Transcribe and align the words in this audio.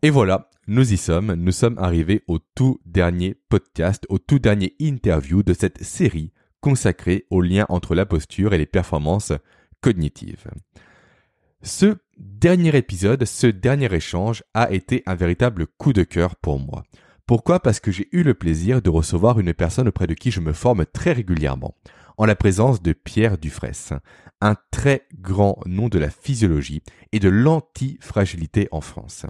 Et 0.00 0.10
voilà, 0.10 0.48
nous 0.68 0.92
y 0.92 0.96
sommes, 0.96 1.34
nous 1.34 1.50
sommes 1.50 1.76
arrivés 1.78 2.22
au 2.28 2.38
tout 2.38 2.78
dernier 2.86 3.34
podcast, 3.48 4.06
au 4.08 4.18
tout 4.18 4.38
dernier 4.38 4.76
interview 4.78 5.42
de 5.42 5.52
cette 5.52 5.82
série 5.82 6.32
consacrée 6.60 7.26
au 7.30 7.40
lien 7.40 7.66
entre 7.68 7.96
la 7.96 8.06
posture 8.06 8.54
et 8.54 8.58
les 8.58 8.66
performances 8.66 9.32
cognitives. 9.80 10.46
Ce 11.62 11.96
dernier 12.16 12.76
épisode, 12.76 13.24
ce 13.24 13.48
dernier 13.48 13.92
échange 13.92 14.44
a 14.54 14.70
été 14.70 15.02
un 15.06 15.16
véritable 15.16 15.66
coup 15.66 15.92
de 15.92 16.04
cœur 16.04 16.36
pour 16.36 16.60
moi. 16.60 16.84
Pourquoi? 17.26 17.58
Parce 17.58 17.80
que 17.80 17.90
j'ai 17.90 18.08
eu 18.12 18.22
le 18.22 18.34
plaisir 18.34 18.80
de 18.80 18.90
recevoir 18.90 19.40
une 19.40 19.52
personne 19.52 19.88
auprès 19.88 20.06
de 20.06 20.14
qui 20.14 20.30
je 20.30 20.40
me 20.40 20.52
forme 20.52 20.86
très 20.86 21.12
régulièrement, 21.12 21.74
en 22.16 22.24
la 22.24 22.36
présence 22.36 22.82
de 22.82 22.92
Pierre 22.92 23.36
Dufresne, 23.36 23.98
un 24.40 24.54
très 24.70 25.08
grand 25.18 25.58
nom 25.66 25.88
de 25.88 25.98
la 25.98 26.10
physiologie 26.10 26.84
et 27.10 27.18
de 27.18 27.28
l'antifragilité 27.28 28.68
en 28.70 28.80
France. 28.80 29.26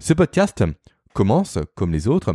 Ce 0.00 0.12
podcast 0.12 0.64
commence, 1.12 1.58
comme 1.74 1.92
les 1.92 2.08
autres, 2.08 2.34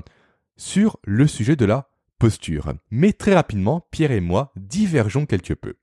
sur 0.58 0.98
le 1.04 1.28
sujet 1.28 1.56
de 1.56 1.66
la 1.66 1.90
posture. 2.18 2.74
Mais 2.90 3.14
très 3.14 3.34
rapidement, 3.34 3.88
Pierre 3.92 4.12
et 4.12 4.22
moi 4.22 4.52
divergeons 4.56 5.26
quelque 5.26 5.54
peu. 5.54 5.76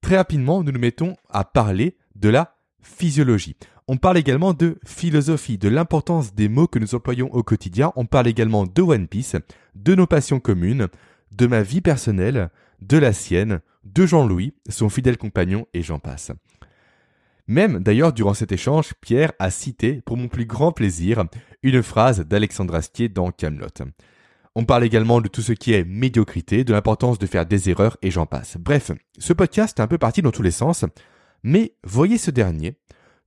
Très 0.00 0.16
rapidement, 0.16 0.62
nous 0.62 0.72
nous 0.72 0.80
mettons 0.80 1.16
à 1.28 1.44
parler 1.44 1.96
de 2.14 2.28
la 2.28 2.56
physiologie. 2.82 3.56
On 3.86 3.96
parle 3.96 4.18
également 4.18 4.54
de 4.54 4.78
philosophie, 4.84 5.58
de 5.58 5.68
l'importance 5.68 6.34
des 6.34 6.48
mots 6.48 6.68
que 6.68 6.78
nous 6.78 6.94
employons 6.94 7.32
au 7.34 7.42
quotidien. 7.42 7.92
On 7.96 8.06
parle 8.06 8.28
également 8.28 8.64
de 8.64 8.82
One 8.82 9.08
Piece, 9.08 9.36
de 9.74 9.94
nos 9.94 10.06
passions 10.06 10.40
communes, 10.40 10.88
de 11.32 11.46
ma 11.46 11.62
vie 11.62 11.80
personnelle, 11.80 12.50
de 12.80 12.98
la 12.98 13.12
sienne, 13.12 13.60
de 13.84 14.06
Jean-Louis, 14.06 14.54
son 14.68 14.88
fidèle 14.88 15.18
compagnon, 15.18 15.66
et 15.74 15.82
j'en 15.82 15.98
passe. 15.98 16.32
Même 17.50 17.80
d'ailleurs, 17.80 18.12
durant 18.12 18.32
cet 18.32 18.52
échange, 18.52 18.94
Pierre 19.00 19.32
a 19.40 19.50
cité, 19.50 20.02
pour 20.06 20.16
mon 20.16 20.28
plus 20.28 20.46
grand 20.46 20.70
plaisir, 20.70 21.24
une 21.64 21.82
phrase 21.82 22.20
d'Alexandre 22.20 22.76
Astier 22.76 23.08
dans 23.08 23.32
Camelot. 23.32 23.66
On 24.54 24.64
parle 24.64 24.84
également 24.84 25.20
de 25.20 25.26
tout 25.26 25.42
ce 25.42 25.50
qui 25.50 25.72
est 25.72 25.82
médiocrité, 25.82 26.62
de 26.62 26.72
l'importance 26.72 27.18
de 27.18 27.26
faire 27.26 27.46
des 27.46 27.68
erreurs 27.68 27.96
et 28.02 28.12
j'en 28.12 28.24
passe. 28.24 28.56
Bref, 28.56 28.92
ce 29.18 29.32
podcast 29.32 29.76
est 29.76 29.82
un 29.82 29.88
peu 29.88 29.98
parti 29.98 30.22
dans 30.22 30.30
tous 30.30 30.44
les 30.44 30.52
sens, 30.52 30.84
mais 31.42 31.74
voyez 31.82 32.18
ce 32.18 32.30
dernier 32.30 32.76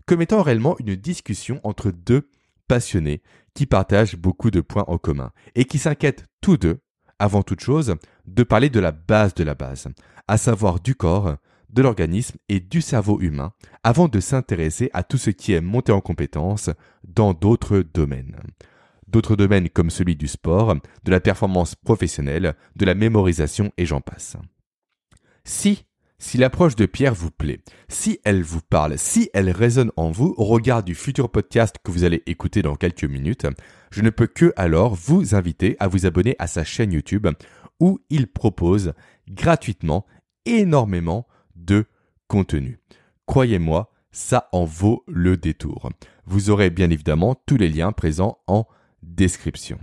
comme 0.05 0.21
étant 0.21 0.41
réellement 0.41 0.77
une 0.79 0.95
discussion 0.95 1.59
entre 1.66 1.91
deux 1.91 2.29
passionnés 2.69 3.23
qui 3.53 3.66
partagent 3.66 4.16
beaucoup 4.16 4.51
de 4.51 4.61
points 4.61 4.85
en 4.88 4.97
commun 4.97 5.33
et 5.53 5.66
qui 5.66 5.79
s'inquiètent 5.79 6.23
tous 6.39 6.55
deux, 6.55 6.79
avant 7.19 7.44
toute 7.44 7.59
chose, 7.59 7.95
de 8.25 8.44
parler 8.44 8.69
de 8.69 8.79
la 8.79 8.94
base 8.94 9.33
de 9.33 9.44
la 9.44 9.53
base, 9.53 9.89
à 10.29 10.38
savoir 10.38 10.79
du 10.79 10.95
corps, 10.95 11.35
de 11.73 11.81
l'organisme 11.81 12.38
et 12.49 12.59
du 12.59 12.81
cerveau 12.81 13.19
humain, 13.19 13.53
avant 13.83 14.07
de 14.07 14.19
s'intéresser 14.19 14.89
à 14.93 15.03
tout 15.03 15.17
ce 15.17 15.29
qui 15.29 15.53
est 15.53 15.61
monté 15.61 15.91
en 15.91 16.02
compétence 16.02 16.69
dans 17.03 17.33
d'autres 17.33 17.79
domaines. 17.79 18.38
D'autres 19.07 19.35
domaines 19.35 19.69
comme 19.69 19.89
celui 19.89 20.16
du 20.16 20.27
sport, 20.27 20.75
de 20.75 21.11
la 21.11 21.19
performance 21.19 21.75
professionnelle, 21.75 22.55
de 22.75 22.85
la 22.85 22.95
mémorisation 22.95 23.71
et 23.77 23.85
j'en 23.85 24.01
passe. 24.01 24.38
Si 25.44 25.85
si 26.23 26.38
l'approche 26.38 26.77
de 26.77 26.85
Pierre 26.85 27.13
vous 27.13 27.31
plaît, 27.31 27.59
si 27.89 28.21
elle 28.23 28.44
vous 28.44 28.61
parle, 28.61 28.97
si 28.97 29.29
elle 29.33 29.49
résonne 29.49 29.91
en 29.97 30.09
vous 30.09 30.33
au 30.38 30.45
regard 30.45 30.81
du 30.81 30.95
futur 30.95 31.29
podcast 31.29 31.75
que 31.83 31.91
vous 31.91 32.05
allez 32.05 32.23
écouter 32.27 32.61
dans 32.61 32.75
quelques 32.75 33.03
minutes, 33.03 33.45
je 33.91 34.01
ne 34.01 34.09
peux 34.09 34.27
que 34.27 34.53
alors 34.55 34.95
vous 34.95 35.35
inviter 35.35 35.75
à 35.81 35.89
vous 35.89 36.05
abonner 36.05 36.38
à 36.39 36.47
sa 36.47 36.63
chaîne 36.63 36.94
YouTube 36.94 37.27
où 37.81 37.99
il 38.09 38.27
propose 38.27 38.94
gratuitement 39.27 40.05
énormément 40.45 41.27
de 41.55 41.85
contenu. 42.27 42.79
Croyez-moi, 43.25 43.91
ça 44.11 44.49
en 44.51 44.65
vaut 44.65 45.03
le 45.07 45.37
détour. 45.37 45.89
Vous 46.25 46.49
aurez 46.49 46.69
bien 46.69 46.89
évidemment 46.89 47.35
tous 47.45 47.57
les 47.57 47.69
liens 47.69 47.91
présents 47.91 48.39
en 48.47 48.65
description. 49.01 49.79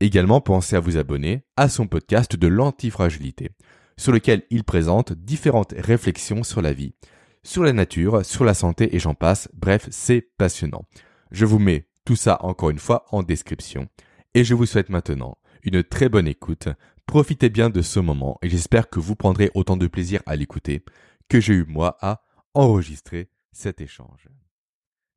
Également, 0.00 0.40
pensez 0.40 0.76
à 0.76 0.80
vous 0.80 0.96
abonner 0.96 1.44
à 1.56 1.68
son 1.68 1.86
podcast 1.86 2.36
de 2.36 2.46
l'antifragilité 2.46 3.50
sur 3.98 4.12
lequel 4.12 4.42
il 4.50 4.64
présente 4.64 5.12
différentes 5.12 5.74
réflexions 5.76 6.42
sur 6.42 6.60
la 6.60 6.72
vie, 6.72 6.94
sur 7.42 7.62
la 7.62 7.72
nature, 7.72 8.24
sur 8.24 8.44
la 8.44 8.54
santé 8.54 8.94
et 8.94 8.98
j'en 8.98 9.14
passe. 9.14 9.48
Bref, 9.54 9.88
c'est 9.90 10.20
passionnant. 10.20 10.84
Je 11.30 11.46
vous 11.46 11.58
mets 11.58 11.88
tout 12.04 12.16
ça 12.16 12.38
encore 12.42 12.70
une 12.70 12.78
fois 12.78 13.06
en 13.10 13.22
description. 13.22 13.88
Et 14.34 14.44
je 14.44 14.54
vous 14.54 14.66
souhaite 14.66 14.90
maintenant 14.90 15.38
une 15.62 15.82
très 15.82 16.08
bonne 16.08 16.28
écoute. 16.28 16.68
Profitez 17.06 17.50
bien 17.50 17.70
de 17.70 17.82
ce 17.82 18.00
moment 18.00 18.36
et 18.42 18.48
j'espère 18.48 18.90
que 18.90 18.98
vous 18.98 19.14
prendrez 19.14 19.52
autant 19.54 19.76
de 19.76 19.86
plaisir 19.86 20.20
à 20.26 20.34
l'écouter 20.34 20.84
que 21.28 21.40
j'ai 21.40 21.54
eu 21.54 21.64
moi 21.64 21.96
à 22.00 22.20
enregistrer 22.52 23.30
cet 23.52 23.80
échange. 23.80 24.28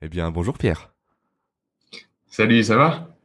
Eh 0.01 0.07
bien, 0.07 0.29
bonjour 0.29 0.57
Pierre. 0.57 0.93
Salut, 2.27 2.63
ça 2.63 2.77
va? 2.77 3.15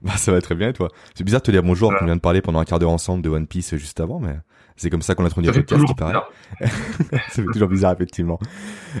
Bah 0.00 0.16
ça 0.16 0.32
va 0.32 0.40
très 0.40 0.54
bien 0.54 0.70
et 0.70 0.72
toi? 0.72 0.90
C'est 1.14 1.22
bizarre 1.22 1.42
de 1.42 1.46
te 1.46 1.50
dire 1.50 1.62
bonjour, 1.62 1.92
on 2.00 2.04
vient 2.04 2.16
de 2.16 2.20
parler 2.20 2.40
pendant 2.40 2.60
un 2.60 2.64
quart 2.64 2.78
d'heure 2.78 2.90
ensemble 2.90 3.22
de 3.22 3.28
One 3.28 3.46
Piece 3.46 3.76
juste 3.76 4.00
avant, 4.00 4.20
mais 4.20 4.36
c'est 4.76 4.90
comme 4.90 5.02
ça 5.02 5.14
qu'on 5.14 5.24
a 5.24 5.26
introduit 5.26 5.50
le 5.50 5.62
podcast, 5.62 5.84
qui 5.84 5.94
paraît. 5.94 6.14
ça 6.60 7.42
fait 7.42 7.44
toujours 7.52 7.68
bizarre, 7.68 7.92
effectivement. 7.92 8.38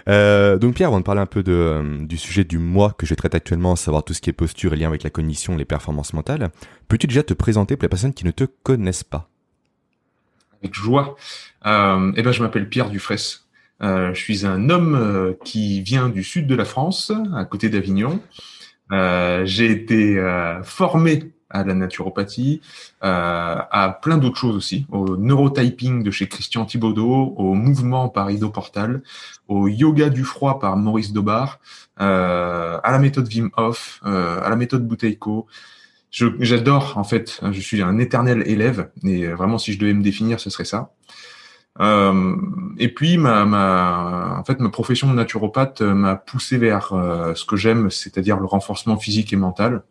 Euh, 0.08 0.58
donc 0.58 0.74
Pierre, 0.74 0.88
avant 0.88 1.00
de 1.00 1.04
parler 1.04 1.20
un 1.20 1.26
peu 1.26 1.42
de, 1.42 1.52
euh, 1.52 1.98
du 2.06 2.16
sujet 2.16 2.44
du 2.44 2.58
mois 2.58 2.92
que 2.92 3.06
je 3.06 3.14
traite 3.14 3.34
actuellement, 3.34 3.76
savoir 3.76 4.04
tout 4.04 4.14
ce 4.14 4.20
qui 4.20 4.30
est 4.30 4.34
posture 4.34 4.74
et 4.74 4.76
lien 4.76 4.88
avec 4.88 5.02
la 5.02 5.10
cognition, 5.10 5.56
les 5.56 5.64
performances 5.64 6.12
mentales, 6.12 6.50
peux-tu 6.88 7.06
déjà 7.06 7.22
te 7.22 7.34
présenter 7.34 7.76
pour 7.76 7.84
les 7.84 7.88
personnes 7.88 8.14
qui 8.14 8.24
ne 8.24 8.30
te 8.30 8.44
connaissent 8.44 9.04
pas? 9.04 9.28
Avec 10.62 10.74
joie. 10.74 11.16
Euh, 11.66 12.12
eh 12.16 12.22
ben, 12.22 12.32
je 12.32 12.42
m'appelle 12.42 12.68
Pierre 12.68 12.90
Dufresne. 12.90 13.40
Euh, 13.82 14.14
je 14.14 14.20
suis 14.20 14.46
un 14.46 14.70
homme 14.70 14.94
euh, 14.94 15.32
qui 15.44 15.82
vient 15.82 16.08
du 16.08 16.22
sud 16.22 16.46
de 16.46 16.54
la 16.54 16.64
France, 16.64 17.12
à 17.34 17.44
côté 17.44 17.68
d'Avignon. 17.68 18.20
Euh, 18.92 19.44
j'ai 19.44 19.70
été 19.70 20.18
formé 20.62 21.33
à 21.54 21.64
la 21.64 21.72
naturopathie, 21.72 22.60
euh, 23.02 23.56
à 23.70 23.98
plein 24.02 24.18
d'autres 24.18 24.38
choses 24.38 24.56
aussi, 24.56 24.86
au 24.90 25.16
neurotyping 25.16 26.02
de 26.02 26.10
chez 26.10 26.28
Christian 26.28 26.66
Thibaudot, 26.66 27.34
au 27.36 27.54
mouvement 27.54 28.08
par 28.08 28.30
Ido 28.30 28.50
Portal, 28.50 29.02
au 29.48 29.68
yoga 29.68 30.10
du 30.10 30.24
froid 30.24 30.58
par 30.58 30.76
Maurice 30.76 31.12
Dobar, 31.12 31.60
euh, 32.00 32.78
à 32.82 32.90
la 32.90 32.98
méthode 32.98 33.28
Wim 33.32 33.50
Hof, 33.56 34.00
euh, 34.04 34.40
à 34.42 34.50
la 34.50 34.56
méthode 34.56 34.86
Bouteiko. 34.86 35.46
J'adore 36.10 36.96
en 36.96 37.04
fait, 37.04 37.40
je 37.50 37.60
suis 37.60 37.82
un 37.82 37.98
éternel 37.98 38.42
élève 38.46 38.90
et 39.02 39.26
vraiment 39.26 39.58
si 39.58 39.72
je 39.72 39.78
devais 39.78 39.94
me 39.94 40.02
définir, 40.02 40.38
ce 40.38 40.50
serait 40.50 40.64
ça. 40.64 40.90
Euh, 41.80 42.36
et 42.78 42.88
puis, 42.88 43.18
ma, 43.18 43.44
ma, 43.44 44.36
en 44.38 44.44
fait, 44.44 44.60
ma 44.60 44.68
profession 44.68 45.10
de 45.10 45.14
naturopathe 45.14 45.80
m'a 45.80 46.14
poussé 46.14 46.56
vers 46.56 46.92
euh, 46.92 47.34
ce 47.34 47.44
que 47.44 47.56
j'aime, 47.56 47.90
c'est-à-dire 47.90 48.38
le 48.38 48.46
renforcement 48.46 48.96
physique 48.96 49.32
et 49.32 49.36
mental 49.36 49.82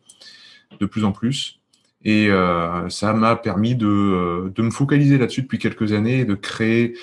de 0.80 0.86
plus 0.86 1.04
en 1.04 1.12
plus. 1.12 1.60
Et 2.06 2.28
euh, 2.30 2.90
ça 2.90 3.14
m'a 3.14 3.36
permis 3.36 3.76
de, 3.76 3.88
euh, 3.88 4.52
de 4.54 4.62
me 4.62 4.72
focaliser 4.72 5.18
là-dessus 5.18 5.44
depuis 5.44 5.60
quelques 5.60 5.94
années 5.94 6.20
et 6.20 6.26
de 6.26 6.36
créer 6.36 6.96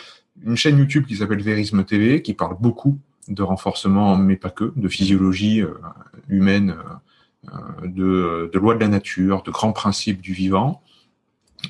une 0.44 0.56
chaîne 0.56 0.78
YouTube 0.78 1.06
qui 1.06 1.16
s'appelle 1.16 1.42
Verisme 1.42 1.84
TV, 1.84 2.22
qui 2.22 2.34
parle 2.34 2.56
beaucoup 2.60 2.98
de 3.28 3.42
renforcement, 3.42 4.16
mais 4.16 4.36
pas 4.36 4.50
que, 4.50 4.72
de 4.76 4.88
physiologie 4.88 5.62
euh, 5.62 5.74
humaine, 6.28 6.76
de, 7.84 8.50
de 8.52 8.58
loi 8.58 8.74
de 8.74 8.80
la 8.80 8.88
nature, 8.88 9.42
de 9.42 9.50
grands 9.50 9.72
principes 9.72 10.20
du 10.20 10.34
vivant, 10.34 10.82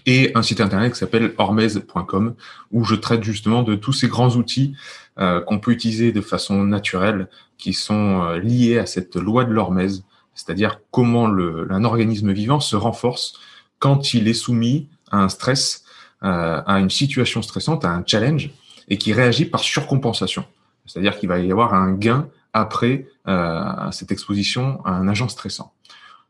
et 0.05 0.33
un 0.35 0.43
site 0.43 0.61
internet 0.61 0.93
qui 0.93 0.99
s'appelle 0.99 1.33
hormez.com, 1.39 2.35
où 2.73 2.85
je 2.85 2.95
traite 2.97 3.23
justement 3.23 3.63
de 3.63 3.77
tous 3.77 3.93
ces 3.93 4.09
grands 4.09 4.31
outils 4.37 4.75
qu'on 5.17 5.59
peut 5.61 5.71
utiliser 5.71 6.13
de 6.13 6.21
façon 6.21 6.65
naturelle, 6.65 7.29
qui 7.57 7.73
sont 7.73 8.33
liés 8.35 8.79
à 8.79 8.87
cette 8.87 9.17
loi 9.17 9.45
de 9.45 9.53
l'hormèse, 9.53 10.05
c'est-à-dire 10.41 10.81
comment 10.91 11.27
le, 11.27 11.69
un 11.71 11.85
organisme 11.85 12.33
vivant 12.33 12.61
se 12.61 12.75
renforce 12.75 13.39
quand 13.79 14.15
il 14.15 14.27
est 14.27 14.35
soumis 14.35 14.89
à 15.11 15.19
un 15.19 15.29
stress, 15.29 15.85
euh, 16.23 16.63
à 16.67 16.81
une 16.81 16.91
situation 16.91 17.43
stressante, 17.43 17.85
à 17.85 17.91
un 17.91 18.03
challenge, 18.07 18.51
et 18.89 18.97
qui 18.97 19.13
réagit 19.13 19.45
par 19.45 19.61
surcompensation. 19.61 20.45
C'est-à-dire 20.87 21.19
qu'il 21.19 21.29
va 21.29 21.39
y 21.39 21.53
avoir 21.53 21.75
un 21.75 21.93
gain 21.93 22.29
après 22.55 23.07
euh, 23.29 23.91
cette 23.93 24.13
exposition 24.13 24.81
à 24.85 24.93
un 24.93 25.09
agent 25.09 25.29
stressant. 25.29 25.73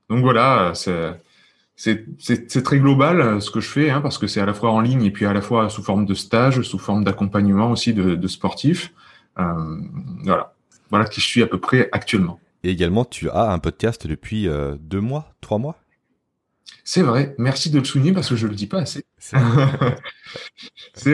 Donc 0.09 0.23
voilà, 0.23 0.73
c'est 0.75 2.63
très 2.65 2.79
global 2.81 3.21
euh, 3.21 3.41
ce 3.41 3.51
que 3.53 3.61
je 3.61 3.69
fais, 3.69 3.91
hein, 3.91 4.01
parce 4.01 4.19
que 4.19 4.27
c'est 4.27 4.41
à 4.41 4.47
la 4.47 4.55
fois 4.55 4.73
en 4.73 4.81
ligne 4.81 5.05
et 5.05 5.13
puis 5.13 5.25
à 5.25 5.33
la 5.33 5.41
fois 5.41 5.71
sous 5.71 5.85
forme 5.85 6.05
de 6.05 6.15
stage, 6.15 6.61
sous 6.63 6.79
forme 6.79 7.05
d'accompagnement 7.05 7.71
aussi 7.71 7.95
de, 7.95 8.17
de 8.17 8.29
sportifs. 8.29 8.93
Euh, 9.39 9.81
voilà, 10.25 10.53
voilà 10.91 11.05
qui 11.05 11.21
je 11.21 11.27
suis 11.27 11.43
à 11.43 11.47
peu 11.47 11.61
près 11.61 11.89
actuellement. 11.93 12.41
Et 12.63 12.71
également, 12.71 13.05
tu 13.05 13.31
as 13.31 13.51
un 13.51 13.59
podcast 13.59 14.07
depuis 14.07 14.47
euh, 14.47 14.77
deux 14.81 15.01
mois, 15.01 15.35
trois 15.41 15.59
mois? 15.59 15.77
C'est 16.85 17.03
vrai, 17.03 17.35
merci 17.39 17.71
de 17.71 17.79
le 17.79 17.85
souligner 17.85 18.13
parce 18.13 18.29
que 18.29 18.37
je 18.37 18.47
le 18.47 18.55
dis 18.55 18.67
pas 18.67 18.81
assez. 18.81 19.05
C'est 19.19 19.37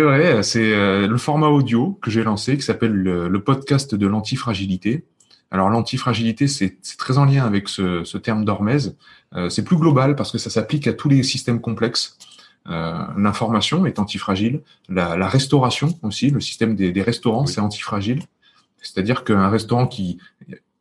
vrai, 0.00 0.43
c'est 0.43 0.72
euh, 0.72 1.06
le 1.06 1.16
format 1.19 1.48
audio 1.48 1.98
que 2.02 2.10
j'ai 2.10 2.25
lancé 2.25 2.56
qui 2.56 2.62
s'appelle 2.62 2.93
le, 2.93 3.43
podcast 3.43 3.94
de 3.94 4.06
l'antifragilité. 4.06 5.06
Alors 5.50 5.70
l'antifragilité, 5.70 6.48
c'est 6.48 6.78
très 6.98 7.19
en 7.19 7.25
lien 7.25 7.44
avec 7.44 7.69
ce, 7.69 8.04
ce 8.04 8.19
terme 8.19 8.44
d'Hormèse. 8.44 8.96
Euh, 9.34 9.48
c'est 9.48 9.64
plus 9.64 9.76
global 9.76 10.16
parce 10.16 10.32
que 10.32 10.38
ça 10.38 10.50
s'applique 10.50 10.87
à 10.88 10.93
tous 10.93 11.08
les 11.08 11.22
systèmes 11.22 11.60
complexes. 11.60 12.19
L'information 12.69 13.87
est 13.87 14.00
antifragile, 14.00 14.60
la, 14.88 15.16
la, 15.16 15.28
restauration 15.28 15.96
aussi, 16.02 16.31
le 16.31 16.40
système 16.40 16.75
des, 16.75 16.90
des 16.90 17.02
restaurants, 17.02 17.46
c'est 17.46 17.60
antifragile. 17.60 18.25
C'est-à-dire 18.82 19.22
qu'un 19.22 19.48
restaurant 19.48 19.87
qui 19.87 20.19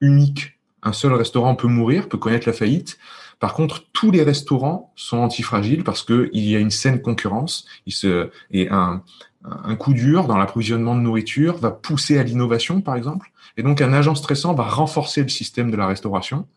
unique 0.01 0.54
un 0.85 0.93
seul 0.93 1.13
restaurant 1.13 1.55
peut 1.55 1.67
mourir, 1.67 2.07
peut 2.07 2.17
connaître 2.17 2.47
la 2.47 2.53
faillite. 2.53 2.97
Par 3.39 3.53
contre, 3.53 3.83
tous 3.91 4.11
les 4.11 4.23
restaurants 4.23 4.93
sont 4.95 5.17
antifragiles 5.17 5.83
parce 5.83 6.03
que 6.03 6.29
il 6.31 6.47
y 6.47 6.55
a 6.55 6.59
une 6.59 6.71
saine 6.71 7.01
concurrence. 7.01 7.65
Il 7.85 7.91
se, 7.91 8.29
et 8.51 8.69
un, 8.69 9.03
un 9.43 9.75
coup 9.75 9.93
dur 9.93 10.25
dans 10.25 10.37
l'approvisionnement 10.37 10.95
de 10.95 11.01
nourriture 11.01 11.57
va 11.57 11.71
pousser 11.71 12.17
à 12.17 12.23
l'innovation, 12.23 12.81
par 12.81 12.95
exemple. 12.95 13.31
Et 13.57 13.63
donc, 13.63 13.81
un 13.81 13.93
agent 13.93 14.15
stressant 14.15 14.53
va 14.53 14.63
renforcer 14.63 15.21
le 15.21 15.29
système 15.29 15.71
de 15.71 15.77
la 15.77 15.87
restauration. 15.87 16.47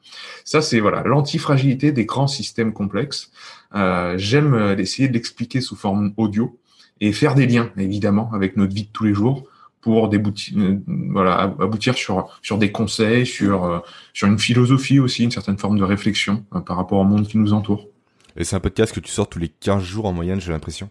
Ça, 0.44 0.62
c'est 0.62 0.80
voilà 0.80 1.02
l'antifragilité 1.04 1.92
des 1.92 2.06
grands 2.06 2.26
systèmes 2.26 2.72
complexes. 2.72 3.30
Euh, 3.74 4.14
J'aime 4.16 4.54
euh, 4.54 4.76
essayer 4.76 5.08
de 5.08 5.14
l'expliquer 5.14 5.60
sous 5.60 5.76
forme 5.76 6.12
audio 6.16 6.58
et 7.00 7.12
faire 7.12 7.34
des 7.34 7.46
liens, 7.46 7.70
évidemment, 7.76 8.30
avec 8.32 8.56
notre 8.56 8.74
vie 8.74 8.84
de 8.84 8.92
tous 8.92 9.04
les 9.04 9.14
jours 9.14 9.44
pour 9.80 10.08
déboutir, 10.08 10.58
euh, 10.58 10.80
voilà, 10.86 11.42
aboutir 11.42 11.94
sur, 11.94 12.38
sur 12.42 12.58
des 12.58 12.72
conseils, 12.72 13.26
sur, 13.26 13.64
euh, 13.64 13.78
sur 14.12 14.28
une 14.28 14.38
philosophie 14.38 14.98
aussi, 14.98 15.24
une 15.24 15.30
certaine 15.30 15.58
forme 15.58 15.78
de 15.78 15.84
réflexion 15.84 16.44
par 16.66 16.76
rapport 16.76 16.98
au 16.98 17.04
monde 17.04 17.26
qui 17.26 17.38
nous 17.38 17.52
entoure. 17.52 17.86
Et 18.36 18.44
c'est 18.44 18.56
un 18.56 18.60
podcast 18.60 18.94
que 18.94 19.00
tu 19.00 19.10
sors 19.10 19.28
tous 19.28 19.38
les 19.38 19.48
15 19.48 19.82
jours 19.82 20.06
en 20.06 20.12
moyenne, 20.12 20.40
j'ai 20.40 20.52
l'impression. 20.52 20.90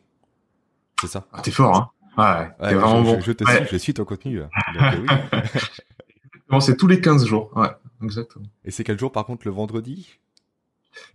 C'est 1.01 1.07
ça? 1.07 1.27
Ah, 1.31 1.41
T'es 1.41 1.51
fort, 1.51 1.75
hein 1.75 1.89
Ouais, 2.17 2.49
ouais 2.65 2.73
vraiment 2.73 3.03
je, 3.03 3.15
bon. 3.15 3.21
Je, 3.21 3.31
te 3.31 3.45
suis, 3.45 3.65
je 3.71 3.77
suis 3.77 3.93
ton 3.93 4.03
contenu. 4.03 4.41
oui. 6.51 6.61
c'est 6.61 6.75
tous 6.75 6.87
les 6.87 6.99
15 6.99 7.25
jours, 7.25 7.51
ouais, 7.55 7.69
exactement. 8.03 8.47
Et 8.65 8.71
c'est 8.71 8.83
quel 8.83 8.97
jour, 8.97 9.11
par 9.11 9.25
contre, 9.25 9.45
le 9.45 9.53
vendredi? 9.53 10.17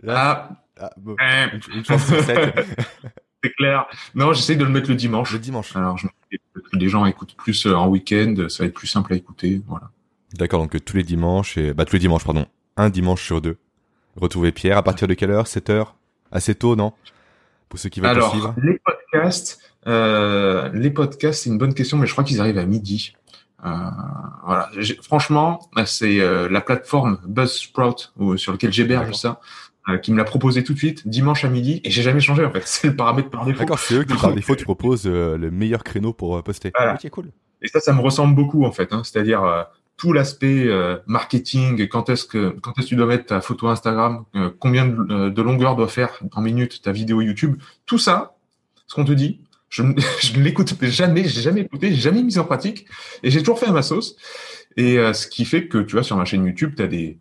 Là, 0.01 0.51
ah, 0.79 0.85
ah 0.85 0.91
bon, 0.97 1.17
une, 1.19 1.61
une, 1.75 1.85
chance 1.85 2.07
sur 2.07 2.23
7. 2.23 2.55
c'est 3.43 3.53
clair. 3.55 3.87
Non, 4.15 4.33
j'essaie 4.33 4.57
de 4.57 4.65
le 4.65 4.71
mettre 4.71 4.89
le 4.89 4.97
dimanche. 4.97 5.33
Le 5.33 5.39
dimanche. 5.39 5.75
Alors, 5.77 5.99
je 5.99 6.07
les 6.73 6.89
gens 6.89 7.05
écoutent 7.07 7.35
plus 7.37 7.67
euh, 7.67 7.75
en 7.75 7.89
week-end, 7.89 8.35
ça 8.49 8.63
va 8.63 8.69
être 8.69 8.75
plus 8.75 8.87
simple 8.87 9.13
à 9.13 9.17
écouter, 9.17 9.61
voilà. 9.67 9.91
D'accord, 10.35 10.61
donc 10.61 10.83
tous 10.85 10.97
les 10.97 11.03
dimanches, 11.03 11.59
et 11.59 11.75
bah 11.75 11.85
tous 11.85 11.95
les 11.95 12.01
dimanches, 12.01 12.25
pardon, 12.25 12.47
un 12.77 12.89
dimanche 12.89 13.23
sur 13.23 13.43
deux. 13.43 13.59
Retrouvez 14.17 14.53
Pierre 14.53 14.79
à 14.79 14.83
partir 14.83 15.09
de 15.09 15.15
quelle 15.15 15.31
heure? 15.31 15.47
7 15.47 15.71
heures? 15.71 15.95
Assez 16.31 16.55
tôt, 16.55 16.77
non? 16.77 16.93
Pour 17.69 17.79
ceux 17.79 17.89
qui 17.89 18.01
veulent 18.01 18.11
Alors, 18.11 18.31
suivre. 18.31 18.55
les 18.63 18.79
podcasts, 18.79 19.61
euh, 19.87 20.71
les 20.73 20.91
podcasts, 20.91 21.45
c'est 21.45 21.51
une 21.51 21.59
bonne 21.59 21.75
question, 21.75 21.97
mais 21.99 22.07
je 22.07 22.13
crois 22.13 22.25
qu'ils 22.25 22.41
arrivent 22.41 22.59
à 22.59 22.67
midi. 22.67 23.15
Euh, 23.65 23.69
voilà. 24.45 24.71
Franchement, 25.03 25.71
c'est 25.87 26.21
euh, 26.21 26.49
la 26.49 26.61
plateforme 26.61 27.19
Buzzsprout 27.25 28.13
sur 28.37 28.53
lequel 28.53 28.73
j'héberge 28.73 29.15
ça. 29.15 29.41
Euh, 29.89 29.99
qui 29.99 30.13
me 30.13 30.17
l'a 30.17 30.23
proposé 30.23 30.63
tout 30.63 30.75
de 30.75 30.79
suite 30.79 31.09
dimanche 31.09 31.45
à 31.45 31.49
midi 31.49 31.81
et 31.83 31.91
j'ai 31.91 32.03
jamais 32.03 32.21
changé 32.21 32.45
en 32.45 32.53
fait. 32.53 32.63
C'est 32.67 32.87
le 32.87 32.95
paramètre 32.95 33.31
par 33.31 33.45
défaut. 33.45 33.59
D'accord, 33.59 33.81
c'est 33.81 33.95
eux 33.95 34.05
qui 34.05 34.15
par 34.15 34.33
défaut 34.33 34.55
tu 34.55 34.63
proposes 34.63 35.07
euh, 35.07 35.37
le 35.37 35.51
meilleur 35.51 35.83
créneau 35.83 36.13
pour 36.13 36.37
euh, 36.37 36.43
poster. 36.43 36.71
Voilà. 36.79 36.95
Ok, 36.95 37.11
cool. 37.11 37.33
Et 37.63 37.67
ça, 37.67 37.81
ça 37.81 37.93
me 37.93 38.01
ressemble 38.01 38.37
beaucoup 38.37 38.65
en 38.65 38.71
fait. 38.71 38.93
Hein. 38.93 39.03
C'est-à-dire 39.03 39.67
tout 39.97 40.13
l'aspect 40.13 40.69
marketing, 41.07 41.89
quand 41.89 42.11
est-ce 42.11 42.25
que 42.27 42.57
quand 42.61 42.79
est-ce 42.79 42.87
que 42.87 42.89
tu 42.91 42.97
dois 42.97 43.07
mettre 43.07 43.27
ta 43.27 43.41
photo 43.41 43.69
Instagram, 43.69 44.25
combien 44.59 44.87
de, 44.87 45.31
de, 45.31 45.43
longueur 45.43 45.75
doit 45.77 45.89
faire 45.89 46.21
en 46.33 46.43
minutes 46.43 46.83
ta 46.83 46.91
vidéo 46.91 47.21
YouTube, 47.21 47.57
tout 47.87 47.99
ça, 47.99 48.37
ce 48.89 48.95
qu'on 48.95 49.05
te 49.05 49.13
dit, 49.13 49.41
je, 49.69 49.83
je 50.21 50.39
ne 50.39 50.43
l'écoute 50.43 50.75
jamais, 50.83 51.25
j'ai 51.25 51.41
jamais 51.41 51.61
écouté, 51.61 51.91
j'ai 51.91 52.01
jamais 52.01 52.23
mis 52.23 52.37
en 52.39 52.45
pratique 52.45 52.87
et 53.23 53.31
j'ai 53.31 53.41
toujours 53.41 53.61
fait 53.61 53.69
à 53.69 53.73
ma 53.73 53.83
sauce. 53.83 54.17
Et 54.77 54.97
ce 55.13 55.27
qui 55.27 55.45
fait 55.45 55.69
que 55.69 55.79
tu 55.79 55.93
vois 55.93 56.03
sur 56.03 56.17
ma 56.17 56.25
chaîne 56.25 56.45
YouTube, 56.45 56.75
tu 56.77 56.83
as 56.83 56.89
des 56.89 57.19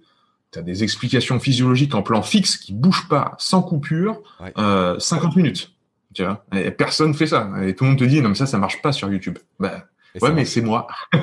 tu 0.51 0.59
as 0.59 0.61
des 0.61 0.83
explications 0.83 1.39
physiologiques 1.39 1.95
en 1.95 2.01
plan 2.01 2.21
fixe 2.21 2.57
qui 2.57 2.73
bougent 2.73 3.07
pas 3.07 3.35
sans 3.37 3.61
coupure, 3.61 4.21
euh, 4.57 4.99
50 4.99 5.35
minutes. 5.35 5.73
Tu 6.13 6.23
vois? 6.23 6.45
Et 6.53 6.71
personne 6.71 7.13
fait 7.13 7.27
ça. 7.27 7.49
Et 7.63 7.73
tout 7.73 7.85
le 7.85 7.91
monde 7.91 7.99
te 7.99 8.03
dit 8.03 8.21
non 8.21 8.29
mais 8.29 8.35
ça 8.35 8.45
ça 8.45 8.57
marche 8.57 8.81
pas 8.81 8.91
sur 8.91 9.09
YouTube. 9.11 9.37
Bah, 9.59 9.85
ouais 10.21 10.31
mais 10.33 10.43
c'est 10.43 10.61
moi. 10.61 10.87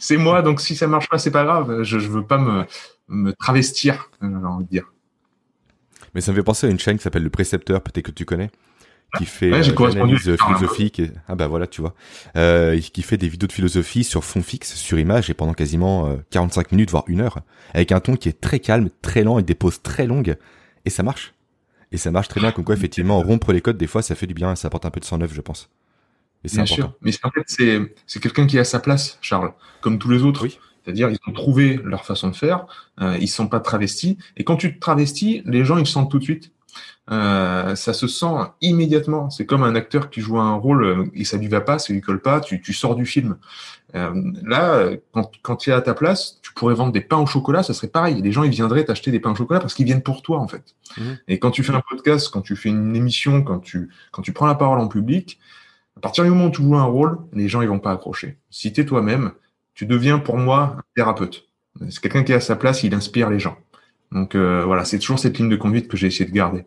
c'est 0.00 0.16
moi 0.16 0.42
donc 0.42 0.60
si 0.60 0.74
ça 0.74 0.88
marche 0.88 1.08
pas 1.08 1.18
c'est 1.18 1.30
pas 1.30 1.44
grave. 1.44 1.82
Je 1.82 1.98
je 1.98 2.08
veux 2.08 2.24
pas 2.24 2.38
me 2.38 2.64
me 3.08 3.32
travestir, 3.32 4.10
j'ai 4.20 4.28
envie 4.28 4.64
de 4.64 4.70
dire. 4.70 4.92
Mais 6.14 6.20
ça 6.20 6.32
me 6.32 6.36
fait 6.36 6.42
penser 6.42 6.66
à 6.66 6.70
une 6.70 6.78
chaîne 6.78 6.96
qui 6.96 7.02
s'appelle 7.02 7.22
Le 7.22 7.30
Précepteur, 7.30 7.82
peut-être 7.82 8.06
que 8.06 8.10
tu 8.10 8.24
connais 8.24 8.50
qui 9.18 9.24
fait 9.24 9.50
ouais, 9.50 9.68
euh, 9.68 9.90
analyse 9.90 10.36
philosophique 10.36 11.00
et... 11.00 11.10
ah 11.28 11.34
bah 11.34 11.46
voilà 11.46 11.66
tu 11.66 11.80
vois 11.80 11.94
euh, 12.36 12.78
qui 12.80 13.02
fait 13.02 13.16
des 13.16 13.28
vidéos 13.28 13.46
de 13.46 13.52
philosophie 13.52 14.04
sur 14.04 14.24
fond 14.24 14.42
fixe 14.42 14.74
sur 14.74 14.98
image 14.98 15.30
et 15.30 15.34
pendant 15.34 15.54
quasiment 15.54 16.08
euh, 16.08 16.16
45 16.30 16.72
minutes 16.72 16.90
voire 16.90 17.04
une 17.06 17.20
heure 17.20 17.38
avec 17.72 17.92
un 17.92 18.00
ton 18.00 18.16
qui 18.16 18.28
est 18.28 18.40
très 18.40 18.58
calme 18.58 18.90
très 19.02 19.22
lent 19.22 19.38
et 19.38 19.42
des 19.42 19.54
pauses 19.54 19.80
très 19.82 20.06
longues 20.06 20.36
et 20.84 20.90
ça 20.90 21.02
marche 21.02 21.34
et 21.92 21.96
ça 21.96 22.10
marche 22.10 22.28
très 22.28 22.40
bien 22.40 22.52
comme 22.52 22.64
quoi 22.64 22.74
effectivement 22.74 23.20
rompre 23.20 23.52
les 23.52 23.60
codes 23.60 23.78
des 23.78 23.86
fois 23.86 24.02
ça 24.02 24.14
fait 24.14 24.26
du 24.26 24.34
bien 24.34 24.52
et 24.52 24.56
ça 24.56 24.68
apporte 24.68 24.86
un 24.86 24.90
peu 24.90 25.00
de 25.00 25.04
sang 25.04 25.18
neuf 25.18 25.32
je 25.32 25.40
pense 25.40 25.70
et 26.44 26.52
important 26.52 26.74
sûr. 26.74 26.94
mais 27.00 27.12
en 27.22 27.30
fait 27.30 27.44
c'est 27.46 27.80
c'est 28.06 28.20
quelqu'un 28.20 28.46
qui 28.46 28.56
est 28.56 28.60
à 28.60 28.64
sa 28.64 28.80
place 28.80 29.18
Charles 29.20 29.52
comme 29.80 29.98
tous 29.98 30.10
les 30.10 30.22
autres 30.22 30.44
oui. 30.44 30.58
C'est-à-dire, 30.84 31.10
ils 31.10 31.18
ont 31.26 31.32
trouvé 31.32 31.80
leur 31.82 32.04
façon 32.04 32.28
de 32.28 32.36
faire, 32.36 32.64
euh, 33.00 33.18
ils 33.20 33.26
sont 33.26 33.48
pas 33.48 33.58
travestis. 33.58 34.18
Et 34.36 34.44
quand 34.44 34.56
tu 34.56 34.72
te 34.72 34.78
travestis, 34.78 35.42
les 35.44 35.64
gens, 35.64 35.78
ils 35.78 35.86
sentent 35.86 36.12
tout 36.12 36.20
de 36.20 36.22
suite. 36.22 36.52
Euh, 37.10 37.76
ça 37.76 37.92
se 37.92 38.08
sent 38.08 38.34
immédiatement. 38.60 39.30
C'est 39.30 39.46
comme 39.46 39.62
un 39.62 39.74
acteur 39.74 40.10
qui 40.10 40.20
joue 40.20 40.38
un 40.38 40.54
rôle 40.54 41.10
et 41.14 41.24
ça 41.24 41.36
lui 41.36 41.48
va 41.48 41.60
pas, 41.60 41.78
ça 41.78 41.92
lui 41.92 42.00
colle 42.00 42.20
pas, 42.20 42.40
tu, 42.40 42.60
tu 42.60 42.72
sors 42.72 42.96
du 42.96 43.06
film. 43.06 43.36
Euh, 43.94 44.12
là, 44.42 44.90
quand, 45.12 45.30
quand 45.42 45.56
tu 45.56 45.70
es 45.70 45.72
à 45.72 45.80
ta 45.80 45.94
place, 45.94 46.40
tu 46.42 46.52
pourrais 46.52 46.74
vendre 46.74 46.92
des 46.92 47.00
pains 47.00 47.18
au 47.18 47.26
chocolat, 47.26 47.62
ça 47.62 47.74
serait 47.74 47.88
pareil. 47.88 48.20
Les 48.20 48.32
gens, 48.32 48.42
ils 48.42 48.50
viendraient 48.50 48.84
t'acheter 48.84 49.10
des 49.10 49.20
pains 49.20 49.30
au 49.30 49.36
chocolat 49.36 49.60
parce 49.60 49.74
qu'ils 49.74 49.86
viennent 49.86 50.02
pour 50.02 50.22
toi, 50.22 50.38
en 50.38 50.48
fait. 50.48 50.74
Mmh. 50.98 51.02
Et 51.28 51.38
quand 51.38 51.52
tu 51.52 51.62
fais 51.62 51.72
un 51.72 51.82
podcast, 51.88 52.28
quand 52.32 52.42
tu 52.42 52.56
fais 52.56 52.70
une 52.70 52.96
émission, 52.96 53.42
quand 53.42 53.60
tu, 53.60 53.90
quand 54.10 54.22
tu 54.22 54.32
prends 54.32 54.46
la 54.46 54.56
parole 54.56 54.80
en 54.80 54.88
public, 54.88 55.38
à 55.96 56.00
partir 56.00 56.24
du 56.24 56.30
moment 56.30 56.46
où 56.46 56.50
tu 56.50 56.62
joues 56.62 56.76
un 56.76 56.84
rôle, 56.84 57.18
les 57.32 57.48
gens, 57.48 57.62
ils 57.62 57.68
vont 57.68 57.78
pas 57.78 57.92
accrocher. 57.92 58.38
Si 58.50 58.72
tu 58.72 58.80
es 58.80 58.84
toi-même, 58.84 59.32
tu 59.74 59.86
deviens 59.86 60.18
pour 60.18 60.36
moi 60.36 60.76
un 60.78 60.82
thérapeute. 60.94 61.48
C'est 61.90 62.00
quelqu'un 62.00 62.22
qui 62.22 62.32
est 62.32 62.36
à 62.36 62.40
sa 62.40 62.56
place, 62.56 62.82
il 62.82 62.94
inspire 62.94 63.30
les 63.30 63.38
gens. 63.38 63.56
Donc 64.12 64.34
euh, 64.34 64.64
voilà, 64.64 64.84
c'est 64.84 64.98
toujours 64.98 65.18
cette 65.18 65.38
ligne 65.38 65.48
de 65.48 65.56
conduite 65.56 65.88
que 65.88 65.96
j'ai 65.96 66.06
essayé 66.06 66.28
de 66.28 66.34
garder. 66.34 66.64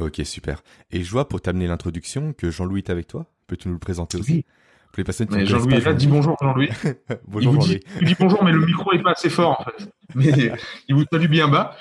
Ok, 0.00 0.20
super. 0.24 0.62
Et 0.90 1.02
je 1.02 1.10
vois 1.10 1.28
pour 1.28 1.40
t'amener 1.40 1.66
l'introduction 1.66 2.32
que 2.32 2.50
Jean-Louis 2.50 2.80
est 2.80 2.90
avec 2.90 3.06
toi. 3.06 3.26
Peux-tu 3.46 3.68
nous 3.68 3.74
le 3.74 3.80
présenter 3.80 4.18
aussi? 4.18 4.32
Oui. 4.32 4.44
Pour 4.92 4.98
les 4.98 5.04
personnes 5.04 5.28
qui 5.28 5.36
mais 5.36 5.46
Jean-Louis 5.46 5.74
est 5.74 5.84
là, 5.84 5.92
dis 5.92 6.08
bonjour 6.08 6.36
Jean-Louis. 6.40 6.68
bonjour 7.28 7.54
il, 7.54 7.60
Jean-Louis. 7.60 7.78
dit, 7.78 7.80
il 8.00 8.06
dit 8.08 8.16
bonjour, 8.18 8.42
mais 8.42 8.50
le 8.50 8.64
micro 8.66 8.92
est 8.92 9.02
pas 9.02 9.12
assez 9.12 9.30
fort 9.30 9.60
en 9.60 9.64
fait. 9.64 9.88
Mais 10.16 10.52
il 10.88 10.96
vous 10.96 11.04
salue 11.12 11.28
bien 11.28 11.46
bas. 11.46 11.76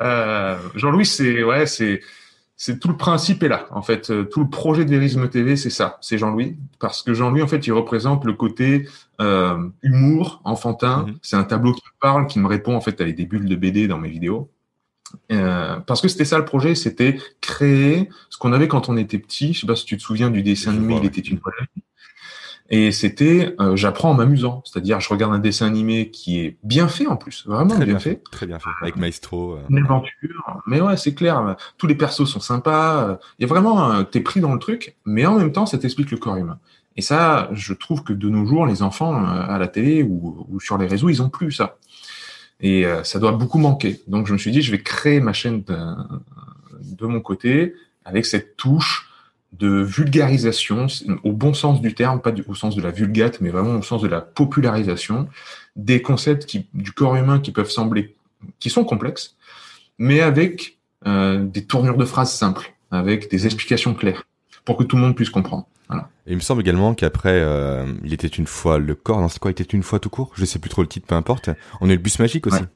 Euh, 0.00 0.56
Jean-Louis, 0.74 1.04
c'est 1.04 1.42
ouais, 1.42 1.66
c'est 1.66 2.00
c'est 2.56 2.78
tout 2.78 2.88
le 2.88 2.96
principe 2.96 3.42
est 3.42 3.48
là. 3.48 3.66
En 3.72 3.82
fait, 3.82 4.10
tout 4.30 4.40
le 4.40 4.48
projet 4.48 4.86
de 4.86 4.90
Verisme 4.90 5.28
TV, 5.28 5.56
c'est 5.56 5.68
ça, 5.68 5.98
c'est 6.00 6.16
Jean-Louis, 6.16 6.56
parce 6.78 7.02
que 7.02 7.12
Jean-Louis, 7.12 7.42
en 7.42 7.48
fait, 7.48 7.66
il 7.66 7.72
représente 7.72 8.24
le 8.24 8.32
côté 8.32 8.88
euh, 9.20 9.68
humour, 9.82 10.40
enfantin. 10.44 11.06
Mhm. 11.06 11.18
C'est 11.22 11.36
un 11.36 11.44
tableau 11.44 11.72
qui 11.72 11.82
me 11.84 12.00
parle, 12.00 12.26
qui 12.26 12.38
me 12.38 12.46
répond 12.46 12.74
en 12.74 12.80
fait 12.80 13.00
avec 13.00 13.16
des 13.16 13.26
bulles 13.26 13.48
de 13.48 13.56
BD 13.56 13.88
dans 13.88 13.98
mes 13.98 14.08
vidéos. 14.08 14.50
Euh, 15.30 15.76
parce 15.80 16.00
que 16.00 16.08
c'était 16.08 16.24
ça 16.24 16.38
le 16.38 16.44
projet, 16.44 16.74
c'était 16.74 17.18
créer 17.40 18.08
ce 18.30 18.38
qu'on 18.38 18.52
avait 18.52 18.68
quand 18.68 18.88
on 18.88 18.96
était 18.96 19.18
petit. 19.18 19.52
Je 19.52 19.60
sais 19.60 19.66
pas 19.66 19.76
si 19.76 19.84
tu 19.84 19.96
te 19.96 20.02
souviens 20.02 20.30
du 20.30 20.42
dessin 20.42 20.70
animé, 20.72 20.96
il 21.00 21.06
était 21.06 21.20
une 21.20 21.38
fois. 21.38 21.52
Et 22.70 22.90
c'était, 22.90 23.54
euh, 23.60 23.76
j'apprends 23.76 24.10
en 24.10 24.14
m'amusant. 24.14 24.62
C'est-à-dire, 24.64 24.98
je 25.00 25.08
regarde 25.10 25.34
un 25.34 25.38
dessin 25.38 25.66
animé 25.66 26.10
qui 26.10 26.40
est 26.40 26.56
bien 26.62 26.88
fait 26.88 27.06
en 27.06 27.16
plus, 27.16 27.46
vraiment 27.46 27.76
bien 27.76 27.84
bien 27.84 27.98
fait. 27.98 28.10
fait. 28.10 28.22
Très 28.30 28.46
bien 28.46 28.58
fait. 28.58 28.70
Avec 28.80 28.96
Maestro. 28.96 29.54
euh, 29.54 29.60
Une 29.68 29.78
aventure. 29.78 30.62
Mais 30.66 30.80
ouais, 30.80 30.96
c'est 30.96 31.14
clair. 31.14 31.56
Tous 31.76 31.86
les 31.86 31.94
persos 31.94 32.24
sont 32.24 32.40
sympas. 32.40 33.18
Il 33.38 33.42
y 33.42 33.44
a 33.44 33.48
vraiment, 33.48 34.04
t'es 34.04 34.20
pris 34.20 34.40
dans 34.40 34.52
le 34.54 34.58
truc, 34.58 34.96
mais 35.04 35.26
en 35.26 35.36
même 35.38 35.52
temps, 35.52 35.66
ça 35.66 35.76
t'explique 35.76 36.10
le 36.10 36.16
corps 36.16 36.36
humain. 36.36 36.58
Et 36.96 37.02
ça, 37.02 37.48
je 37.52 37.72
trouve 37.72 38.02
que 38.04 38.12
de 38.12 38.28
nos 38.28 38.44
jours, 38.46 38.66
les 38.66 38.82
enfants 38.82 39.14
euh, 39.14 39.44
à 39.48 39.58
la 39.58 39.68
télé 39.68 40.02
ou, 40.02 40.46
ou 40.50 40.60
sur 40.60 40.76
les 40.78 40.86
réseaux, 40.86 41.08
ils 41.08 41.22
ont 41.22 41.30
plus 41.30 41.52
ça. 41.52 41.76
Et 42.62 42.86
euh, 42.86 43.02
ça 43.02 43.18
doit 43.18 43.32
beaucoup 43.32 43.58
manquer. 43.58 44.00
Donc, 44.06 44.26
je 44.26 44.32
me 44.32 44.38
suis 44.38 44.52
dit, 44.52 44.62
je 44.62 44.70
vais 44.70 44.82
créer 44.82 45.20
ma 45.20 45.32
chaîne 45.32 45.62
de, 45.62 47.06
mon 47.06 47.20
côté 47.20 47.74
avec 48.04 48.24
cette 48.24 48.56
touche 48.56 49.08
de 49.52 49.82
vulgarisation, 49.82 50.86
au 51.24 51.32
bon 51.32 51.52
sens 51.52 51.82
du 51.82 51.94
terme, 51.94 52.20
pas 52.22 52.32
au 52.46 52.54
sens 52.54 52.74
de 52.74 52.80
la 52.80 52.90
vulgate, 52.90 53.40
mais 53.40 53.50
vraiment 53.50 53.76
au 53.76 53.82
sens 53.82 54.00
de 54.00 54.08
la 54.08 54.20
popularisation 54.20 55.28
des 55.76 56.00
concepts 56.00 56.56
du 56.72 56.92
corps 56.92 57.16
humain 57.16 57.38
qui 57.40 57.50
peuvent 57.50 57.70
sembler, 57.70 58.14
qui 58.60 58.70
sont 58.70 58.84
complexes, 58.84 59.36
mais 59.98 60.20
avec 60.20 60.78
euh, 61.06 61.44
des 61.44 61.64
tournures 61.64 61.98
de 61.98 62.04
phrases 62.04 62.32
simples, 62.32 62.72
avec 62.90 63.30
des 63.30 63.44
explications 63.44 63.94
claires, 63.94 64.24
pour 64.64 64.76
que 64.76 64.84
tout 64.84 64.96
le 64.96 65.02
monde 65.02 65.16
puisse 65.16 65.30
comprendre. 65.30 65.66
Voilà. 65.88 66.08
Et 66.26 66.32
il 66.32 66.36
me 66.36 66.40
semble 66.40 66.60
également 66.62 66.94
qu'après, 66.94 67.40
euh, 67.40 67.86
il 68.04 68.12
était 68.12 68.28
une 68.28 68.46
fois 68.46 68.78
le 68.78 68.94
corps. 68.94 69.20
Non, 69.20 69.28
c'est 69.28 69.38
quoi 69.38 69.50
Il 69.50 69.60
était 69.60 69.64
une 69.76 69.82
fois 69.82 69.98
tout 69.98 70.10
court? 70.10 70.32
Je 70.36 70.44
sais 70.44 70.58
plus 70.58 70.70
trop 70.70 70.82
le 70.82 70.88
titre, 70.88 71.06
peu 71.06 71.14
importe. 71.14 71.50
On 71.80 71.88
a 71.88 71.92
eu 71.92 71.96
le 71.96 72.02
bus 72.02 72.18
magique 72.18 72.46
aussi. 72.46 72.60
Ouais. 72.60 72.66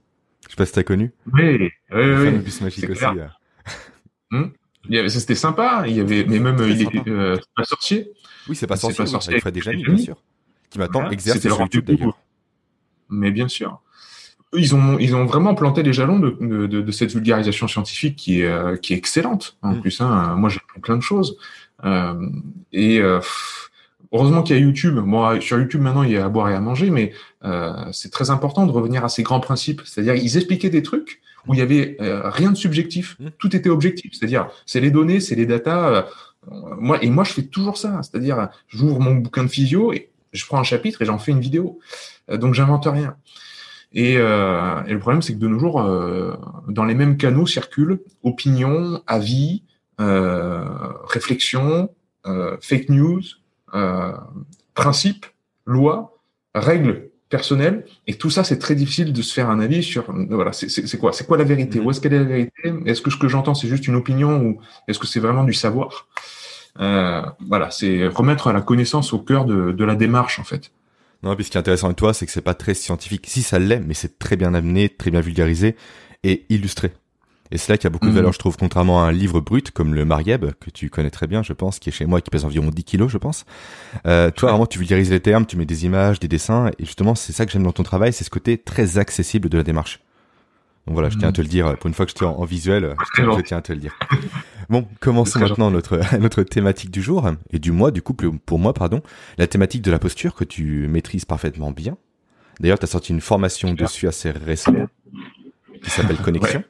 Je 0.44 0.50
sais 0.50 0.56
pas 0.56 0.66
si 0.66 0.72
t'as 0.72 0.82
connu. 0.82 1.12
Oui, 1.32 1.42
oui, 1.60 1.70
Le 1.90 2.18
oui. 2.18 2.24
fameux 2.26 2.38
bus 2.38 2.60
magique 2.60 2.84
c'est 2.84 2.90
aussi. 2.90 3.04
euh. 3.04 3.26
Ça, 5.08 5.20
C'était 5.20 5.34
sympa. 5.34 5.84
Il 5.86 5.96
y 5.96 6.00
avait, 6.00 6.24
mais 6.24 6.38
même 6.38 6.56
il 6.68 6.84
sympa. 6.84 6.98
était 6.98 7.10
euh, 7.10 7.36
pas 7.56 7.64
sorcier. 7.64 8.10
Oui, 8.48 8.56
c'est 8.56 8.66
pas 8.66 8.76
C'est 8.76 8.82
sorcier. 8.82 8.96
pas 8.98 9.04
oui, 9.04 9.10
sorcier 9.10 9.30
avec 9.32 9.42
Fred 9.42 9.60
Fred 9.60 9.76
bien 9.82 9.96
sûr. 9.98 10.22
Qui 10.70 10.78
maintenant 10.78 11.00
Voilà. 11.00 11.12
exerce 11.12 11.40
sur 11.40 11.60
YouTube 11.60 11.84
d'ailleurs. 11.84 12.18
Mais 13.08 13.30
bien 13.30 13.48
sûr. 13.48 13.80
Ils 14.52 14.74
ont, 14.74 14.98
ils 14.98 15.14
ont 15.16 15.26
vraiment 15.26 15.54
planté 15.54 15.82
les 15.82 15.92
jalons 15.92 16.20
de, 16.20 16.36
de, 16.40 16.66
de- 16.66 16.80
de 16.80 16.92
cette 16.92 17.12
vulgarisation 17.12 17.66
scientifique 17.66 18.16
qui 18.16 18.40
est, 18.42 18.46
euh, 18.46 18.76
qui 18.76 18.94
est 18.94 18.96
excellente. 18.96 19.58
En 19.62 19.72
Mm. 19.74 19.80
plus, 19.80 20.00
hein, 20.00 20.36
moi 20.36 20.48
j'ai 20.48 20.60
appris 20.68 20.80
plein 20.80 20.96
de 20.96 21.02
choses. 21.02 21.36
Euh, 21.86 22.14
et 22.72 23.00
euh, 23.00 23.20
heureusement 24.12 24.42
qu'il 24.42 24.56
y 24.56 24.58
a 24.58 24.62
YouTube. 24.62 24.96
Moi, 24.96 25.40
sur 25.40 25.58
YouTube 25.58 25.80
maintenant, 25.80 26.02
il 26.02 26.12
y 26.12 26.16
a 26.16 26.24
à 26.24 26.28
boire 26.28 26.48
et 26.48 26.54
à 26.54 26.60
manger, 26.60 26.90
mais 26.90 27.12
euh, 27.44 27.72
c'est 27.92 28.10
très 28.10 28.30
important 28.30 28.66
de 28.66 28.72
revenir 28.72 29.04
à 29.04 29.08
ces 29.08 29.22
grands 29.22 29.40
principes. 29.40 29.82
C'est-à-dire, 29.84 30.14
ils 30.14 30.36
expliquaient 30.36 30.70
des 30.70 30.82
trucs 30.82 31.20
où 31.46 31.54
il 31.54 31.58
y 31.58 31.62
avait 31.62 31.96
euh, 32.00 32.28
rien 32.28 32.50
de 32.50 32.56
subjectif, 32.56 33.16
mmh. 33.20 33.28
tout 33.38 33.54
était 33.54 33.70
objectif. 33.70 34.12
C'est-à-dire, 34.14 34.48
c'est 34.64 34.80
les 34.80 34.90
données, 34.90 35.20
c'est 35.20 35.36
les 35.36 35.46
datas. 35.46 35.88
Euh, 35.88 36.02
moi 36.78 37.02
et 37.02 37.10
moi, 37.10 37.24
je 37.24 37.32
fais 37.32 37.42
toujours 37.42 37.76
ça. 37.76 38.00
C'est-à-dire, 38.02 38.48
j'ouvre 38.68 39.00
mon 39.00 39.14
bouquin 39.14 39.44
de 39.44 39.48
physio 39.48 39.92
et 39.92 40.10
je 40.32 40.44
prends 40.46 40.58
un 40.58 40.64
chapitre 40.64 41.02
et 41.02 41.04
j'en 41.04 41.18
fais 41.18 41.32
une 41.32 41.40
vidéo. 41.40 41.78
donc, 42.28 42.54
j'invente 42.54 42.86
rien. 42.86 43.16
Et, 43.92 44.14
et, 44.14 44.18
le 44.18 44.98
problème, 44.98 45.22
c'est 45.22 45.32
que 45.32 45.38
de 45.38 45.48
nos 45.48 45.58
jours, 45.58 45.82
dans 46.68 46.84
les 46.84 46.94
mêmes 46.94 47.16
canaux 47.16 47.46
circulent 47.46 48.00
opinions, 48.22 49.00
avis, 49.06 49.62
réflexions, 49.98 51.90
fake 52.60 52.88
news, 52.88 53.22
euh, 53.74 54.12
principes, 54.74 55.26
lois, 55.64 56.18
règles 56.54 57.10
personnelles, 57.28 57.84
et 58.06 58.14
tout 58.14 58.30
ça, 58.30 58.44
c'est 58.44 58.58
très 58.58 58.74
difficile 58.74 59.12
de 59.12 59.22
se 59.22 59.34
faire 59.34 59.50
un 59.50 59.58
avis 59.58 59.82
sur, 59.82 60.04
voilà, 60.30 60.52
c'est 60.52 60.98
quoi, 60.98 61.12
c'est 61.12 61.26
quoi 61.26 61.36
la 61.36 61.44
vérité, 61.44 61.80
où 61.80 61.90
est-ce 61.90 62.00
qu'elle 62.00 62.14
est 62.14 62.18
la 62.18 62.24
vérité, 62.24 62.72
est-ce 62.84 63.02
que 63.02 63.10
ce 63.10 63.16
que 63.16 63.26
j'entends 63.28 63.54
c'est 63.54 63.68
juste 63.68 63.88
une 63.88 63.96
opinion 63.96 64.40
ou 64.40 64.60
est-ce 64.86 64.98
que 64.98 65.06
c'est 65.06 65.20
vraiment 65.20 65.44
du 65.44 65.52
savoir? 65.52 66.08
Euh, 66.78 67.22
Voilà, 67.48 67.70
c'est 67.70 68.06
remettre 68.06 68.52
la 68.52 68.60
connaissance 68.60 69.12
au 69.12 69.18
cœur 69.18 69.44
de, 69.44 69.72
de 69.72 69.84
la 69.84 69.96
démarche 69.96 70.38
en 70.38 70.44
fait. 70.44 70.70
Non, 71.22 71.34
puis 71.34 71.44
ce 71.44 71.50
qui 71.50 71.56
est 71.56 71.60
intéressant 71.60 71.86
avec 71.86 71.96
toi, 71.96 72.14
c'est 72.14 72.26
que 72.26 72.32
c'est 72.32 72.42
pas 72.42 72.54
très 72.54 72.74
scientifique. 72.74 73.26
Si 73.26 73.42
ça 73.42 73.58
l'est, 73.58 73.80
mais 73.80 73.94
c'est 73.94 74.18
très 74.18 74.36
bien 74.36 74.54
amené, 74.54 74.88
très 74.88 75.10
bien 75.10 75.20
vulgarisé 75.20 75.74
et 76.22 76.44
illustré. 76.48 76.92
Et 77.50 77.58
c'est 77.58 77.72
là 77.72 77.78
qu'il 77.78 77.84
y 77.84 77.86
a 77.86 77.90
beaucoup 77.90 78.06
de 78.06 78.10
mhm. 78.10 78.16
valeur, 78.16 78.32
je 78.32 78.38
trouve, 78.38 78.56
contrairement 78.56 79.02
à 79.02 79.06
un 79.06 79.12
livre 79.12 79.40
brut 79.40 79.70
comme 79.70 79.94
le 79.94 80.04
Marieb, 80.04 80.46
que 80.60 80.70
tu 80.70 80.90
connais 80.90 81.10
très 81.10 81.26
bien, 81.26 81.42
je 81.42 81.52
pense, 81.52 81.78
qui 81.78 81.88
est 81.88 81.92
chez 81.92 82.06
moi, 82.06 82.20
qui 82.20 82.30
pèse 82.30 82.44
environ 82.44 82.68
10 82.68 82.84
kilos, 82.84 83.10
je 83.10 83.18
pense. 83.18 83.44
Euh, 84.06 84.30
toi, 84.30 84.50
vraiment, 84.50 84.66
tu 84.66 84.78
vulgarises 84.78 85.10
les 85.10 85.20
termes, 85.20 85.46
tu 85.46 85.56
mets 85.56 85.66
des 85.66 85.84
images, 85.84 86.20
des 86.20 86.28
dessins, 86.28 86.70
et 86.78 86.84
justement, 86.84 87.14
c'est 87.14 87.32
ça 87.32 87.46
que 87.46 87.52
j'aime 87.52 87.62
dans 87.62 87.72
ton 87.72 87.82
travail, 87.82 88.12
c'est 88.12 88.24
ce 88.24 88.30
côté 88.30 88.58
très 88.58 88.98
accessible 88.98 89.48
de 89.48 89.56
la 89.56 89.64
démarche. 89.64 90.00
Donc 90.86 90.94
voilà, 90.94 91.10
je 91.10 91.18
tiens 91.18 91.28
à 91.28 91.32
te 91.32 91.40
le 91.40 91.48
dire, 91.48 91.76
pour 91.78 91.88
une 91.88 91.94
fois 91.94 92.06
que 92.06 92.12
je 92.12 92.16
suis 92.16 92.24
en, 92.24 92.44
visuel, 92.44 92.94
je 93.16 93.40
tiens, 93.40 93.58
à 93.58 93.62
te 93.62 93.72
le 93.72 93.78
dire. 93.78 93.98
Bon, 94.68 94.86
commençons 95.00 95.40
maintenant 95.40 95.70
notre, 95.70 96.00
notre 96.20 96.42
thématique 96.42 96.90
du 96.90 97.02
jour, 97.02 97.28
et 97.52 97.58
du 97.58 97.72
mois, 97.72 97.90
du 97.90 98.02
coup, 98.02 98.14
pour 98.14 98.58
moi, 98.58 98.72
pardon, 98.72 99.02
la 99.38 99.46
thématique 99.46 99.82
de 99.82 99.90
la 99.90 99.98
posture 99.98 100.34
que 100.34 100.44
tu 100.44 100.86
maîtrises 100.88 101.24
parfaitement 101.24 101.72
bien. 101.72 101.96
D'ailleurs, 102.60 102.78
tu 102.78 102.84
as 102.84 102.88
sorti 102.88 103.12
une 103.12 103.20
formation 103.20 103.74
dessus 103.74 104.08
assez 104.08 104.30
récemment, 104.30 104.86
qui 105.82 105.90
s'appelle 105.90 106.16
Connexion. 106.24 106.62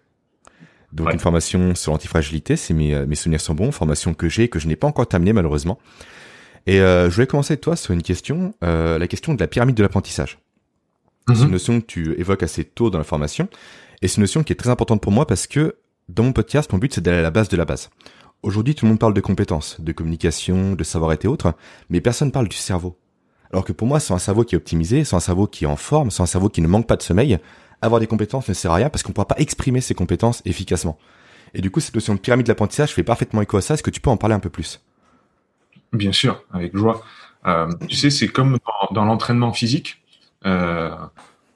Donc 0.93 1.13
une 1.13 1.19
formation 1.19 1.75
sur 1.75 1.93
l'antifragilité, 1.93 2.57
c'est 2.57 2.75
mes, 2.75 2.95
euh, 2.95 3.07
mes 3.07 3.17
souvenirs 3.17 3.41
sont 3.41 3.55
bons, 3.55 3.73
formation 3.73 4.15
que 4.15 4.29
j'ai 4.29 4.49
que 4.49 4.59
je 4.59 4.69
n'ai 4.69 4.77
pas 4.77 4.87
encore 4.87 5.07
terminée 5.07 5.33
malheureusement. 5.33 5.79
Et 6.67 6.81
euh, 6.81 7.11
je 7.11 7.15
voulais 7.15 7.27
commencer 7.27 7.53
avec 7.53 7.61
toi 7.61 7.77
sur 7.77 7.93
une 7.93 8.03
question, 8.03 8.55
euh, 8.65 8.99
la 8.99 9.07
question 9.07 9.35
de 9.35 9.41
la 9.41 9.47
pyramide 9.47 9.77
de 9.77 9.83
l'apprentissage. 9.83 10.39
C'est 11.29 11.35
une 11.35 11.45
mhm. 11.47 11.51
notion 11.51 11.81
que 11.81 11.87
tu 11.87 12.21
évoques 12.21 12.45
assez 12.45 12.65
tôt 12.65 12.89
dans 12.89 12.99
la 12.99 13.05
formation, 13.05 13.49
et 14.01 14.09
c'est 14.09 14.17
une 14.17 14.23
notion 14.23 14.45
qui 14.45 14.53
est 14.53 14.57
très 14.57 14.71
importante 14.71 15.01
pour 15.01 15.11
moi 15.11 15.27
parce 15.27 15.49
que 15.49 15.77
dans 16.09 16.23
mon 16.23 16.33
podcast, 16.33 16.73
mon 16.73 16.79
but 16.79 16.95
c'est 16.95 17.01
d'aller 17.01 17.19
à 17.19 17.23
la 17.23 17.33
base 17.33 17.49
de 17.49 17.57
la 17.57 17.65
base. 17.65 17.91
Aujourd'hui, 18.43 18.77
tout 18.77 18.85
le 18.85 18.91
monde 18.91 19.01
parle 19.01 19.15
de 19.15 19.21
compétences, 19.21 19.81
de 19.81 19.91
communication, 19.91 20.75
de 20.75 20.85
savoir-être 20.85 21.25
et 21.25 21.29
autres, 21.29 21.55
mais 21.91 22.01
personne 22.01 22.31
parle 22.31 22.49
du 22.49 22.57
cerveau. 22.57 22.97
Alors 23.53 23.65
que 23.65 23.73
pour 23.73 23.89
moi, 23.89 23.99
c'est 23.99 24.13
un 24.13 24.19
cerveau 24.19 24.45
qui 24.45 24.55
est 24.55 24.59
optimisé, 24.59 25.05
c'est 25.05 25.17
un 25.17 25.21
cerveau 25.21 25.47
qui 25.47 25.65
est 25.65 25.69
en 25.69 25.77
forme, 25.77 26.11
c'est 26.11 26.23
un 26.23 26.27
cerveau 26.27 26.49
qui 26.49 26.61
ne 26.61 26.69
manque 26.69 26.87
pas 26.87 26.97
de 26.97 27.03
sommeil, 27.03 27.39
avoir 27.83 28.01
des 28.01 28.07
compétences 28.07 28.49
ne 28.49 28.55
sert 28.55 28.71
à 28.71 28.77
rien 28.77 28.91
parce 28.91 29.03
qu'on 29.03 29.11
ne 29.11 29.15
pourra 29.15 29.29
pas 29.29 29.37
exprimer 29.39 29.81
ses 29.81 29.95
compétences 29.95 30.43
efficacement. 30.45 30.99
Et 31.55 31.61
du 31.61 31.71
coup, 31.71 31.81
cette 31.81 31.95
notion 31.95 32.15
de 32.15 32.21
pyramide 32.21 32.47
d'apprentissage 32.47 32.93
fait 32.93 33.03
parfaitement 33.03 33.43
écho 33.43 33.57
à 33.57 33.63
ça. 33.63 33.75
Est-ce 33.75 33.83
que 33.83 33.91
tu 33.91 34.01
peux 34.01 34.11
en 34.11 34.17
parler 34.17 34.35
un 34.35 34.41
peu 34.41 34.51
plus? 34.51 34.81
Bien 35.93 36.13
sûr, 36.13 36.43
avec 36.53 36.77
joie. 36.77 37.05
Euh, 37.47 37.73
tu 37.89 37.97
sais, 37.97 38.11
c'est 38.11 38.29
comme 38.29 38.59
dans, 38.91 39.05
l'entraînement 39.05 39.53
physique. 39.53 40.03
Euh, 40.45 40.91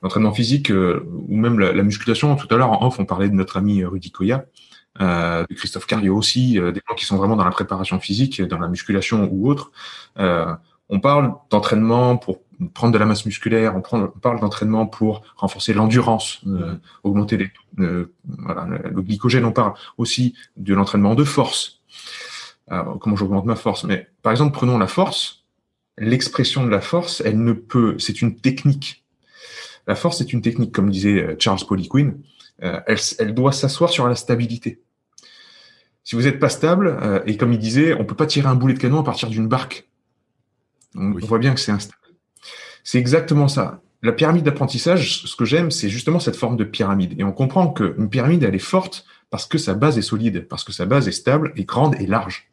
l'entraînement 0.03 0.33
physique 0.33 0.71
euh, 0.71 1.05
ou 1.29 1.37
même 1.37 1.59
la, 1.59 1.83
musculation. 1.83 2.37
Tout 2.37 2.53
à 2.55 2.57
l'heure, 2.57 2.71
en 2.71 2.87
off, 2.87 2.99
on 2.99 3.05
parlait 3.05 3.29
de 3.29 3.35
notre 3.35 3.57
ami 3.57 3.85
Rudy 3.85 4.11
Koya, 4.11 4.47
de 4.99 5.55
Christophe 5.55 5.87
Cario 5.87 6.17
aussi, 6.17 6.55
des 6.55 6.81
gens 6.89 6.95
qui 6.95 7.05
sont 7.05 7.17
vraiment 7.17 7.37
dans 7.37 7.45
la 7.45 7.51
préparation 7.51 7.99
physique, 8.01 8.41
dans 8.43 8.59
la 8.59 8.69
musculation 8.69 9.29
ou 9.31 9.51
autre. 9.51 9.73
On 10.91 11.01
parle 11.01 11.35
d'entraînement 11.51 12.17
pour 12.17 12.41
prendre 12.75 12.93
de 12.93 12.99
la 12.99 13.07
masse 13.07 13.25
musculaire, 13.25 13.75
on, 13.77 13.81
prend, 13.81 14.09
parle 14.09 14.41
d'entraînement 14.41 14.87
pour 14.87 15.23
renforcer 15.37 15.73
l'endurance, 15.73 16.41
euh, 16.47 16.75
augmenter 17.03 17.37
les, 17.37 17.51
euh, 17.79 18.13
voilà, 18.25 18.67
le 18.67 19.01
glycogène. 19.01 19.45
On 19.45 19.53
parle 19.53 19.73
aussi 19.97 20.35
de 20.57 20.75
l'entraînement 20.75 21.15
de 21.15 21.25
force. 21.25 21.81
Alors, 22.69 22.99
comment 22.99 23.17
j'augmente 23.17 23.47
ma 23.47 23.57
force? 23.57 23.85
Mais 23.85 24.09
par 24.23 24.33
exemple, 24.33 24.53
prenons 24.53 24.79
la 24.79 24.87
force. 24.87 25.45
L'expression 25.97 26.65
de 26.65 26.71
la 26.71 26.81
force, 26.81 27.23
elle 27.25 27.43
ne 27.43 27.53
peut. 27.53 27.97
C'est 27.99 28.21
une 28.21 28.37
technique. 28.37 29.05
La 29.87 29.95
force 29.95 30.21
est 30.21 30.33
une 30.33 30.43
technique, 30.43 30.73
comme 30.73 30.91
disait 30.91 31.23
euh, 31.23 31.37
Charles 31.39 31.65
Poliquin. 31.67 32.15
elle, 32.59 32.99
elle 33.19 33.35
doit 33.35 33.53
s'asseoir 33.53 33.91
sur 33.91 34.07
la 34.07 34.15
stabilité. 34.15 34.83
Si 36.05 36.17
vous 36.17 36.23
n'êtes 36.23 36.39
pas 36.39 36.49
stable, 36.49 37.23
et 37.27 37.37
comme 37.37 37.53
il 37.53 37.59
disait, 37.59 37.95
on 37.95 38.05
peut 38.05 38.17
pas 38.17 38.27
tirer 38.27 38.49
un 38.49 38.55
boulet 38.55 38.75
de 38.75 38.79
canon 38.79 39.01
à 39.01 39.05
partir 39.05 39.29
d'une 39.29 39.47
barque. 39.47 39.90
On, 40.95 41.13
on 41.13 41.27
voit 41.27 41.39
bien 41.39 41.55
que 41.55 41.61
c'est 41.61 41.73
instable. 41.73 41.97
C'est 42.85 42.99
exactement 42.99 43.49
ça. 43.49 43.83
La 44.03 44.13
pyramide 44.13 44.45
d'apprentissage, 44.45 45.23
ce 45.23 45.37
que 45.37 45.45
j'aime, 45.45 45.71
c'est 45.71 45.91
justement 45.91 46.21
cette 46.21 46.37
forme 46.37 46.57
de 46.57 46.65
pyramide. 46.65 47.15
Et 47.19 47.25
on 47.25 47.33
comprend 47.33 47.69
qu'une 47.69 48.09
pyramide, 48.09 48.43
elle 48.45 48.55
est 48.55 48.59
forte 48.59 49.05
parce 49.29 49.47
que 49.47 49.59
sa 49.59 49.75
base 49.75 49.99
est 49.99 50.03
solide, 50.03 50.47
parce 50.49 50.65
que 50.65 50.73
sa 50.73 50.87
base 50.87 51.07
est 51.07 51.13
stable, 51.13 51.53
et 51.57 51.65
grande 51.65 51.95
et 52.01 52.07
large. 52.07 52.51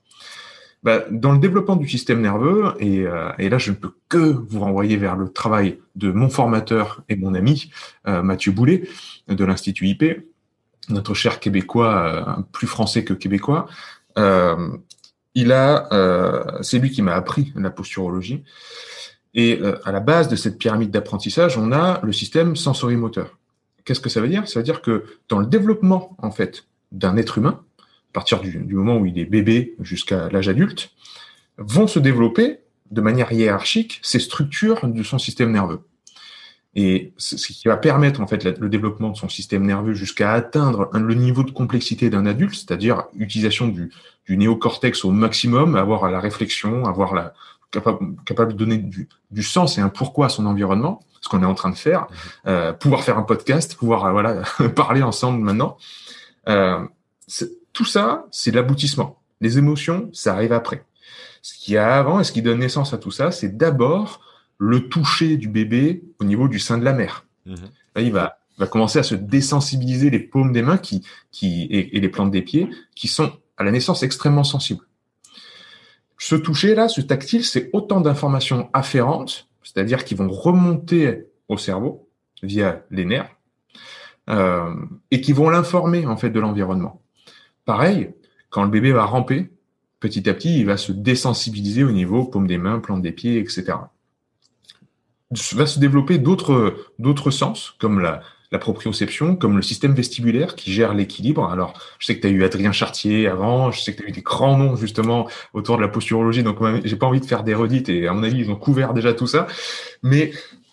Bah, 0.84 1.04
dans 1.10 1.32
le 1.32 1.40
développement 1.40 1.76
du 1.76 1.90
système 1.90 2.22
nerveux, 2.22 2.74
et, 2.80 3.00
euh, 3.00 3.32
et, 3.40 3.50
là 3.50 3.58
je 3.58 3.72
ne 3.72 3.76
peux 3.76 3.94
que 4.10 4.18
vous 4.18 4.60
renvoyer 4.60 4.96
vers 4.96 5.16
le 5.16 5.28
travail 5.28 5.80
de 5.96 6.12
mon 6.12 6.30
formateur 6.30 7.04
et 7.10 7.16
mon 7.16 7.34
ami 7.34 7.72
euh, 8.08 8.22
Mathieu 8.22 8.52
Boulet 8.52 8.88
de 9.28 9.44
l'Institut 9.44 9.88
IP, 9.88 10.04
notre 10.90 11.16
cher 11.16 11.40
québécois, 11.40 12.38
euh, 12.38 12.42
plus 12.52 12.68
français 12.68 13.04
que 13.04 13.14
québécois. 13.14 13.68
A, 15.52 16.60
c'est 16.62 16.80
lui 16.80 16.92
qui 16.92 17.02
m'a 17.02 17.14
appris 17.14 17.54
la 17.56 17.70
posturologie. 17.70 18.44
Et 19.38 19.60
euh, 19.62 19.78
à 19.86 19.92
la 19.92 20.00
base 20.00 20.28
de 20.28 20.36
cette 20.36 20.58
pyramide 20.58 20.90
d'apprentissage, 20.90 21.58
on 21.58 21.72
a 21.72 22.02
le 22.04 22.12
système 22.12 22.56
sensorimoteur. 22.56 23.38
Qu'est-ce 23.86 24.00
que 24.00 24.10
ça 24.10 24.20
veut 24.20 24.28
dire? 24.28 24.48
Ça 24.48 24.60
veut 24.60 24.64
dire 24.64 24.82
que 24.82 25.06
dans 25.30 25.40
le 25.40 25.46
développement 25.46 26.18
en 26.18 26.32
fait 26.32 26.66
d'un 26.92 27.16
être 27.18 27.38
humain, 27.38 27.64
à 27.80 28.14
partir 28.14 28.40
du, 28.40 28.60
moment 28.74 28.98
où 28.98 29.06
il 29.06 29.20
est 29.20 29.26
bébé 29.26 29.76
jusqu'à 29.80 30.28
l'âge 30.30 30.50
adulte, 30.50 30.90
vont 31.58 31.86
se 31.86 32.00
développer 32.00 32.60
de 32.90 33.00
manière 33.00 33.32
hiérarchique 33.32 34.00
ces 34.02 34.20
structures 34.20 34.88
de 34.88 35.04
son 35.04 35.20
système 35.20 35.52
nerveux. 35.52 35.82
Et 36.74 37.14
ce 37.18 37.36
qui 37.36 37.68
va 37.68 37.78
permettre 37.78 38.22
en 38.22 38.28
fait 38.28 38.44
le 38.44 38.70
développement 38.70 39.10
de 39.10 39.18
son 39.18 39.30
système 39.30 39.66
nerveux 39.66 39.94
jusqu'à 39.94 40.34
atteindre 40.34 40.90
le 40.94 41.14
niveau 41.14 41.44
de 41.44 41.52
complexité 41.52 42.10
d'un 42.10 42.26
adulte, 42.26 42.56
c'est-à-dire 42.56 43.04
utilisation 43.18 43.68
du, 43.68 43.92
du 44.28 44.38
néocortex 44.38 45.06
au 45.06 45.12
maximum, 45.12 45.76
avoir 45.76 46.10
la 46.12 46.20
réflexion, 46.20 46.86
avoir 46.86 47.14
la, 47.14 47.34
capable, 47.72 48.16
capable 48.26 48.54
de 48.54 48.58
donner 48.58 48.78
du, 48.78 49.08
du, 49.32 49.44
sens 49.44 49.78
et 49.78 49.82
un 49.82 49.90
pourquoi 49.90 50.28
à 50.28 50.30
son 50.30 50.46
environnement, 50.46 51.02
ce 51.22 51.30
qu'on 51.30 51.42
est 51.44 51.48
en 51.48 51.56
train 51.56 51.70
de 51.70 51.76
faire, 51.76 52.02
mhm. 52.02 52.18
euh, 52.48 52.74
pouvoir 52.74 53.04
faire 53.04 53.18
un 53.18 53.24
podcast, 53.24 53.76
pouvoir 53.76 54.06
euh, 54.06 54.12
voilà 54.12 54.42
parler 54.76 55.02
ensemble 55.02 55.44
maintenant. 55.44 55.78
Euh, 56.48 56.86
tout 57.74 57.86
ça, 57.86 58.26
c'est 58.32 58.52
l'aboutissement. 58.52 59.22
Les 59.42 59.58
émotions, 59.58 60.10
ça 60.14 60.34
arrive 60.34 60.54
après. 60.54 60.86
Ce 61.42 61.58
qu'il 61.58 61.76
y 61.76 61.78
a 61.78 61.98
avant 61.98 62.20
et 62.20 62.24
ce 62.24 62.32
qui 62.32 62.42
donne 62.42 62.60
naissance 62.60 62.94
à 62.94 62.98
tout 62.98 63.12
ça, 63.12 63.32
c'est 63.32 63.58
d'abord 63.58 64.22
le 64.58 64.90
toucher 64.90 65.38
du 65.38 65.48
bébé 65.48 66.04
au 66.20 66.24
niveau 66.24 66.48
du 66.48 66.60
sein 66.60 66.78
de 66.78 66.84
la 66.84 66.94
mère. 66.94 67.26
Mhm. 67.46 67.56
Là, 67.96 68.02
il 68.02 68.12
va, 68.12 68.40
va 68.58 68.68
commencer 68.68 69.00
à 69.00 69.04
se 69.04 69.16
désensibiliser 69.16 70.10
les 70.10 70.20
paumes 70.20 70.52
des 70.52 70.62
mains 70.62 70.78
qui, 70.78 71.06
qui, 71.32 71.64
et, 71.64 71.96
et 71.96 72.00
les 72.00 72.10
plantes 72.10 72.32
des 72.32 72.42
pieds 72.42 72.70
qui 72.96 73.08
sont 73.08 73.32
à 73.58 73.64
la 73.64 73.72
naissance 73.72 74.04
extrêmement 74.04 74.44
sensibles. 74.44 74.86
Ce 76.18 76.36
toucher-là, 76.36 76.88
ce 76.88 77.02
tactile, 77.02 77.46
c'est 77.46 77.70
autant 77.74 78.02
d'informations 78.02 78.70
afférentes, 78.74 79.48
c'est-à-dire 79.64 80.04
qui 80.04 80.16
vont 80.16 80.30
remonter 80.30 81.28
au 81.48 81.58
cerveau 81.58 82.10
via 82.44 82.84
les 82.90 83.06
nerfs, 83.06 83.30
euh, 84.30 84.74
et 85.12 85.22
qui 85.22 85.34
vont 85.34 85.50
l'informer 85.50 86.06
en 86.06 86.18
fait 86.18 86.30
de 86.30 86.40
l'environnement. 86.40 87.02
Pareil, 87.66 88.14
quand 88.50 88.64
le 88.64 88.70
bébé 88.70 88.92
va 88.92 89.06
ramper, 89.06 89.52
petit 90.00 90.30
à 90.30 90.34
petit, 90.34 90.60
il 90.60 90.66
va 90.66 90.78
se 90.78 90.92
désensibiliser 90.92 91.84
au 91.84 91.92
niveau 91.92 92.26
paume 92.26 92.48
des 92.48 92.58
mains, 92.58 92.80
plante 92.80 93.02
des 93.02 93.12
pieds, 93.12 93.40
etc. 93.40 93.78
Va 95.54 95.66
se 95.66 95.80
développer 95.80 96.18
d'autres 96.18 97.32
sens, 97.32 97.76
comme 97.80 98.00
la, 98.00 98.22
la 98.52 98.60
proprioception 98.60 99.36
comme 99.36 99.58
le 99.58 99.62
système 99.62 99.94
vestibulaire 99.94 100.56
qui 100.56 100.72
gère 100.72 100.94
l'équilibre. 100.94 101.50
Alors, 101.50 101.74
je 102.00 102.06
sais 102.06 102.16
que 102.16 102.22
tu 102.22 102.28
as 102.28 102.30
eu 102.30 102.44
Adrien 102.44 102.72
Chartier 102.72 103.28
avant, 103.28 103.72
je 103.72 103.82
sais 103.82 103.94
que 103.94 104.02
tu 104.02 104.06
as 104.06 104.10
eu 104.10 104.14
des 104.14 104.22
grands 104.22 104.58
noms 104.58 104.76
justement 104.76 105.28
autour 105.54 105.78
de 105.78 105.82
la 105.82 105.88
posturologie, 105.88 106.44
donc 106.44 106.60
j'ai 106.84 106.96
pas 106.96 107.08
envie 107.08 107.20
de 107.20 107.26
faire 107.26 107.44
des 107.44 107.54
redites 107.54 107.90
et 107.90 108.08
à 108.08 108.14
mon 108.14 108.24
avis, 108.24 108.40
ils 108.40 108.52
ont 108.52 108.56
couvert 108.56 108.94
déjà 108.94 109.14
tout 109.14 109.28
ça. 109.28 109.48
Mais 110.02 110.32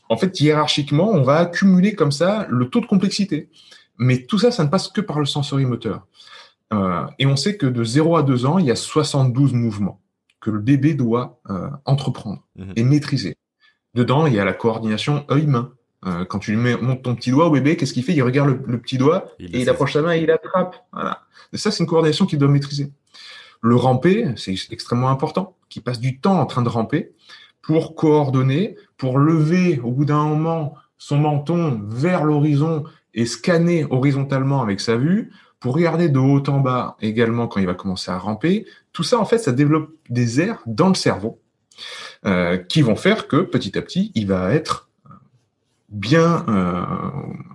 en 0.08 0.16
fait, 0.16 0.40
hiérarchiquement, 0.40 1.10
on 1.10 1.22
va 1.22 1.36
accumuler 1.36 1.94
comme 1.94 2.12
ça 2.12 2.46
le 2.48 2.68
taux 2.68 2.80
de 2.80 2.86
complexité. 2.86 3.48
Mais 3.98 4.22
tout 4.22 4.38
ça, 4.38 4.50
ça 4.50 4.64
ne 4.64 4.68
passe 4.68 4.88
que 4.88 5.00
par 5.00 5.18
le 5.18 5.26
sensorimoteur. 5.26 6.06
Euh, 6.72 7.04
et 7.18 7.26
on 7.26 7.36
sait 7.36 7.56
que 7.56 7.66
de 7.66 7.84
0 7.84 8.16
à 8.16 8.22
2 8.22 8.46
ans, 8.46 8.58
il 8.58 8.66
y 8.66 8.70
a 8.70 8.76
72 8.76 9.52
mouvements 9.52 10.00
que 10.40 10.50
le 10.50 10.58
bébé 10.58 10.94
doit 10.94 11.40
entreprendre 11.86 12.44
mhm. 12.56 12.72
et 12.76 12.84
maîtriser. 12.84 13.36
Dedans, 13.94 14.26
il 14.26 14.34
y 14.34 14.40
a 14.40 14.44
la 14.44 14.52
coordination 14.52 15.24
œil-main. 15.30 15.72
Quand 16.28 16.38
tu 16.38 16.54
lui 16.54 16.76
montes 16.76 17.02
ton 17.02 17.14
petit 17.14 17.30
doigt 17.30 17.46
au 17.46 17.50
bébé, 17.50 17.76
qu'est-ce 17.76 17.92
qu'il 17.92 18.04
fait? 18.04 18.12
Il 18.12 18.22
regarde 18.22 18.60
le, 18.66 18.78
petit 18.78 18.98
doigt 18.98 19.26
et 19.38 19.60
il 19.60 19.68
approche 19.70 19.94
sa 19.94 20.02
main 20.02 20.14
et 20.14 20.20
il 20.20 20.30
attrape. 20.30 20.76
Voilà. 20.92 21.22
Et 21.52 21.56
ça, 21.56 21.70
c'est 21.70 21.82
une 21.82 21.88
coordination 21.88 22.26
qu'il 22.26 22.38
doit 22.38 22.48
maîtriser. 22.48 22.90
Le 23.62 23.76
ramper, 23.76 24.28
c'est 24.36 24.54
extrêmement 24.70 25.08
important, 25.08 25.56
qu'il 25.70 25.82
passe 25.82 25.98
du 25.98 26.20
temps 26.20 26.38
en 26.38 26.46
train 26.46 26.62
de 26.62 26.68
ramper 26.68 27.12
pour 27.62 27.94
coordonner, 27.94 28.76
pour 28.98 29.18
lever 29.18 29.80
au 29.82 29.90
bout 29.90 30.04
d'un 30.04 30.24
moment 30.24 30.74
son 30.98 31.16
menton 31.16 31.80
vers 31.88 32.24
l'horizon 32.24 32.84
et 33.14 33.26
scanner 33.26 33.86
horizontalement 33.88 34.62
avec 34.62 34.80
sa 34.80 34.96
vue, 34.96 35.32
pour 35.60 35.74
regarder 35.74 36.10
de 36.10 36.18
haut 36.18 36.42
en 36.48 36.60
bas 36.60 36.96
également 37.00 37.46
quand 37.46 37.60
il 37.60 37.66
va 37.66 37.72
commencer 37.72 38.10
à 38.10 38.18
ramper. 38.18 38.66
Tout 38.92 39.02
ça, 39.02 39.18
en 39.18 39.24
fait, 39.24 39.38
ça 39.38 39.52
développe 39.52 39.90
des 40.10 40.42
aires 40.42 40.58
dans 40.66 40.88
le 40.88 40.94
cerveau 40.94 41.40
euh, 42.26 42.58
qui 42.58 42.82
vont 42.82 42.96
faire 42.96 43.28
que 43.28 43.36
petit 43.38 43.78
à 43.78 43.82
petit, 43.82 44.12
il 44.14 44.26
va 44.26 44.52
être 44.52 44.90
bien, 45.94 46.44
euh, 46.48 46.84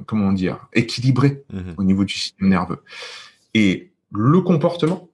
comment 0.05 0.31
dire, 0.31 0.67
équilibré 0.73 1.43
mhm. 1.51 1.75
au 1.77 1.83
niveau 1.83 2.05
du 2.05 2.13
système 2.13 2.49
nerveux. 2.49 2.81
Et 3.53 3.91
le 4.11 4.41
comportement, 4.41 5.09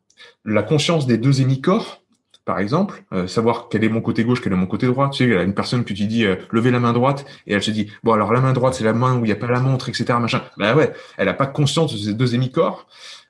la 0.46 0.64
conscience 0.64 1.08
des 1.08 1.18
deux 1.18 1.42
hémicorps, 1.42 2.02
par 2.46 2.60
exemple, 2.60 3.04
euh, 3.12 3.26
savoir 3.26 3.70
quel 3.70 3.84
est 3.84 3.90
mon 3.90 4.02
côté 4.02 4.24
gauche, 4.24 4.40
quel 4.42 4.54
est 4.54 4.58
mon 4.58 4.68
côté 4.68 4.86
droit. 4.86 5.10
Tu 5.10 5.18
sais, 5.18 5.24
il 5.24 5.34
y 5.34 5.36
a 5.36 5.42
une 5.42 5.56
personne 5.56 5.84
que 5.84 5.94
tu 5.94 6.06
dis 6.06 6.26
euh, 6.26 6.36
levez 6.52 6.70
la 6.70 6.80
main 6.80 6.94
droite 6.94 7.26
et 7.48 7.54
elle 7.54 7.64
se 7.64 7.72
dit 7.72 7.92
bon 8.04 8.14
alors 8.14 8.32
la 8.32 8.40
main 8.40 8.54
droite 8.54 8.76
c'est 8.76 8.84
la 8.84 8.94
main 8.94 9.16
où 9.16 9.26
il 9.26 9.28
n'y 9.28 9.32
a 9.32 9.36
pas 9.36 9.48
la 9.48 9.60
montre, 9.60 9.90
etc. 9.90 10.06
Machin. 10.20 10.44
Bah 10.58 10.76
ouais, 10.76 10.94
elle 11.18 11.26
n'a 11.26 11.34
pas 11.34 11.48
conscience 11.48 11.92
de 11.92 11.98
ces 11.98 12.14
deux 12.14 12.36
hémicorps. 12.36 12.88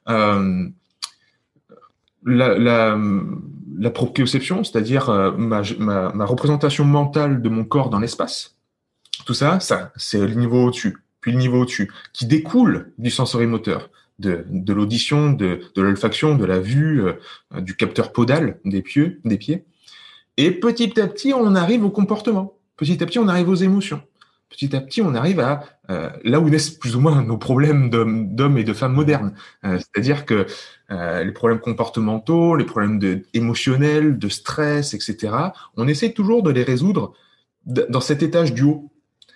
Euh, 0.09 0.67
la, 2.25 2.57
la, 2.57 2.97
la 3.77 3.89
proprioception, 3.89 4.63
c'est-à-dire 4.63 5.09
euh, 5.09 5.31
ma, 5.31 5.61
ma, 5.79 6.11
ma, 6.11 6.25
représentation 6.25 6.83
mentale 6.85 7.41
de 7.41 7.49
mon 7.49 7.63
corps 7.63 7.89
dans 7.89 7.99
l'espace, 7.99 8.54
tout 9.25 9.33
ça, 9.33 9.59
ça 9.59 9.91
c'est 9.95 10.19
le 10.19 10.33
niveau 10.33 10.65
au-dessus, 10.65 10.97
puis 11.21 11.31
le 11.31 11.37
niveau 11.37 11.61
au-dessus, 11.61 11.91
qui 12.13 12.25
découle 12.25 12.93
du 12.97 13.09
sensorimoteur 13.09 13.89
de, 14.19 14.45
de 14.49 14.73
l'audition, 14.73 15.31
de, 15.31 15.61
de 15.75 15.81
l'olfaction, 15.81 16.35
de 16.35 16.45
la 16.45 16.59
vue, 16.59 17.03
euh, 17.03 17.61
du 17.61 17.75
capteur 17.75 18.11
podal 18.11 18.59
des 18.65 18.81
pieds, 18.81 19.17
des 19.25 19.37
pieds. 19.37 19.65
Et 20.37 20.51
petit 20.51 20.99
à 20.99 21.07
petit, 21.07 21.33
on 21.33 21.55
arrive 21.55 21.83
au 21.83 21.89
comportement. 21.89 22.57
Petit 22.77 23.01
à 23.01 23.05
petit, 23.05 23.19
on 23.19 23.27
arrive 23.27 23.49
aux 23.49 23.55
émotions. 23.55 24.01
Petit 24.49 24.75
à 24.75 24.81
petit, 24.81 25.01
on 25.01 25.15
arrive 25.15 25.39
à 25.39 25.63
euh, 25.89 26.09
là 26.23 26.39
où 26.39 26.49
naissent 26.49 26.69
plus 26.69 26.95
ou 26.95 27.01
moins 27.01 27.23
nos 27.23 27.37
problèmes 27.37 27.89
d'hommes 27.89 28.57
et 28.57 28.63
de 28.63 28.73
femmes 28.73 28.93
modernes. 28.93 29.33
Euh, 29.65 29.79
c'est-à-dire 29.79 30.25
que 30.25 30.45
les 30.89 31.31
problèmes 31.31 31.59
comportementaux, 31.59 32.55
les 32.55 32.63
problèmes 32.63 32.99
de, 32.99 33.23
émotionnels, 33.33 34.19
de 34.19 34.29
stress, 34.29 34.93
etc., 34.93 35.33
on 35.75 35.87
essaie 35.87 36.11
toujours 36.11 36.43
de 36.43 36.51
les 36.51 36.63
résoudre 36.63 37.13
dans 37.65 38.01
cet 38.01 38.21
étage 38.21 38.53
du 38.53 38.61
haut, 38.61 38.91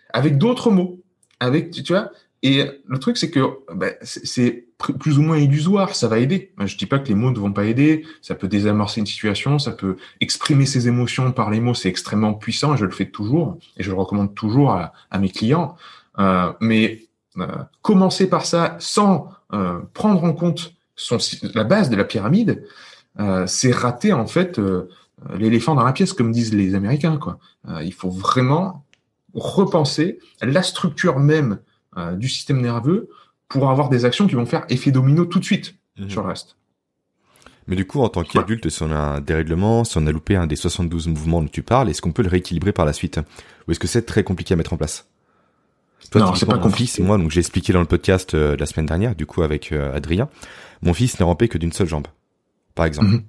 avec 0.09 0.37
d'autres 0.37 0.71
mots. 0.71 0.99
Avec, 1.41 1.71
tu 1.71 1.93
vois, 1.93 2.11
et 2.41 2.65
le 2.85 2.99
truc, 2.99 3.17
c'est 3.17 3.29
que 3.29 3.41
ben, 3.73 3.93
c'est 4.01 4.65
plus 4.77 5.19
ou 5.19 5.21
moins 5.21 5.37
illusoire, 5.37 5.93
ça 5.93 6.07
va 6.07 6.19
aider. 6.19 6.53
Je 6.57 6.77
dis 6.77 6.85
pas 6.85 6.99
que 6.99 7.09
les 7.09 7.15
mots 7.15 7.31
ne 7.31 7.37
vont 7.37 7.51
pas 7.51 7.65
aider, 7.65 8.05
ça 8.21 8.33
peut 8.33 8.47
désamorcer 8.47 9.01
une 9.01 9.05
situation, 9.05 9.59
ça 9.59 9.71
peut 9.71 9.97
exprimer 10.21 10.65
ses 10.65 10.87
émotions 10.87 11.33
par 11.33 11.49
les 11.49 11.59
mots, 11.59 11.73
c'est 11.73 11.89
extrêmement 11.89 12.33
puissant, 12.33 12.77
je 12.77 12.85
le 12.85 12.91
fais 12.91 13.07
toujours, 13.07 13.57
et 13.75 13.83
je 13.83 13.91
le 13.91 13.97
recommande 13.97 14.35
toujours 14.35 14.71
à, 14.71 14.93
mes 15.19 15.29
clients. 15.29 15.75
Euh, 16.17 16.53
mais 16.61 17.03
euh, 17.37 17.45
commencer 17.81 18.29
par 18.29 18.45
ça 18.45 18.77
sans 18.79 19.29
euh, 19.53 19.79
prendre 19.93 20.23
en 20.23 20.33
compte 20.33 20.73
la 21.53 21.63
base 21.65 21.89
de 21.89 21.95
la 21.95 22.03
pyramide, 22.03 22.65
c'est 23.47 23.71
rater 23.71 24.13
en 24.13 24.27
fait 24.27 24.59
l'éléphant 25.37 25.75
dans 25.75 25.83
la 25.83 25.93
pièce, 25.93 26.13
comme 26.13 26.31
disent 26.31 26.53
les 26.53 26.75
Américains. 26.75 27.17
Quoi. 27.17 27.37
il 27.81 27.93
faut 27.93 28.09
vraiment 28.09 28.85
repenser 29.33 30.19
la 30.41 30.63
structure 30.63 31.19
même 31.19 31.59
euh, 31.97 32.15
du 32.15 32.29
système 32.29 32.61
nerveux 32.61 33.09
pour 33.47 33.69
avoir 33.69 33.89
des 33.89 34.05
actions 34.05 34.27
qui 34.27 34.35
vont 34.35 34.45
faire 34.45 34.65
effet 34.69 34.91
domino 34.91 35.25
tout 35.25 35.39
de 35.39 35.45
suite 35.45 35.75
mhm. 35.97 36.09
sur 36.09 36.21
le 36.21 36.29
reste. 36.29 36.55
Mais 37.67 37.75
du 37.75 37.85
coup, 37.85 38.01
en 38.01 38.09
tant 38.09 38.23
qu'adulte, 38.23 38.67
si 38.69 38.81
on 38.81 38.91
a 38.91 38.97
un 38.97 39.21
dérèglement, 39.21 39.83
si 39.83 39.97
on 39.99 40.07
a 40.07 40.11
loupé 40.11 40.35
un 40.35 40.47
des 40.47 40.55
72 40.55 41.07
mouvements 41.07 41.41
dont 41.41 41.47
tu 41.47 41.61
parles, 41.61 41.87
est-ce 41.89 42.01
qu'on 42.01 42.11
peut 42.11 42.23
le 42.23 42.29
rééquilibrer 42.29 42.71
par 42.71 42.83
la 42.83 42.93
suite 42.93 43.19
Ou 43.67 43.71
est-ce 43.71 43.79
que 43.79 43.87
c'est 43.87 44.07
très 44.07 44.23
compliqué 44.23 44.55
à 44.55 44.57
mettre 44.57 44.73
en 44.73 44.77
place 44.77 45.07
Toi, 46.09 46.21
Non, 46.21 46.33
c'est 46.33 46.47
pas 46.47 46.57
compliqué. 46.57 47.03
moi, 47.03 47.19
donc 47.19 47.29
j'ai 47.29 47.41
expliqué 47.41 47.71
dans 47.71 47.79
le 47.79 47.85
podcast 47.85 48.33
euh, 48.33 48.57
la 48.57 48.65
semaine 48.65 48.87
dernière, 48.87 49.15
du 49.15 49.27
coup 49.27 49.43
avec 49.43 49.71
euh, 49.71 49.95
Adrien, 49.95 50.29
mon 50.81 50.95
fils 50.95 51.19
n'est 51.19 51.25
rampé 51.25 51.47
que 51.47 51.59
d'une 51.59 51.71
seule 51.71 51.87
jambe, 51.87 52.07
par 52.73 52.87
exemple. 52.87 53.09
Mhm. 53.09 53.23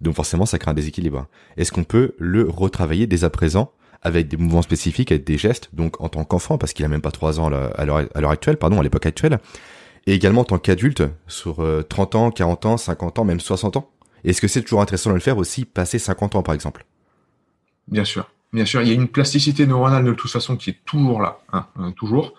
Donc 0.00 0.16
forcément, 0.16 0.44
ça 0.44 0.58
crée 0.58 0.72
un 0.72 0.74
déséquilibre. 0.74 1.28
Est-ce 1.56 1.70
qu'on 1.70 1.84
peut 1.84 2.16
le 2.18 2.48
retravailler 2.48 3.06
dès 3.06 3.22
à 3.22 3.30
présent 3.30 3.72
avec 4.02 4.28
des 4.28 4.36
mouvements 4.36 4.62
spécifiques, 4.62 5.12
avec 5.12 5.24
des 5.24 5.38
gestes, 5.38 5.70
donc 5.72 6.00
en 6.00 6.08
tant 6.08 6.24
qu'enfant, 6.24 6.58
parce 6.58 6.72
qu'il 6.72 6.84
a 6.84 6.88
même 6.88 7.00
pas 7.00 7.12
trois 7.12 7.40
ans 7.40 7.50
à 7.52 7.84
l'heure 7.84 8.30
actuelle, 8.30 8.56
pardon, 8.56 8.80
à 8.80 8.82
l'époque 8.82 9.06
actuelle, 9.06 9.38
et 10.06 10.14
également 10.14 10.42
en 10.42 10.44
tant 10.44 10.58
qu'adulte, 10.58 11.04
sur 11.28 11.64
30 11.88 12.14
euh, 12.14 12.18
ans, 12.18 12.30
40 12.30 12.66
ans, 12.66 12.76
50 12.76 13.18
ans, 13.20 13.24
même 13.24 13.40
60 13.40 13.76
ans. 13.76 13.90
Est-ce 14.24 14.40
que 14.40 14.48
c'est 14.48 14.62
toujours 14.62 14.82
intéressant 14.82 15.10
de 15.10 15.14
le 15.14 15.20
faire 15.20 15.38
aussi 15.38 15.64
passer 15.64 15.98
50 15.98 16.36
ans, 16.36 16.42
par 16.42 16.54
exemple? 16.54 16.84
Bien 17.88 18.04
sûr, 18.04 18.28
bien 18.52 18.64
sûr. 18.64 18.82
Il 18.82 18.88
y 18.88 18.90
a 18.90 18.94
une 18.94 19.08
plasticité 19.08 19.66
neuronale 19.66 20.04
de 20.04 20.12
toute 20.12 20.30
façon 20.30 20.56
qui 20.56 20.70
est 20.70 20.78
toujours 20.84 21.20
là, 21.20 21.38
hein, 21.52 21.66
euh, 21.78 21.90
toujours. 21.92 22.34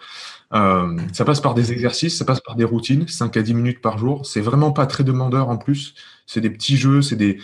Euh, 0.54 0.97
ça 1.13 1.26
passe 1.26 1.41
par 1.41 1.54
des 1.54 1.71
exercices, 1.71 2.17
ça 2.17 2.26
passe 2.26 2.41
par 2.41 2.56
des 2.56 2.63
routines, 2.63 3.08
5 3.08 3.36
à 3.38 3.41
10 3.41 3.54
minutes 3.54 3.82
par 3.82 3.97
jour. 3.97 4.26
C'est 4.26 4.41
vraiment 4.41 4.71
pas 4.71 4.86
très 4.86 5.04
demandeur 5.04 5.49
en 5.49 5.58
plus. 5.58 5.95
C'est 6.25 6.41
des 6.41 6.49
petits 6.49 6.77
jeux, 6.77 7.01
c'est 7.01 7.15
des, 7.15 7.39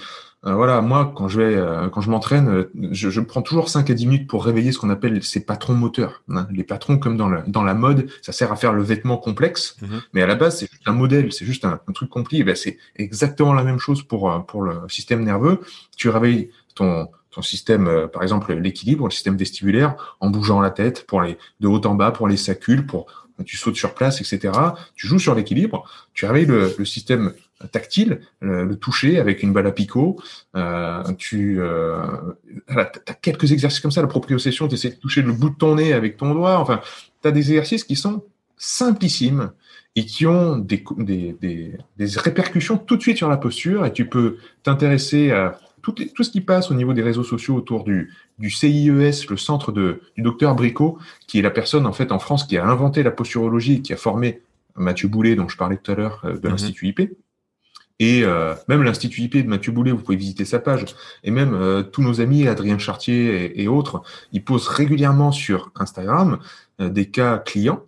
euh, 0.45 0.53
voilà, 0.53 0.79
moi, 0.81 1.11
quand 1.13 1.27
je 1.27 1.41
vais, 1.41 1.55
euh, 1.55 1.89
quand 1.89 1.99
je 1.99 2.09
m'entraîne, 2.09 2.47
euh, 2.47 2.71
je, 2.91 3.09
je, 3.09 3.19
prends 3.19 3.41
toujours 3.41 3.67
5 3.67 3.89
à 3.89 3.93
10 3.93 4.05
minutes 4.05 4.27
pour 4.27 4.45
réveiller 4.45 4.71
ce 4.71 4.79
qu'on 4.79 4.89
appelle 4.89 5.21
ces 5.21 5.41
patrons 5.41 5.73
moteurs. 5.73 6.23
Hein. 6.29 6.47
Les 6.51 6.63
patrons, 6.63 6.97
comme 6.97 7.17
dans, 7.17 7.27
le, 7.27 7.43
dans 7.47 7.63
la 7.63 7.73
mode, 7.73 8.09
ça 8.21 8.31
sert 8.31 8.51
à 8.51 8.55
faire 8.55 8.71
le 8.71 8.81
vêtement 8.81 9.17
complexe, 9.17 9.75
mhm. 9.81 10.01
mais 10.13 10.21
à 10.21 10.27
la 10.27 10.35
base, 10.35 10.59
c'est 10.59 10.71
juste 10.71 10.87
un 10.87 10.93
modèle, 10.93 11.33
c'est 11.33 11.45
juste 11.45 11.65
un, 11.65 11.79
truc 11.93 12.09
compliqué. 12.09 12.45
Ben, 12.45 12.55
c'est 12.55 12.77
exactement 12.95 13.53
la 13.53 13.63
même 13.63 13.79
chose 13.79 14.01
pour, 14.01 14.45
pour 14.45 14.61
le 14.61 14.79
système 14.87 15.25
nerveux. 15.25 15.59
Tu 15.97 16.07
réveilles 16.07 16.51
ton, 16.73 17.09
ton 17.31 17.41
système, 17.41 18.07
par 18.13 18.23
exemple, 18.23 18.53
l'équilibre, 18.53 19.05
le 19.05 19.11
système 19.11 19.35
vestibulaire, 19.35 20.17
en 20.21 20.29
bougeant 20.29 20.61
la 20.61 20.71
tête 20.71 21.05
pour 21.05 21.21
les 21.21 21.37
de 21.59 21.67
haut 21.67 21.85
en 21.85 21.95
bas, 21.95 22.11
pour 22.11 22.29
les 22.29 22.37
sacules, 22.37 22.85
pour 22.85 23.07
tu 23.45 23.57
sautes 23.57 23.75
sur 23.75 23.93
place, 23.93 24.21
etc. 24.21 24.53
Tu 24.95 25.07
joues 25.07 25.19
sur 25.19 25.35
l'équilibre, 25.35 25.83
tu 26.13 26.25
réveilles 26.25 26.45
le, 26.45 26.73
le 26.77 26.85
système 26.85 27.33
tactile, 27.67 28.21
le, 28.41 28.75
toucher 28.75 29.19
avec 29.19 29.43
une 29.43 29.53
balle 29.53 29.67
à 29.67 29.71
picot. 29.71 30.21
Euh, 30.55 31.03
tu 31.17 31.59
euh, 31.59 32.01
as 32.69 32.85
quelques 33.21 33.51
exercices 33.51 33.79
comme 33.79 33.91
ça, 33.91 34.01
la 34.01 34.07
proprioception, 34.07 34.67
tu 34.67 34.75
essaies 34.75 34.91
de 34.91 34.95
toucher 34.95 35.21
le 35.21 35.33
bout 35.33 35.49
de 35.49 35.55
ton 35.55 35.75
nez 35.75 35.93
avec 35.93 36.17
ton 36.17 36.33
doigt. 36.33 36.59
Enfin, 36.59 36.81
tu 37.21 37.27
as 37.27 37.31
des 37.31 37.51
exercices 37.51 37.83
qui 37.83 37.95
sont 37.95 38.23
simplissimes 38.57 39.51
et 39.95 40.05
qui 40.05 40.25
ont 40.25 40.57
des, 40.57 40.83
des, 40.97 41.35
des, 41.41 41.77
des, 41.97 42.19
répercussions 42.19 42.77
tout 42.77 42.95
de 42.95 43.01
suite 43.01 43.17
sur 43.17 43.29
la 43.29 43.37
posture. 43.37 43.85
Et 43.85 43.93
tu 43.93 44.07
peux 44.07 44.37
t'intéresser 44.63 45.31
à 45.31 45.59
tout, 45.81 45.91
tout, 45.91 46.23
ce 46.23 46.29
qui 46.29 46.41
passe 46.41 46.71
au 46.71 46.73
niveau 46.73 46.93
des 46.93 47.01
réseaux 47.01 47.23
sociaux 47.23 47.55
autour 47.55 47.83
du, 47.83 48.13
du 48.37 48.49
CIES, 48.49 49.27
le 49.29 49.37
centre 49.37 49.71
de, 49.71 50.01
du 50.15 50.21
docteur 50.21 50.55
Bricot, 50.55 50.97
qui 51.27 51.39
est 51.39 51.41
la 51.41 51.49
personne 51.51 51.85
en 51.85 51.93
fait 51.93 52.11
en 52.11 52.19
France 52.19 52.45
qui 52.45 52.57
a 52.57 52.65
inventé 52.65 53.03
la 53.03 53.11
posturologie 53.11 53.75
et 53.75 53.81
qui 53.81 53.93
a 53.93 53.97
formé 53.97 54.41
Mathieu 54.75 55.07
Boulet, 55.07 55.35
dont 55.35 55.47
je 55.47 55.57
parlais 55.57 55.77
tout 55.77 55.91
à 55.91 55.95
l'heure, 55.95 56.21
euh, 56.23 56.37
de 56.37 56.47
mhm. 56.47 56.51
l'Institut 56.51 56.87
IP. 56.87 57.01
Et 57.99 58.23
euh, 58.23 58.55
même 58.69 58.81
l'Institut 58.81 59.21
IP 59.21 59.37
de 59.43 59.49
Mathieu 59.49 59.73
Boulet, 59.73 59.91
vous 59.91 60.01
pouvez 60.01 60.17
visiter 60.17 60.45
sa 60.45 60.59
page. 60.59 60.85
Et 61.23 61.31
même 61.31 61.53
euh, 61.53 61.83
tous 61.83 62.01
nos 62.01 62.21
amis, 62.21 62.47
Adrien 62.47 62.77
Chartier 62.77 63.61
et, 63.61 63.67
autres, 63.67 64.01
ils 64.31 64.43
posent 64.43 64.69
régulièrement 64.69 65.33
sur 65.33 65.71
Instagram 65.75 66.39
euh, 66.79 66.89
des 66.89 67.09
cas 67.09 67.37
clients 67.37 67.83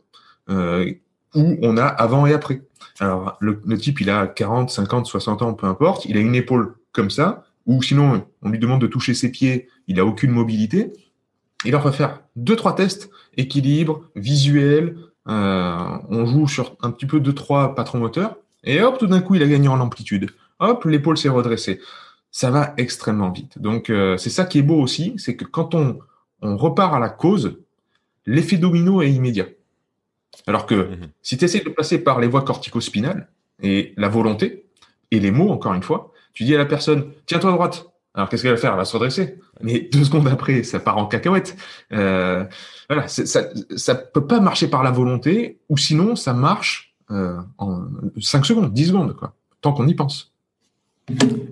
où 1.34 1.56
on 1.62 1.78
a 1.78 1.86
avant 1.86 2.26
et 2.26 2.34
après. 2.34 2.62
Alors, 3.00 3.38
le, 3.40 3.62
le, 3.66 3.78
type, 3.78 4.02
il 4.02 4.10
a 4.10 4.28
40, 4.28 4.70
50, 4.70 5.06
60 5.06 5.42
ans, 5.44 5.54
peu 5.54 5.66
importe. 5.66 6.04
Il 6.04 6.18
a 6.18 6.20
une 6.20 6.36
épaule 6.36 6.76
comme 6.92 7.10
ça, 7.10 7.46
ou 7.66 7.82
sinon, 7.82 8.26
on 8.42 8.50
lui 8.50 8.60
demande 8.60 8.82
de 8.82 8.88
toucher 8.88 9.14
ses 9.14 9.32
pieds, 9.32 9.70
il 9.88 9.98
a 10.02 10.06
aucune 10.06 10.32
mobilité. 10.32 10.92
Il 11.64 11.72
leur 11.72 11.84
va 11.84 11.94
faire 11.94 12.20
deux, 12.36 12.58
trois 12.58 12.76
tests, 12.76 13.10
équilibre, 13.38 14.02
visuel, 14.18 14.98
on 15.26 16.26
joue 16.26 16.50
sur 16.50 16.76
un 16.82 16.92
petit 16.92 17.06
peu 17.06 17.22
deux, 17.22 17.34
trois 17.34 17.76
patrons 17.76 18.00
moteurs, 18.00 18.36
et 18.64 18.82
hop, 18.82 18.98
tout 18.98 19.08
d'un 19.08 19.22
coup, 19.22 19.36
il 19.36 19.44
a 19.44 19.48
gagné 19.48 19.68
en 19.68 19.80
amplitude. 19.80 20.32
Hop, 20.60 20.86
l'épaule 20.86 21.18
s'est 21.18 21.30
redressée. 21.30 21.82
Ça 22.32 22.52
va 22.52 22.74
extrêmement 22.78 23.32
vite. 23.32 23.60
Donc, 23.60 23.90
euh, 23.90 24.18
c'est 24.18 24.30
ça 24.30 24.46
qui 24.46 24.60
est 24.60 24.64
beau 24.64 24.80
aussi, 24.80 25.16
c'est 25.18 25.36
que 25.36 25.46
quand 25.46 25.76
on, 25.76 26.00
on 26.42 26.58
repart 26.58 26.94
à 26.94 27.00
la 27.00 27.10
cause, 27.10 27.60
l'effet 28.26 28.58
domino 28.58 29.02
est 29.02 29.12
immédiat. 29.12 29.48
Alors 30.48 30.66
que 30.66 30.76
mhm. 30.76 31.10
si 31.22 31.38
tu 31.38 31.46
essaies 31.46 31.60
de 31.60 31.70
passer 31.70 32.00
par 32.00 32.20
les 32.20 32.28
voies 32.28 32.44
corticospinales 32.44 33.28
et 33.62 33.94
la 33.98 34.08
volonté, 34.08 34.66
et 35.12 35.20
les 35.20 35.32
mots, 35.32 35.52
encore 35.52 35.74
une 35.74 35.84
fois, 35.84 36.12
tu 36.34 36.46
dis 36.46 36.56
à 36.56 36.58
la 36.58 36.66
personne, 36.66 37.12
tiens-toi 37.26 37.52
à 37.52 37.54
droite. 37.54 37.86
Alors, 38.14 38.30
qu'est-ce 38.30 38.44
qu'elle 38.44 38.52
va 38.52 38.58
faire? 38.58 38.72
Elle 38.72 38.78
va 38.78 38.86
se 38.86 38.94
redresser. 38.94 39.40
Mais 39.62 39.90
deux 39.92 40.04
secondes 40.04 40.28
après, 40.28 40.64
ça 40.64 40.80
part 40.80 40.98
en 40.98 41.06
cacahuète. 41.06 41.56
Euh, 41.94 42.46
voilà, 42.90 43.08
ça 43.08 43.42
ne 43.44 44.12
peut 44.14 44.26
pas 44.26 44.40
marcher 44.40 44.68
par 44.68 44.84
la 44.84 44.92
volonté, 44.92 45.60
ou 45.70 45.78
sinon, 45.78 46.16
ça 46.16 46.34
marche 46.34 46.91
en 47.58 47.84
5 48.20 48.46
secondes, 48.46 48.74
10 48.74 48.88
secondes, 48.88 49.16
quoi, 49.16 49.34
tant 49.62 49.74
qu'on 49.74 49.88
y 49.88 49.94
pense. 49.94 50.32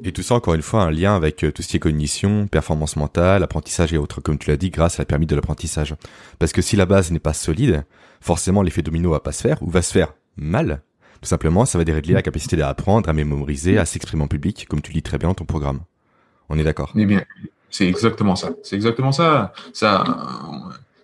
Et 0.03 0.11
tout 0.11 0.21
ça, 0.21 0.35
encore 0.35 0.53
une 0.53 0.61
fois, 0.61 0.83
un 0.83 0.91
lien 0.91 1.15
avec 1.15 1.43
euh, 1.43 1.51
tout 1.51 1.61
ce 1.61 1.67
qui 1.67 1.77
est 1.77 1.79
cognition, 1.79 2.47
performance 2.47 2.95
mentale, 2.95 3.43
apprentissage 3.43 3.93
et 3.93 3.97
autres, 3.97 4.21
comme 4.21 4.37
tu 4.37 4.49
l'as 4.49 4.57
dit, 4.57 4.69
grâce 4.69 4.99
à 4.99 5.01
la 5.01 5.05
pyramide 5.05 5.29
de 5.29 5.35
l'apprentissage. 5.35 5.95
Parce 6.37 6.51
que 6.51 6.61
si 6.61 6.75
la 6.75 6.85
base 6.85 7.11
n'est 7.11 7.19
pas 7.19 7.33
solide, 7.33 7.83
forcément 8.21 8.61
l'effet 8.61 8.81
domino 8.81 9.11
va 9.11 9.19
pas 9.19 9.31
se 9.31 9.41
faire, 9.41 9.61
ou 9.61 9.69
va 9.69 9.81
se 9.81 9.91
faire 9.91 10.13
mal. 10.37 10.81
Tout 11.21 11.27
simplement, 11.27 11.65
ça 11.65 11.77
va 11.77 11.83
dérégler 11.83 12.13
la 12.13 12.21
capacité 12.21 12.55
d'apprendre, 12.55 13.09
à 13.09 13.13
mémoriser, 13.13 13.77
à 13.77 13.85
s'exprimer 13.85 14.23
en 14.23 14.27
public, 14.27 14.67
comme 14.69 14.81
tu 14.81 14.93
dis 14.93 15.01
très 15.01 15.17
bien 15.17 15.29
dans 15.29 15.35
ton 15.35 15.45
programme. 15.45 15.81
On 16.47 16.57
est 16.57 16.63
d'accord 16.63 16.93
Eh 16.95 17.05
bien, 17.05 17.23
c'est 17.69 17.87
exactement 17.87 18.35
ça. 18.35 18.51
C'est 18.63 18.75
exactement 18.75 19.11
ça. 19.11 19.53
Ça, 19.73 20.03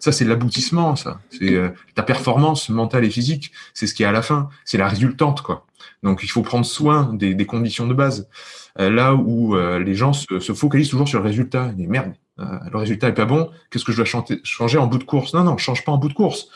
ça 0.05 0.11
c'est 0.11 0.25
l'aboutissement, 0.25 0.95
ça. 0.95 1.19
C'est 1.31 1.55
euh, 1.55 1.69
ta 1.95 2.03
performance 2.03 2.69
mentale 2.69 3.05
et 3.05 3.09
physique. 3.09 3.51
C'est 3.73 3.87
ce 3.87 3.95
qui 3.95 4.03
est 4.03 4.05
à 4.05 4.11
la 4.11 4.21
fin. 4.21 4.49
C'est 4.63 4.77
la 4.77 4.87
résultante, 4.87 5.41
quoi. 5.41 5.65
Donc, 6.03 6.21
il 6.21 6.27
faut 6.27 6.43
prendre 6.43 6.63
soin 6.63 7.11
des, 7.11 7.33
des 7.33 7.45
conditions 7.47 7.87
de 7.87 7.95
base. 7.95 8.29
Euh, 8.79 8.91
là 8.91 9.15
où 9.15 9.55
euh, 9.55 9.79
les 9.79 9.95
gens 9.95 10.13
se, 10.13 10.39
se, 10.39 10.53
focalisent 10.53 10.89
toujours 10.89 11.07
sur 11.07 11.17
le 11.17 11.25
résultat. 11.25 11.69
Ils 11.71 11.77
disent, 11.77 11.87
merde, 11.87 12.13
le 12.37 12.77
résultat 12.77 13.07
est 13.07 13.15
pas 13.15 13.25
bon. 13.25 13.49
Qu'est-ce 13.71 13.83
que 13.83 13.91
je 13.93 13.97
dois 13.97 14.05
chanter, 14.05 14.39
changer 14.43 14.77
en 14.77 14.85
bout 14.85 14.99
de 14.99 15.05
course? 15.05 15.33
Non, 15.33 15.43
non, 15.43 15.57
change 15.57 15.83
pas 15.83 15.91
en 15.91 15.97
bout 15.97 16.09
de 16.09 16.13
course. 16.13 16.49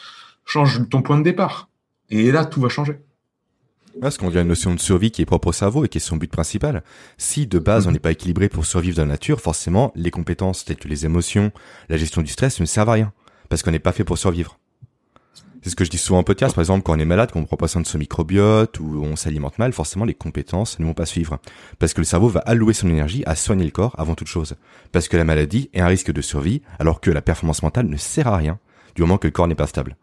Change 0.46 0.88
ton 0.88 1.02
point 1.02 1.18
de 1.18 1.24
départ. 1.24 1.70
Et 2.12 2.32
là, 2.32 2.46
tout 2.46 2.62
va 2.62 2.70
changer. 2.70 3.00
Parce 4.00 4.20
qu'on 4.20 4.30
vient 4.30 4.44
une 4.44 4.50
notion 4.50 4.76
de 4.76 4.80
survie 4.80 5.10
qui 5.10 5.24
est 5.24 5.26
propre 5.26 5.48
au 5.48 5.54
cerveau 5.54 5.86
et 5.86 5.90
qui 5.90 5.98
est 5.98 6.02
son 6.02 6.18
but 6.18 6.32
principal. 6.32 6.84
Si 7.18 7.48
de 7.48 7.58
base 7.58 7.88
on 7.88 7.92
n'est 7.92 8.00
pas 8.00 8.12
équilibré 8.12 8.48
pour 8.48 8.66
survivre 8.68 8.98
dans 8.98 9.06
la 9.06 9.14
nature, 9.14 9.42
forcément 9.42 9.92
les 9.96 10.12
compétences 10.12 10.64
telles 10.66 10.78
que 10.78 10.88
les 10.88 11.06
émotions, 11.06 11.52
la 11.90 11.98
gestion 11.98 12.22
du 12.22 12.32
stress 12.32 12.60
ne 12.60 12.66
servent 12.66 12.90
à 12.90 12.94
rien 12.94 13.14
parce 13.50 13.64
qu'on 13.64 13.72
n'est 13.72 13.80
pas 13.80 13.92
fait 13.92 14.04
pour 14.04 14.18
survivre. 14.18 14.58
C'est 15.62 15.72
ce 15.72 15.76
que 15.76 15.84
je 15.84 15.90
dis 15.90 15.98
souvent 15.98 16.20
en 16.20 16.24
podcast, 16.24 16.56
par 16.56 16.62
exemple, 16.62 16.84
quand 16.84 16.96
on 16.96 17.00
est 17.00 17.06
malade, 17.06 17.32
quand 17.34 17.40
on 17.40 17.46
prend 17.46 17.58
pas 17.58 17.68
soin 17.68 17.82
de 17.82 17.88
son 17.88 17.98
microbiote 17.98 18.80
ou 18.80 19.04
on 19.04 19.18
s'alimente 19.18 19.60
mal, 19.60 19.74
forcément 19.74 20.06
les 20.06 20.14
compétences 20.14 20.80
ne 20.80 20.86
vont 20.86 20.94
pas 20.94 21.06
suivre. 21.06 21.40
Parce 21.80 21.94
que 21.94 22.00
le 22.00 22.06
cerveau 22.06 22.30
va 22.30 22.40
allouer 22.42 22.74
son 22.74 22.88
énergie 22.88 23.24
à 23.26 23.36
soigner 23.36 23.66
le 23.66 23.72
corps 23.72 23.94
avant 23.98 24.16
toute 24.16 24.30
chose. 24.30 24.56
Parce 24.94 25.10
que 25.10 25.18
la 25.18 25.26
maladie 25.26 25.70
est 25.74 25.82
un 25.82 25.88
risque 25.88 26.12
de 26.12 26.22
survie, 26.22 26.62
alors 26.80 27.02
que 27.02 27.12
la 27.12 27.22
performance 27.22 27.62
mentale 27.62 27.88
ne 27.88 27.98
sert 27.98 28.28
à 28.28 28.38
rien 28.38 28.58
du 28.96 29.02
moment 29.02 29.18
que 29.18 29.28
le 29.28 29.32
corps 29.32 29.48
n'est 29.48 29.56
pas 29.56 29.68
stable. 29.68 29.98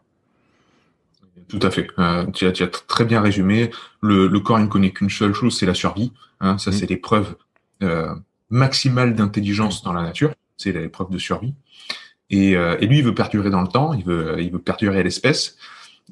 Tout 1.47 1.59
à 1.61 1.71
fait. 1.71 1.87
Euh, 1.97 2.25
tu, 2.31 2.45
as, 2.45 2.51
tu, 2.51 2.63
as, 2.63 2.67
très 2.67 3.05
bien 3.05 3.21
résumé. 3.21 3.71
Le, 4.01 4.27
le 4.27 4.39
corps 4.39 4.59
ne 4.59 4.67
connaît 4.67 4.91
qu'une 4.91 5.09
seule 5.09 5.33
chose, 5.33 5.57
c'est 5.57 5.65
la 5.65 5.73
survie. 5.73 6.11
Hein, 6.39 6.57
ça, 6.57 6.69
mmh. 6.69 6.73
c'est 6.73 6.89
l'épreuve 6.89 7.35
euh, 7.81 8.13
maximale 8.49 9.15
d'intelligence 9.15 9.81
dans 9.81 9.93
la 9.93 10.03
nature. 10.03 10.33
C'est 10.57 10.71
l'épreuve 10.71 11.09
de 11.09 11.17
survie. 11.17 11.53
Et, 12.29 12.55
euh, 12.55 12.77
et, 12.79 12.87
lui, 12.87 12.99
il 12.99 13.03
veut 13.03 13.13
perdurer 13.13 13.49
dans 13.49 13.61
le 13.61 13.67
temps. 13.67 13.93
Il 13.93 14.03
veut, 14.03 14.35
il 14.39 14.51
veut 14.51 14.59
perdurer 14.59 14.99
à 14.99 15.03
l'espèce. 15.03 15.57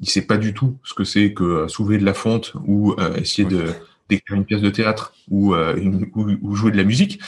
Il 0.00 0.08
sait 0.08 0.22
pas 0.22 0.36
du 0.36 0.54
tout 0.54 0.76
ce 0.84 0.94
que 0.94 1.04
c'est 1.04 1.32
que 1.32 1.44
euh, 1.44 1.68
soulever 1.68 1.98
de 1.98 2.04
la 2.04 2.14
fonte 2.14 2.52
ou 2.66 2.92
euh, 2.98 3.14
essayer 3.16 3.48
de 3.48 3.72
d'écrire 4.08 4.36
une 4.36 4.44
pièce 4.44 4.60
de 4.60 4.70
théâtre 4.70 5.14
ou, 5.28 5.56
une, 5.56 6.08
ou, 6.14 6.30
ou, 6.40 6.54
jouer 6.54 6.70
de 6.70 6.76
la 6.76 6.84
musique. 6.84 7.20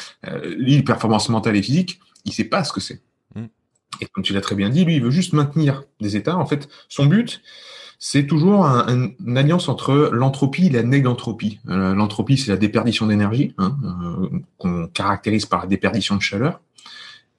lui, 0.44 0.80
performance 0.84 1.28
mentale 1.28 1.56
et 1.56 1.62
physique, 1.62 1.98
il 2.24 2.32
sait 2.32 2.44
pas 2.44 2.62
ce 2.62 2.72
que 2.72 2.78
c'est. 2.78 3.02
Mmh. 3.34 3.46
Et 4.00 4.06
comme 4.06 4.22
tu 4.22 4.32
l'as 4.32 4.40
très 4.40 4.54
bien 4.54 4.68
dit, 4.68 4.84
lui, 4.84 4.94
il 4.94 5.02
veut 5.02 5.10
juste 5.10 5.32
maintenir 5.32 5.82
des 6.00 6.14
états. 6.14 6.36
En 6.36 6.46
fait, 6.46 6.68
son 6.88 7.06
but, 7.06 7.42
c'est 7.98 8.26
toujours 8.26 8.64
un, 8.64 8.86
un, 8.86 9.10
une 9.26 9.36
alliance 9.36 9.68
entre 9.68 10.10
l'entropie 10.12 10.66
et 10.66 10.70
la 10.70 10.84
négantropie. 10.84 11.58
Euh, 11.68 11.94
l'entropie, 11.94 12.38
c'est 12.38 12.50
la 12.50 12.56
déperdition 12.56 13.06
d'énergie, 13.06 13.54
hein, 13.58 13.76
euh, 13.84 14.38
qu'on 14.56 14.86
caractérise 14.86 15.46
par 15.46 15.62
la 15.62 15.66
déperdition 15.66 16.14
de 16.14 16.22
chaleur. 16.22 16.60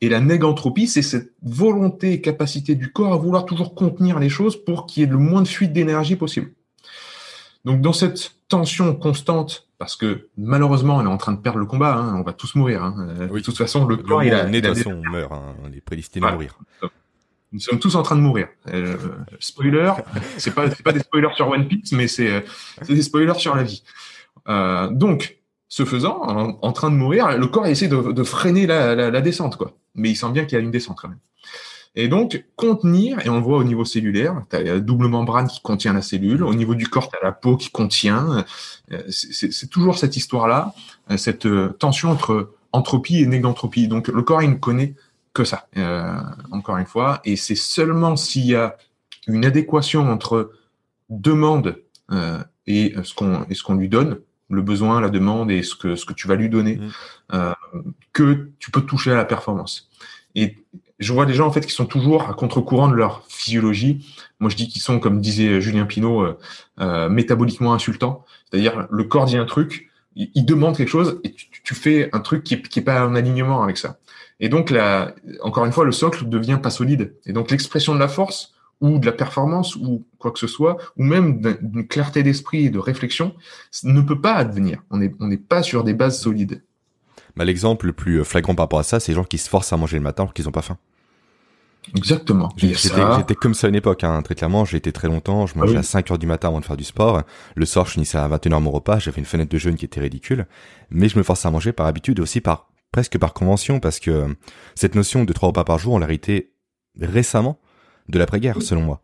Et 0.01 0.09
la 0.09 0.21
négantropie, 0.21 0.87
c'est 0.87 1.01
cette 1.01 1.33
volonté 1.41 2.13
et 2.13 2.21
capacité 2.21 2.75
du 2.75 2.91
corps 2.91 3.13
à 3.13 3.17
vouloir 3.17 3.45
toujours 3.45 3.75
contenir 3.75 4.19
les 4.19 4.29
choses 4.29 4.63
pour 4.63 4.85
qu'il 4.85 5.03
y 5.03 5.05
ait 5.05 5.09
le 5.09 5.17
moins 5.17 5.41
de 5.41 5.47
fuite 5.47 5.73
d'énergie 5.73 6.15
possible. 6.15 6.51
Donc 7.65 7.81
dans 7.81 7.91
cette 7.91 8.35
tension 8.47 8.95
constante, 8.95 9.67
parce 9.77 9.97
que 9.97 10.29
malheureusement 10.37 10.97
on 10.97 11.03
est 11.03 11.07
en 11.07 11.17
train 11.17 11.33
de 11.33 11.39
perdre 11.39 11.59
le 11.59 11.65
combat, 11.65 11.95
hein, 11.95 12.15
on 12.15 12.23
va 12.23 12.31
tous 12.31 12.55
mourir. 12.55 12.83
Hein. 12.83 13.27
Oui. 13.29 13.41
De 13.41 13.45
toute 13.45 13.57
façon, 13.57 13.85
le, 13.85 13.97
corps, 13.97 14.23
il 14.23 14.33
a, 14.33 14.45
de 14.45 14.59
toute 14.59 14.75
façon, 14.75 15.01
on 15.05 15.09
meurt, 15.09 15.31
hein, 15.33 15.55
on 15.63 15.71
est 15.73 15.81
prédestiné 15.81 16.21
voilà. 16.21 16.33
à 16.33 16.35
mourir. 16.35 16.57
Nous 17.51 17.59
sommes 17.59 17.79
tous 17.79 17.95
en 17.95 18.03
train 18.03 18.15
de 18.15 18.21
mourir. 18.21 18.47
Euh, 18.71 18.95
spoiler, 19.39 19.91
c'est 20.37 20.53
pas 20.53 20.69
pas 20.69 20.93
des 20.93 20.99
spoilers 20.99 21.33
sur 21.35 21.49
One 21.49 21.67
Piece, 21.67 21.91
mais 21.91 22.07
c'est 22.07 22.45
c'est 22.83 22.93
des 22.93 23.01
spoilers 23.01 23.33
sur 23.39 23.55
la 23.55 23.63
vie. 23.63 23.83
Euh, 24.47 24.89
donc, 24.89 25.38
ce 25.69 25.85
faisant, 25.85 26.19
en, 26.61 26.71
train 26.71 26.89
de 26.89 26.95
mourir, 26.95 27.37
le 27.37 27.47
corps 27.47 27.67
essaie 27.67 27.87
de, 27.87 28.23
freiner 28.23 28.65
la, 28.65 29.21
descente, 29.21 29.55
quoi. 29.55 29.73
Mais 29.95 30.09
il 30.09 30.15
sent 30.15 30.31
bien 30.31 30.45
qu'il 30.45 30.57
y 30.57 30.61
a 30.61 30.63
une 30.63 30.71
descente 30.71 30.97
quand 30.99 31.09
même. 31.09 31.19
Et 31.95 32.07
donc, 32.07 32.43
contenir, 32.55 33.25
et 33.25 33.29
on 33.29 33.37
le 33.37 33.41
voit 33.43 33.57
au 33.57 33.63
niveau 33.63 33.85
cellulaire, 33.85 34.43
tu 34.49 34.55
as 34.55 34.61
la 34.61 34.79
double 34.79 35.07
membrane 35.07 35.47
qui 35.47 35.61
contient 35.61 35.93
la 35.93 36.01
cellule, 36.01 36.43
au 36.43 36.53
niveau 36.53 36.75
du 36.75 36.87
corps, 36.87 37.09
tu 37.09 37.17
as 37.17 37.23
la 37.23 37.31
peau 37.31 37.55
qui 37.55 37.69
contient. 37.71 38.45
Euh, 38.91 39.01
c'est 39.09 39.69
toujours 39.69 39.97
cette 39.97 40.15
histoire-là, 40.15 40.73
euh, 41.11 41.17
cette 41.17 41.45
euh, 41.45 41.69
tension 41.79 42.11
entre 42.11 42.51
entropie 42.71 43.19
et 43.19 43.25
négantropie. 43.25 43.87
Donc, 43.87 44.07
le 44.07 44.21
corps, 44.21 44.43
il 44.43 44.51
ne 44.51 44.55
connaît 44.55 44.95
que 45.33 45.43
ça, 45.43 45.67
euh, 45.77 46.13
encore 46.51 46.77
une 46.77 46.85
fois. 46.85 47.21
Et 47.25 47.35
c'est 47.35 47.55
seulement 47.55 48.15
s'il 48.15 48.45
y 48.45 48.55
a 48.55 48.77
une 49.27 49.45
adéquation 49.45 50.09
entre 50.09 50.51
demande 51.09 51.81
euh, 52.11 52.39
et 52.67 52.93
ce 53.03 53.63
qu'on 53.63 53.75
lui 53.75 53.89
donne, 53.89 54.19
le 54.49 54.61
besoin, 54.61 55.01
la 55.01 55.09
demande 55.09 55.51
et 55.51 55.63
ce 55.63 55.75
que 55.75 55.95
ce 55.95 56.05
que 56.05 56.13
tu 56.13 56.27
vas 56.27 56.35
lui 56.35 56.49
donner, 56.49 56.77
mmh. 56.77 56.89
euh, 57.33 57.53
que 58.13 58.49
tu 58.59 58.71
peux 58.71 58.81
toucher 58.81 59.11
à 59.11 59.15
la 59.15 59.25
performance. 59.25 59.89
Et 60.35 60.57
je 60.99 61.13
vois 61.13 61.25
des 61.25 61.33
gens 61.33 61.47
en 61.47 61.51
fait 61.51 61.65
qui 61.65 61.73
sont 61.73 61.85
toujours 61.85 62.29
à 62.29 62.33
contre-courant 62.33 62.87
de 62.87 62.95
leur 62.95 63.25
physiologie. 63.29 64.05
Moi, 64.39 64.49
je 64.49 64.55
dis 64.55 64.67
qu'ils 64.67 64.81
sont, 64.81 64.99
comme 64.99 65.21
disait 65.21 65.61
Julien 65.61 65.85
Pinault, 65.85 66.21
euh, 66.21 66.37
euh, 66.79 67.09
métaboliquement 67.09 67.73
insultants. 67.73 68.25
C'est-à-dire, 68.49 68.87
le 68.89 69.03
corps 69.05 69.25
dit 69.25 69.37
un 69.37 69.45
truc, 69.45 69.89
il, 70.15 70.29
il 70.35 70.45
demande 70.45 70.75
quelque 70.75 70.89
chose 70.89 71.19
et 71.23 71.31
tu, 71.31 71.47
tu, 71.63 71.75
fais 71.75 72.09
un 72.13 72.19
truc 72.19 72.43
qui 72.43 72.55
est, 72.55 72.61
qui 72.61 72.79
est 72.79 72.83
pas 72.83 73.07
en 73.07 73.15
alignement 73.15 73.63
avec 73.63 73.77
ça. 73.77 73.99
Et 74.41 74.49
donc, 74.49 74.69
la, 74.69 75.13
encore 75.41 75.65
une 75.65 75.71
fois, 75.71 75.85
le 75.85 75.91
socle 75.91 76.27
devient 76.27 76.59
pas 76.61 76.69
solide. 76.69 77.15
Et 77.25 77.33
donc, 77.33 77.51
l'expression 77.51 77.93
de 77.93 77.99
la 77.99 78.07
force 78.07 78.53
ou 78.81 78.99
de 78.99 79.05
la 79.05 79.11
performance 79.11 79.75
ou 79.75 80.05
quoi 80.17 80.31
que 80.31 80.39
ce 80.39 80.47
soit, 80.47 80.77
ou 80.97 81.03
même 81.03 81.41
d'une 81.61 81.87
clarté 81.87 82.23
d'esprit 82.23 82.65
et 82.65 82.69
de 82.69 82.79
réflexion, 82.79 83.35
ne 83.83 84.01
peut 84.01 84.19
pas 84.19 84.35
advenir. 84.35 84.83
On 84.89 84.97
n'est 84.97 85.13
on 85.19 85.29
pas 85.37 85.63
sur 85.63 85.83
des 85.83 85.93
bases 85.93 86.19
solides. 86.19 86.63
Bah, 87.35 87.45
L'exemple 87.45 87.87
le 87.87 87.93
plus 87.93 88.23
flagrant 88.23 88.55
par 88.55 88.63
rapport 88.65 88.79
à 88.79 88.83
ça, 88.83 88.99
c'est 88.99 89.11
les 89.11 89.15
gens 89.15 89.23
qui 89.23 89.37
se 89.37 89.49
forcent 89.49 89.73
à 89.73 89.77
manger 89.77 89.97
le 89.97 90.03
matin 90.03 90.25
parce 90.25 90.33
qu'ils 90.33 90.45
n'ont 90.45 90.51
pas 90.51 90.61
faim. 90.61 90.77
Exactement. 91.95 92.49
J'étais 92.57 93.35
comme 93.35 93.53
ça 93.53 93.67
à 93.67 93.69
une 93.69 93.75
époque, 93.75 94.03
hein, 94.03 94.21
très 94.21 94.35
clairement. 94.35 94.65
J'ai 94.65 94.77
été 94.77 94.91
très 94.91 95.07
longtemps. 95.07 95.47
Je 95.47 95.57
mangeais 95.57 95.71
ah 95.71 95.73
oui. 95.73 95.79
à 95.79 95.83
5 95.83 96.11
heures 96.11 96.17
du 96.17 96.27
matin 96.27 96.49
avant 96.49 96.59
de 96.59 96.65
faire 96.65 96.77
du 96.77 96.83
sport. 96.83 97.23
Le 97.55 97.65
soir, 97.65 97.85
je 97.85 97.91
finissais 97.93 98.17
à 98.17 98.27
21 98.27 98.59
h 98.59 98.61
mon 98.61 98.71
repas. 98.71 98.99
J'avais 98.99 99.19
une 99.19 99.25
fenêtre 99.25 99.51
de 99.51 99.57
jeûne 99.57 99.75
qui 99.75 99.85
était 99.85 100.01
ridicule. 100.01 100.45
Mais 100.89 101.09
je 101.09 101.17
me 101.17 101.23
forçais 101.23 101.47
à 101.47 101.51
manger 101.51 101.71
par 101.71 101.87
habitude 101.87 102.19
et 102.19 102.21
aussi 102.21 102.41
par 102.41 102.69
presque 102.91 103.17
par 103.17 103.33
convention 103.33 103.79
parce 103.79 103.99
que 103.99 104.35
cette 104.75 104.95
notion 104.95 105.23
de 105.23 105.33
trois 105.33 105.47
repas 105.47 105.63
par 105.63 105.79
jour, 105.79 105.93
on 105.93 105.99
l'a 105.99 106.05
hérité 106.05 106.53
récemment 106.99 107.59
de 108.09 108.19
l'après-guerre, 108.19 108.61
selon 108.61 108.81
moi. 108.81 109.01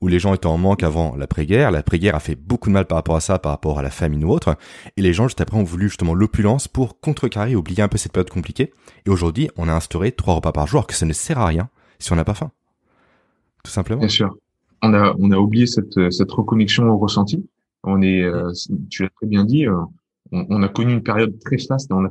Où 0.00 0.06
les 0.06 0.20
gens 0.20 0.32
étaient 0.32 0.46
en 0.46 0.58
manque 0.58 0.84
avant 0.84 1.16
l'après-guerre. 1.16 1.72
L'après-guerre 1.72 2.14
a 2.14 2.20
fait 2.20 2.36
beaucoup 2.36 2.68
de 2.68 2.74
mal 2.74 2.86
par 2.86 2.96
rapport 2.96 3.16
à 3.16 3.20
ça, 3.20 3.38
par 3.38 3.50
rapport 3.50 3.78
à 3.78 3.82
la 3.82 3.90
famine 3.90 4.24
ou 4.24 4.30
autre. 4.30 4.56
Et 4.96 5.02
les 5.02 5.12
gens, 5.12 5.26
juste 5.26 5.40
après, 5.40 5.56
ont 5.56 5.64
voulu 5.64 5.88
justement 5.88 6.14
l'opulence 6.14 6.68
pour 6.68 7.00
contrecarrer, 7.00 7.56
oublier 7.56 7.82
un 7.82 7.88
peu 7.88 7.98
cette 7.98 8.12
période 8.12 8.30
compliquée. 8.30 8.72
Et 9.06 9.10
aujourd'hui, 9.10 9.50
on 9.56 9.68
a 9.68 9.72
instauré 9.72 10.12
trois 10.12 10.34
repas 10.34 10.52
par 10.52 10.66
jour, 10.68 10.86
que 10.86 10.94
ça 10.94 11.06
ne 11.06 11.12
sert 11.12 11.38
à 11.38 11.46
rien 11.46 11.68
si 11.98 12.12
on 12.12 12.16
n'a 12.16 12.24
pas 12.24 12.34
faim. 12.34 12.52
Tout 13.64 13.72
simplement. 13.72 14.00
Bien 14.00 14.08
sûr. 14.08 14.36
On 14.82 14.94
a, 14.94 15.14
on 15.18 15.32
a 15.32 15.36
oublié 15.36 15.66
cette, 15.66 16.12
cette 16.12 16.30
reconnexion 16.30 16.88
au 16.88 16.98
ressenti. 16.98 17.44
On 17.82 18.00
est, 18.02 18.22
euh, 18.22 18.52
tu 18.90 19.02
l'as 19.02 19.10
très 19.10 19.26
bien 19.26 19.44
dit, 19.44 19.66
euh, 19.66 19.74
on, 20.30 20.46
on, 20.48 20.62
a 20.62 20.68
connu 20.68 20.92
une 20.92 21.02
période 21.02 21.38
très 21.40 21.58
faste, 21.58 21.90
on 21.92 22.04
a 22.04 22.08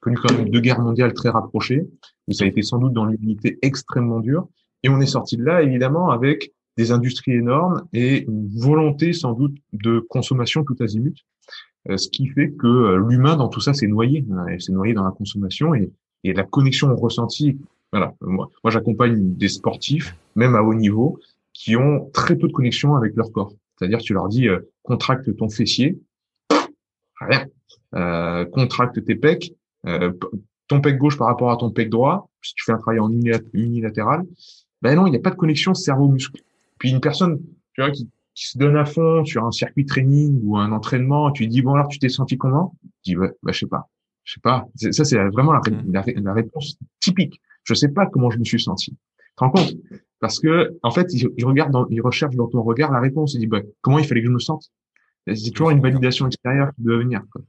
connu 0.00 0.16
quand 0.16 0.32
même 0.34 0.48
deux 0.48 0.60
guerres 0.60 0.80
mondiales 0.80 1.14
très 1.14 1.30
rapprochées, 1.30 1.88
où 2.28 2.32
ça 2.32 2.44
a 2.44 2.46
été 2.46 2.62
sans 2.62 2.78
doute 2.78 2.92
dans 2.92 3.06
l'unité 3.06 3.58
extrêmement 3.62 4.20
dure. 4.20 4.48
Et 4.84 4.88
on 4.88 5.00
est 5.00 5.06
sorti 5.06 5.36
de 5.36 5.42
là, 5.42 5.62
évidemment, 5.62 6.10
avec 6.10 6.52
des 6.76 6.92
industries 6.92 7.32
énormes 7.32 7.82
et 7.92 8.24
une 8.24 8.48
volonté 8.56 9.12
sans 9.12 9.32
doute 9.32 9.56
de 9.72 9.98
consommation 9.98 10.62
tout 10.62 10.76
azimut, 10.80 11.16
euh, 11.88 11.96
ce 11.96 12.08
qui 12.08 12.28
fait 12.28 12.52
que 12.52 12.66
euh, 12.66 12.96
l'humain 12.96 13.36
dans 13.36 13.48
tout 13.48 13.60
ça 13.60 13.74
s'est 13.74 13.88
noyé, 13.88 14.24
euh, 14.30 14.58
s'est 14.60 14.72
noyé 14.72 14.94
dans 14.94 15.04
la 15.04 15.10
consommation 15.10 15.74
et, 15.74 15.90
et 16.22 16.32
la 16.32 16.44
connexion 16.44 16.92
au 16.92 16.96
ressenti. 16.96 17.58
Voilà, 17.92 18.14
moi, 18.20 18.48
j'accompagne 18.66 19.34
des 19.34 19.48
sportifs, 19.48 20.16
même 20.36 20.54
à 20.54 20.62
haut 20.62 20.74
niveau, 20.74 21.18
qui 21.52 21.76
ont 21.76 22.08
très 22.12 22.36
peu 22.36 22.46
de 22.46 22.52
connexion 22.52 22.94
avec 22.94 23.16
leur 23.16 23.32
corps. 23.32 23.52
C'est-à-dire, 23.76 23.98
tu 23.98 24.14
leur 24.14 24.28
dis 24.28 24.48
contracte 24.82 25.36
ton 25.36 25.48
fessier, 25.48 26.00
rien. 27.20 27.46
Euh, 27.94 28.44
contracte 28.46 29.04
tes 29.04 29.14
pecs, 29.14 29.52
euh, 29.86 30.12
ton 30.66 30.80
pec 30.80 30.98
gauche 30.98 31.16
par 31.16 31.28
rapport 31.28 31.52
à 31.52 31.56
ton 31.56 31.70
pec 31.70 31.90
droit. 31.90 32.28
Si 32.42 32.54
tu 32.54 32.64
fais 32.64 32.72
un 32.72 32.78
travail 32.78 32.98
en 32.98 33.10
unilatéral, 33.52 34.24
ben 34.82 34.96
non, 34.96 35.06
il 35.06 35.10
n'y 35.10 35.16
a 35.16 35.20
pas 35.20 35.30
de 35.30 35.36
connexion 35.36 35.74
cerveau-muscle. 35.74 36.40
Puis 36.78 36.90
une 36.90 37.00
personne, 37.00 37.40
tu 37.72 37.80
vois, 37.80 37.90
qui, 37.90 38.10
qui, 38.34 38.48
se 38.48 38.58
donne 38.58 38.76
à 38.76 38.84
fond 38.84 39.24
sur 39.24 39.44
un 39.44 39.50
circuit 39.50 39.86
training 39.86 40.40
ou 40.42 40.56
un 40.58 40.72
entraînement, 40.72 41.30
tu 41.30 41.44
lui 41.44 41.48
dis 41.48 41.62
bon 41.62 41.74
alors 41.74 41.88
tu 41.88 41.98
t'es 41.98 42.08
senti 42.08 42.36
comment? 42.36 42.76
Tu 43.02 43.12
dis 43.12 43.16
bah, 43.16 43.30
bah 43.42 43.52
je 43.52 43.60
sais 43.60 43.66
pas, 43.66 43.88
je 44.24 44.34
sais 44.34 44.40
pas. 44.40 44.66
Ça 44.76 45.04
c'est 45.04 45.18
vraiment 45.28 45.52
la, 45.52 45.60
mmh. 45.60 45.92
la, 45.92 46.04
la, 46.22 46.32
réponse 46.32 46.78
typique. 47.00 47.40
Je 47.62 47.74
sais 47.74 47.88
pas 47.88 48.06
comment 48.06 48.30
je 48.30 48.38
me 48.38 48.44
suis 48.44 48.60
senti. 48.60 48.90
Tu 48.90 48.96
te 49.36 49.44
rends 49.44 49.50
compte? 49.50 49.74
Parce 50.20 50.38
que 50.38 50.76
en 50.82 50.90
fait, 50.90 51.12
il, 51.14 51.28
il 51.36 51.44
regarde, 51.46 51.70
dans, 51.72 51.86
il 51.88 52.00
recherche 52.00 52.34
dans 52.36 52.48
ton 52.48 52.62
regard 52.62 52.92
la 52.92 53.00
réponse. 53.00 53.34
Il 53.34 53.40
dit 53.40 53.46
bah, 53.46 53.62
comment 53.80 53.98
il 53.98 54.06
fallait 54.06 54.20
que 54.20 54.28
je 54.28 54.32
me 54.32 54.38
sente? 54.38 54.70
C'est 55.26 55.52
toujours 55.52 55.70
une 55.70 55.80
validation 55.80 56.26
extérieure 56.26 56.70
qui 56.74 56.82
doit 56.82 56.98
venir. 56.98 57.22
Quoi. 57.32 57.40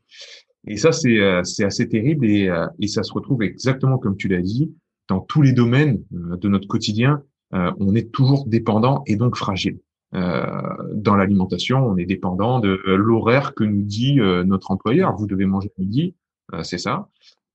Et 0.67 0.77
ça, 0.77 0.93
c'est 0.93 1.19
c'est 1.43 1.65
assez 1.65 1.89
terrible 1.89 2.25
et, 2.25 2.49
et 2.79 2.87
ça 2.87 3.03
se 3.03 3.11
retrouve 3.11 3.43
exactement 3.43 3.97
comme 3.97 4.15
tu 4.15 4.29
l'as 4.29 4.41
dit 4.41 4.73
dans 5.07 5.19
tous 5.19 5.41
les 5.41 5.53
domaines 5.53 6.03
de 6.11 6.47
notre 6.49 6.67
quotidien. 6.67 7.21
on 7.51 7.95
est 7.95 8.11
toujours 8.11 8.45
dépendant 8.47 9.03
et 9.05 9.15
donc 9.15 9.35
fragile. 9.35 9.79
Euh, 10.15 10.93
dans 10.93 11.15
l'alimentation, 11.15 11.85
on 11.85 11.97
est 11.97 12.05
dépendant 12.05 12.59
de 12.59 12.79
l'horaire 12.85 13.53
que 13.53 13.63
nous 13.63 13.83
dit 13.83 14.19
euh, 14.19 14.43
notre 14.43 14.71
employeur. 14.71 15.15
Vous 15.15 15.27
devez 15.27 15.45
manger 15.45 15.71
midi, 15.77 16.15
euh, 16.53 16.63
c'est 16.63 16.77
ça. 16.77 17.09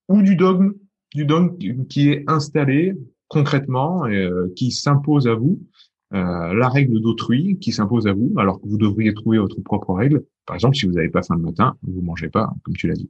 Ou 0.08 0.22
du 0.22 0.36
dogme, 0.36 0.72
du 1.14 1.24
dogme 1.24 1.56
qui 1.86 2.10
est 2.10 2.24
installé 2.28 2.94
concrètement, 3.28 4.06
qui 4.56 4.72
s'impose 4.72 5.28
à 5.28 5.36
vous, 5.36 5.60
la 6.10 6.68
règle 6.68 7.00
d'autrui 7.00 7.60
qui 7.60 7.70
s'impose 7.70 8.08
à 8.08 8.12
vous, 8.12 8.32
alors 8.38 8.60
que 8.60 8.66
vous 8.66 8.76
devriez 8.76 9.14
trouver 9.14 9.38
votre 9.38 9.60
propre 9.60 9.94
règle. 9.94 10.24
Par 10.46 10.56
exemple, 10.56 10.74
si 10.74 10.86
vous 10.86 10.94
n'avez 10.94 11.10
pas 11.10 11.22
faim 11.22 11.36
le 11.36 11.42
matin, 11.42 11.76
vous 11.84 12.02
mangez 12.02 12.28
pas, 12.28 12.52
comme 12.64 12.74
tu 12.74 12.88
l'as 12.88 12.94
dit. 12.94 13.08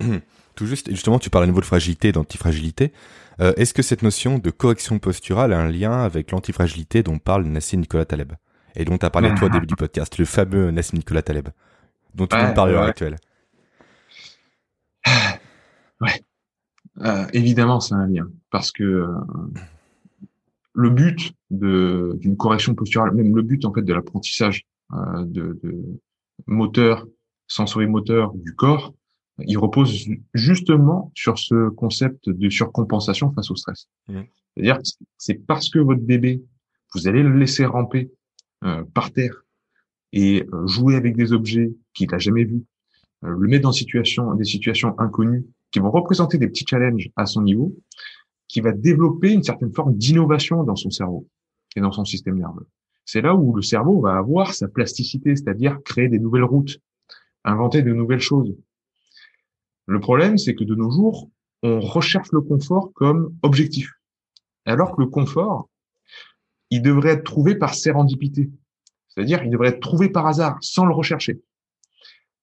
Tout 0.56 0.66
juste, 0.66 0.90
justement, 0.90 1.18
tu 1.18 1.28
parles 1.28 1.44
à 1.44 1.46
nouveau 1.46 1.60
de 1.60 1.66
fragilité 1.66 2.08
et 2.08 2.12
d'antifragilité. 2.12 2.92
Euh, 3.40 3.52
est-ce 3.56 3.74
que 3.74 3.82
cette 3.82 4.02
notion 4.02 4.38
de 4.38 4.50
correction 4.50 4.98
posturale 4.98 5.52
a 5.52 5.60
un 5.60 5.68
lien 5.68 6.02
avec 6.02 6.30
l'antifragilité 6.30 7.02
dont 7.02 7.18
parle 7.18 7.44
Nassim 7.44 7.80
Nicolas 7.80 8.06
Taleb 8.06 8.32
et 8.74 8.86
dont 8.86 8.96
tu 8.96 9.04
as 9.04 9.10
parlé 9.10 9.34
toi 9.34 9.48
au 9.48 9.50
début 9.50 9.66
du 9.66 9.76
podcast, 9.76 10.18
le 10.18 10.24
fameux 10.24 10.70
Nassim 10.70 10.96
Nicolas 10.96 11.22
Taleb, 11.22 11.48
dont 12.14 12.26
tout 12.26 12.36
le 12.36 12.42
monde 12.42 12.54
parle 12.54 12.70
à 12.70 12.72
l'heure 12.72 12.82
actuelle? 12.84 13.16
Ouais, 15.98 16.22
euh, 17.00 17.24
évidemment, 17.32 17.80
c'est 17.80 17.94
un 17.94 18.06
lien 18.06 18.28
parce 18.50 18.70
que 18.70 18.84
euh, 18.84 19.06
le 20.74 20.90
but 20.90 21.32
d'une 21.48 22.36
correction 22.36 22.74
posturale, 22.74 23.12
même 23.12 23.34
le 23.34 23.40
but 23.40 23.64
en 23.64 23.72
fait 23.72 23.80
de 23.80 23.94
l'apprentissage 23.94 24.66
de, 24.92 25.58
de 25.62 25.98
moteur, 26.46 27.06
sensorimoteur 27.46 28.34
du 28.34 28.54
corps, 28.54 28.92
il 29.38 29.58
repose 29.58 30.08
justement 30.34 31.12
sur 31.14 31.38
ce 31.38 31.68
concept 31.70 32.30
de 32.30 32.48
surcompensation 32.48 33.32
face 33.32 33.50
au 33.50 33.56
stress. 33.56 33.88
Mmh. 34.08 34.20
C'est-à-dire, 34.54 34.78
c'est 35.18 35.46
parce 35.46 35.68
que 35.68 35.78
votre 35.78 36.00
bébé, 36.00 36.42
vous 36.94 37.08
allez 37.08 37.22
le 37.22 37.36
laisser 37.38 37.66
ramper 37.66 38.10
euh, 38.64 38.84
par 38.94 39.12
terre 39.12 39.44
et 40.12 40.46
euh, 40.52 40.66
jouer 40.66 40.96
avec 40.96 41.16
des 41.16 41.32
objets 41.32 41.74
qu'il 41.92 42.08
n'a 42.10 42.18
jamais 42.18 42.44
vus, 42.44 42.64
euh, 43.24 43.36
le 43.38 43.48
mettre 43.48 43.64
dans 43.64 43.72
situation, 43.72 44.34
des 44.34 44.44
situations 44.44 44.98
inconnues 44.98 45.44
qui 45.70 45.78
vont 45.78 45.90
représenter 45.90 46.38
des 46.38 46.48
petits 46.48 46.64
challenges 46.66 47.10
à 47.16 47.26
son 47.26 47.42
niveau, 47.42 47.76
qui 48.48 48.60
va 48.60 48.72
développer 48.72 49.32
une 49.32 49.42
certaine 49.42 49.72
forme 49.74 49.94
d'innovation 49.94 50.62
dans 50.64 50.76
son 50.76 50.90
cerveau 50.90 51.28
et 51.74 51.80
dans 51.80 51.92
son 51.92 52.06
système 52.06 52.38
nerveux. 52.38 52.66
C'est 53.04 53.20
là 53.20 53.34
où 53.34 53.54
le 53.54 53.62
cerveau 53.62 54.00
va 54.00 54.16
avoir 54.16 54.54
sa 54.54 54.68
plasticité, 54.68 55.36
c'est-à-dire 55.36 55.78
créer 55.84 56.08
des 56.08 56.18
nouvelles 56.18 56.44
routes, 56.44 56.78
inventer 57.44 57.82
de 57.82 57.92
nouvelles 57.92 58.20
choses, 58.20 58.56
le 59.86 60.00
problème, 60.00 60.36
c'est 60.36 60.54
que 60.54 60.64
de 60.64 60.74
nos 60.74 60.90
jours, 60.90 61.30
on 61.62 61.80
recherche 61.80 62.28
le 62.32 62.40
confort 62.40 62.92
comme 62.94 63.34
objectif. 63.42 63.92
Alors 64.64 64.94
que 64.94 65.00
le 65.00 65.06
confort, 65.06 65.68
il 66.70 66.82
devrait 66.82 67.10
être 67.10 67.24
trouvé 67.24 67.54
par 67.54 67.74
sérendipité. 67.74 68.50
C'est-à-dire, 69.08 69.42
il 69.44 69.50
devrait 69.50 69.68
être 69.68 69.80
trouvé 69.80 70.08
par 70.08 70.26
hasard, 70.26 70.58
sans 70.60 70.84
le 70.84 70.92
rechercher. 70.92 71.40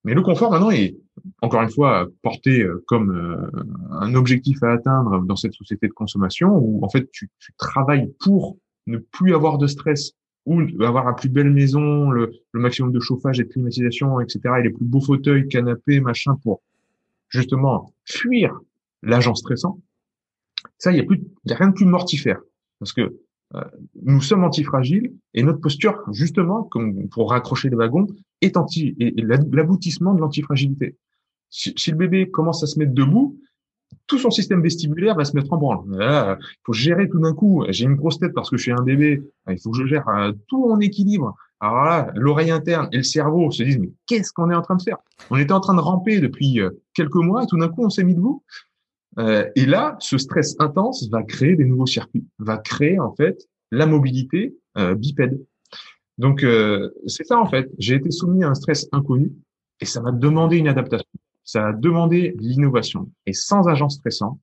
Mais 0.06 0.14
le 0.14 0.22
confort, 0.22 0.52
maintenant, 0.52 0.72
est, 0.72 0.98
encore 1.42 1.62
une 1.62 1.70
fois, 1.70 2.08
porté 2.22 2.62
euh, 2.62 2.84
comme 2.88 3.12
euh, 3.12 3.64
un 3.92 4.16
objectif 4.16 4.62
à 4.64 4.72
atteindre 4.72 5.24
dans 5.24 5.36
cette 5.36 5.54
société 5.54 5.88
de 5.88 5.94
consommation 5.94 6.50
où, 6.50 6.84
en 6.84 6.90
fait, 6.90 7.10
tu, 7.12 7.30
travailles 7.58 8.12
pour 8.20 8.58
ne 8.88 8.98
plus 8.98 9.34
avoir 9.34 9.58
de 9.58 9.68
stress 9.68 10.14
ou 10.46 10.62
avoir 10.84 11.06
la 11.06 11.14
plus 11.14 11.30
belle 11.30 11.52
maison, 11.52 12.10
le, 12.10 12.34
le 12.52 12.60
maximum 12.60 12.92
de 12.92 13.00
chauffage 13.00 13.40
et 13.40 13.44
de 13.44 13.50
climatisation, 13.50 14.20
etc., 14.20 14.42
et 14.60 14.64
les 14.64 14.72
plus 14.72 14.86
beaux 14.86 15.00
fauteuils, 15.00 15.48
canapés, 15.48 16.02
machin, 16.02 16.36
pour 16.44 16.62
justement 17.34 17.94
fuir 18.06 18.60
l'agent 19.02 19.36
stressant, 19.36 19.80
ça, 20.78 20.92
il 20.92 20.98
y 20.98 21.02
a 21.02 21.04
plus, 21.04 21.22
a 21.50 21.56
rien 21.56 21.70
de 21.70 21.74
plus 21.74 21.86
mortifère. 21.86 22.40
Parce 22.80 22.94
que 22.94 23.20
euh, 23.56 23.62
nous 24.02 24.22
sommes 24.22 24.44
antifragiles 24.44 25.14
et 25.34 25.44
notre 25.44 25.60
posture, 25.60 26.00
justement, 26.12 26.64
comme 26.64 27.10
pour 27.10 27.32
raccrocher 27.32 27.70
les 27.70 27.76
wagons, 27.76 28.08
est 28.42 28.58
anti, 28.58 28.96
et, 29.00 29.14
l'aboutissement 29.22 30.14
de 30.14 30.22
l'antifragilité. 30.22 30.98
Si, 31.50 31.74
si, 31.78 31.92
le 31.92 31.98
bébé 31.98 32.30
commence 32.32 32.64
à 32.64 32.68
se 32.68 32.80
mettre 32.80 32.94
debout, 32.94 33.40
tout 34.08 34.18
son 34.18 34.32
système 34.32 34.62
vestibulaire 34.62 35.16
va 35.16 35.24
se 35.24 35.36
mettre 35.36 35.54
en 35.54 35.58
branle. 35.58 35.82
Il 35.92 36.38
faut 36.66 36.74
gérer 36.74 37.08
tout 37.10 37.20
d'un 37.20 37.34
coup. 37.34 37.64
J'ai 37.70 37.86
une 37.86 37.96
grosse 37.96 38.20
tête 38.20 38.34
parce 38.34 38.50
que 38.50 38.58
je 38.58 38.64
suis 38.64 38.72
un 38.72 38.82
bébé. 38.82 39.22
Il 39.50 39.60
faut 39.60 39.72
que 39.72 39.78
je 39.78 39.86
gère 39.86 40.08
euh, 40.10 40.32
tout 40.48 40.68
mon 40.68 40.80
équilibre. 40.80 41.36
Alors 41.64 41.86
là, 41.86 42.12
l'oreille 42.16 42.52
interne 42.52 42.90
et 42.92 42.98
le 42.98 43.04
cerveau 43.04 43.50
se 43.50 43.64
disent, 43.64 43.80
mais 43.80 43.90
qu'est-ce 44.06 44.34
qu'on 44.34 44.52
est 44.52 44.56
en 44.56 44.62
train 44.62 44.76
de 44.76 44.82
faire? 44.82 44.98
On 45.30 45.38
était 45.38 45.54
en 45.54 45.62
train 45.62 45.74
de 45.74 45.80
ramper 45.80 46.20
depuis 46.20 46.60
euh, 46.60 46.72
quelques 46.94 47.16
mois 47.16 47.44
et 47.44 47.48
tout 47.48 47.58
d'un 47.58 47.70
coup, 47.70 47.86
on 47.86 47.90
s'est 47.90 48.04
mis 48.04 48.16
debout. 48.16 48.44
Euh, 49.18 49.50
et 49.56 49.66
là, 49.66 49.96
ce 50.00 50.18
stress 50.18 50.58
intense 50.60 51.08
va 51.10 51.24
créer 51.24 51.56
des 51.56 51.64
nouveaux 51.64 51.86
circuits, 51.86 52.26
va 52.38 52.58
créer 52.58 53.00
en 53.00 53.16
fait 53.16 53.48
la 53.72 53.86
mobilité 53.86 54.58
euh, 54.78 54.94
bipède. 54.94 55.42
Donc, 56.18 56.44
euh, 56.44 56.90
c'est 57.08 57.24
ça 57.24 57.40
en 57.40 57.46
fait. 57.46 57.72
J'ai 57.78 57.96
été 57.96 58.12
soumis 58.12 58.44
à 58.44 58.50
un 58.50 58.56
stress 58.56 58.90
inconnu 58.92 59.32
et 59.80 59.86
ça 59.86 60.02
m'a 60.02 60.12
demandé 60.12 60.58
une 60.58 60.68
adaptation. 60.68 61.08
Ça 61.46 61.68
a 61.68 61.72
demandé 61.72 62.36
l'innovation. 62.40 63.10
Et 63.26 63.32
sans 63.32 63.70
agent 63.70 63.88
stressant, 63.88 64.38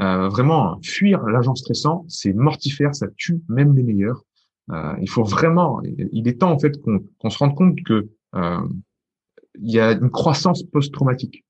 euh, 0.00 0.28
vraiment, 0.28 0.80
fuir 0.82 1.22
l'agent 1.26 1.54
stressant, 1.54 2.04
c'est 2.08 2.32
mortifère, 2.32 2.92
ça 2.92 3.06
tue 3.16 3.40
même 3.48 3.76
les 3.76 3.84
meilleurs. 3.84 4.24
Euh, 4.70 4.94
il 5.00 5.08
faut 5.08 5.24
vraiment, 5.24 5.80
il 5.82 6.28
est 6.28 6.40
temps 6.40 6.52
en 6.52 6.58
fait 6.58 6.80
qu'on 6.80 7.30
se 7.30 7.38
rende 7.38 7.54
compte 7.56 7.82
que 7.82 8.08
euh, 8.34 8.68
il 9.60 9.70
y 9.70 9.80
a 9.80 9.92
une 9.92 10.10
croissance 10.10 10.62
post-traumatique. 10.62 11.44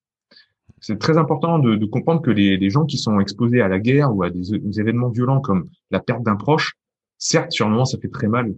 C'est 0.81 0.99
très 0.99 1.19
important 1.19 1.59
de, 1.59 1.77
de, 1.77 1.85
comprendre 1.85 2.23
que 2.23 2.31
les, 2.31 2.57
les, 2.57 2.71
gens 2.71 2.87
qui 2.87 2.97
sont 2.97 3.21
exposés 3.21 3.61
à 3.61 3.69
la 3.69 3.79
guerre 3.79 4.15
ou 4.15 4.23
à 4.23 4.31
des, 4.31 4.55
événements 4.81 5.11
violents 5.11 5.41
comme 5.41 5.69
la 5.91 6.01
perte 6.01 6.23
d'un 6.23 6.37
proche, 6.37 6.75
certes 7.19 7.53
sur 7.53 7.67
le 7.67 7.73
moment 7.73 7.85
ça 7.85 7.99
fait 7.99 8.09
très 8.09 8.29
mal, 8.29 8.55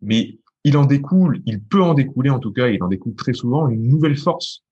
mais 0.00 0.38
il 0.64 0.78
en 0.78 0.86
découle, 0.86 1.42
il 1.44 1.62
peut 1.62 1.82
en 1.82 1.92
découler 1.92 2.30
en 2.30 2.38
tout 2.38 2.52
cas, 2.52 2.68
il 2.68 2.82
en 2.82 2.88
découle 2.88 3.14
très 3.14 3.34
souvent 3.34 3.68
une 3.68 3.86
nouvelle 3.88 4.16
force. 4.16 4.62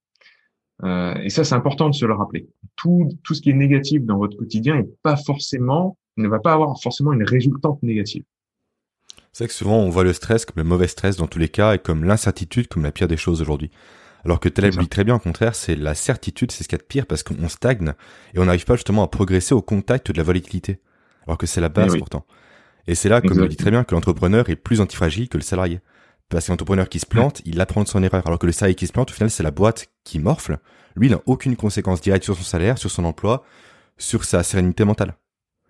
Euh, 0.84 1.14
et 1.16 1.28
ça 1.28 1.44
c'est 1.44 1.54
important 1.54 1.90
de 1.90 1.94
se 1.94 2.06
le 2.06 2.14
rappeler. 2.14 2.48
Tout, 2.76 3.10
tout 3.22 3.34
ce 3.34 3.42
qui 3.42 3.50
est 3.50 3.54
négatif 3.54 4.02
dans 4.04 4.16
votre 4.16 4.38
quotidien 4.38 4.78
est 4.78 4.88
pas 5.02 5.16
forcément, 5.16 5.98
ne 6.16 6.28
va 6.28 6.38
pas 6.38 6.54
avoir 6.54 6.80
forcément 6.80 7.12
une 7.12 7.24
résultante 7.24 7.82
négative. 7.82 8.24
C'est 9.38 9.44
vrai 9.44 9.48
que 9.50 9.54
souvent 9.54 9.76
on 9.76 9.88
voit 9.88 10.02
le 10.02 10.12
stress 10.12 10.44
comme 10.44 10.56
le 10.56 10.64
mauvais 10.64 10.88
stress 10.88 11.16
dans 11.16 11.28
tous 11.28 11.38
les 11.38 11.48
cas 11.48 11.74
et 11.74 11.78
comme 11.78 12.02
l'incertitude 12.02 12.66
comme 12.66 12.82
la 12.82 12.90
pire 12.90 13.06
des 13.06 13.16
choses 13.16 13.40
aujourd'hui. 13.40 13.70
Alors 14.24 14.40
que 14.40 14.48
Taleb 14.48 14.76
dit 14.76 14.88
très 14.88 15.04
bien 15.04 15.14
au 15.14 15.20
contraire, 15.20 15.54
c'est 15.54 15.76
la 15.76 15.94
certitude, 15.94 16.50
c'est 16.50 16.64
ce 16.64 16.68
qu'il 16.68 16.76
y 16.76 16.80
a 16.80 16.82
de 16.82 16.88
pire 16.88 17.06
parce 17.06 17.22
qu'on 17.22 17.48
stagne 17.48 17.92
et 18.34 18.40
on 18.40 18.46
n'arrive 18.46 18.64
pas 18.64 18.74
justement 18.74 19.04
à 19.04 19.06
progresser 19.06 19.54
au 19.54 19.62
contact 19.62 20.10
de 20.10 20.16
la 20.16 20.24
volatilité. 20.24 20.80
Alors 21.24 21.38
que 21.38 21.46
c'est 21.46 21.60
la 21.60 21.68
base 21.68 21.92
eh 21.94 21.98
pourtant. 21.98 22.26
Et 22.88 22.96
c'est 22.96 23.08
là, 23.08 23.20
comme 23.20 23.38
le 23.38 23.46
dit 23.46 23.54
très 23.54 23.70
bien, 23.70 23.84
que 23.84 23.94
l'entrepreneur 23.94 24.50
est 24.50 24.56
plus 24.56 24.80
antifragile 24.80 25.28
que 25.28 25.36
le 25.36 25.44
salarié. 25.44 25.78
Parce 26.30 26.46
que 26.46 26.50
l'entrepreneur 26.50 26.88
qui 26.88 26.98
se 26.98 27.06
plante, 27.06 27.40
il 27.44 27.60
apprend 27.60 27.84
de 27.84 27.88
son 27.88 28.02
erreur. 28.02 28.26
Alors 28.26 28.40
que 28.40 28.46
le 28.46 28.50
salarié 28.50 28.74
qui 28.74 28.88
se 28.88 28.92
plante, 28.92 29.12
au 29.12 29.14
final, 29.14 29.30
c'est 29.30 29.44
la 29.44 29.52
boîte 29.52 29.86
qui 30.02 30.18
morfle. 30.18 30.58
Lui, 30.96 31.06
il 31.06 31.10
n'a 31.12 31.20
aucune 31.26 31.54
conséquence 31.54 32.00
directe 32.00 32.24
sur 32.24 32.34
son 32.34 32.42
salaire, 32.42 32.76
sur 32.76 32.90
son 32.90 33.04
emploi, 33.04 33.44
sur 33.98 34.24
sa 34.24 34.42
sérénité 34.42 34.84
mentale. 34.84 35.16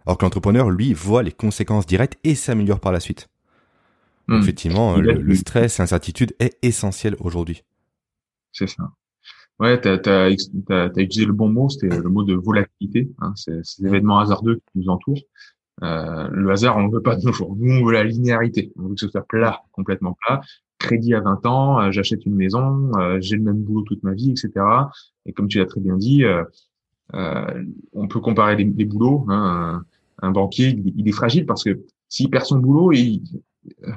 Alors 0.07 0.16
que 0.16 0.24
l'entrepreneur, 0.24 0.70
lui, 0.70 0.94
voit 0.94 1.22
les 1.22 1.33
conséquences 1.33 1.85
directes 1.85 2.16
et 2.24 2.35
s'améliore 2.35 2.81
par 2.81 2.92
la 2.92 3.00
suite. 3.00 3.28
Hmm. 4.28 4.40
effectivement, 4.40 4.96
le, 4.96 5.34
stress 5.34 5.78
et 5.78 5.82
l'incertitude 5.82 6.34
est 6.38 6.58
essentiel 6.62 7.16
aujourd'hui. 7.18 7.64
C'est 8.52 8.66
ça. 8.66 8.90
Ouais, 9.58 9.80
tu 9.80 9.88
as, 9.88 10.30
utilisé 10.30 11.24
le 11.24 11.32
bon 11.32 11.48
mot, 11.48 11.68
c'était 11.68 11.88
le 11.88 12.08
mot 12.08 12.22
de 12.22 12.34
volatilité. 12.34 13.10
Hein, 13.20 13.32
c'est 13.34 13.64
ces 13.64 13.86
événements 13.86 14.20
hasardeux 14.20 14.56
qui 14.56 14.78
nous 14.78 14.88
entourent. 14.88 15.22
Euh, 15.82 16.28
le 16.30 16.50
hasard, 16.50 16.76
on 16.76 16.88
ne 16.88 16.92
veut 16.92 17.02
pas 17.02 17.16
de 17.16 17.24
nos 17.24 17.32
jours. 17.32 17.56
Nous, 17.58 17.80
on 17.80 17.84
veut 17.84 17.92
la 17.92 18.04
linéarité. 18.04 18.72
On 18.76 18.88
veut 18.88 18.94
que 18.94 19.00
ce 19.00 19.08
soit 19.08 19.26
plat, 19.26 19.62
complètement 19.72 20.16
plat. 20.24 20.40
Crédit 20.78 21.14
à 21.14 21.20
20 21.20 21.46
ans, 21.46 21.80
euh, 21.80 21.90
j'achète 21.90 22.24
une 22.24 22.36
maison, 22.36 22.92
euh, 22.96 23.18
j'ai 23.20 23.36
le 23.36 23.42
même 23.42 23.58
boulot 23.62 23.82
toute 23.82 24.02
ma 24.04 24.12
vie, 24.12 24.30
etc. 24.30 24.64
Et 25.26 25.32
comme 25.32 25.48
tu 25.48 25.58
l'as 25.58 25.66
très 25.66 25.80
bien 25.80 25.96
dit, 25.96 26.24
euh, 26.24 26.44
euh, 27.14 27.64
on 27.92 28.06
peut 28.06 28.20
comparer 28.20 28.54
les, 28.56 28.64
les 28.64 28.84
boulots. 28.84 29.24
Hein, 29.28 29.84
un, 30.20 30.30
banquier, 30.30 30.68
il, 30.68 30.92
il, 30.96 31.08
est 31.08 31.12
fragile 31.12 31.46
parce 31.46 31.64
que 31.64 31.80
s'il 32.08 32.30
perd 32.30 32.44
son 32.44 32.58
boulot, 32.58 32.92
il, 32.92 33.22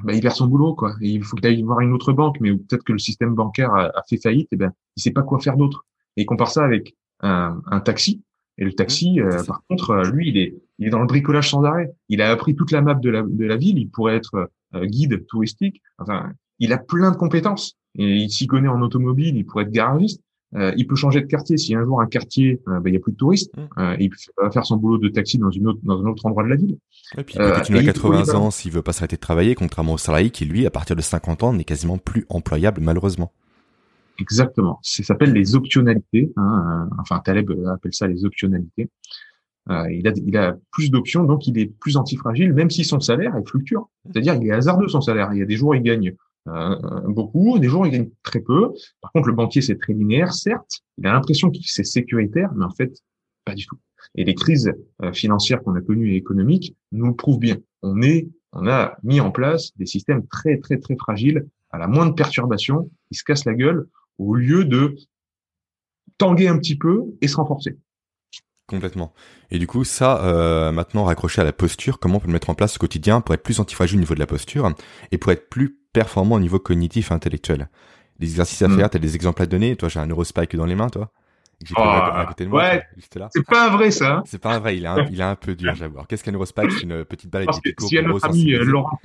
bah, 0.04 0.12
il 0.12 0.20
perd 0.20 0.34
son 0.34 0.46
boulot, 0.46 0.74
quoi. 0.74 0.94
Et 1.00 1.08
il 1.10 1.22
faut 1.22 1.36
qu'il 1.36 1.46
aille 1.46 1.62
voir 1.62 1.80
une 1.80 1.92
autre 1.92 2.12
banque, 2.12 2.38
mais 2.40 2.52
peut-être 2.52 2.84
que 2.84 2.92
le 2.92 2.98
système 2.98 3.34
bancaire 3.34 3.74
a, 3.74 4.02
fait 4.08 4.16
faillite, 4.16 4.48
et 4.52 4.56
ben, 4.56 4.72
il 4.96 5.02
sait 5.02 5.10
pas 5.10 5.22
quoi 5.22 5.38
faire 5.40 5.56
d'autre. 5.56 5.84
Et 6.16 6.22
il 6.22 6.26
compare 6.26 6.50
ça 6.50 6.64
avec 6.64 6.94
un, 7.20 7.60
un 7.66 7.80
taxi. 7.80 8.22
Et 8.58 8.64
le 8.64 8.72
taxi, 8.72 9.20
euh, 9.20 9.42
par 9.44 9.62
contre, 9.68 9.90
euh, 9.90 10.10
lui, 10.10 10.28
il 10.28 10.36
est, 10.36 10.54
il 10.78 10.86
est 10.86 10.90
dans 10.90 11.00
le 11.00 11.06
bricolage 11.06 11.50
sans 11.50 11.64
arrêt. 11.64 11.94
Il 12.08 12.20
a 12.20 12.30
appris 12.30 12.54
toute 12.54 12.70
la 12.70 12.82
map 12.82 12.94
de 12.94 13.10
la, 13.10 13.22
de 13.22 13.44
la 13.44 13.56
ville. 13.56 13.78
Il 13.78 13.88
pourrait 13.88 14.16
être 14.16 14.50
euh, 14.74 14.84
guide 14.84 15.26
touristique. 15.26 15.80
Enfin, 15.98 16.32
il 16.58 16.72
a 16.72 16.78
plein 16.78 17.10
de 17.10 17.16
compétences. 17.16 17.78
Et 17.94 18.16
il 18.16 18.30
s'y 18.30 18.46
connaît 18.46 18.68
en 18.68 18.82
automobile. 18.82 19.36
Il 19.36 19.46
pourrait 19.46 19.64
être 19.64 19.70
garagiste. 19.70 20.22
Euh, 20.54 20.72
il 20.76 20.86
peut 20.86 20.96
changer 20.96 21.20
de 21.20 21.26
quartier. 21.26 21.56
Si 21.56 21.74
un 21.74 21.84
jour 21.84 22.00
un 22.00 22.06
quartier, 22.06 22.60
euh, 22.68 22.80
ben, 22.80 22.90
il 22.90 22.94
y 22.94 22.96
a 22.96 23.00
plus 23.00 23.12
de 23.12 23.16
touristes, 23.16 23.56
mmh. 23.56 23.80
euh, 23.80 23.96
il 23.98 24.10
peut 24.10 24.50
faire 24.52 24.66
son 24.66 24.76
boulot 24.76 24.98
de 24.98 25.08
taxi 25.08 25.38
dans 25.38 25.50
une 25.50 25.66
autre 25.68 25.80
dans 25.82 26.00
un 26.00 26.06
autre 26.06 26.26
endroit 26.26 26.44
de 26.44 26.48
la 26.48 26.56
ville. 26.56 26.78
Et 27.16 27.24
puis 27.24 27.36
il 27.36 27.40
peut 27.40 27.52
continuer 27.52 27.78
à 27.80 27.84
80 27.84 28.34
ans 28.34 28.50
s'il 28.50 28.72
veut 28.72 28.82
pas 28.82 28.92
s'arrêter 28.92 29.16
de 29.16 29.20
travailler, 29.20 29.54
contrairement 29.54 29.94
au 29.94 29.98
salarié 29.98 30.30
qui 30.30 30.44
lui, 30.44 30.66
à 30.66 30.70
partir 30.70 30.94
de 30.96 31.00
50 31.00 31.42
ans, 31.42 31.52
n'est 31.52 31.64
quasiment 31.64 31.98
plus 31.98 32.26
employable 32.28 32.80
malheureusement. 32.82 33.32
Exactement. 34.18 34.78
Ça 34.82 35.02
s'appelle 35.02 35.32
les 35.32 35.54
optionalités. 35.54 36.32
Hein, 36.36 36.88
euh, 36.90 36.94
enfin, 37.00 37.20
Taleb 37.20 37.50
appelle 37.72 37.94
ça 37.94 38.06
les 38.06 38.24
optionalités. 38.24 38.88
Euh, 39.70 39.90
il, 39.92 40.06
a, 40.08 40.12
il 40.16 40.36
a 40.36 40.56
plus 40.70 40.90
d'options, 40.90 41.24
donc 41.24 41.46
il 41.46 41.58
est 41.58 41.66
plus 41.66 41.96
antifragile, 41.96 42.52
même 42.52 42.70
si 42.70 42.84
son 42.84 43.00
salaire 43.00 43.36
est 43.36 43.48
fluctuant. 43.48 43.88
C'est-à-dire, 44.04 44.34
il 44.34 44.46
est 44.46 44.52
hasardeux 44.52 44.88
son 44.88 45.00
salaire. 45.00 45.30
Il 45.32 45.38
y 45.38 45.42
a 45.42 45.46
des 45.46 45.56
jours 45.56 45.70
où 45.70 45.74
il 45.74 45.82
gagne 45.82 46.14
euh, 46.48 46.76
beaucoup, 47.06 47.58
des 47.58 47.68
jours 47.68 47.86
il 47.86 47.92
gagne 47.92 48.10
très 48.22 48.40
peu. 48.40 48.72
Par 49.00 49.12
contre, 49.12 49.28
le 49.28 49.34
banquier, 49.34 49.62
c'est 49.62 49.78
très 49.78 49.92
linéaire, 49.92 50.32
certes. 50.32 50.82
Il 50.98 51.06
a 51.06 51.12
l'impression 51.12 51.50
que 51.50 51.58
c'est 51.62 51.84
sécuritaire, 51.84 52.50
mais 52.56 52.64
en 52.64 52.70
fait, 52.70 52.92
pas 53.44 53.54
du 53.54 53.66
tout. 53.66 53.78
Et 54.14 54.24
les 54.24 54.34
crises 54.34 54.72
euh, 55.02 55.12
financières 55.12 55.62
qu'on 55.62 55.74
a 55.74 55.80
connues 55.80 56.12
et 56.12 56.16
économiques 56.16 56.76
nous 56.90 57.06
le 57.06 57.14
prouvent 57.14 57.38
bien. 57.38 57.56
On 57.82 58.02
est, 58.02 58.28
on 58.52 58.66
a 58.66 58.96
mis 59.02 59.20
en 59.20 59.30
place 59.30 59.76
des 59.76 59.86
systèmes 59.86 60.26
très, 60.26 60.58
très, 60.58 60.78
très 60.78 60.96
fragiles. 60.96 61.46
À 61.70 61.78
la 61.78 61.86
moindre 61.86 62.14
perturbation, 62.14 62.90
ils 63.10 63.16
se 63.16 63.24
cassent 63.24 63.44
la 63.44 63.54
gueule 63.54 63.86
au 64.18 64.34
lieu 64.34 64.64
de 64.64 64.94
tanguer 66.18 66.48
un 66.48 66.58
petit 66.58 66.76
peu 66.76 67.04
et 67.20 67.28
se 67.28 67.36
renforcer. 67.36 67.78
Complètement. 68.66 69.12
Et 69.50 69.58
du 69.58 69.66
coup, 69.66 69.84
ça, 69.84 70.24
euh, 70.24 70.72
maintenant 70.72 71.04
raccroché 71.04 71.40
à 71.40 71.44
la 71.44 71.52
posture, 71.52 71.98
comment 71.98 72.16
on 72.16 72.20
peut 72.20 72.26
le 72.26 72.32
mettre 72.32 72.50
en 72.50 72.54
place 72.54 72.76
au 72.76 72.78
quotidien 72.78 73.20
pour 73.20 73.34
être 73.34 73.42
plus 73.42 73.60
antifragile 73.60 73.98
au 73.98 74.00
niveau 74.00 74.14
de 74.14 74.20
la 74.20 74.26
posture 74.26 74.70
et 75.10 75.18
pour 75.18 75.32
être 75.32 75.48
plus 75.48 75.81
performant 75.92 76.36
au 76.36 76.40
niveau 76.40 76.58
cognitif 76.58 77.10
et 77.10 77.14
intellectuel. 77.14 77.68
Les 78.18 78.28
exercices 78.28 78.62
à 78.62 78.68
faire, 78.68 78.88
tu 78.90 78.96
as 78.96 79.00
des 79.00 79.14
exemples 79.14 79.42
à 79.42 79.46
donner. 79.46 79.76
Toi, 79.76 79.88
j'ai 79.88 80.00
un 80.00 80.06
neurospike 80.06 80.56
dans 80.56 80.66
les 80.66 80.74
mains, 80.74 80.88
toi. 80.88 81.10
Oh, 81.76 81.80
ouais, 82.50 82.82
c'est 83.32 83.46
pas 83.46 83.70
vrai 83.70 83.92
ça. 83.92 84.16
Hein. 84.16 84.22
c'est 84.26 84.40
pas 84.40 84.58
vrai, 84.58 84.76
il 84.76 84.84
est 84.84 84.88
un, 84.88 85.06
il 85.10 85.20
est 85.20 85.24
un 85.24 85.36
peu 85.36 85.54
dur, 85.54 85.74
j'avoue. 85.76 86.02
Qu'est-ce 86.08 86.24
qu'un 86.24 86.32
neurospike? 86.32 86.72
C'est 86.72 86.82
une 86.82 87.04
petite 87.04 87.32
des 87.32 87.46
Si 87.78 88.02
notre 88.02 88.24
ami 88.24 88.52
euh, 88.52 88.64
Laurent, 88.64 88.98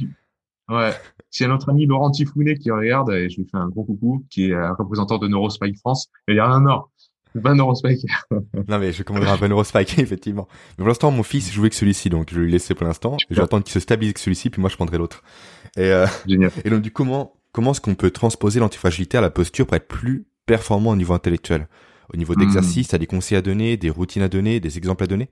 ouais, 0.70 0.92
si 1.30 1.46
notre 1.48 1.70
ami 1.70 1.86
Laurent 1.86 2.10
Tifounet 2.10 2.56
qui 2.56 2.72
regarde, 2.72 3.12
et 3.12 3.30
je 3.30 3.38
lui 3.38 3.48
fais 3.48 3.58
un 3.58 3.68
gros 3.68 3.84
coucou, 3.84 4.26
qui 4.32 4.50
est 4.50 4.70
représentant 4.70 5.20
de 5.20 5.28
Neurospike 5.28 5.78
France, 5.78 6.10
il 6.28 6.36
y 6.36 6.40
a 6.40 6.48
un 6.48 6.66
an. 7.38 7.42
Pas 7.42 7.54
Neurospike. 7.54 8.06
non 8.68 8.80
mais 8.80 8.92
je 8.92 9.04
commanderai 9.04 9.32
un 9.32 9.38
bon 9.38 9.50
Neurospike 9.50 10.00
effectivement. 10.00 10.48
Mais 10.78 10.84
pour 10.84 10.88
l'instant 10.88 11.12
mon 11.12 11.24
fils 11.24 11.52
jouait 11.52 11.70
que 11.70 11.76
celui-ci 11.76 12.10
donc 12.10 12.30
je 12.32 12.36
vais 12.36 12.46
lui 12.46 12.52
laisser 12.52 12.74
pour 12.74 12.88
l'instant. 12.88 13.18
J'attends 13.30 13.62
qu'il 13.62 13.74
se 13.74 13.80
stabilise 13.80 14.14
que 14.14 14.20
celui-ci 14.20 14.50
puis 14.50 14.62
moi 14.62 14.70
je 14.70 14.76
prendrai 14.76 14.98
l'autre. 14.98 15.24
Et, 15.76 15.92
euh, 15.92 16.08
Génial. 16.28 16.52
et 16.64 16.70
donc 16.70 16.82
du 16.82 16.92
comment 16.92 17.34
comment 17.52 17.72
est-ce 17.72 17.82
qu'on 17.82 17.96
peut 17.96 18.12
transposer 18.12 18.60
l'antifragilité 18.60 19.18
à 19.18 19.22
la 19.22 19.30
posture 19.30 19.66
pour 19.66 19.76
être 19.76 19.88
plus 19.88 20.28
performant 20.46 20.92
au 20.92 20.96
niveau 20.96 21.14
intellectuel? 21.14 21.68
Au 22.14 22.18
niveau 22.18 22.36
d'exercice, 22.36 22.88
hmm. 22.88 22.92
t'as 22.92 22.98
des 23.00 23.08
conseils 23.08 23.38
à 23.38 23.42
donner, 23.42 23.76
des 23.78 23.90
routines 23.90 24.22
à 24.22 24.30
donner, 24.30 24.60
des 24.60 24.78
exemples 24.78 25.04
à 25.04 25.08
donner? 25.08 25.30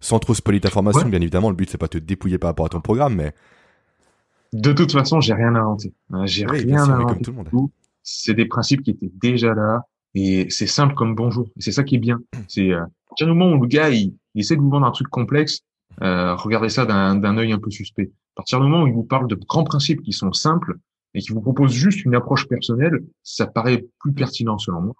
Sans 0.00 0.18
trop 0.18 0.34
spoiler 0.34 0.60
ta 0.60 0.70
formation, 0.70 1.08
bien 1.08 1.20
évidemment, 1.20 1.48
le 1.48 1.56
but 1.56 1.70
c'est 1.70 1.78
pas 1.78 1.86
de 1.86 1.92
te 1.92 1.98
dépouiller 1.98 2.38
par 2.38 2.50
rapport 2.50 2.66
à 2.66 2.68
ton 2.68 2.80
programme, 2.80 3.14
mais... 3.14 3.32
De 4.52 4.72
toute 4.72 4.92
façon, 4.92 5.20
j'ai 5.20 5.32
rien 5.32 5.54
inventé. 5.54 5.94
J'ai 6.24 6.44
rien 6.44 6.82
inventé. 6.82 7.14
Comme 7.14 7.22
tout 7.22 7.30
le 7.30 7.36
monde. 7.38 7.70
C'est 8.02 8.34
des 8.34 8.46
principes 8.46 8.82
qui 8.82 8.90
étaient 8.90 9.12
déjà 9.20 9.54
là. 9.54 9.86
Et 10.14 10.46
c'est 10.50 10.66
simple 10.66 10.94
comme 10.94 11.14
bonjour. 11.14 11.48
C'est 11.58 11.72
ça 11.72 11.84
qui 11.84 11.96
est 11.96 12.00
bien. 12.00 12.20
C'est 12.48 12.70
euh, 12.70 12.84
à 13.20 13.26
moment 13.26 13.50
où 13.50 13.60
le 13.60 13.66
gars 13.66 13.90
il, 13.90 14.14
essaie 14.34 14.56
de 14.56 14.60
vous 14.60 14.70
vendre 14.70 14.86
un 14.86 14.90
truc 14.90 15.08
complexe, 15.08 15.60
euh, 16.02 16.34
regardez 16.34 16.68
ça 16.68 16.86
d'un 16.86 17.36
œil 17.38 17.52
un 17.52 17.58
peu 17.58 17.70
suspect. 17.70 18.10
À 18.34 18.36
partir 18.36 18.60
du 18.60 18.66
moment 18.66 18.84
où 18.84 18.86
il 18.86 18.94
vous 18.94 19.04
parle 19.04 19.28
de 19.28 19.34
grands 19.34 19.64
principes 19.64 20.02
qui 20.02 20.12
sont 20.12 20.32
simples 20.32 20.76
et 21.14 21.20
qui 21.20 21.32
vous 21.32 21.42
propose 21.42 21.72
juste 21.72 22.04
une 22.04 22.14
approche 22.14 22.48
personnelle, 22.48 23.00
ça 23.22 23.46
paraît 23.46 23.84
plus 24.00 24.12
pertinent 24.12 24.58
selon 24.58 24.80
moi. 24.80 24.94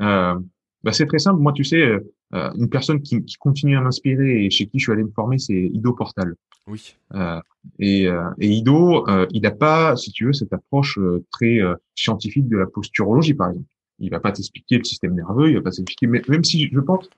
Euh, 0.00 0.38
bah 0.82 0.92
c'est 0.92 1.06
très 1.06 1.18
simple. 1.18 1.40
Moi, 1.40 1.52
tu 1.52 1.64
sais, 1.64 1.82
euh, 1.82 2.52
une 2.54 2.70
personne 2.70 3.02
qui, 3.02 3.22
qui 3.24 3.36
continue 3.36 3.76
à 3.76 3.82
m'inspirer 3.82 4.44
et 4.44 4.50
chez 4.50 4.66
qui 4.66 4.78
je 4.78 4.84
suis 4.84 4.92
allé 4.92 5.04
me 5.04 5.10
former, 5.10 5.38
c'est 5.38 5.54
Ido 5.54 5.92
Portal. 5.92 6.34
Oui. 6.66 6.96
Euh, 7.14 7.40
et, 7.78 8.06
euh, 8.06 8.30
et, 8.38 8.48
Ido, 8.48 9.08
euh, 9.08 9.26
il 9.32 9.42
n'a 9.42 9.50
pas, 9.50 9.96
si 9.96 10.12
tu 10.12 10.26
veux, 10.26 10.32
cette 10.32 10.52
approche 10.52 10.98
très 11.32 11.58
scientifique 11.94 12.48
de 12.48 12.56
la 12.56 12.66
posturologie, 12.66 13.34
par 13.34 13.50
exemple 13.50 13.66
il 14.00 14.10
va 14.10 14.20
pas 14.20 14.32
t'expliquer 14.32 14.78
le 14.78 14.84
système 14.84 15.14
nerveux, 15.14 15.50
il 15.50 15.56
va 15.56 15.62
pas 15.62 15.70
t'expliquer, 15.70 16.06
même 16.06 16.44
si 16.44 16.68
je 16.68 16.80
pense, 16.80 17.08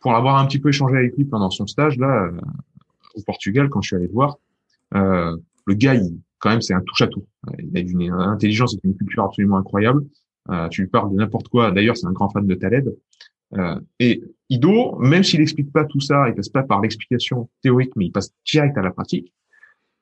pour 0.00 0.14
avoir 0.14 0.36
un 0.36 0.46
petit 0.46 0.58
peu 0.58 0.70
échangé 0.70 0.96
avec 0.96 1.16
lui 1.16 1.24
pendant 1.24 1.50
son 1.50 1.66
stage 1.66 1.98
là 1.98 2.24
euh, 2.24 2.40
au 3.14 3.22
Portugal 3.22 3.68
quand 3.68 3.82
je 3.82 3.88
suis 3.88 3.96
allé 3.96 4.06
le 4.06 4.12
voir, 4.12 4.38
euh, 4.94 5.36
le 5.66 5.74
gars, 5.74 5.94
il, 5.94 6.18
quand 6.38 6.50
même, 6.50 6.60
c'est 6.60 6.74
un 6.74 6.82
touche 6.82 7.02
à 7.02 7.06
tout. 7.06 7.24
Il 7.58 7.76
a 7.76 7.80
une, 7.80 8.12
intelligence 8.12 8.74
et 8.74 8.78
une 8.84 8.96
culture 8.96 9.24
absolument 9.24 9.56
incroyable. 9.56 10.04
Euh, 10.50 10.68
tu 10.68 10.82
lui 10.82 10.88
parles 10.88 11.10
de 11.10 11.16
n'importe 11.16 11.48
quoi. 11.48 11.70
D'ailleurs, 11.70 11.96
c'est 11.96 12.06
un 12.06 12.12
grand 12.12 12.28
fan 12.28 12.46
de 12.46 12.54
Taleb. 12.54 12.90
Euh, 13.54 13.80
et 13.98 14.22
Ido, 14.50 14.98
même 14.98 15.24
s'il 15.24 15.40
explique 15.40 15.72
pas 15.72 15.84
tout 15.84 16.00
ça, 16.00 16.28
il 16.28 16.34
passe 16.34 16.50
pas 16.50 16.62
par 16.62 16.82
l'explication 16.82 17.48
théorique, 17.62 17.92
mais 17.96 18.06
il 18.06 18.12
passe 18.12 18.30
direct 18.44 18.76
à 18.76 18.82
la 18.82 18.90
pratique. 18.90 19.32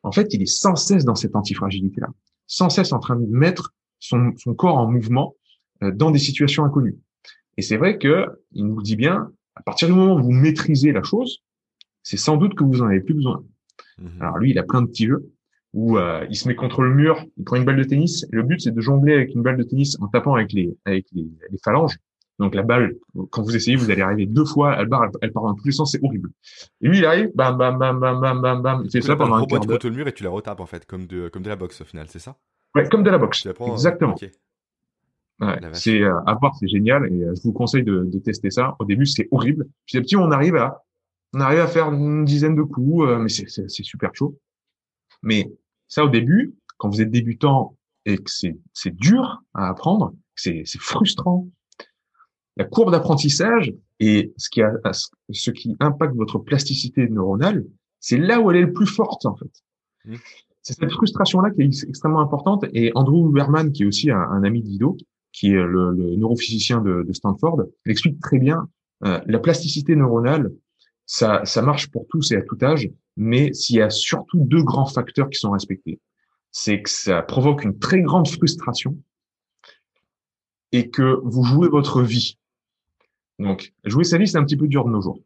En 0.03 0.11
fait, 0.11 0.35
il 0.35 0.43
est 0.43 0.47
sans 0.47 0.75
cesse 0.75 1.05
dans 1.05 1.15
cette 1.15 1.37
antifragilité-là, 1.37 2.09
sans 2.49 2.71
cesse 2.71 2.93
en 2.93 2.99
train 2.99 3.15
de 3.15 3.27
mettre 3.27 3.73
son, 4.01 4.33
son 4.37 4.55
corps 4.55 4.79
en 4.79 4.91
mouvement 4.91 5.37
dans 5.91 6.11
des 6.11 6.19
situations 6.19 6.65
inconnues. 6.65 6.97
Et 7.57 7.63
c'est 7.63 7.77
vrai 7.77 7.99
que 7.99 8.27
il 8.53 8.67
nous 8.67 8.83
dit 8.83 8.97
bien, 8.97 9.31
à 9.55 9.63
partir 9.63 9.89
du 9.89 9.95
moment 9.95 10.15
où 10.15 10.23
vous 10.23 10.33
maîtrisez 10.33 10.93
la 10.93 11.03
chose, 11.03 11.43
c'est 12.03 12.17
sans 12.17 12.37
doute 12.37 12.55
que 12.55 12.65
vous 12.65 12.83
en 12.83 12.87
avez 12.87 13.01
plus 13.01 13.15
besoin. 13.15 13.45
Mhm. 13.99 14.21
Alors 14.21 14.39
lui, 14.39 14.51
il 14.51 14.59
a 14.59 14.63
plein 14.63 14.83
de 14.83 14.87
petits 14.87 15.07
jeux 15.07 15.31
où 15.75 15.97
euh, 15.97 16.27
il 16.29 16.37
se 16.37 16.49
met 16.49 16.55
contre 16.55 16.83
le 16.83 16.95
mur, 16.95 17.25
il 17.39 17.45
prend 17.45 17.57
une 17.57 17.65
balle 17.65 17.77
de 17.79 17.85
tennis. 17.85 18.27
le 18.31 18.43
but, 18.43 18.61
c'est 18.61 18.75
de 18.75 18.81
jongler 18.81 19.15
avec 19.15 19.35
une 19.35 19.43
balle 19.43 19.57
de 19.57 19.63
tennis 19.63 19.97
en 20.01 20.09
tapant 20.09 20.35
avec 20.35 20.53
les 20.53 20.77
avec 20.85 21.07
les, 21.13 21.31
les 21.51 21.59
phalanges. 21.65 21.97
Donc 22.39 22.55
la 22.55 22.63
balle, 22.63 22.95
quand 23.31 23.43
vous 23.43 23.55
essayez, 23.55 23.77
vous 23.77 23.91
allez 23.91 24.03
arriver 24.03 24.27
deux 24.27 24.45
fois, 24.45 24.77
elle 24.79 24.89
part, 24.89 25.09
elle, 25.21 25.33
part 25.33 25.45
dans 25.45 25.55
tous 25.55 25.67
les 25.67 25.73
sens, 25.73 25.93
c'est 25.93 26.03
horrible. 26.03 26.31
Et 26.81 26.89
lui, 26.89 26.99
il 26.99 27.05
arrive, 27.05 27.31
bam, 27.35 27.57
bam, 27.57 27.79
bam, 27.79 28.01
bam, 28.01 28.21
bam, 28.21 28.41
bam, 28.41 28.63
bam. 28.63 28.83
Il 28.85 28.91
fait 28.91 29.01
ça 29.01 29.17
pendant 29.17 29.37
un 29.37 29.47
quart 29.47 29.61
d'heure. 29.61 29.79
Tu 29.79 29.89
le 29.89 29.97
mur 29.97 30.09
et 30.09 30.13
tu 30.13 30.25
la 30.25 30.31
retapes 30.31 30.61
en 30.61 30.67
fait, 30.67 30.85
comme 30.87 31.07
de 31.07 31.29
comme 31.29 31.43
de 31.43 31.49
la 31.49 31.57
boxe 31.57 31.81
au 31.81 31.85
final, 31.85 32.07
c'est 32.09 32.19
ça? 32.19 32.37
Ouais, 32.75 32.89
comme 32.89 33.03
de 33.03 33.11
la 33.11 33.19
boxe. 33.19 33.47
Exactement. 33.67 34.17
Ouais, 35.43 35.59
c'est 35.73 36.01
euh, 36.01 36.21
à 36.25 36.35
voir, 36.35 36.55
c'est 36.55 36.69
génial 36.69 37.13
et 37.13 37.25
euh, 37.25 37.35
je 37.35 37.43
vous 37.43 37.53
conseille 37.53 37.83
de, 37.83 38.05
de, 38.05 38.19
tester 38.21 38.51
ça. 38.51 38.77
Au 38.79 38.85
début, 38.85 39.07
c'est 39.07 39.27
horrible. 39.33 39.67
Petit 39.87 39.99
à 39.99 40.01
petit, 40.01 40.15
on 40.15 40.31
arrive 40.31 40.55
à 40.55 40.85
on 41.35 41.41
arrive 41.41 41.59
à 41.61 41.67
faire 41.67 41.93
une 41.93 42.25
dizaine 42.25 42.55
de 42.55 42.63
coups, 42.63 43.09
euh, 43.09 43.19
mais 43.19 43.29
c'est 43.29 43.69
super 43.69 44.15
chaud. 44.15 44.39
Mais 45.23 45.51
ça, 45.89 46.05
au 46.05 46.09
début, 46.09 46.55
quand 46.77 46.91
vous 46.91 47.01
êtes 47.01 47.11
débutant 47.11 47.77
et 48.05 48.19
que 48.19 48.31
c'est 48.31 48.97
dur 48.97 49.43
à 49.55 49.69
apprendre, 49.69 50.15
c'est 50.37 50.63
c'est 50.65 50.81
frustrant. 50.81 51.49
La 52.57 52.65
courbe 52.65 52.93
d'apprentissage 52.93 53.75
et 53.99 54.33
ce 54.37 54.49
qui 54.49 54.63
a 54.63 54.73
ce 54.93 55.51
qui 55.51 55.75
impacte 55.81 56.15
votre 56.15 56.39
plasticité 56.39 57.09
neuronale, 57.09 57.65
c'est 57.99 58.19
là 58.19 58.41
où 58.41 58.51
elle 58.51 58.59
est 58.59 58.67
le 58.67 58.73
plus 58.73 58.87
forte 58.87 59.27
en 59.27 59.35
fait. 59.35 59.51
Mmh. 60.05 60.17
C'est 60.61 60.75
cette 60.75 60.93
frustration-là 60.93 61.51
qui 61.51 61.63
est 61.63 61.89
extrêmement 61.89 62.21
importante. 62.21 62.65
Et 62.73 62.93
Andrew 62.95 63.29
Berman, 63.33 63.73
qui 63.73 63.83
est 63.83 63.87
aussi 63.87 64.13
un, 64.13 64.21
un 64.21 64.45
ami 64.45 64.63
d'Ido, 64.63 64.97
qui 65.33 65.49
est 65.49 65.63
le, 65.63 65.93
le 65.93 66.17
neurophysicien 66.17 66.81
de, 66.81 67.03
de, 67.03 67.13
Stanford, 67.13 67.63
explique 67.87 68.21
très 68.21 68.39
bien 68.39 68.69
euh, 69.05 69.21
la 69.27 69.39
plasticité 69.39 69.97
neuronale. 69.97 70.53
Ça, 71.07 71.45
ça 71.45 71.63
marche 71.63 71.91
pour 71.91 72.07
tous 72.09 72.33
et 72.33 72.37
à 72.37 72.43
tout 72.43 72.59
âge, 72.63 72.91
mais 73.17 73.53
s'il 73.53 73.77
y 73.77 73.83
a 73.83 73.91
surtout 73.91 74.39
deux 74.41 74.63
grands 74.63 74.87
facteurs 74.87 75.29
qui 75.31 75.39
sont 75.39 75.51
respectés, 75.51 76.01
c'est 76.53 76.83
que 76.83 76.91
ça 76.91 77.23
provoque 77.23 77.65
une 77.65 77.79
très 77.79 78.03
grande 78.03 78.29
frustration 78.29 78.97
et 80.71 80.91
que 80.91 81.21
vous 81.25 81.45
jouez 81.45 81.69
votre 81.69 82.03
vie. 82.03 82.39
Donc, 83.39 83.73
jouer 83.85 84.05
sa 84.05 84.19
vie, 84.19 84.29
c'est 84.29 84.39
un 84.39 84.45
petit 84.45 84.57
peu 84.57 84.69
dur 84.69 84.85
de 84.85 84.91
nos 84.91 85.01
jours. 85.01 85.21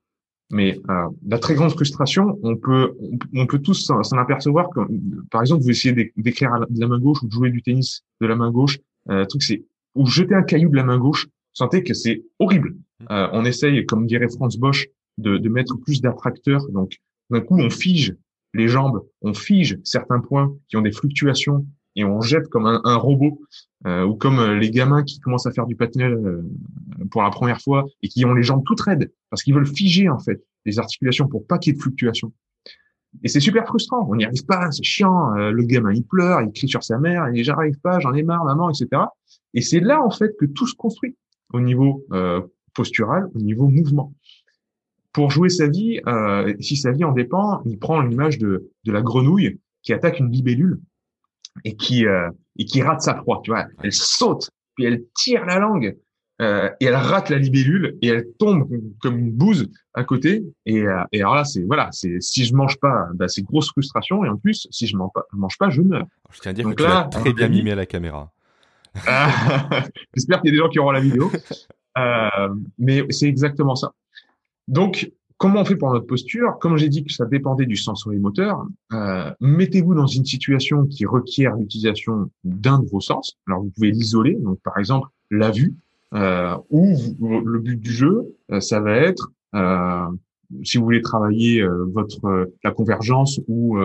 Mais 0.51 0.79
euh, 0.89 1.09
la 1.27 1.39
très 1.39 1.55
grande 1.55 1.73
frustration, 1.73 2.39
on 2.43 2.57
peut, 2.57 2.97
on 3.35 3.47
peut 3.47 3.59
tous 3.59 3.85
s'en 3.85 4.19
apercevoir. 4.19 4.71
Que, 4.71 4.81
par 5.31 5.41
exemple, 5.41 5.63
vous 5.63 5.71
essayez 5.71 6.13
d'écrire 6.17 6.51
de 6.71 6.81
la 6.81 6.87
main 6.87 6.99
gauche 6.99 7.23
ou 7.23 7.27
de 7.27 7.33
jouer 7.33 7.51
du 7.51 7.63
tennis 7.63 8.05
de 8.21 8.27
la 8.27 8.37
main 8.37 8.51
gauche. 8.51 8.79
Euh, 9.11 9.25
truc, 9.25 9.43
c'est 9.43 9.65
ou 9.97 10.07
jeter 10.07 10.35
un 10.35 10.43
caillou 10.43 10.69
de 10.69 10.77
la 10.77 10.85
main 10.85 10.99
gauche, 10.99 11.27
sentez 11.53 11.83
que 11.83 11.95
c'est 11.95 12.23
horrible. 12.39 12.71
Mmh. 13.01 13.05
Euh, 13.11 13.29
on 13.33 13.45
essaye, 13.45 13.85
comme 13.87 14.07
dirait 14.07 14.29
Franz 14.29 14.59
Bosch, 14.59 14.87
de, 15.19 15.39
de 15.39 15.49
mettre 15.49 15.77
plus 15.77 16.01
d'attracteurs. 16.01 16.69
Donc, 16.71 16.97
d'un 17.31 17.41
coup, 17.41 17.59
on 17.59 17.71
fige 17.71 18.15
les 18.55 18.69
jambes, 18.69 19.05
on 19.23 19.35
fige 19.35 19.79
certains 19.85 20.21
points 20.21 20.55
qui 20.69 20.77
ont 20.77 20.83
des 20.83 20.93
fluctuations 20.93 21.67
et 21.95 22.05
on 22.05 22.21
jette 22.21 22.49
comme 22.49 22.67
un, 22.67 22.81
un 22.85 22.97
robot 22.97 23.41
euh, 23.87 24.05
ou 24.05 24.15
comme 24.15 24.39
euh, 24.39 24.59
les 24.59 24.71
gamins 24.71 25.03
qui 25.03 25.19
commencent 25.19 25.47
à 25.47 25.53
faire 25.53 25.67
du 25.67 25.77
patinage 25.77 26.13
euh, 26.13 26.43
pour 27.11 27.23
la 27.23 27.31
première 27.31 27.61
fois 27.61 27.87
et 28.03 28.09
qui 28.09 28.25
ont 28.25 28.35
les 28.35 28.43
jambes 28.43 28.63
toutes 28.65 28.81
raides 28.81 29.13
parce 29.31 29.43
qu'ils 29.43 29.55
veulent 29.55 29.67
figer 29.67 30.09
en 30.09 30.19
fait 30.19 30.43
les 30.65 30.79
articulations 30.79 31.27
pour 31.27 31.47
pas 31.47 31.59
qu'il 31.59 31.73
y 31.73 31.75
ait 31.75 31.79
de 31.79 31.83
fluctuations. 31.83 32.33
Et 33.23 33.29
c'est 33.29 33.41
super 33.41 33.67
frustrant. 33.67 34.07
On 34.11 34.17
n'y 34.17 34.25
arrive 34.25 34.45
pas, 34.45 34.71
c'est 34.71 34.85
chiant. 34.85 35.35
Euh, 35.37 35.51
le 35.51 35.63
gamin 35.63 35.93
il 35.93 36.05
pleure, 36.05 36.43
il 36.43 36.53
crie 36.53 36.69
sur 36.69 36.83
sa 36.83 36.99
mère, 36.99 37.27
et 37.29 37.45
j'arrive 37.45 37.79
pas, 37.81 37.99
j'en 38.01 38.13
ai 38.13 38.23
marre, 38.23 38.45
maman, 38.45 38.71
etc. 38.71 39.03
Et 39.57 39.61
c'est 39.61 39.81
là 39.81 40.01
en 40.01 40.11
fait 40.11 40.37
que 40.39 40.45
tout 40.45 40.69
se 40.69 40.75
construit 40.77 41.17
au 41.53 41.61
niveau 41.61 42.07
euh, 42.13 42.41
postural, 42.73 43.29
au 43.35 43.39
niveau 43.39 43.67
mouvement. 43.67 44.15
Pour 45.13 45.31
jouer 45.31 45.49
sa 45.49 45.67
vie, 45.67 46.01
euh, 46.07 46.55
si 46.61 46.77
sa 46.77 46.93
vie 46.93 47.03
en 47.03 47.13
dépend, 47.13 47.63
il 47.65 47.79
prend 47.79 48.01
l'image 48.01 48.39
de, 48.39 48.71
de 48.85 48.93
la 48.93 49.03
grenouille 49.03 49.59
qui 49.83 49.93
attaque 49.93 50.21
une 50.21 50.31
libellule 50.31 50.81
et 51.65 51.75
qui 51.75 52.07
euh, 52.07 52.31
et 52.57 52.65
qui 52.65 52.83
rate 52.83 53.03
sa 53.03 53.15
proie. 53.15 53.41
Tu 53.43 53.51
vois, 53.51 53.67
elle 53.83 53.93
saute 53.93 54.51
puis 54.77 54.85
elle 54.85 55.03
tire 55.15 55.45
la 55.45 55.59
langue 55.59 55.97
euh, 56.43 56.69
et 56.81 56.85
elle 56.85 56.95
rate 56.95 57.31
la 57.31 57.39
libellule 57.39 57.97
et 58.03 58.09
elle 58.09 58.27
tombe 58.39 58.69
comme 59.01 59.19
une 59.19 59.33
bouse 59.33 59.69
à 59.95 60.05
côté. 60.05 60.45
Et, 60.67 60.83
euh, 60.83 61.03
et 61.13 61.21
alors 61.23 61.35
là, 61.35 61.45
c'est 61.45 61.63
voilà, 61.63 61.89
c'est 61.93 62.21
si 62.21 62.45
je 62.45 62.55
mange 62.55 62.79
pas, 62.79 63.07
bah, 63.15 63.27
c'est 63.27 63.43
grosse 63.43 63.71
frustration. 63.71 64.25
Et 64.25 64.29
en 64.29 64.37
plus, 64.37 64.69
si 64.71 64.87
je 64.87 64.97
mange 64.97 65.11
pas, 65.15 65.25
je 65.33 65.39
mange 65.39 65.59
pas, 65.59 65.71
je 65.71 65.81
meurs. 65.81 66.07
Je 66.31 66.41
tiens 66.41 66.51
à 66.51 66.55
dire 66.55 66.69
que 66.69 66.75
tu 66.75 66.83
l'as 66.83 67.09
très 67.11 67.33
bien 67.33 67.49
mimé 67.49 67.73
à 67.73 67.77
la 67.77 67.87
caméra. 67.87 68.31
J'espère 70.15 70.41
qu'il 70.41 70.51
y 70.51 70.55
a 70.55 70.57
des 70.57 70.59
gens 70.59 70.69
qui 70.69 70.79
auront 70.79 70.91
la 70.91 71.01
vidéo. 71.01 71.31
Euh, 71.99 72.55
mais 72.79 73.05
c'est 73.11 73.27
exactement 73.27 73.75
ça. 73.75 73.93
Donc, 74.69 75.11
comment 75.39 75.61
on 75.61 75.65
fait 75.65 75.77
pour 75.77 75.93
notre 75.93 76.07
posture? 76.07 76.59
Comme 76.61 76.77
j'ai 76.77 76.89
dit 76.89 77.05
que 77.05 77.13
ça 77.13 77.25
dépendait 77.25 77.67
du 77.67 77.77
sensorimoteur, 77.77 78.67
euh, 78.93 79.31
mettez-vous 79.41 79.95
dans 79.95 80.07
une 80.07 80.25
situation 80.25 80.87
qui 80.87 81.07
requiert 81.07 81.57
l'utilisation 81.57 82.31
d'un 82.45 82.81
de 82.81 82.87
vos 82.87 83.01
sens. 83.01 83.39
Alors, 83.47 83.63
vous 83.63 83.71
pouvez 83.71 83.91
l'isoler. 83.91 84.35
Donc, 84.35 84.59
par 84.63 84.79
exemple, 84.79 85.09
la 85.31 85.51
vue, 85.51 85.75
euh, 86.15 86.57
ou 86.71 86.97
le 87.21 87.59
but 87.59 87.81
du 87.81 87.91
jeu, 87.91 88.35
euh, 88.53 88.61
ça 88.61 88.81
va 88.81 88.97
être, 88.97 89.33
euh, 89.55 90.07
si 90.63 90.79
vous 90.79 90.85
voulez 90.85 91.03
travailler 91.03 91.61
euh, 91.61 91.85
votre 91.93 92.49
la 92.63 92.71
convergence 92.71 93.41
ou 93.49 93.79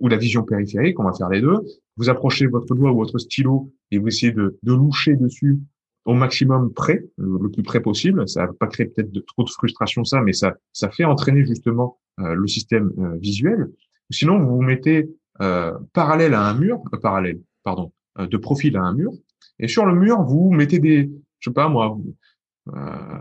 ou 0.00 0.08
la 0.08 0.18
vision 0.18 0.42
périphérique, 0.42 1.00
on 1.00 1.04
va 1.04 1.14
faire 1.14 1.30
les 1.30 1.40
deux. 1.40 1.60
Vous 1.98 2.08
approchez 2.08 2.46
votre 2.46 2.74
doigt 2.74 2.92
ou 2.92 2.98
votre 2.98 3.18
stylo 3.18 3.72
et 3.90 3.98
vous 3.98 4.08
essayez 4.08 4.32
de, 4.32 4.58
de 4.62 4.72
loucher 4.72 5.16
dessus 5.16 5.58
au 6.04 6.14
maximum 6.14 6.72
près, 6.72 7.04
le 7.18 7.50
plus 7.50 7.62
près 7.62 7.80
possible. 7.80 8.26
Ça 8.26 8.46
va 8.46 8.52
pas 8.54 8.66
créer 8.66 8.86
peut-être 8.86 9.12
de, 9.12 9.20
trop 9.20 9.44
de 9.44 9.50
frustration 9.50 10.04
ça, 10.04 10.22
mais 10.22 10.32
ça 10.32 10.56
ça 10.72 10.88
fait 10.90 11.04
entraîner 11.04 11.44
justement 11.44 11.98
euh, 12.20 12.34
le 12.34 12.46
système 12.46 12.92
euh, 12.98 13.16
visuel. 13.18 13.70
Sinon, 14.10 14.38
vous 14.38 14.56
vous 14.56 14.62
mettez 14.62 15.10
euh, 15.42 15.72
parallèle 15.92 16.32
à 16.32 16.48
un 16.48 16.54
mur, 16.54 16.80
parallèle, 17.02 17.40
pardon, 17.62 17.92
de 18.18 18.36
profil 18.38 18.76
à 18.78 18.82
un 18.82 18.94
mur, 18.94 19.12
et 19.58 19.68
sur 19.68 19.84
le 19.84 19.94
mur 19.94 20.22
vous 20.22 20.50
mettez 20.50 20.78
des, 20.78 21.10
je 21.40 21.50
sais 21.50 21.54
pas 21.54 21.68
moi, 21.68 21.96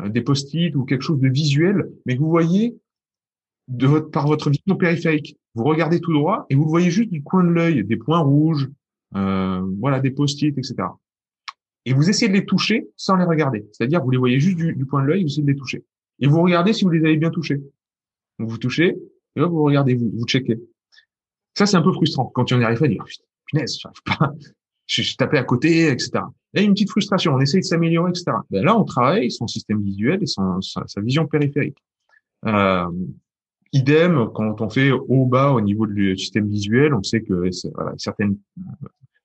des 0.07 0.21
post-it 0.21 0.75
ou 0.75 0.85
quelque 0.85 1.03
chose 1.03 1.19
de 1.19 1.27
visuel, 1.29 1.89
mais 2.05 2.15
que 2.15 2.21
vous 2.21 2.29
voyez 2.29 2.77
de 3.67 3.85
votre, 3.85 4.09
par 4.09 4.27
votre 4.27 4.49
vision 4.49 4.75
périphérique. 4.77 5.37
Vous 5.57 5.63
regardez 5.63 5.99
tout 5.99 6.13
droit 6.13 6.45
et 6.49 6.55
vous 6.55 6.63
le 6.63 6.69
voyez 6.69 6.91
juste 6.91 7.11
du 7.11 7.23
coin 7.23 7.43
de 7.43 7.49
l'œil, 7.49 7.83
des 7.83 7.97
points 7.97 8.19
rouges, 8.19 8.69
voilà, 9.11 9.99
des 9.99 10.11
post-it, 10.11 10.57
etc 10.57 10.87
et 11.87 11.93
vous 11.93 12.09
essayez 12.09 12.27
de 12.27 12.33
les 12.33 12.45
toucher 12.45 12.89
sans 12.97 13.15
les 13.15 13.23
regarder. 13.23 13.65
C'est-à-dire, 13.71 14.03
vous 14.03 14.11
les 14.11 14.17
voyez 14.17 14.41
juste 14.41 14.57
du, 14.57 14.85
point 14.85 15.01
de 15.01 15.07
l'œil, 15.07 15.21
vous 15.21 15.29
essayez 15.29 15.43
de 15.43 15.51
les 15.51 15.55
toucher. 15.55 15.85
Et 16.19 16.27
vous 16.27 16.41
regardez 16.41 16.73
si 16.73 16.83
vous 16.83 16.89
les 16.89 16.99
avez 16.99 17.15
bien 17.15 17.29
touchés. 17.29 17.61
Vous 18.39 18.57
touchez, 18.57 18.89
et 18.89 19.39
là, 19.39 19.45
vous 19.45 19.63
regardez, 19.63 19.95
vous, 19.95 20.11
vous 20.13 20.25
checkez. 20.25 20.59
Ça, 21.57 21.65
c'est 21.65 21.77
un 21.77 21.81
peu 21.81 21.93
frustrant. 21.93 22.25
Quand 22.25 22.51
on 22.51 22.59
y 22.59 22.63
arrive 22.65 22.83
à 22.83 22.89
dire, 22.89 23.05
punaise, 23.45 23.77
j'arrive 23.79 24.01
pas, 24.03 24.33
je 24.85 25.01
suis 25.01 25.15
tapé 25.15 25.37
à 25.37 25.45
côté, 25.45 25.87
etc. 25.87 26.11
Il 26.53 26.59
y 26.59 26.63
a 26.63 26.65
une 26.65 26.73
petite 26.73 26.89
frustration. 26.89 27.33
On 27.33 27.39
essaye 27.39 27.61
de 27.61 27.65
s'améliorer, 27.65 28.09
etc. 28.09 28.33
Ben 28.49 28.65
là, 28.65 28.77
on 28.77 28.83
travaille 28.83 29.31
son 29.31 29.47
système 29.47 29.81
visuel 29.81 30.21
et 30.21 30.27
sa, 30.27 31.01
vision 31.01 31.25
périphérique. 31.25 31.77
Euh, 32.47 32.85
idem, 33.73 34.29
quand 34.33 34.61
on 34.61 34.69
fait 34.69 34.91
haut-bas 34.91 35.51
au 35.51 35.61
niveau 35.61 35.85
du 35.85 36.17
système 36.17 36.47
visuel, 36.47 36.93
on 36.93 37.03
sait 37.03 37.21
que 37.21 37.49
voilà, 37.73 37.93
certaines 37.97 38.37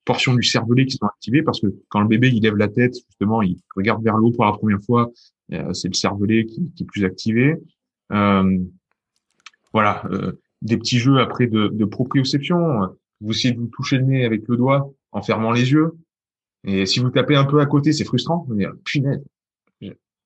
portions 0.05 0.33
du 0.33 0.43
cervelet 0.43 0.85
qui 0.85 0.97
sont 0.97 1.05
activées 1.05 1.43
parce 1.43 1.61
que 1.61 1.67
quand 1.89 2.01
le 2.01 2.07
bébé 2.07 2.29
il 2.29 2.43
lève 2.43 2.55
la 2.55 2.67
tête, 2.67 2.95
justement, 2.95 3.41
il 3.41 3.57
regarde 3.75 4.03
vers 4.03 4.17
le 4.17 4.25
haut 4.25 4.31
pour 4.31 4.45
la 4.45 4.53
première 4.53 4.81
fois, 4.81 5.11
euh, 5.53 5.73
c'est 5.73 5.87
le 5.87 5.93
cervelet 5.93 6.45
qui, 6.45 6.71
est 6.79 6.85
plus 6.85 7.05
activé. 7.05 7.55
Euh, 8.11 8.59
voilà, 9.71 10.03
euh, 10.11 10.33
des 10.61 10.77
petits 10.77 10.99
jeux 10.99 11.19
après 11.19 11.47
de, 11.47 11.67
de 11.67 11.85
proprioception. 11.85 12.89
Vous 13.21 13.31
essayez 13.31 13.53
de 13.53 13.59
vous 13.59 13.67
toucher 13.67 13.97
le 13.97 14.03
nez 14.03 14.25
avec 14.25 14.47
le 14.47 14.57
doigt 14.57 14.91
en 15.11 15.21
fermant 15.21 15.51
les 15.51 15.71
yeux. 15.71 15.93
Et 16.65 16.85
si 16.85 16.99
vous 16.99 17.09
tapez 17.09 17.35
un 17.35 17.45
peu 17.45 17.59
à 17.59 17.65
côté, 17.65 17.91
c'est 17.91 18.05
frustrant. 18.05 18.45
Vous 18.47 18.55
dire, 18.55 18.73
punaise, 18.85 19.23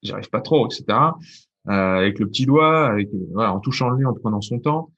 j'arrive 0.03 0.29
pas 0.29 0.41
trop, 0.41 0.67
etc. 0.67 0.97
Euh, 1.69 1.97
avec 1.97 2.19
le 2.19 2.27
petit 2.27 2.45
doigt, 2.45 2.87
avec 2.87 3.09
voilà, 3.33 3.53
en 3.53 3.59
touchant 3.59 3.89
le 3.89 3.97
nez, 3.97 4.05
en 4.05 4.13
prenant 4.13 4.41
son 4.41 4.59
temps. 4.59 4.91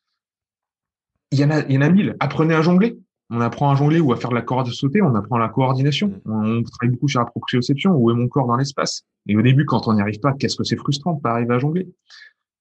Il 1.32 1.40
y 1.40 1.44
en 1.44 1.52
a, 1.52 1.62
il 1.62 1.74
y 1.74 1.78
en 1.78 1.82
a 1.82 1.90
mille. 1.90 2.16
Apprenez 2.20 2.54
à 2.54 2.62
jongler 2.62 2.98
on 3.30 3.42
apprend 3.42 3.70
à 3.72 3.76
jongler 3.76 4.00
ou 4.00 4.12
à 4.12 4.16
faire 4.16 4.32
de 4.32 4.36
la 4.36 4.42
corde 4.42 4.68
sauter, 4.68 5.02
on 5.02 5.14
apprend 5.16 5.38
la 5.38 5.50
coordination. 5.50 6.20
Mm. 6.26 6.60
On 6.60 6.64
travaille 6.64 6.94
beaucoup 6.94 7.08
sur 7.08 7.20
la 7.20 7.26
proprioception, 7.26 7.92
où 7.96 8.10
est 8.12 8.16
mon 8.16 8.28
corps 8.28 8.48
dans 8.48 8.56
l'espace? 8.56 9.04
Et 9.28 9.38
au 9.38 9.42
début, 9.42 9.66
quand 9.66 9.88
on 9.88 9.94
n'y 9.94 10.02
arrive 10.02 10.20
pas, 10.20 10.34
qu'est-ce 10.34 10.56
que 10.56 10.64
c'est 10.64 10.78
frustrant 10.78 11.14
de 11.14 11.22
pas 11.22 11.32
arriver 11.32 11.54
à 11.54 11.60
jongler? 11.60 11.88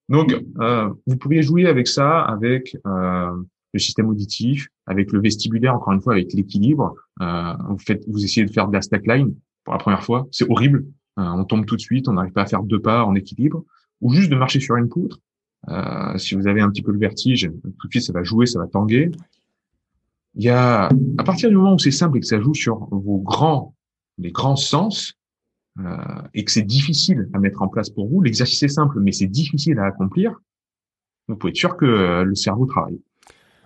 Donc, 0.08 0.34
euh, 0.60 0.90
vous 1.06 1.16
pourriez 1.16 1.42
jouer 1.42 1.66
avec 1.66 1.86
ça, 1.86 2.22
avec 2.22 2.76
euh, 2.86 3.30
le 3.72 3.78
système 3.78 4.08
auditif, 4.08 4.68
avec 4.86 5.12
le 5.12 5.20
vestibulaire, 5.20 5.74
encore 5.74 5.92
une 5.92 6.00
fois, 6.00 6.14
avec 6.14 6.32
l'équilibre. 6.32 6.94
Euh, 7.22 7.54
vous 7.68 7.78
faites, 7.78 8.04
vous 8.08 8.22
essayez 8.22 8.46
de 8.46 8.52
faire 8.52 8.68
de 8.68 8.72
la 8.72 8.82
slackline 8.82 9.34
pour 9.64 9.74
la 9.74 9.78
première 9.78 10.02
fois, 10.02 10.26
c'est 10.30 10.48
horrible. 10.50 10.86
on 11.18 11.44
tombe 11.44 11.66
tout 11.66 11.76
de 11.76 11.80
suite, 11.80 12.08
on 12.08 12.14
n'arrive 12.14 12.32
pas 12.32 12.42
à 12.42 12.46
faire 12.46 12.62
deux 12.62 12.80
pas 12.80 13.04
en 13.04 13.14
équilibre, 13.14 13.64
ou 14.00 14.12
juste 14.12 14.30
de 14.30 14.36
marcher 14.36 14.60
sur 14.60 14.76
une 14.76 14.88
poutre. 14.88 15.20
si 16.16 16.34
vous 16.34 16.46
avez 16.46 16.60
un 16.60 16.70
petit 16.70 16.82
peu 16.82 16.92
le 16.92 16.98
vertige, 16.98 17.50
tout 17.78 17.86
de 17.86 17.90
suite 17.90 18.04
ça 18.04 18.12
va 18.12 18.22
jouer, 18.22 18.46
ça 18.46 18.58
va 18.58 18.66
tanguer 18.66 19.10
il 20.38 20.44
y 20.44 20.50
a, 20.50 20.88
à 21.18 21.24
partir 21.24 21.48
du 21.48 21.56
moment 21.56 21.74
où 21.74 21.78
c'est 21.78 21.90
simple 21.90 22.18
et 22.18 22.20
que 22.20 22.26
ça 22.26 22.40
joue 22.40 22.54
sur 22.54 22.88
vos 22.90 23.18
grands, 23.18 23.74
les 24.18 24.30
grands 24.30 24.56
sens, 24.56 25.14
euh, 25.80 25.96
et 26.32 26.44
que 26.44 26.52
c'est 26.52 26.62
difficile 26.62 27.28
à 27.32 27.38
mettre 27.38 27.60
en 27.60 27.68
place 27.68 27.90
pour 27.90 28.08
vous, 28.08 28.22
l'exercice 28.22 28.62
est 28.62 28.68
simple, 28.68 29.00
mais 29.00 29.12
c'est 29.12 29.26
difficile 29.26 29.78
à 29.78 29.86
accomplir, 29.86 30.40
vous 31.26 31.36
pouvez 31.36 31.50
être 31.50 31.56
sûr 31.56 31.76
que 31.76 31.84
euh, 31.84 32.24
le 32.24 32.34
cerveau 32.36 32.66
travaille. 32.66 33.00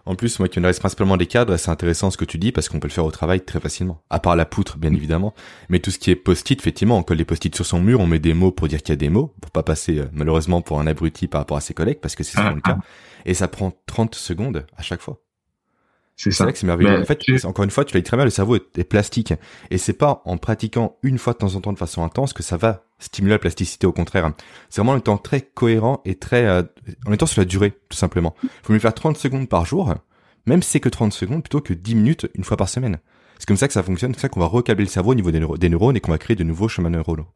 En 0.04 0.16
plus, 0.16 0.38
moi 0.40 0.48
qui 0.48 0.58
reste 0.58 0.80
principalement 0.80 1.16
des 1.16 1.26
cadres, 1.26 1.56
c'est 1.56 1.70
intéressant 1.70 2.10
ce 2.10 2.16
que 2.16 2.24
tu 2.24 2.38
dis 2.38 2.50
parce 2.50 2.68
qu'on 2.68 2.80
peut 2.80 2.88
le 2.88 2.92
faire 2.92 3.04
au 3.04 3.10
travail 3.10 3.40
très 3.44 3.60
facilement. 3.60 4.02
À 4.10 4.18
part 4.18 4.34
la 4.34 4.44
poutre, 4.44 4.76
bien 4.76 4.92
évidemment. 4.92 5.32
Mais 5.68 5.78
tout 5.78 5.92
ce 5.92 5.98
qui 5.98 6.10
est 6.10 6.16
post-it, 6.16 6.58
effectivement, 6.58 6.98
on 6.98 7.02
colle 7.02 7.18
des 7.18 7.24
post-it 7.24 7.54
sur 7.54 7.64
son 7.64 7.80
mur, 7.80 8.00
on 8.00 8.06
met 8.06 8.18
des 8.18 8.34
mots 8.34 8.50
pour 8.50 8.66
dire 8.66 8.82
qu'il 8.82 8.90
y 8.90 8.92
a 8.94 8.96
des 8.96 9.10
mots, 9.10 9.32
pour 9.40 9.52
pas 9.52 9.62
passer 9.62 9.98
euh, 9.98 10.06
malheureusement 10.12 10.60
pour 10.60 10.80
un 10.80 10.86
abruti 10.88 11.28
par 11.28 11.40
rapport 11.40 11.56
à 11.56 11.60
ses 11.60 11.74
collègues, 11.74 12.00
parce 12.00 12.16
que 12.16 12.24
c'est 12.24 12.36
souvent 12.36 12.54
le 12.54 12.60
cas. 12.60 12.78
Et 13.26 13.34
ça 13.34 13.46
prend 13.46 13.72
30 13.86 14.16
secondes 14.16 14.66
à 14.76 14.82
chaque 14.82 15.00
fois. 15.00 15.21
C'est 16.16 16.42
vrai 16.42 16.52
que 16.52 16.58
c'est 16.58 16.66
merveilleux. 16.66 17.00
en 17.00 17.04
fait, 17.04 17.44
encore 17.44 17.64
une 17.64 17.70
fois, 17.70 17.84
tu 17.84 17.94
l'as 17.94 18.00
dit 18.00 18.04
très 18.04 18.16
bien, 18.16 18.24
le 18.24 18.30
cerveau 18.30 18.56
est, 18.56 18.84
plastique. 18.84 19.34
Et 19.70 19.78
c'est 19.78 19.92
pas 19.92 20.22
en 20.24 20.36
pratiquant 20.36 20.96
une 21.02 21.18
fois 21.18 21.32
de 21.32 21.38
temps 21.38 21.54
en 21.54 21.60
temps 21.60 21.72
de 21.72 21.78
façon 21.78 22.04
intense 22.04 22.32
que 22.32 22.42
ça 22.42 22.56
va 22.56 22.84
stimuler 22.98 23.34
la 23.34 23.38
plasticité, 23.38 23.86
au 23.86 23.92
contraire. 23.92 24.32
C'est 24.68 24.80
vraiment 24.80 24.92
en 24.92 24.98
étant 24.98 25.18
très 25.18 25.40
cohérent 25.40 26.00
et 26.04 26.14
très, 26.14 26.46
euh, 26.46 26.62
en 27.06 27.12
étant 27.12 27.26
sur 27.26 27.40
la 27.40 27.44
durée, 27.44 27.72
tout 27.88 27.96
simplement. 27.96 28.34
Il 28.42 28.50
faut 28.62 28.72
mieux 28.72 28.78
faire 28.78 28.94
30 28.94 29.16
secondes 29.16 29.48
par 29.48 29.66
jour, 29.66 29.92
même 30.46 30.62
si 30.62 30.70
c'est 30.70 30.80
que 30.80 30.88
30 30.88 31.12
secondes, 31.12 31.42
plutôt 31.42 31.60
que 31.60 31.74
10 31.74 31.94
minutes 31.94 32.28
une 32.34 32.44
fois 32.44 32.56
par 32.56 32.68
semaine. 32.68 32.98
C'est 33.38 33.46
comme 33.46 33.56
ça 33.56 33.66
que 33.66 33.74
ça 33.74 33.82
fonctionne, 33.82 34.14
c'est 34.14 34.20
ça 34.20 34.28
qu'on 34.28 34.40
va 34.40 34.46
recabler 34.46 34.84
le 34.84 34.90
cerveau 34.90 35.12
au 35.12 35.14
niveau 35.16 35.32
des, 35.32 35.44
des, 35.58 35.68
neurones 35.68 35.96
et 35.96 36.00
qu'on 36.00 36.12
va 36.12 36.18
créer 36.18 36.36
de 36.36 36.44
nouveaux 36.44 36.68
chemins 36.68 36.90
neuronaux. 36.90 37.26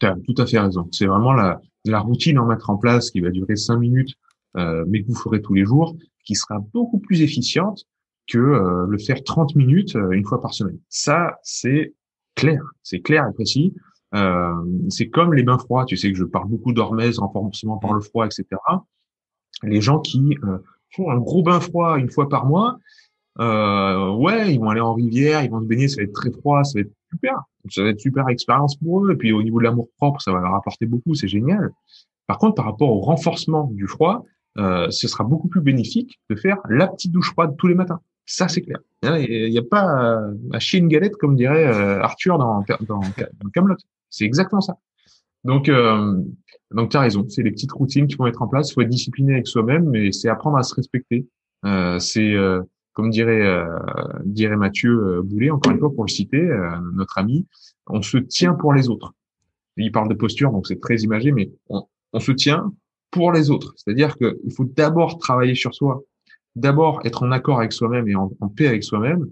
Tu 0.00 0.06
as 0.06 0.16
tout 0.26 0.34
à 0.42 0.46
fait 0.46 0.58
raison. 0.58 0.88
C'est 0.90 1.06
vraiment 1.06 1.32
la, 1.32 1.60
la 1.84 2.00
routine 2.00 2.38
en 2.40 2.46
mettre 2.46 2.70
en 2.70 2.76
place 2.76 3.10
qui 3.10 3.20
va 3.20 3.30
durer 3.30 3.54
5 3.54 3.76
minutes, 3.76 4.14
euh, 4.56 4.84
mais 4.88 5.02
que 5.02 5.08
vous 5.08 5.14
ferez 5.14 5.40
tous 5.40 5.54
les 5.54 5.64
jours 5.64 5.94
qui 6.24 6.34
sera 6.34 6.58
beaucoup 6.72 6.98
plus 6.98 7.22
efficiente 7.22 7.84
que 8.26 8.38
euh, 8.38 8.86
le 8.88 8.98
faire 8.98 9.22
30 9.22 9.54
minutes 9.54 9.96
euh, 9.96 10.10
une 10.10 10.24
fois 10.24 10.40
par 10.40 10.54
semaine. 10.54 10.78
Ça, 10.88 11.38
c'est 11.42 11.94
clair, 12.34 12.62
c'est 12.82 13.00
clair 13.00 13.26
et 13.28 13.34
précis. 13.34 13.74
Euh, 14.14 14.54
c'est 14.88 15.08
comme 15.08 15.34
les 15.34 15.42
bains 15.42 15.58
froids. 15.58 15.84
Tu 15.84 15.96
sais 15.96 16.10
que 16.10 16.16
je 16.16 16.24
parle 16.24 16.48
beaucoup 16.48 16.72
d'hormèse, 16.72 17.18
renforcement 17.18 17.78
par 17.78 17.92
le 17.92 18.00
froid, 18.00 18.26
etc. 18.26 18.46
Les 19.62 19.80
gens 19.80 20.00
qui 20.00 20.36
euh, 20.44 20.58
font 20.90 21.10
un 21.10 21.18
gros 21.18 21.42
bain 21.42 21.60
froid 21.60 21.98
une 21.98 22.10
fois 22.10 22.28
par 22.28 22.46
mois, 22.46 22.78
ouais, 23.38 24.54
ils 24.54 24.58
vont 24.58 24.70
aller 24.70 24.80
en 24.80 24.94
rivière, 24.94 25.42
ils 25.42 25.50
vont 25.50 25.60
se 25.60 25.66
baigner, 25.66 25.88
ça 25.88 25.96
va 25.96 26.04
être 26.04 26.12
très 26.12 26.30
froid, 26.30 26.62
ça 26.64 26.78
va 26.78 26.82
être 26.82 26.92
super. 27.10 27.42
Ça 27.70 27.82
va 27.82 27.88
être 27.88 28.00
super 28.00 28.28
expérience 28.28 28.76
pour 28.76 29.04
eux. 29.04 29.12
Et 29.12 29.16
puis 29.16 29.32
au 29.32 29.42
niveau 29.42 29.58
de 29.58 29.64
l'amour 29.64 29.88
propre, 29.96 30.20
ça 30.20 30.32
va 30.32 30.40
leur 30.40 30.54
apporter 30.54 30.86
beaucoup, 30.86 31.14
c'est 31.14 31.28
génial. 31.28 31.72
Par 32.26 32.38
contre, 32.38 32.54
par 32.54 32.66
rapport 32.66 32.90
au 32.90 33.00
renforcement 33.00 33.70
du 33.72 33.86
froid, 33.86 34.24
euh, 34.58 34.90
ce 34.90 35.08
sera 35.08 35.24
beaucoup 35.24 35.48
plus 35.48 35.60
bénéfique 35.60 36.20
de 36.30 36.36
faire 36.36 36.58
la 36.68 36.86
petite 36.86 37.12
douche 37.12 37.30
froide 37.32 37.54
tous 37.58 37.66
les 37.66 37.74
matins. 37.74 38.00
Ça, 38.26 38.48
c'est 38.48 38.62
clair. 38.62 38.78
Il 39.02 39.50
n'y 39.50 39.58
a, 39.58 39.62
pas 39.62 40.22
à 40.52 40.58
chier 40.58 40.78
une 40.78 40.88
galette, 40.88 41.16
comme 41.16 41.36
dirait 41.36 41.66
euh, 41.66 42.00
Arthur 42.00 42.38
dans, 42.38 42.64
dans, 42.80 43.00
Camelot. 43.52 43.76
C'est 44.08 44.24
exactement 44.24 44.62
ça. 44.62 44.78
Donc, 45.44 45.68
euh, 45.68 46.22
donc 46.70 46.90
tu 46.90 46.96
as 46.96 47.00
raison. 47.00 47.26
C'est 47.28 47.42
les 47.42 47.50
petites 47.50 47.72
routines 47.72 48.06
qu'il 48.06 48.16
faut 48.16 48.24
mettre 48.24 48.40
en 48.40 48.48
place. 48.48 48.70
Il 48.70 48.74
faut 48.74 48.80
être 48.80 48.88
discipliné 48.88 49.34
avec 49.34 49.46
soi-même, 49.46 49.90
mais 49.90 50.10
c'est 50.10 50.28
apprendre 50.28 50.56
à 50.56 50.62
se 50.62 50.74
respecter. 50.74 51.26
Euh, 51.64 51.98
c'est, 51.98 52.32
euh, 52.34 52.62
comme 52.92 53.10
dirait, 53.10 53.42
euh, 53.42 53.66
dirait 54.24 54.56
Mathieu 54.56 55.20
Boulet, 55.22 55.50
encore 55.50 55.72
une 55.72 55.78
fois 55.78 55.92
pour 55.92 56.04
le 56.04 56.10
citer, 56.10 56.48
notre 56.94 57.18
ami, 57.18 57.46
on 57.86 58.02
se 58.02 58.18
tient 58.18 58.54
pour 58.54 58.72
les 58.72 58.88
autres. 58.88 59.12
Il 59.76 59.90
parle 59.90 60.08
de 60.08 60.14
posture, 60.14 60.52
donc 60.52 60.66
c'est 60.66 60.80
très 60.80 60.96
imagé, 60.98 61.32
mais 61.32 61.50
on 61.68 62.20
se 62.20 62.32
tient 62.32 62.72
pour 63.14 63.30
les 63.30 63.48
autres. 63.50 63.72
C'est-à-dire 63.76 64.16
qu'il 64.16 64.52
faut 64.54 64.64
d'abord 64.64 65.18
travailler 65.18 65.54
sur 65.54 65.72
soi, 65.72 66.02
d'abord 66.56 67.00
être 67.04 67.22
en 67.22 67.30
accord 67.30 67.58
avec 67.60 67.72
soi-même 67.72 68.08
et 68.08 68.16
en, 68.16 68.28
paix 68.54 68.66
avec 68.66 68.82
soi-même 68.82 69.28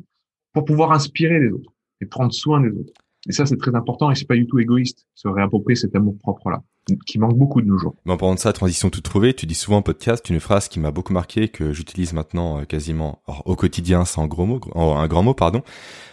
pour 0.53 0.65
pouvoir 0.65 0.93
inspirer 0.93 1.41
les 1.41 1.51
autres 1.51 1.73
et 2.01 2.07
prendre 2.07 2.33
soin 2.33 2.61
des 2.61 2.69
autres. 2.69 2.93
Et 3.29 3.33
ça, 3.33 3.45
c'est 3.45 3.57
très 3.57 3.75
important 3.75 4.11
et 4.11 4.15
c'est 4.15 4.27
pas 4.27 4.37
du 4.37 4.47
tout 4.47 4.61
égoïste. 4.61 5.07
Se 5.15 5.27
réapproprier 5.27 5.75
cet 5.75 5.97
amour 5.97 6.17
propre-là, 6.19 6.63
qui 7.07 7.19
manque 7.19 7.37
beaucoup 7.37 7.61
de 7.61 7.67
nos 7.67 7.79
jours. 7.79 7.95
Mais 8.05 8.13
en 8.13 8.17
parlant 8.17 8.35
de 8.35 8.41
ça, 8.41 8.53
transition 8.53 8.89
toute 8.89 9.05
trouvée, 9.05 9.35
tu 9.35 9.47
dis 9.47 9.55
souvent 9.55 9.79
en 9.79 9.83
podcast 9.83 10.29
une 10.31 10.41
phrase 10.41 10.69
qui 10.69 10.79
m'a 10.79 10.93
beaucoup 10.93 11.13
marqué, 11.13 11.49
que 11.49 11.73
j'utilise 11.73 12.13
maintenant 12.13 12.61
euh, 12.61 12.65
quasiment 12.65 13.21
au 13.45 13.57
quotidien 13.57 14.05
sans 14.05 14.27
gros 14.29 14.47
mot, 14.47 14.61
un 14.75 15.09
grand 15.09 15.25
mot, 15.25 15.35
pardon. 15.35 15.63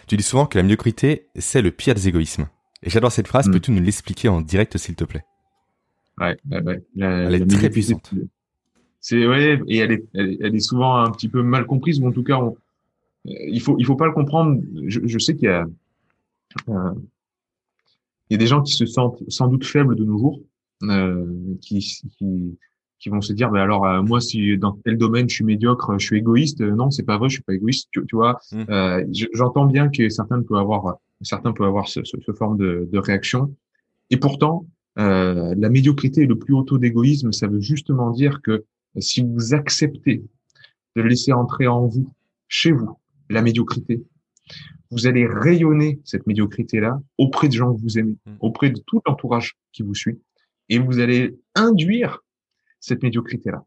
Tu 0.08 0.16
dis 0.16 0.24
souvent 0.24 0.46
que 0.46 0.58
la 0.58 0.62
médiocrité, 0.62 1.28
c'est 1.36 1.62
le 1.62 1.70
pire 1.70 1.94
des 1.94 2.08
égoïsmes. 2.08 2.48
Et 2.82 2.90
j'adore 2.90 3.12
cette 3.12 3.28
phrase, 3.28 3.48
mm. 3.48 3.52
peux-tu 3.52 3.70
nous 3.70 3.82
l'expliquer 3.82 4.28
en 4.28 4.40
direct 4.40 4.76
s'il 4.76 4.96
te 4.96 5.04
plaît? 5.04 5.24
Ouais, 6.20 6.36
ouais, 6.50 6.82
elle 6.98 7.34
est 7.34 7.46
très 7.46 7.70
puissante. 7.70 8.12
C'est 9.00 9.26
ouais, 9.26 9.60
et 9.66 9.78
elle 9.78 9.92
est, 9.92 10.04
elle 10.14 10.54
est, 10.54 10.60
souvent 10.60 10.96
un 10.96 11.10
petit 11.10 11.28
peu 11.28 11.42
mal 11.42 11.64
comprise, 11.64 12.00
ou 12.00 12.06
en 12.06 12.12
tout 12.12 12.22
cas, 12.22 12.36
on, 12.36 12.56
il 13.24 13.60
faut, 13.60 13.76
il 13.78 13.86
faut 13.86 13.96
pas 13.96 14.06
le 14.06 14.12
comprendre. 14.12 14.60
Je, 14.86 15.00
je 15.04 15.18
sais 15.18 15.34
qu'il 15.34 15.46
y 15.46 15.48
a, 15.48 15.66
euh, 16.68 16.92
il 18.28 18.34
y 18.34 18.36
a 18.36 18.38
des 18.38 18.46
gens 18.46 18.62
qui 18.62 18.74
se 18.74 18.86
sentent 18.86 19.22
sans 19.28 19.48
doute 19.48 19.64
faibles 19.64 19.96
de 19.96 20.04
nos 20.04 20.18
jours, 20.18 20.40
euh, 20.84 21.26
qui, 21.62 21.78
qui, 21.78 22.58
qui 22.98 23.08
vont 23.08 23.20
se 23.20 23.32
dire, 23.32 23.50
bah 23.50 23.62
alors 23.62 23.86
euh, 23.86 24.02
moi 24.02 24.20
si 24.20 24.56
dans 24.58 24.72
tel 24.84 24.98
domaine 24.98 25.28
je 25.28 25.36
suis 25.36 25.44
médiocre, 25.44 25.98
je 25.98 26.04
suis 26.04 26.18
égoïste. 26.18 26.60
Non, 26.60 26.90
c'est 26.90 27.02
pas 27.02 27.18
vrai, 27.18 27.28
je 27.28 27.34
suis 27.34 27.42
pas 27.42 27.54
égoïste. 27.54 27.88
Tu, 27.92 28.04
tu 28.06 28.16
vois, 28.16 28.38
mmh. 28.52 28.64
euh, 28.68 29.04
j'entends 29.32 29.66
bien 29.66 29.88
que 29.88 30.08
certains 30.10 30.42
peuvent 30.42 30.58
avoir, 30.58 30.98
certains 31.22 31.52
peuvent 31.52 31.66
avoir 31.66 31.88
ce, 31.88 32.04
ce, 32.04 32.16
ce 32.20 32.32
forme 32.32 32.56
de, 32.58 32.88
de, 32.92 32.98
réaction. 32.98 33.54
Et 34.10 34.16
pourtant, 34.16 34.66
euh, 35.00 35.54
la 35.56 35.68
médiocrité 35.70 36.22
et 36.22 36.26
le 36.26 36.38
plus 36.38 36.54
haut 36.54 36.62
taux 36.62 36.78
d'égoïsme, 36.78 37.32
ça 37.32 37.46
veut 37.46 37.60
justement 37.60 38.10
dire 38.10 38.40
que 38.42 38.64
si 38.98 39.22
vous 39.22 39.54
acceptez 39.54 40.22
de 40.96 41.02
laisser 41.02 41.32
entrer 41.32 41.66
en 41.66 41.86
vous, 41.86 42.12
chez 42.48 42.72
vous, 42.72 42.98
la 43.28 43.42
médiocrité, 43.42 44.02
vous 44.90 45.06
allez 45.06 45.26
rayonner 45.26 46.00
cette 46.04 46.26
médiocrité-là 46.26 47.00
auprès 47.16 47.48
de 47.48 47.52
gens 47.52 47.74
que 47.74 47.80
vous 47.80 47.98
aimez, 47.98 48.16
mmh. 48.26 48.32
auprès 48.40 48.70
de 48.70 48.80
tout 48.86 49.00
l'entourage 49.06 49.56
qui 49.72 49.82
vous 49.82 49.94
suit, 49.94 50.20
et 50.68 50.78
vous 50.78 50.98
allez 50.98 51.36
induire 51.54 52.20
cette 52.80 53.02
médiocrité-là. 53.02 53.64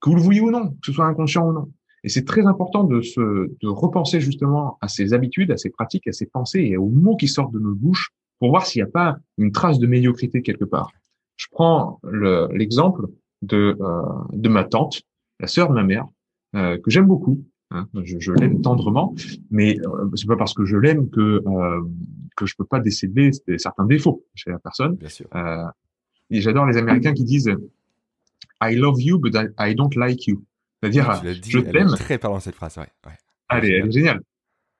Que 0.00 0.10
vous 0.10 0.16
le 0.16 0.22
vouliez 0.22 0.40
ou 0.40 0.50
non, 0.50 0.70
que 0.70 0.86
ce 0.86 0.92
soit 0.92 1.06
inconscient 1.06 1.48
ou 1.48 1.52
non. 1.52 1.72
Et 2.04 2.08
c'est 2.08 2.24
très 2.24 2.46
important 2.46 2.84
de 2.84 3.00
se, 3.00 3.20
de 3.20 3.68
repenser 3.68 4.20
justement 4.20 4.78
à 4.80 4.88
ses 4.88 5.14
habitudes, 5.14 5.50
à 5.50 5.56
ses 5.56 5.70
pratiques, 5.70 6.06
à 6.06 6.12
ses 6.12 6.26
pensées 6.26 6.60
et 6.60 6.76
aux 6.76 6.88
mots 6.88 7.16
qui 7.16 7.28
sortent 7.28 7.52
de 7.52 7.58
nos 7.58 7.74
bouches 7.74 8.12
pour 8.38 8.50
voir 8.50 8.66
s'il 8.66 8.82
n'y 8.82 8.88
a 8.88 8.90
pas 8.90 9.16
une 9.38 9.52
trace 9.52 9.78
de 9.78 9.86
médiocrité 9.86 10.42
quelque 10.42 10.64
part. 10.64 10.90
Je 11.36 11.46
prends 11.50 12.00
l'exemple 12.52 13.06
de, 13.42 13.76
euh, 13.80 14.02
de 14.32 14.48
ma 14.48 14.64
tante, 14.64 15.02
la 15.40 15.46
sœur 15.46 15.68
de 15.68 15.74
ma 15.74 15.82
mère, 15.82 16.06
euh, 16.54 16.78
que 16.78 16.90
j'aime 16.90 17.06
beaucoup. 17.06 17.42
Hein, 17.70 17.88
je, 18.04 18.18
je 18.20 18.32
l'aime 18.32 18.60
tendrement, 18.60 19.14
mais 19.50 19.78
euh, 19.80 20.08
c'est 20.14 20.28
pas 20.28 20.36
parce 20.36 20.54
que 20.54 20.64
je 20.64 20.76
l'aime 20.76 21.10
que 21.10 21.42
euh, 21.44 21.82
que 22.36 22.46
je 22.46 22.54
peux 22.56 22.64
pas 22.64 22.78
décéder 22.78 23.30
certains 23.56 23.86
défauts 23.86 24.24
chez 24.34 24.50
la 24.50 24.58
personne. 24.58 24.94
Bien 24.96 25.08
sûr. 25.08 25.26
Euh, 25.34 25.64
et 26.30 26.40
j'adore 26.40 26.66
les 26.66 26.76
Américains 26.76 27.14
qui 27.14 27.24
disent 27.24 27.52
I 28.62 28.76
love 28.76 29.00
you, 29.00 29.18
but 29.18 29.36
I, 29.58 29.74
don't 29.74 29.94
like 29.96 30.26
you. 30.26 30.44
C'est-à-dire, 30.80 31.20
je 31.24 31.58
t'aime. 31.58 31.88
Très 31.88 32.18
parlant 32.18 32.38
cette 32.38 32.54
phrase, 32.54 32.76
ouais. 32.76 33.12
Allez, 33.48 33.70
elle 33.70 33.88
est 33.88 33.92
géniale. 33.92 34.20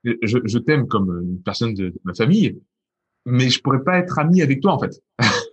Je, 0.04 0.38
je 0.44 0.58
t'aime 0.58 0.86
comme 0.86 1.22
une 1.22 1.42
personne 1.42 1.74
de, 1.74 1.94
ma 2.04 2.14
famille, 2.14 2.60
mais 3.24 3.50
je 3.50 3.60
pourrais 3.60 3.82
pas 3.82 3.98
être 3.98 4.18
ami 4.18 4.42
avec 4.42 4.60
toi 4.60 4.72
en 4.72 4.78
fait. 4.78 5.00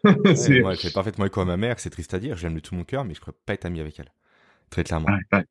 ouais, 0.03 0.61
moi, 0.61 0.71
elle 0.71 0.77
fait 0.77 0.93
parfaitement 0.93 1.25
écho 1.25 1.41
à 1.41 1.45
ma 1.45 1.57
mère. 1.57 1.79
C'est 1.79 1.89
triste 1.89 2.13
à 2.13 2.19
dire. 2.19 2.37
J'aime 2.37 2.55
de 2.55 2.59
tout 2.59 2.75
mon 2.75 2.83
cœur, 2.83 3.05
mais 3.05 3.13
je 3.13 3.19
pourrais 3.19 3.35
pas 3.45 3.53
être 3.53 3.65
ami 3.65 3.79
avec 3.79 3.99
elle. 3.99 4.11
Très 4.69 4.83
clairement. 4.83 5.07
Ouais, 5.31 5.45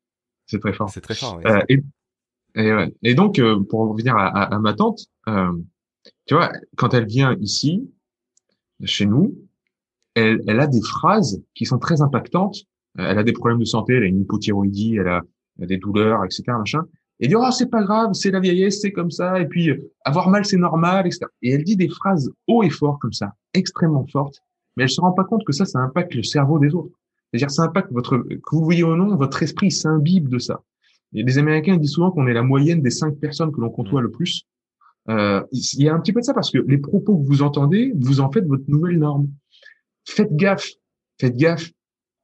c'est 0.45 0.59
très 0.59 0.73
fort. 0.73 0.89
C'est 0.89 1.01
très 1.01 1.15
fort. 1.15 1.39
Euh, 1.45 1.61
et, 1.69 1.81
et, 2.55 2.71
et, 3.03 3.15
donc, 3.15 3.39
euh, 3.39 3.63
pour 3.63 3.89
revenir 3.89 4.15
à, 4.15 4.27
à, 4.27 4.55
à 4.55 4.59
ma 4.59 4.73
tante, 4.73 5.05
euh, 5.27 5.53
tu 6.25 6.33
vois, 6.33 6.51
quand 6.75 6.93
elle 6.93 7.05
vient 7.05 7.35
ici, 7.39 7.89
chez 8.83 9.05
nous, 9.05 9.37
elle, 10.15 10.41
elle, 10.47 10.59
a 10.59 10.67
des 10.67 10.81
phrases 10.81 11.41
qui 11.53 11.65
sont 11.65 11.79
très 11.79 12.01
impactantes. 12.01 12.57
Elle 12.97 13.17
a 13.17 13.23
des 13.23 13.31
problèmes 13.31 13.59
de 13.59 13.65
santé, 13.65 13.93
elle 13.93 14.03
a 14.03 14.07
une 14.07 14.21
hypothyroïdie, 14.21 14.97
elle 14.97 15.07
a, 15.07 15.21
des 15.57 15.77
douleurs, 15.77 16.25
etc. 16.25 16.43
Machin. 16.47 16.83
Et 17.21 17.27
dit 17.27 17.35
oh 17.35 17.51
c'est 17.51 17.69
pas 17.69 17.83
grave, 17.83 18.13
c'est 18.13 18.31
la 18.31 18.39
vieillesse, 18.39 18.81
c'est 18.81 18.91
comme 18.91 19.11
ça. 19.11 19.39
Et 19.39 19.47
puis 19.47 19.71
avoir 20.03 20.29
mal 20.29 20.43
c'est 20.43 20.57
normal, 20.57 21.05
etc. 21.05 21.25
Et 21.41 21.51
elle 21.51 21.63
dit 21.63 21.77
des 21.77 21.89
phrases 21.89 22.31
haut 22.47 22.63
et 22.63 22.69
fort 22.69 22.99
comme 22.99 23.13
ça, 23.13 23.33
extrêmement 23.53 24.05
fortes. 24.07 24.41
Mais 24.75 24.83
elle 24.83 24.89
se 24.89 25.01
rend 25.01 25.11
pas 25.11 25.23
compte 25.23 25.45
que 25.45 25.53
ça, 25.53 25.65
ça 25.65 25.79
impacte 25.79 26.13
le 26.15 26.23
cerveau 26.23 26.59
des 26.59 26.73
autres. 26.73 26.97
C'est-à-dire 27.31 27.51
ça 27.51 27.63
impacte 27.63 27.91
votre, 27.91 28.17
que 28.17 28.55
vous 28.55 28.63
voyez 28.63 28.83
ou 28.83 28.95
non, 28.95 29.15
votre 29.15 29.41
esprit 29.43 29.71
s'imbibe 29.71 30.27
de 30.27 30.39
ça. 30.39 30.61
Et 31.13 31.23
les 31.23 31.37
Américains 31.37 31.77
disent 31.77 31.91
souvent 31.91 32.11
qu'on 32.11 32.27
est 32.27 32.33
la 32.33 32.43
moyenne 32.43 32.81
des 32.81 32.89
cinq 32.89 33.17
personnes 33.19 33.51
que 33.51 33.61
l'on 33.61 33.69
côtoie 33.69 34.01
mmh. 34.01 34.03
le 34.03 34.11
plus. 34.11 34.47
Euh, 35.09 35.43
il 35.51 35.83
y 35.83 35.89
a 35.89 35.93
un 35.93 35.99
petit 35.99 36.13
peu 36.13 36.21
de 36.21 36.25
ça 36.25 36.33
parce 36.33 36.51
que 36.51 36.59
les 36.59 36.77
propos 36.77 37.17
que 37.17 37.27
vous 37.27 37.41
entendez, 37.41 37.93
vous 37.99 38.21
en 38.21 38.31
faites 38.31 38.45
votre 38.45 38.63
nouvelle 38.67 38.99
norme 38.99 39.29
faites 40.07 40.35
gaffe, 40.35 40.69
faites 41.19 41.35
gaffe 41.35 41.71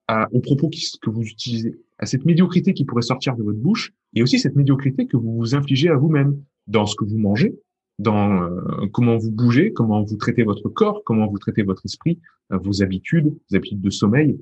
à, 0.07 0.27
aux 0.31 0.39
propos 0.39 0.69
que 0.69 1.09
vous 1.09 1.23
utilisez, 1.23 1.75
à 1.97 2.05
cette 2.05 2.25
médiocrité 2.25 2.73
qui 2.73 2.85
pourrait 2.85 3.01
sortir 3.01 3.35
de 3.35 3.43
votre 3.43 3.59
bouche, 3.59 3.91
et 4.13 4.23
aussi 4.23 4.39
cette 4.39 4.55
médiocrité 4.55 5.07
que 5.07 5.17
vous 5.17 5.35
vous 5.35 5.55
infligez 5.55 5.89
à 5.89 5.95
vous-même 5.95 6.41
dans 6.67 6.85
ce 6.85 6.95
que 6.95 7.05
vous 7.05 7.17
mangez, 7.17 7.55
dans 7.99 8.43
euh, 8.43 8.87
comment 8.91 9.17
vous 9.17 9.31
bougez, 9.31 9.73
comment 9.73 10.03
vous 10.03 10.17
traitez 10.17 10.43
votre 10.43 10.69
corps, 10.69 11.01
comment 11.05 11.27
vous 11.27 11.39
traitez 11.39 11.63
votre 11.63 11.85
esprit, 11.85 12.19
euh, 12.51 12.57
vos 12.57 12.83
habitudes, 12.83 13.33
vos 13.49 13.55
habitudes 13.55 13.81
de 13.81 13.89
sommeil. 13.89 14.39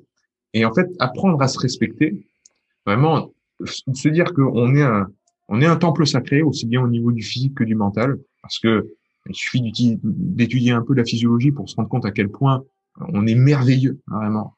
Et 0.53 0.65
en 0.65 0.73
fait, 0.73 0.87
apprendre 0.99 1.41
à 1.41 1.47
se 1.47 1.59
respecter, 1.59 2.25
vraiment 2.85 3.31
se 3.65 4.09
dire 4.09 4.33
qu'on 4.33 4.75
est 4.75 4.81
un, 4.81 5.07
on 5.47 5.61
est 5.61 5.65
un 5.65 5.77
temple 5.77 6.05
sacré, 6.05 6.41
aussi 6.41 6.65
bien 6.65 6.81
au 6.81 6.87
niveau 6.87 7.11
du 7.11 7.23
physique 7.23 7.55
que 7.55 7.63
du 7.63 7.75
mental, 7.75 8.19
parce 8.41 8.59
que 8.59 8.89
il 9.27 9.35
suffit 9.35 9.99
d'étudier 10.03 10.71
un 10.71 10.83
peu 10.83 10.93
la 10.93 11.03
physiologie 11.03 11.51
pour 11.51 11.67
se 11.67 11.75
rendre 11.75 11.89
compte 11.89 12.05
à 12.05 12.11
quel 12.11 12.29
point 12.29 12.63
on 12.99 13.25
est 13.25 13.33
merveilleux, 13.33 13.99
vraiment. 14.07 14.53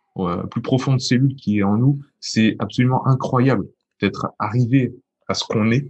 plus 0.51 0.61
profonde 0.61 0.99
cellule 0.99 1.35
qui 1.35 1.59
est 1.59 1.63
en 1.63 1.77
nous, 1.77 1.99
c'est 2.19 2.57
absolument 2.59 3.07
incroyable 3.07 3.65
d'être 4.01 4.27
arrivé 4.39 4.93
à 5.27 5.33
ce 5.33 5.43
qu'on 5.45 5.71
est. 5.71 5.85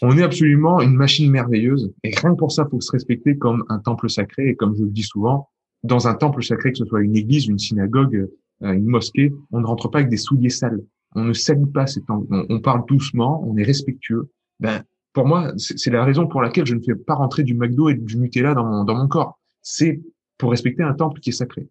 On 0.00 0.16
est 0.16 0.22
absolument 0.22 0.80
une 0.80 0.94
machine 0.94 1.30
merveilleuse 1.30 1.92
et 2.04 2.14
rien 2.16 2.32
que 2.32 2.38
pour 2.38 2.52
ça, 2.52 2.66
faut 2.70 2.80
se 2.80 2.92
respecter 2.92 3.36
comme 3.36 3.64
un 3.68 3.78
temple 3.78 4.08
sacré 4.08 4.48
et 4.48 4.56
comme 4.56 4.74
je 4.76 4.82
le 4.82 4.90
dis 4.90 5.02
souvent, 5.02 5.50
dans 5.82 6.08
un 6.08 6.14
temple 6.14 6.42
sacré, 6.42 6.72
que 6.72 6.78
ce 6.78 6.86
soit 6.86 7.02
une 7.02 7.16
église, 7.16 7.46
une 7.46 7.58
synagogue, 7.58 8.28
euh, 8.62 8.72
une 8.72 8.86
mosquée, 8.86 9.32
on 9.52 9.60
ne 9.60 9.66
rentre 9.66 9.88
pas 9.88 9.98
avec 9.98 10.10
des 10.10 10.16
souliers 10.16 10.50
sales. 10.50 10.80
On 11.14 11.24
ne 11.24 11.32
salue 11.32 11.66
pas 11.66 11.86
ces 11.86 12.00
on, 12.08 12.26
on, 12.30 12.60
parle 12.60 12.86
doucement, 12.86 13.44
on 13.46 13.56
est 13.56 13.62
respectueux. 13.62 14.30
Ben, 14.58 14.82
pour 15.12 15.26
moi, 15.26 15.52
c'est 15.58 15.90
la 15.90 16.04
raison 16.04 16.26
pour 16.26 16.42
laquelle 16.42 16.66
je 16.66 16.74
ne 16.74 16.82
fais 16.82 16.94
pas 16.94 17.14
rentrer 17.14 17.44
du 17.44 17.54
McDo 17.54 17.90
et 17.90 17.94
du 17.94 18.16
Nutella 18.16 18.54
dans 18.54 18.64
mon, 18.64 18.84
dans 18.84 18.96
mon 18.96 19.06
corps. 19.06 19.38
C'est 19.62 20.00
pour 20.38 20.50
respecter 20.50 20.82
un 20.82 20.94
temple 20.94 21.20
qui 21.20 21.30
est 21.30 21.34
sacré. 21.34 21.68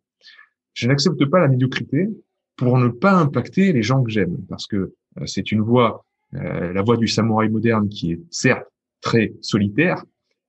Je 0.73 0.87
n'accepte 0.87 1.25
pas 1.25 1.39
la 1.39 1.47
médiocrité 1.47 2.09
pour 2.55 2.77
ne 2.77 2.87
pas 2.87 3.13
impacter 3.13 3.73
les 3.73 3.83
gens 3.83 4.03
que 4.03 4.11
j'aime, 4.11 4.37
parce 4.49 4.67
que 4.67 4.93
euh, 5.19 5.25
c'est 5.25 5.51
une 5.51 5.61
voie, 5.61 6.05
euh, 6.35 6.73
la 6.73 6.81
voie 6.81 6.97
du 6.97 7.07
samouraï 7.07 7.49
moderne 7.49 7.89
qui 7.89 8.13
est 8.13 8.21
certes 8.31 8.67
très 9.01 9.33
solitaire, 9.41 10.03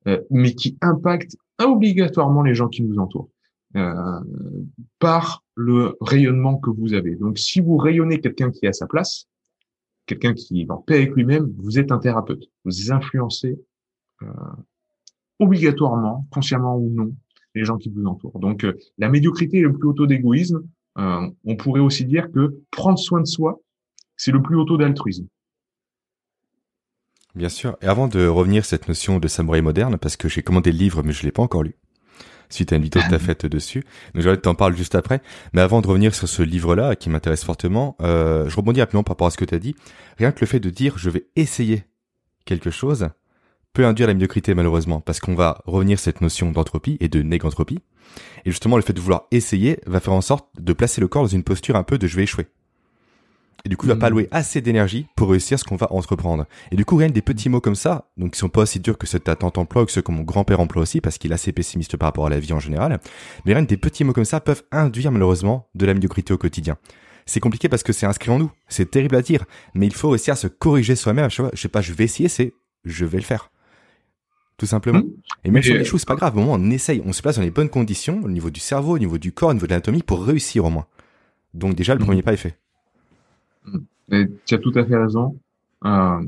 euh, 0.06 0.20
mais 0.30 0.54
qui 0.54 0.76
impacte 0.80 1.36
obligatoirement 1.58 2.42
les 2.42 2.54
gens 2.54 2.68
qui 2.68 2.82
nous 2.82 2.98
entourent 2.98 3.28
par 5.00 5.42
le 5.56 5.96
rayonnement 6.00 6.58
que 6.58 6.70
vous 6.70 6.94
avez. 6.94 7.16
Donc, 7.16 7.38
si 7.38 7.60
vous 7.60 7.76
rayonnez 7.76 8.20
quelqu'un 8.20 8.52
qui 8.52 8.66
est 8.66 8.68
à 8.68 8.72
sa 8.72 8.86
place, 8.86 9.26
quelqu'un 10.06 10.32
qui 10.32 10.60
est 10.60 10.70
en 10.70 10.76
paix 10.76 10.94
avec 10.98 11.10
lui-même, 11.16 11.52
vous 11.58 11.80
êtes 11.80 11.90
un 11.90 11.98
thérapeute. 11.98 12.44
Vous 12.64 12.92
influencez 12.92 13.58
obligatoirement, 15.40 16.26
consciemment 16.30 16.76
ou 16.76 16.88
non, 16.90 17.14
les 17.54 17.64
gens 17.64 17.78
qui 17.78 17.88
vous 17.88 18.04
entourent. 18.06 18.38
Donc, 18.40 18.64
euh, 18.64 18.76
la 18.98 19.08
médiocrité 19.08 19.58
est 19.58 19.62
le 19.62 19.72
plus 19.72 19.88
haut 19.88 19.92
taux 19.92 20.06
d'égoïsme. 20.06 20.62
Euh, 20.98 21.28
on 21.44 21.56
pourrait 21.56 21.80
aussi 21.80 22.04
dire 22.04 22.30
que 22.32 22.60
prendre 22.70 22.98
soin 22.98 23.20
de 23.20 23.26
soi, 23.26 23.60
c'est 24.16 24.32
le 24.32 24.42
plus 24.42 24.56
haut 24.56 24.64
taux 24.64 24.76
d'altruisme. 24.76 25.26
Bien 27.34 27.48
sûr. 27.48 27.76
Et 27.82 27.86
avant 27.86 28.06
de 28.06 28.26
revenir 28.26 28.64
sur 28.64 28.70
cette 28.70 28.88
notion 28.88 29.18
de 29.18 29.26
samouraï 29.26 29.60
moderne, 29.60 29.98
parce 29.98 30.16
que 30.16 30.28
j'ai 30.28 30.42
commandé 30.42 30.70
le 30.70 30.78
livre, 30.78 31.02
mais 31.02 31.12
je 31.12 31.24
l'ai 31.24 31.32
pas 31.32 31.42
encore 31.42 31.64
lu, 31.64 31.74
suite 32.48 32.72
à 32.72 32.76
une 32.76 32.82
vidéo 32.82 33.02
que 33.02 33.08
tu 33.08 33.14
as 33.14 33.18
faite 33.18 33.46
dessus. 33.46 33.84
Donc, 34.14 34.22
je 34.22 34.30
t'en 34.30 34.54
parle 34.54 34.76
juste 34.76 34.94
après. 34.94 35.20
Mais 35.52 35.60
avant 35.60 35.80
de 35.80 35.88
revenir 35.88 36.14
sur 36.14 36.28
ce 36.28 36.42
livre-là, 36.42 36.94
qui 36.94 37.10
m'intéresse 37.10 37.44
fortement, 37.44 37.96
euh, 38.00 38.48
je 38.48 38.56
rebondis 38.56 38.80
rapidement 38.80 39.02
par 39.02 39.12
rapport 39.12 39.26
à 39.26 39.30
ce 39.30 39.36
que 39.36 39.44
tu 39.44 39.54
as 39.54 39.58
dit. 39.58 39.74
Rien 40.18 40.30
que 40.30 40.40
le 40.40 40.46
fait 40.46 40.60
de 40.60 40.70
dire, 40.70 40.96
je 40.96 41.10
vais 41.10 41.26
essayer 41.34 41.84
quelque 42.44 42.70
chose, 42.70 43.08
peut 43.74 43.84
induire 43.84 44.06
la 44.06 44.14
médiocrité 44.14 44.54
malheureusement, 44.54 45.00
parce 45.00 45.20
qu'on 45.20 45.34
va 45.34 45.60
revenir 45.66 45.98
cette 45.98 46.22
notion 46.22 46.50
d'entropie 46.50 46.96
et 47.00 47.08
de 47.08 47.20
négantropie. 47.20 47.80
Et 48.46 48.50
justement, 48.50 48.76
le 48.76 48.82
fait 48.82 48.92
de 48.92 49.00
vouloir 49.00 49.26
essayer 49.30 49.80
va 49.86 50.00
faire 50.00 50.12
en 50.12 50.20
sorte 50.20 50.48
de 50.58 50.72
placer 50.72 51.00
le 51.00 51.08
corps 51.08 51.22
dans 51.22 51.28
une 51.28 51.42
posture 51.42 51.76
un 51.76 51.82
peu 51.82 51.98
de 51.98 52.06
je 52.06 52.16
vais 52.16 52.22
échouer. 52.22 52.46
Et 53.66 53.70
du 53.70 53.78
coup, 53.78 53.86
il 53.86 53.88
va 53.88 53.96
pas 53.96 54.08
allouer 54.08 54.24
mmh. 54.24 54.36
assez 54.36 54.60
d'énergie 54.60 55.06
pour 55.16 55.30
réussir 55.30 55.58
ce 55.58 55.64
qu'on 55.64 55.76
va 55.76 55.90
entreprendre. 55.90 56.44
Et 56.70 56.76
du 56.76 56.84
coup, 56.84 56.96
rien 56.96 57.08
que 57.08 57.14
des 57.14 57.22
petits 57.22 57.48
mots 57.48 57.62
comme 57.62 57.74
ça, 57.74 58.10
donc 58.18 58.32
qui 58.32 58.38
sont 58.38 58.50
pas 58.50 58.60
aussi 58.60 58.78
durs 58.78 58.98
que 58.98 59.06
ceux 59.06 59.18
que 59.18 59.24
ta 59.24 59.36
tante 59.36 59.56
emploie 59.56 59.82
ou 59.82 59.86
que 59.86 59.92
ceux 59.92 60.02
que 60.02 60.12
mon 60.12 60.22
grand-père 60.22 60.60
emploie 60.60 60.82
aussi, 60.82 61.00
parce 61.00 61.16
qu'il 61.16 61.30
est 61.30 61.34
assez 61.34 61.50
pessimiste 61.50 61.96
par 61.96 62.08
rapport 62.08 62.26
à 62.26 62.30
la 62.30 62.38
vie 62.38 62.52
en 62.52 62.60
général. 62.60 63.00
Mais 63.46 63.54
rien 63.54 63.64
que 63.64 63.70
des 63.70 63.78
petits 63.78 64.04
mots 64.04 64.12
comme 64.12 64.26
ça 64.26 64.40
peuvent 64.40 64.62
induire 64.70 65.10
malheureusement 65.10 65.68
de 65.74 65.86
la 65.86 65.94
médiocrité 65.94 66.34
au 66.34 66.38
quotidien. 66.38 66.76
C'est 67.24 67.40
compliqué 67.40 67.70
parce 67.70 67.82
que 67.82 67.94
c'est 67.94 68.04
inscrit 68.04 68.30
en 68.30 68.38
nous. 68.38 68.50
C'est 68.68 68.90
terrible 68.90 69.16
à 69.16 69.22
dire. 69.22 69.46
Mais 69.72 69.86
il 69.86 69.94
faut 69.94 70.10
réussir 70.10 70.34
à 70.34 70.36
se 70.36 70.46
corriger 70.46 70.94
soi-même. 70.94 71.30
Je 71.30 71.48
sais 71.54 71.68
pas, 71.68 71.80
je 71.80 71.94
vais 71.94 72.04
essayer, 72.04 72.28
c'est 72.28 72.52
je 72.84 73.06
vais 73.06 73.16
le 73.16 73.24
faire 73.24 73.50
tout 74.56 74.66
simplement. 74.66 75.00
Mmh. 75.00 75.12
Et 75.44 75.50
même 75.50 75.62
si 75.62 75.72
on 75.72 75.76
échoue, 75.76 75.98
c'est 75.98 76.08
pas 76.08 76.16
grave. 76.16 76.36
Au 76.36 76.40
moins, 76.40 76.58
on 76.58 76.70
essaye, 76.70 77.02
on 77.04 77.12
se 77.12 77.22
place 77.22 77.36
dans 77.36 77.42
les 77.42 77.50
bonnes 77.50 77.68
conditions, 77.68 78.20
au 78.22 78.28
niveau 78.28 78.50
du 78.50 78.60
cerveau, 78.60 78.94
au 78.94 78.98
niveau 78.98 79.18
du 79.18 79.32
corps, 79.32 79.50
au 79.50 79.54
niveau 79.54 79.66
de 79.66 79.70
l'anatomie, 79.70 80.02
pour 80.02 80.24
réussir 80.24 80.64
au 80.64 80.70
moins. 80.70 80.86
Donc 81.52 81.74
déjà, 81.74 81.94
le 81.94 82.00
mmh. 82.00 82.04
premier 82.04 82.22
pas 82.22 82.32
est 82.32 82.38
fait. 82.38 82.58
Mmh. 83.66 84.24
tu 84.44 84.54
as 84.54 84.58
tout 84.58 84.72
à 84.74 84.84
fait 84.84 84.96
raison. 84.96 85.38
Euh, 85.84 86.22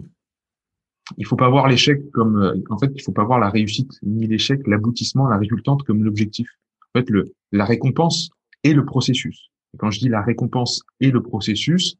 il 1.18 1.26
faut 1.26 1.36
pas 1.36 1.48
voir 1.48 1.68
l'échec 1.68 2.10
comme, 2.10 2.42
euh, 2.42 2.54
en 2.70 2.78
fait, 2.78 2.90
il 2.94 3.02
faut 3.02 3.12
pas 3.12 3.24
voir 3.24 3.38
la 3.38 3.48
réussite 3.48 3.92
ni 4.02 4.26
l'échec, 4.26 4.60
l'aboutissement, 4.66 5.28
la 5.28 5.38
résultante 5.38 5.84
comme 5.84 6.02
l'objectif. 6.02 6.48
En 6.94 6.98
fait, 6.98 7.10
le, 7.10 7.32
la 7.52 7.64
récompense 7.64 8.30
et 8.64 8.72
le 8.72 8.84
processus. 8.84 9.50
Et 9.74 9.78
quand 9.78 9.90
je 9.90 10.00
dis 10.00 10.08
la 10.08 10.22
récompense 10.22 10.82
et 11.00 11.10
le 11.10 11.22
processus, 11.22 11.96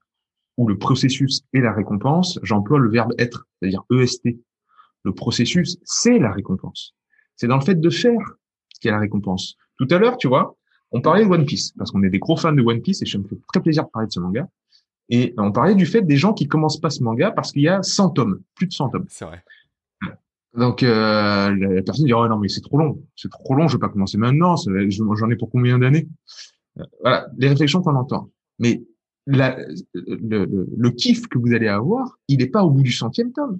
ou 0.57 0.66
le 0.66 0.79
processus 0.79 1.43
et 1.53 1.61
la 1.61 1.72
récompense, 1.72 2.39
j'emploie 2.43 2.79
le 2.79 2.89
verbe 2.89 3.12
être, 3.18 3.47
c'est-à-dire 3.61 3.83
EST, 3.91 4.39
le 5.07 5.13
processus, 5.13 5.79
c'est 5.85 6.19
la 6.19 6.33
récompense. 6.33 6.95
C'est 7.37 7.47
dans 7.47 7.57
le 7.57 7.65
fait 7.65 7.81
de 7.81 7.91
faire 7.91 8.19
qu'il 8.81 8.89
y 8.89 8.93
a 8.93 8.93
la 8.93 9.01
récompense. 9.01 9.57
Tout 9.79 9.87
à 9.91 9.99
l'heure, 9.99 10.17
tu 10.19 10.27
vois, 10.27 10.57
on 10.91 11.01
parlait 11.01 11.25
de 11.25 11.31
One 11.31 11.47
Piece, 11.47 11.73
parce 11.79 11.91
qu'on 11.91 12.03
est 12.03 12.11
des 12.11 12.19
gros 12.19 12.37
fans 12.37 12.53
de 12.53 12.63
One 12.63 12.83
Piece 12.83 13.03
et 13.03 13.07
ça 13.07 13.19
me 13.19 13.25
fait 13.25 13.39
très 13.53 13.63
plaisir 13.63 13.85
de 13.85 13.91
parler 13.91 14.09
de 14.09 14.13
ce 14.13 14.21
manga. 14.21 14.49
Et 15.09 15.33
on 15.39 15.53
parlait 15.53 15.77
du 15.77 15.87
fait 15.87 16.03
des 16.03 16.17
gens 16.17 16.33
qui 16.33 16.49
commencent 16.49 16.81
pas 16.81 16.91
ce 16.91 17.03
manga 17.03 17.31
parce 17.31 17.53
qu'il 17.53 17.63
y 17.63 17.69
a 17.69 17.83
100 17.83 18.11
tomes, 18.11 18.43
plus 18.57 18.67
de 18.67 18.73
100 18.73 18.91
tomes. 18.91 19.07
C'est 19.09 19.25
vrai. 19.25 19.43
Donc 20.55 20.83
euh, 20.83 21.55
la 21.55 21.83
personne 21.83 22.07
dit 22.07 22.15
oh 22.15 22.27
non 22.27 22.39
mais 22.39 22.49
c'est 22.49 22.63
trop 22.63 22.79
long, 22.79 22.99
c'est 23.15 23.31
trop 23.31 23.55
long, 23.55 23.69
je 23.69 23.77
vais 23.77 23.79
pas 23.79 23.91
commencer 23.91 24.17
maintenant, 24.17 24.57
j'en 24.57 25.31
ai 25.31 25.37
pour 25.37 25.51
combien 25.51 25.79
d'années? 25.79 26.09
Euh, 26.79 26.85
Voilà, 27.03 27.27
les 27.37 27.49
réflexions 27.49 27.83
qu'on 27.83 27.95
entend. 27.95 28.31
Mais 28.59 28.83
la, 29.27 29.59
le, 29.93 30.47
le, 30.47 30.67
le, 30.75 30.91
kiff 30.91 31.27
que 31.29 31.39
vous 31.39 31.53
allez 31.53 31.69
avoir, 31.69 32.19
il 32.29 32.39
n'est 32.39 32.47
pas 32.47 32.63
au 32.65 32.71
bout 32.71 32.83
du 32.83 32.93
centième 32.93 33.33
tome. 33.33 33.59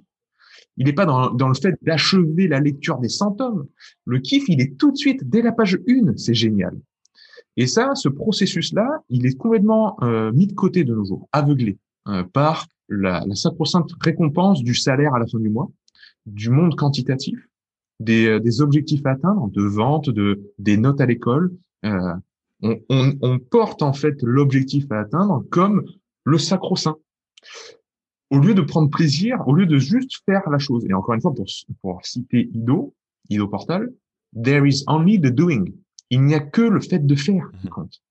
Il 0.77 0.85
n'est 0.85 0.93
pas 0.93 1.05
dans, 1.05 1.31
dans, 1.31 1.47
le 1.47 1.55
fait 1.55 1.75
d'achever 1.81 2.47
la 2.47 2.59
lecture 2.59 2.99
des 2.99 3.09
100 3.09 3.31
tomes. 3.33 3.67
Le 4.05 4.19
kiff, 4.19 4.47
il 4.47 4.61
est 4.61 4.77
tout 4.77 4.91
de 4.91 4.97
suite 4.97 5.27
dès 5.27 5.41
la 5.41 5.51
page 5.51 5.79
1. 5.87 6.15
C'est 6.17 6.33
génial. 6.33 6.77
Et 7.55 7.65
ça, 7.65 7.95
ce 7.95 8.09
processus-là, 8.09 8.87
il 9.09 9.25
est 9.25 9.35
complètement 9.35 9.97
euh, 10.03 10.31
mis 10.31 10.45
de 10.45 10.53
côté 10.53 10.83
de 10.83 10.93
nos 10.93 11.03
jours, 11.03 11.27
aveuglé 11.31 11.77
euh, 12.07 12.23
par 12.23 12.67
la, 12.87 13.23
la 13.25 13.35
sacro-sainte 13.35 13.89
récompense 13.99 14.63
du 14.63 14.75
salaire 14.75 15.15
à 15.15 15.19
la 15.19 15.25
fin 15.25 15.39
du 15.39 15.49
mois, 15.49 15.69
du 16.27 16.49
monde 16.51 16.75
quantitatif, 16.75 17.49
des, 17.99 18.27
euh, 18.27 18.39
des 18.39 18.61
objectifs 18.61 19.05
à 19.05 19.11
atteindre, 19.11 19.49
de 19.49 19.63
vente, 19.63 20.09
de 20.09 20.51
des 20.59 20.77
notes 20.77 21.01
à 21.01 21.05
l'école. 21.05 21.51
Euh, 21.85 22.13
on, 22.61 22.79
on, 22.89 23.13
on, 23.21 23.39
porte 23.39 23.81
en 23.81 23.93
fait 23.93 24.21
l'objectif 24.21 24.91
à 24.91 24.99
atteindre 24.99 25.43
comme 25.49 25.83
le 26.23 26.37
sacro-saint. 26.37 26.97
Au 28.29 28.39
lieu 28.39 28.53
de 28.53 28.61
prendre 28.61 28.89
plaisir, 28.89 29.47
au 29.47 29.53
lieu 29.53 29.65
de 29.65 29.77
juste 29.77 30.21
faire 30.25 30.49
la 30.49 30.59
chose. 30.59 30.85
Et 30.89 30.93
encore 30.93 31.15
une 31.15 31.21
fois, 31.21 31.33
pour, 31.33 31.45
pour 31.81 32.05
citer 32.05 32.49
Ido, 32.53 32.93
Ido 33.29 33.47
Portal, 33.47 33.89
there 34.43 34.67
is 34.67 34.83
only 34.87 35.19
the 35.19 35.27
doing. 35.27 35.65
Il 36.09 36.23
n'y 36.23 36.35
a 36.35 36.39
que 36.39 36.61
le 36.61 36.79
fait 36.79 37.05
de 37.05 37.15
faire 37.15 37.49
qui 37.59 37.67
mhm. 37.67 37.71
compte. 37.71 38.01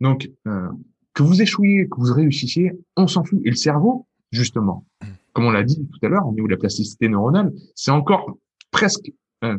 Donc, 0.00 0.30
euh, 0.46 0.68
que 1.14 1.22
vous 1.22 1.42
échouiez, 1.42 1.88
que 1.88 1.96
vous 1.96 2.12
réussissiez, 2.12 2.72
on 2.96 3.06
s'en 3.06 3.24
fout. 3.24 3.40
Et 3.44 3.50
le 3.50 3.56
cerveau, 3.56 4.06
justement, 4.30 4.86
mhm. 5.02 5.08
comme 5.32 5.44
on 5.44 5.50
l'a 5.50 5.62
dit 5.62 5.86
tout 5.92 6.06
à 6.06 6.08
l'heure, 6.08 6.26
au 6.26 6.32
niveau 6.32 6.46
de 6.46 6.52
la 6.52 6.58
plasticité 6.58 7.08
neuronale, 7.08 7.52
c'est 7.74 7.90
encore 7.90 8.38
presque, 8.70 9.12
euh, 9.44 9.58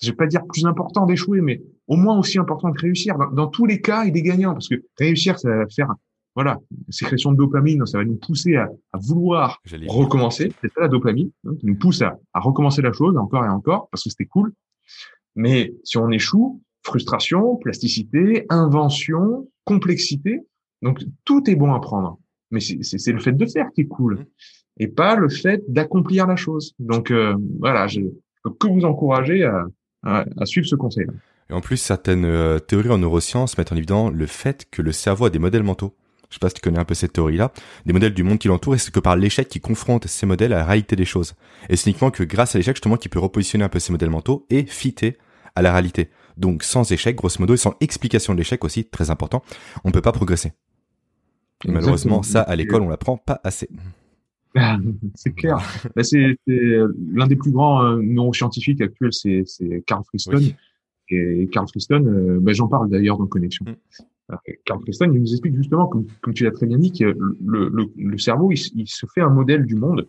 je 0.00 0.10
vais 0.10 0.16
pas 0.16 0.26
dire 0.26 0.44
plus 0.46 0.66
important 0.66 1.06
d'échouer, 1.06 1.40
mais 1.40 1.62
au 1.86 1.96
moins 1.96 2.18
aussi 2.18 2.38
important 2.38 2.72
que 2.72 2.82
réussir. 2.82 3.16
Dans, 3.32 3.46
tous 3.48 3.66
les 3.66 3.80
cas, 3.80 4.04
il 4.04 4.16
est 4.16 4.22
gagnant 4.22 4.52
parce 4.52 4.68
que 4.68 4.82
réussir, 4.98 5.38
ça 5.38 5.48
va 5.48 5.68
faire, 5.68 5.88
voilà, 6.34 6.58
sécrétion 6.88 7.32
de 7.32 7.36
dopamine, 7.36 7.86
ça 7.86 7.98
va 7.98 8.04
nous 8.04 8.16
pousser 8.16 8.56
à, 8.56 8.68
à 8.92 8.98
vouloir 8.98 9.60
recommencer. 9.86 10.52
C'est 10.60 10.72
ça 10.72 10.80
la 10.82 10.88
dopamine, 10.88 11.30
hein, 11.46 11.52
qui 11.58 11.66
nous 11.66 11.76
pousse 11.76 12.02
à, 12.02 12.18
à 12.32 12.40
recommencer 12.40 12.82
la 12.82 12.92
chose 12.92 13.16
encore 13.16 13.44
et 13.44 13.48
encore 13.48 13.88
parce 13.90 14.02
que 14.02 14.10
c'était 14.10 14.26
cool. 14.26 14.52
Mais 15.36 15.74
si 15.84 15.96
on 15.98 16.10
échoue, 16.10 16.60
frustration, 16.84 17.56
plasticité, 17.56 18.46
invention, 18.50 19.48
complexité. 19.64 20.40
Donc 20.82 21.02
tout 21.24 21.48
est 21.48 21.56
bon 21.56 21.72
à 21.72 21.80
prendre. 21.80 22.18
Mais 22.50 22.60
c'est 22.60 23.12
le 23.12 23.18
fait 23.18 23.32
de 23.32 23.46
faire 23.46 23.66
qui 23.74 23.82
est 23.82 23.86
cool 23.86 24.14
mmh. 24.14 24.24
et 24.80 24.88
pas 24.88 25.16
le 25.16 25.28
fait 25.28 25.62
d'accomplir 25.66 26.26
la 26.26 26.36
chose. 26.36 26.74
Donc 26.78 27.10
euh, 27.10 27.34
voilà, 27.58 27.86
je 27.88 28.00
peux 28.42 28.50
que 28.50 28.68
vous 28.68 28.84
encourager 28.84 29.44
à, 29.44 29.64
à, 30.02 30.46
suivre 30.46 30.66
ce 30.66 30.76
conseil. 30.76 31.06
-là. 31.06 31.14
Et 31.50 31.52
en 31.52 31.60
plus, 31.60 31.76
certaines 31.76 32.24
euh, 32.24 32.58
théories 32.58 32.90
en 32.90 32.98
neurosciences 32.98 33.58
mettent 33.58 33.72
en 33.72 33.76
évidence 33.76 34.12
le 34.12 34.26
fait 34.26 34.66
que 34.70 34.82
le 34.82 34.92
cerveau 34.92 35.26
a 35.26 35.30
des 35.30 35.38
modèles 35.38 35.62
mentaux. 35.62 35.94
Je 36.34 36.38
sais 36.38 36.40
pas 36.40 36.48
si 36.48 36.54
tu 36.56 36.62
connais 36.62 36.80
un 36.80 36.84
peu 36.84 36.94
cette 36.94 37.12
théorie-là, 37.12 37.52
des 37.86 37.92
modèles 37.92 38.12
du 38.12 38.24
monde 38.24 38.40
qui 38.40 38.48
l'entoure, 38.48 38.74
et 38.74 38.78
c'est 38.78 38.92
que 38.92 38.98
par 38.98 39.14
l'échec 39.14 39.48
qui 39.48 39.60
confronte 39.60 40.08
ces 40.08 40.26
modèles 40.26 40.52
à 40.52 40.56
la 40.56 40.64
réalité 40.64 40.96
des 40.96 41.04
choses. 41.04 41.34
Et 41.68 41.76
c'est 41.76 41.88
uniquement 41.88 42.10
que 42.10 42.24
grâce 42.24 42.56
à 42.56 42.58
l'échec, 42.58 42.74
justement, 42.74 42.96
qu'il 42.96 43.08
peut 43.08 43.20
repositionner 43.20 43.62
un 43.62 43.68
peu 43.68 43.78
ces 43.78 43.92
modèles 43.92 44.10
mentaux 44.10 44.44
et 44.50 44.66
fitter 44.66 45.16
à 45.54 45.62
la 45.62 45.70
réalité. 45.70 46.08
Donc 46.36 46.64
sans 46.64 46.90
échec, 46.90 47.14
grosso 47.14 47.36
modo, 47.38 47.54
et 47.54 47.56
sans 47.56 47.76
explication 47.80 48.32
de 48.32 48.38
l'échec 48.38 48.64
aussi, 48.64 48.84
très 48.84 49.10
important, 49.10 49.44
on 49.84 49.90
ne 49.90 49.92
peut 49.92 50.02
pas 50.02 50.10
progresser. 50.10 50.50
Et 51.64 51.70
malheureusement, 51.70 52.24
ça, 52.24 52.40
à 52.42 52.56
l'école, 52.56 52.82
on 52.82 52.88
l'apprend 52.88 53.16
pas 53.16 53.40
assez. 53.44 53.68
Ah, 54.56 54.78
c'est 55.16 55.34
clair. 55.34 55.58
Bah, 55.96 56.04
c'est 56.04 56.38
l'un 56.46 57.26
des 57.26 57.34
plus 57.34 57.50
grands 57.50 57.84
euh, 57.84 58.00
neuroscientifiques 58.00 58.80
actuels, 58.80 59.12
c'est 59.12 59.82
Carl 59.84 60.04
Friston. 60.04 60.54
Et 61.10 61.48
Carl 61.50 61.66
Friston, 61.66 62.04
euh, 62.06 62.38
bah, 62.40 62.52
j'en 62.52 62.68
parle 62.68 62.88
d'ailleurs 62.88 63.18
dans 63.18 63.26
Connexion. 63.26 63.64
Mm. 63.64 64.04
Euh, 64.32 64.36
Carl 64.64 64.80
Friston, 64.80 65.10
il 65.12 65.20
nous 65.20 65.32
explique 65.32 65.56
justement, 65.56 65.86
comme, 65.86 66.06
tu 66.34 66.44
l'as 66.44 66.50
très 66.50 66.66
bien 66.66 66.78
dit, 66.78 66.92
que 66.92 67.04
le, 67.04 67.68
le, 67.68 67.90
le 67.96 68.18
cerveau, 68.18 68.50
il, 68.52 68.58
il, 68.74 68.88
se 68.88 69.06
fait 69.06 69.20
un 69.20 69.30
modèle 69.30 69.66
du 69.66 69.76
monde, 69.76 70.08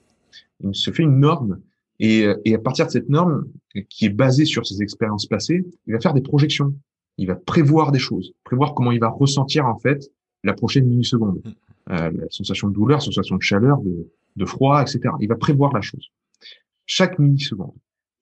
il 0.62 0.76
se 0.76 0.92
fait 0.92 1.04
une 1.04 1.20
norme, 1.20 1.60
et, 2.00 2.28
et, 2.44 2.56
à 2.56 2.60
partir 2.60 2.86
de 2.86 2.92
cette 2.92 3.10
norme, 3.10 3.46
qui 3.90 4.06
est 4.06 4.10
basée 4.10 4.46
sur 4.46 4.66
ses 4.66 4.82
expériences 4.82 5.26
passées, 5.26 5.66
il 5.88 5.94
va 5.94 6.00
faire 6.00 6.14
des 6.14 6.22
projections. 6.22 6.74
Il 7.18 7.28
va 7.28 7.36
prévoir 7.36 7.94
des 7.94 8.00
choses, 8.00 8.34
prévoir 8.44 8.74
comment 8.74 8.92
il 8.92 9.00
va 9.00 9.08
ressentir 9.08 9.66
en 9.66 9.80
fait 9.80 10.12
la 10.44 10.54
prochaine 10.54 10.86
milliseconde, 10.86 11.42
mm. 11.46 11.92
euh, 11.92 12.12
la 12.12 12.30
sensation 12.30 12.68
de 12.68 12.74
douleur, 12.74 13.02
sensation 13.02 13.38
de 13.38 13.42
chaleur, 13.42 13.80
de, 13.80 14.10
de 14.36 14.46
froid, 14.46 14.82
etc. 14.82 15.00
Il 15.22 15.30
va 15.30 15.36
prévoir 15.36 15.72
la 15.74 15.82
chose 15.82 16.12
chaque 16.86 17.20
milliseconde. 17.20 17.74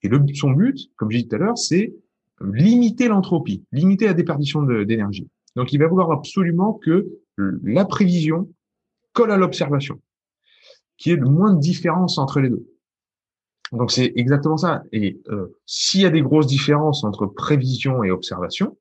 Et 0.02 0.08
le, 0.08 0.22
son 0.34 0.52
but, 0.52 0.90
comme 0.96 1.12
j'ai 1.12 1.20
dit 1.20 1.28
tout 1.28 1.36
à 1.36 1.40
l'heure, 1.40 1.58
c'est 1.58 1.94
limiter 2.42 3.08
l'entropie, 3.08 3.64
limiter 3.72 4.06
la 4.06 4.14
déperdition 4.14 4.64
d'énergie. 4.64 5.28
Donc, 5.56 5.74
il 5.74 5.78
va 5.80 5.88
vouloir 5.88 6.12
absolument 6.12 6.74
que 6.74 7.08
la 7.38 7.86
prévision 7.86 8.50
colle 9.14 9.32
à 9.32 9.38
l'observation, 9.38 10.00
qu'il 10.98 11.12
y 11.12 11.16
ait 11.16 11.20
le 11.20 11.30
moins 11.30 11.54
de 11.54 11.60
différence 11.60 12.18
entre 12.18 12.40
les 12.40 12.50
deux. 12.50 12.68
Donc 13.72 13.92
c'est 13.92 14.14
exactement 14.16 14.58
ça. 14.58 14.84
Et 14.92 15.20
euh, 15.30 15.48
s'il 15.66 16.02
y 16.02 16.06
a 16.06 16.12
des 16.12 16.22
grosses 16.22 16.48
différences 16.48 17.04
entre 17.04 17.26
prévision 17.26 18.04
et 18.04 18.12
observation, 18.12 18.78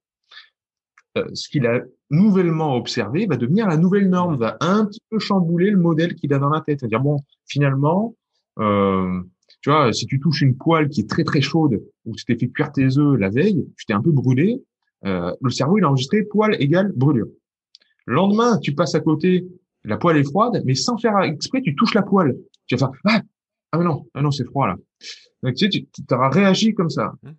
euh, 1.16 1.24
ce 1.34 1.48
qu'il 1.48 1.66
a 1.66 1.80
nouvellement 2.10 2.76
observé 2.76 3.26
va 3.26 3.36
devenir 3.36 3.66
la 3.66 3.78
nouvelle 3.78 4.08
norme, 4.08 4.36
va 4.36 4.56
un 4.60 4.84
petit 4.84 5.02
peu 5.10 5.18
chambouler 5.18 5.70
le 5.70 5.78
modèle 5.78 6.14
qu'il 6.14 6.32
a 6.34 6.38
dans 6.38 6.50
la 6.50 6.60
tête. 6.60 6.80
C'est-à-dire 6.80 7.00
bon, 7.00 7.18
finalement, 7.46 8.14
euh, 8.58 9.20
tu 9.62 9.70
vois, 9.70 9.92
si 9.94 10.06
tu 10.06 10.20
touches 10.20 10.42
une 10.42 10.56
poêle 10.56 10.88
qui 10.90 11.00
est 11.00 11.08
très 11.08 11.24
très 11.24 11.40
chaude 11.40 11.82
ou 12.04 12.14
tu 12.14 12.24
t'es 12.26 12.36
fait 12.36 12.48
cuire 12.48 12.70
tes 12.70 12.98
œufs 12.98 13.18
la 13.18 13.30
veille, 13.30 13.66
tu 13.78 13.86
t'es 13.86 13.94
un 13.94 14.02
peu 14.02 14.12
brûlé, 14.12 14.62
euh, 15.05 15.32
le 15.40 15.50
cerveau 15.50 15.78
il 15.78 15.84
a 15.84 15.88
enregistré 15.88 16.22
poêle 16.22 16.57
égale 16.61 16.92
brûlure. 16.94 17.28
Le 18.07 18.14
lendemain, 18.14 18.59
tu 18.59 18.74
passes 18.74 18.94
à 18.94 19.00
côté, 19.00 19.46
la 19.84 19.96
poêle 19.96 20.16
est 20.16 20.24
froide, 20.24 20.62
mais 20.64 20.74
sans 20.74 20.98
faire 20.98 21.18
exprès, 21.20 21.62
tu 21.62 21.74
touches 21.74 21.94
la 21.94 22.03
poêle. 22.03 22.36
Tu 22.66 22.76
vas 22.76 22.90
faire 22.90 23.00
ah 23.05 23.20
ah 23.72 23.78
non, 23.78 24.07
ah 24.14 24.22
non, 24.22 24.30
c'est 24.30 24.44
froid 24.44 24.66
là. 24.66 24.76
Donc, 25.42 25.55
tu 25.55 25.70
sais, 25.70 25.70
tu 25.70 26.14
auras 26.14 26.28
réagi 26.28 26.74
comme 26.74 26.90
ça. 26.90 27.14
Mmh. 27.22 27.30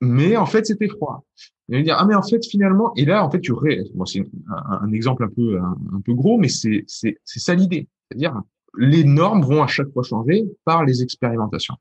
Mais 0.00 0.36
en 0.36 0.46
fait, 0.46 0.66
c'était 0.66 0.88
froid. 0.88 1.24
Il 1.68 1.76
va 1.78 1.82
dire 1.82 1.96
ah 1.98 2.04
mais 2.04 2.14
en 2.14 2.22
fait 2.22 2.44
finalement 2.44 2.92
et 2.94 3.04
là 3.04 3.24
en 3.24 3.30
fait 3.30 3.40
tu 3.40 3.52
ré... 3.52 3.82
bon, 3.94 4.04
c'est 4.04 4.22
un, 4.48 4.92
exemple 4.92 5.24
un 5.24 5.28
peu 5.28 5.58
un, 5.58 6.00
peu 6.04 6.12
gros 6.12 6.36
mais 6.36 6.48
c'est 6.48 6.84
c'est 6.86 7.16
c'est 7.24 7.40
ça 7.40 7.54
l'idée 7.54 7.88
c'est-à-dire 8.10 8.38
les 8.76 9.04
normes 9.04 9.42
vont 9.42 9.62
à 9.62 9.66
chaque 9.66 9.90
fois 9.92 10.02
changer 10.02 10.44
par 10.64 10.84
les 10.84 11.02
expérimentations. 11.02 11.76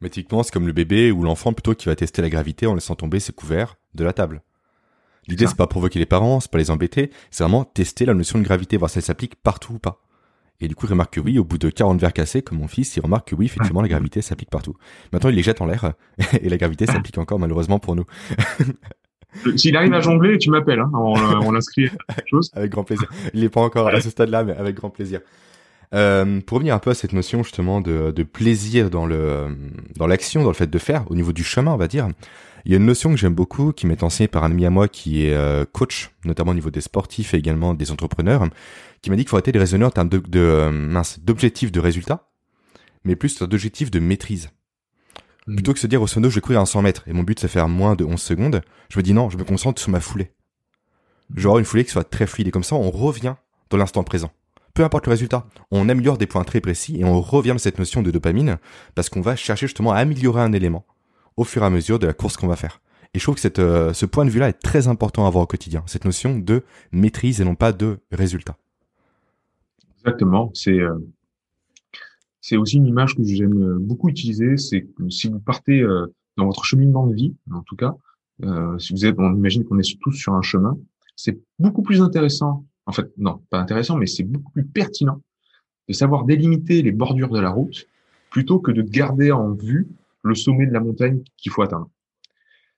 Mais 0.00 0.10
typiquement 0.10 0.42
c'est 0.42 0.52
comme 0.52 0.66
le 0.66 0.72
bébé 0.72 1.10
ou 1.10 1.22
l'enfant 1.22 1.52
plutôt 1.52 1.74
qui 1.74 1.86
va 1.86 1.96
tester 1.96 2.22
la 2.22 2.30
gravité 2.30 2.66
en 2.66 2.74
laissant 2.74 2.94
tomber 2.94 3.20
ses 3.20 3.32
couverts 3.32 3.76
de 3.94 4.04
la 4.04 4.12
table. 4.12 4.42
L'idée 5.26 5.46
c'est 5.46 5.56
pas 5.56 5.66
provoquer 5.66 5.98
les 5.98 6.06
parents, 6.06 6.40
c'est 6.40 6.50
pas 6.50 6.58
les 6.58 6.70
embêter, 6.70 7.10
c'est 7.30 7.44
vraiment 7.44 7.64
tester 7.64 8.06
la 8.06 8.14
notion 8.14 8.38
de 8.38 8.44
gravité 8.44 8.76
voir 8.76 8.90
si 8.90 8.98
elle 8.98 9.04
s'applique 9.04 9.34
partout 9.36 9.74
ou 9.74 9.78
pas. 9.78 10.02
Et 10.60 10.66
du 10.66 10.74
coup, 10.74 10.86
il 10.86 10.90
remarque 10.90 11.14
que 11.14 11.20
oui, 11.20 11.38
au 11.38 11.44
bout 11.44 11.58
de 11.58 11.70
40 11.70 12.00
verres 12.00 12.12
cassés, 12.12 12.42
comme 12.42 12.58
mon 12.58 12.66
fils, 12.66 12.96
il 12.96 13.00
remarque 13.00 13.28
que 13.28 13.36
oui, 13.36 13.46
effectivement, 13.46 13.80
la 13.80 13.86
gravité 13.86 14.22
s'applique 14.22 14.50
partout. 14.50 14.74
Maintenant, 15.12 15.30
il 15.30 15.36
les 15.36 15.42
jette 15.42 15.60
en 15.60 15.66
l'air, 15.66 15.92
et 16.42 16.48
la 16.48 16.56
gravité 16.56 16.86
s'applique 16.86 17.16
encore, 17.18 17.38
malheureusement, 17.38 17.78
pour 17.78 17.94
nous. 17.94 18.04
S'il 19.56 19.76
arrive 19.76 19.92
à 19.94 20.00
jongler, 20.00 20.36
tu 20.38 20.50
m'appelles, 20.50 20.80
hein, 20.80 20.90
on, 20.94 21.14
on 21.46 21.52
l'inscrit 21.52 21.90
chose. 22.26 22.50
Avec 22.54 22.72
grand 22.72 22.82
plaisir. 22.82 23.08
Il 23.34 23.40
n'est 23.40 23.48
pas 23.48 23.60
encore 23.60 23.86
à 23.86 24.00
ce 24.00 24.10
stade-là, 24.10 24.42
mais 24.42 24.56
avec 24.56 24.74
grand 24.74 24.90
plaisir. 24.90 25.20
Euh, 25.94 26.40
pour 26.42 26.56
revenir 26.56 26.74
un 26.74 26.78
peu 26.78 26.90
à 26.90 26.94
cette 26.94 27.14
notion 27.14 27.42
justement 27.42 27.80
de, 27.80 28.10
de 28.10 28.22
plaisir 28.22 28.90
dans 28.90 29.06
le 29.06 29.56
dans 29.96 30.06
l'action, 30.06 30.42
dans 30.42 30.50
le 30.50 30.54
fait 30.54 30.68
de 30.68 30.78
faire, 30.78 31.10
au 31.10 31.14
niveau 31.14 31.32
du 31.32 31.42
chemin, 31.42 31.72
on 31.72 31.78
va 31.78 31.88
dire, 31.88 32.08
il 32.64 32.72
y 32.72 32.74
a 32.74 32.76
une 32.76 32.84
notion 32.84 33.10
que 33.10 33.16
j'aime 33.16 33.34
beaucoup, 33.34 33.72
qui 33.72 33.86
m'est 33.86 34.02
enseignée 34.02 34.28
par 34.28 34.44
un 34.44 34.50
ami 34.50 34.66
à 34.66 34.70
moi 34.70 34.88
qui 34.88 35.24
est 35.24 35.34
euh, 35.34 35.64
coach, 35.64 36.10
notamment 36.24 36.50
au 36.50 36.54
niveau 36.54 36.70
des 36.70 36.82
sportifs 36.82 37.32
et 37.32 37.38
également 37.38 37.72
des 37.72 37.90
entrepreneurs, 37.90 38.46
qui 39.00 39.08
m'a 39.10 39.16
dit 39.16 39.22
qu'il 39.22 39.30
faut 39.30 39.36
arrêter 39.36 39.52
de 39.52 39.58
raisonner 39.58 39.86
en 39.86 39.90
termes 39.90 40.10
de, 40.10 40.18
de 40.18 40.40
euh, 40.40 41.02
d'objectifs 41.22 41.72
de 41.72 41.80
résultats, 41.80 42.28
mais 43.04 43.16
plus 43.16 43.38
d'objectifs 43.38 43.90
de 43.90 44.00
maîtrise. 44.00 44.50
Hmm. 45.46 45.54
Plutôt 45.54 45.72
que 45.72 45.78
de 45.78 45.82
se 45.82 45.86
dire 45.86 46.02
au 46.02 46.06
sono, 46.06 46.28
je 46.28 46.34
vais 46.34 46.40
courir 46.42 46.60
à 46.60 46.66
100 46.66 46.82
mètres 46.82 47.04
et 47.06 47.14
mon 47.14 47.22
but 47.22 47.40
c'est 47.40 47.48
faire 47.48 47.68
moins 47.68 47.94
de 47.94 48.04
11 48.04 48.20
secondes, 48.20 48.60
je 48.90 48.98
me 48.98 49.02
dis 49.02 49.14
non, 49.14 49.30
je 49.30 49.38
me 49.38 49.44
concentre 49.44 49.80
sur 49.80 49.90
ma 49.90 50.00
foulée. 50.00 50.32
Je 51.34 51.40
veux 51.40 51.46
avoir 51.46 51.58
une 51.58 51.64
foulée 51.64 51.84
qui 51.84 51.90
soit 51.90 52.04
très 52.04 52.26
fluide 52.26 52.48
et 52.48 52.50
comme 52.50 52.64
ça 52.64 52.76
on 52.76 52.90
revient 52.90 53.36
dans 53.70 53.78
l'instant 53.78 54.02
présent. 54.02 54.30
Peu 54.78 54.84
importe 54.84 55.06
le 55.06 55.10
résultat, 55.10 55.44
on 55.72 55.88
améliore 55.88 56.18
des 56.18 56.28
points 56.28 56.44
très 56.44 56.60
précis 56.60 57.00
et 57.00 57.04
on 57.04 57.20
revient 57.20 57.54
de 57.54 57.58
cette 57.58 57.80
notion 57.80 58.00
de 58.00 58.12
dopamine 58.12 58.58
parce 58.94 59.08
qu'on 59.08 59.20
va 59.20 59.34
chercher 59.34 59.66
justement 59.66 59.90
à 59.90 59.96
améliorer 59.96 60.40
un 60.40 60.52
élément 60.52 60.86
au 61.36 61.42
fur 61.42 61.64
et 61.64 61.66
à 61.66 61.70
mesure 61.70 61.98
de 61.98 62.06
la 62.06 62.12
course 62.12 62.36
qu'on 62.36 62.46
va 62.46 62.54
faire. 62.54 62.80
Et 63.12 63.18
je 63.18 63.24
trouve 63.24 63.34
que 63.34 63.60
euh, 63.60 63.92
ce 63.92 64.06
point 64.06 64.24
de 64.24 64.30
vue-là 64.30 64.50
est 64.50 64.60
très 64.62 64.86
important 64.86 65.24
à 65.24 65.26
avoir 65.26 65.42
au 65.42 65.46
quotidien, 65.48 65.82
cette 65.86 66.04
notion 66.04 66.38
de 66.38 66.62
maîtrise 66.92 67.40
et 67.40 67.44
non 67.44 67.56
pas 67.56 67.72
de 67.72 67.98
résultat. 68.12 68.56
Exactement, 69.98 70.52
c'est 70.54 70.78
euh, 70.78 70.96
aussi 72.52 72.76
une 72.76 72.86
image 72.86 73.16
que 73.16 73.24
j'aime 73.24 73.78
beaucoup 73.80 74.08
utiliser, 74.08 74.56
c'est 74.58 74.82
que 74.82 75.10
si 75.10 75.26
vous 75.26 75.40
partez 75.40 75.80
euh, 75.80 76.06
dans 76.36 76.46
votre 76.46 76.62
cheminement 76.62 77.08
de 77.08 77.16
vie, 77.16 77.34
en 77.52 77.62
tout 77.62 77.74
cas, 77.74 77.96
euh, 78.44 78.78
si 78.78 78.92
vous 78.92 79.04
êtes, 79.04 79.16
on 79.18 79.34
imagine 79.34 79.64
qu'on 79.64 79.80
est 79.80 80.00
tous 80.00 80.12
sur 80.12 80.34
un 80.34 80.42
chemin, 80.42 80.78
c'est 81.16 81.36
beaucoup 81.58 81.82
plus 81.82 82.00
intéressant. 82.00 82.64
En 82.88 82.92
fait, 82.92 83.12
non, 83.18 83.42
pas 83.50 83.60
intéressant, 83.60 83.96
mais 83.98 84.06
c'est 84.06 84.24
beaucoup 84.24 84.50
plus 84.50 84.64
pertinent 84.64 85.20
de 85.88 85.92
savoir 85.92 86.24
délimiter 86.24 86.80
les 86.80 86.90
bordures 86.90 87.28
de 87.28 87.38
la 87.38 87.50
route 87.50 87.86
plutôt 88.30 88.60
que 88.60 88.72
de 88.72 88.80
garder 88.80 89.30
en 89.30 89.52
vue 89.52 89.88
le 90.22 90.34
sommet 90.34 90.66
de 90.66 90.72
la 90.72 90.80
montagne 90.80 91.20
qu'il 91.36 91.52
faut 91.52 91.60
atteindre. 91.60 91.90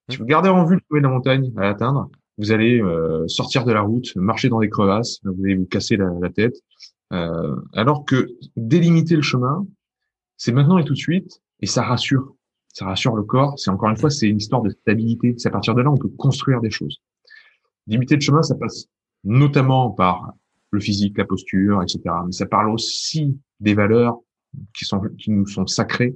Si 0.09 0.17
vous 0.17 0.25
gardez 0.25 0.49
en 0.49 0.65
vue 0.65 0.75
le 0.75 0.81
sommet 0.89 1.01
de 1.01 1.07
la 1.07 1.13
montagne 1.13 1.53
à 1.57 1.69
atteindre, 1.69 2.11
vous 2.39 2.51
allez 2.51 2.83
euh, 2.83 3.29
sortir 3.29 3.65
de 3.65 3.71
la 3.71 3.83
route, 3.83 4.17
marcher 4.17 4.49
dans 4.49 4.59
des 4.59 4.69
crevasses, 4.69 5.21
vous 5.23 5.45
allez 5.45 5.55
vous 5.55 5.67
casser 5.67 5.97
la, 5.97 6.31
tête. 6.31 6.57
Euh, 7.13 7.55
alors 7.73 8.05
que 8.05 8.31
délimiter 8.57 9.15
le 9.15 9.23
chemin, 9.23 9.65
c'est 10.37 10.51
maintenant 10.51 10.79
et 10.79 10.85
tout 10.85 10.95
de 10.95 10.99
suite, 10.99 11.41
et 11.61 11.67
ça 11.67 11.83
rassure. 11.83 12.35
Ça 12.73 12.85
rassure 12.85 13.15
le 13.15 13.23
corps. 13.23 13.57
C'est 13.61 13.71
encore 13.71 13.91
une 13.91 13.97
fois, 13.97 14.11
c'est 14.11 14.29
une 14.29 14.39
histoire 14.39 14.63
de 14.63 14.71
stabilité. 14.71 15.35
C'est 15.39 15.49
à 15.49 15.53
partir 15.53 15.77
de 15.77 15.83
là, 15.83 15.91
on 15.91 15.97
peut 15.97 16.11
construire 16.19 16.61
des 16.61 16.71
choses. 16.71 17.01
Limiter 17.87 18.17
le 18.17 18.21
chemin, 18.21 18.43
ça 18.43 18.57
passe 18.57 18.89
notamment 19.25 19.91
par 19.91 20.33
le 20.71 20.81
physique, 20.81 21.19
la 21.19 21.25
posture, 21.25 21.83
etc. 21.83 22.01
Mais 22.27 22.33
ça 22.33 22.47
parle 22.47 22.71
aussi 22.71 23.37
des 23.59 23.75
valeurs 23.75 24.19
qui 24.77 24.85
sont 24.85 25.01
qui 25.19 25.31
nous 25.31 25.47
sont 25.47 25.67
sacrées 25.67 26.15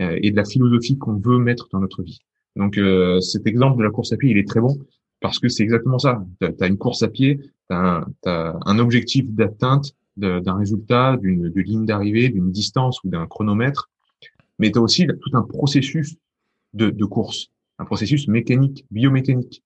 euh, 0.00 0.18
et 0.22 0.30
de 0.30 0.36
la 0.36 0.44
philosophie 0.44 0.98
qu'on 0.98 1.18
veut 1.18 1.38
mettre 1.38 1.68
dans 1.70 1.80
notre 1.80 2.02
vie. 2.02 2.20
Donc 2.54 2.78
euh, 2.78 3.20
cet 3.20 3.46
exemple 3.46 3.78
de 3.78 3.84
la 3.84 3.90
course 3.90 4.12
à 4.12 4.16
pied, 4.16 4.30
il 4.30 4.38
est 4.38 4.48
très 4.48 4.60
bon 4.60 4.78
parce 5.20 5.38
que 5.38 5.48
c'est 5.48 5.62
exactement 5.62 5.98
ça. 5.98 6.24
Tu 6.40 6.48
as, 6.60 6.66
une 6.66 6.78
course 6.78 7.02
à 7.02 7.08
pied, 7.08 7.38
tu 7.38 7.74
as, 7.74 8.04
un 8.24 8.78
objectif 8.78 9.26
d'atteinte 9.28 9.92
d'un 10.16 10.56
résultat, 10.56 11.18
d'une 11.18 11.52
ligne 11.54 11.84
d'arrivée, 11.84 12.30
d'une 12.30 12.50
distance 12.50 13.02
ou 13.04 13.10
d'un 13.10 13.26
chronomètre, 13.26 13.90
mais 14.58 14.70
tu 14.70 14.78
as 14.78 14.82
aussi 14.82 15.06
tout 15.06 15.36
un 15.36 15.42
processus 15.42 16.16
de, 16.72 16.88
de, 16.88 17.04
course, 17.04 17.50
un 17.78 17.84
processus 17.84 18.26
mécanique, 18.26 18.86
biomécanique. 18.90 19.62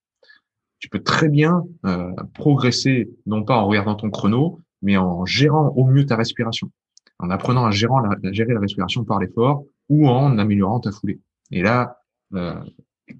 Tu 0.81 0.89
peux 0.89 1.01
très 1.01 1.29
bien 1.29 1.63
euh, 1.85 2.11
progresser, 2.33 3.09
non 3.25 3.43
pas 3.43 3.55
en 3.55 3.67
regardant 3.67 3.95
ton 3.95 4.09
chrono, 4.09 4.59
mais 4.81 4.97
en 4.97 5.25
gérant 5.25 5.69
au 5.69 5.85
mieux 5.85 6.05
ta 6.05 6.15
respiration, 6.15 6.71
en 7.19 7.29
apprenant 7.29 7.65
à 7.65 7.71
gérer 7.71 8.53
la, 8.53 8.59
respiration 8.59 9.05
par 9.05 9.19
l'effort 9.19 9.63
ou 9.89 10.09
en 10.09 10.37
améliorant 10.37 10.79
ta 10.79 10.91
foulée. 10.91 11.19
Et 11.51 11.61
là, 11.61 11.97
euh, 12.33 12.55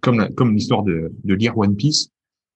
comme, 0.02 0.54
l'histoire 0.54 0.84
de, 0.84 1.14
de 1.24 1.34
lire 1.36 1.58
One 1.58 1.76
Piece, 1.76 2.10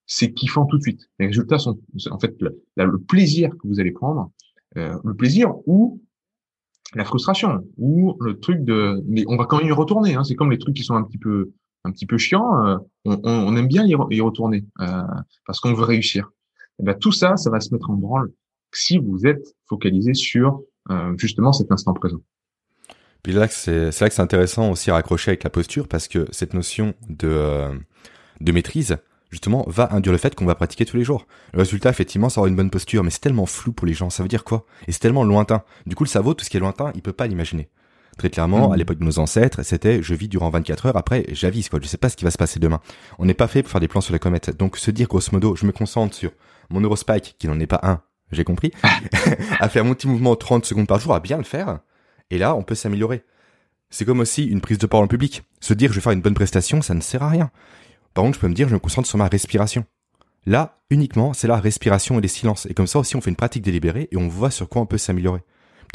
c'est 0.06 0.32
kiffant 0.32 0.66
tout 0.66 0.76
de 0.76 0.82
suite. 0.82 1.08
Les 1.18 1.26
résultats 1.26 1.58
sont, 1.58 1.78
en 2.10 2.18
fait, 2.18 2.34
le, 2.40 2.62
le 2.76 2.98
plaisir 2.98 3.50
que 3.50 3.66
vous 3.66 3.80
allez 3.80 3.92
prendre, 3.92 4.30
euh, 4.76 4.98
le 5.04 5.14
plaisir 5.14 5.54
ou 5.66 6.02
la 6.94 7.04
frustration 7.04 7.64
ou 7.78 8.16
le 8.20 8.38
truc 8.38 8.62
de, 8.64 9.02
mais 9.06 9.24
on 9.28 9.36
va 9.36 9.46
quand 9.46 9.58
même 9.58 9.68
y 9.68 9.72
retourner. 9.72 10.14
Hein. 10.14 10.24
C'est 10.24 10.34
comme 10.34 10.50
les 10.50 10.58
trucs 10.58 10.74
qui 10.74 10.84
sont 10.84 10.94
un 10.94 11.02
petit 11.02 11.18
peu, 11.18 11.52
un 11.86 11.92
petit 11.92 12.06
peu 12.06 12.18
chiants. 12.18 12.66
Euh, 12.66 12.76
on, 13.04 13.56
aime 13.56 13.68
bien 13.68 13.86
y, 13.86 14.20
retourner 14.20 14.64
euh, 14.80 15.02
parce 15.46 15.60
qu'on 15.60 15.72
veut 15.72 15.84
réussir. 15.84 16.30
Et 16.78 16.82
ben 16.82 16.94
tout 16.94 17.12
ça, 17.12 17.36
ça 17.36 17.50
va 17.50 17.60
se 17.60 17.72
mettre 17.72 17.90
en 17.90 17.94
branle 17.94 18.32
si 18.72 18.98
vous 18.98 19.26
êtes 19.26 19.54
focalisé 19.66 20.12
sur 20.12 20.60
euh, 20.90 21.14
justement 21.16 21.52
cet 21.52 21.72
instant 21.72 21.94
présent. 21.94 22.20
Puis 23.22 23.32
là, 23.32 23.48
c'est 23.48 23.90
là 24.00 24.08
que 24.08 24.14
c'est 24.14 24.20
intéressant 24.20 24.70
aussi 24.70 24.90
à 24.90 24.94
raccrocher 24.94 25.30
avec 25.30 25.44
la 25.44 25.50
posture 25.50 25.88
parce 25.88 26.06
que 26.06 26.28
cette 26.30 26.54
notion 26.54 26.94
de, 27.08 27.70
de 28.40 28.52
maîtrise, 28.52 28.98
justement, 29.30 29.64
va 29.66 29.92
induire 29.92 30.12
le 30.12 30.18
fait 30.18 30.34
qu'on 30.34 30.44
va 30.44 30.54
pratiquer 30.54 30.84
tous 30.84 30.96
les 30.96 31.02
jours. 31.02 31.26
Le 31.52 31.60
résultat, 31.60 31.90
effectivement, 31.90 32.28
c'est 32.28 32.38
avoir 32.38 32.48
une 32.48 32.56
bonne 32.56 32.70
posture, 32.70 33.02
mais 33.02 33.10
c'est 33.10 33.20
tellement 33.20 33.46
flou 33.46 33.72
pour 33.72 33.86
les 33.86 33.94
gens. 33.94 34.10
Ça 34.10 34.22
veut 34.22 34.28
dire 34.28 34.44
quoi? 34.44 34.64
Et 34.86 34.92
c'est 34.92 35.00
tellement 35.00 35.24
lointain. 35.24 35.64
Du 35.86 35.96
coup, 35.96 36.04
le 36.04 36.08
cerveau, 36.08 36.34
tout 36.34 36.44
ce 36.44 36.50
qui 36.50 36.56
est 36.56 36.60
lointain, 36.60 36.92
il 36.94 37.02
peut 37.02 37.12
pas 37.12 37.26
l'imaginer. 37.26 37.68
Très 38.16 38.30
clairement, 38.30 38.72
à 38.72 38.74
mmh. 38.74 38.78
l'époque 38.78 38.98
de 38.98 39.04
nos 39.04 39.18
ancêtres, 39.18 39.62
c'était 39.62 40.02
je 40.02 40.14
vis 40.14 40.28
durant 40.28 40.48
24 40.48 40.86
heures, 40.86 40.96
après 40.96 41.26
j'avise 41.32 41.68
quoi, 41.68 41.78
je 41.82 41.86
sais 41.86 41.98
pas 41.98 42.08
ce 42.08 42.16
qui 42.16 42.24
va 42.24 42.30
se 42.30 42.38
passer 42.38 42.58
demain. 42.58 42.80
On 43.18 43.26
n'est 43.26 43.34
pas 43.34 43.46
fait 43.46 43.62
pour 43.62 43.70
faire 43.70 43.80
des 43.80 43.88
plans 43.88 44.00
sur 44.00 44.12
la 44.12 44.18
comète. 44.18 44.56
Donc 44.56 44.78
se 44.78 44.90
dire 44.90 45.06
grosso 45.06 45.30
modo, 45.32 45.54
je 45.54 45.66
me 45.66 45.72
concentre 45.72 46.14
sur 46.14 46.30
mon 46.70 46.80
neurospike, 46.80 47.36
qui 47.38 47.46
n'en 47.46 47.60
est 47.60 47.66
pas 47.66 47.80
un, 47.82 48.00
j'ai 48.32 48.44
compris, 48.44 48.72
à 49.60 49.68
faire 49.68 49.84
mon 49.84 49.94
petit 49.94 50.08
mouvement 50.08 50.34
30 50.34 50.64
secondes 50.64 50.86
par 50.86 50.98
jour, 50.98 51.14
à 51.14 51.20
bien 51.20 51.36
le 51.36 51.44
faire, 51.44 51.80
et 52.30 52.38
là, 52.38 52.56
on 52.56 52.62
peut 52.62 52.74
s'améliorer. 52.74 53.24
C'est 53.90 54.04
comme 54.04 54.20
aussi 54.20 54.44
une 54.44 54.60
prise 54.60 54.78
de 54.78 54.86
parole 54.86 55.04
en 55.04 55.08
public. 55.08 55.44
Se 55.60 55.74
dire 55.74 55.90
je 55.90 55.96
vais 55.96 56.00
faire 56.00 56.12
une 56.12 56.22
bonne 56.22 56.34
prestation, 56.34 56.82
ça 56.82 56.94
ne 56.94 57.00
sert 57.00 57.22
à 57.22 57.28
rien. 57.28 57.50
Par 58.14 58.24
contre, 58.24 58.36
je 58.36 58.40
peux 58.40 58.48
me 58.48 58.54
dire, 58.54 58.68
je 58.68 58.74
me 58.74 58.80
concentre 58.80 59.08
sur 59.08 59.18
ma 59.18 59.28
respiration. 59.28 59.84
Là, 60.46 60.78
uniquement, 60.90 61.32
c'est 61.34 61.48
la 61.48 61.56
respiration 61.56 62.18
et 62.18 62.22
les 62.22 62.28
silences. 62.28 62.66
Et 62.66 62.74
comme 62.74 62.86
ça 62.86 62.98
aussi, 62.98 63.16
on 63.16 63.20
fait 63.20 63.30
une 63.30 63.36
pratique 63.36 63.62
délibérée 63.62 64.08
et 64.10 64.16
on 64.16 64.28
voit 64.28 64.50
sur 64.50 64.68
quoi 64.68 64.82
on 64.82 64.86
peut 64.86 64.98
s'améliorer. 64.98 65.42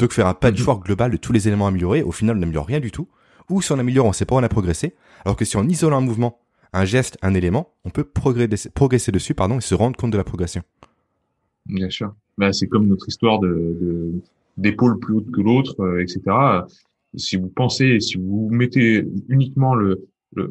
Que 0.06 0.14
faire 0.14 0.26
un 0.26 0.34
patchwork 0.34 0.80
mhm. 0.80 0.84
global 0.84 1.10
de 1.12 1.16
tous 1.16 1.32
les 1.32 1.46
éléments 1.46 1.68
améliorés, 1.68 2.02
au 2.02 2.12
final, 2.12 2.36
on 2.36 2.40
n'améliore 2.40 2.66
rien 2.66 2.80
du 2.80 2.90
tout. 2.90 3.08
Ou 3.50 3.62
si 3.62 3.72
on 3.72 3.78
améliore, 3.78 4.06
on 4.06 4.12
sait 4.12 4.24
pas 4.24 4.34
où 4.34 4.38
on 4.38 4.42
a 4.42 4.48
progressé. 4.48 4.94
Alors 5.24 5.36
que 5.36 5.44
si 5.44 5.56
on 5.56 5.64
isole 5.64 5.94
un 5.94 6.00
mouvement, 6.00 6.40
un 6.72 6.84
geste, 6.84 7.18
un 7.22 7.34
élément, 7.34 7.74
on 7.84 7.90
peut 7.90 8.04
progresser, 8.04 8.70
progresser 8.70 9.12
dessus, 9.12 9.34
pardon, 9.34 9.58
et 9.58 9.60
se 9.60 9.74
rendre 9.74 9.96
compte 9.96 10.10
de 10.10 10.16
la 10.16 10.24
progression. 10.24 10.62
Bien 11.66 11.90
sûr. 11.90 12.14
Bah, 12.38 12.52
c'est 12.52 12.66
comme 12.66 12.86
notre 12.86 13.08
histoire 13.08 13.38
de, 13.38 14.12
d'épaule 14.56 14.98
plus 14.98 15.14
haute 15.16 15.30
que 15.30 15.40
l'autre, 15.40 15.80
euh, 15.80 16.02
etc. 16.02 16.20
Si 17.14 17.36
vous 17.36 17.48
pensez, 17.48 18.00
si 18.00 18.16
vous 18.16 18.48
mettez 18.50 19.06
uniquement 19.28 19.74
le, 19.74 20.08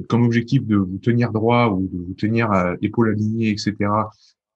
comme 0.08 0.24
objectif 0.24 0.66
de 0.66 0.76
vous 0.76 1.00
tenir 1.00 1.32
droit 1.32 1.70
ou 1.70 1.88
de 1.92 1.98
vous 1.98 2.14
tenir 2.14 2.52
à 2.52 2.76
l'épaule 2.82 3.10
alignée, 3.10 3.50
etc. 3.50 3.74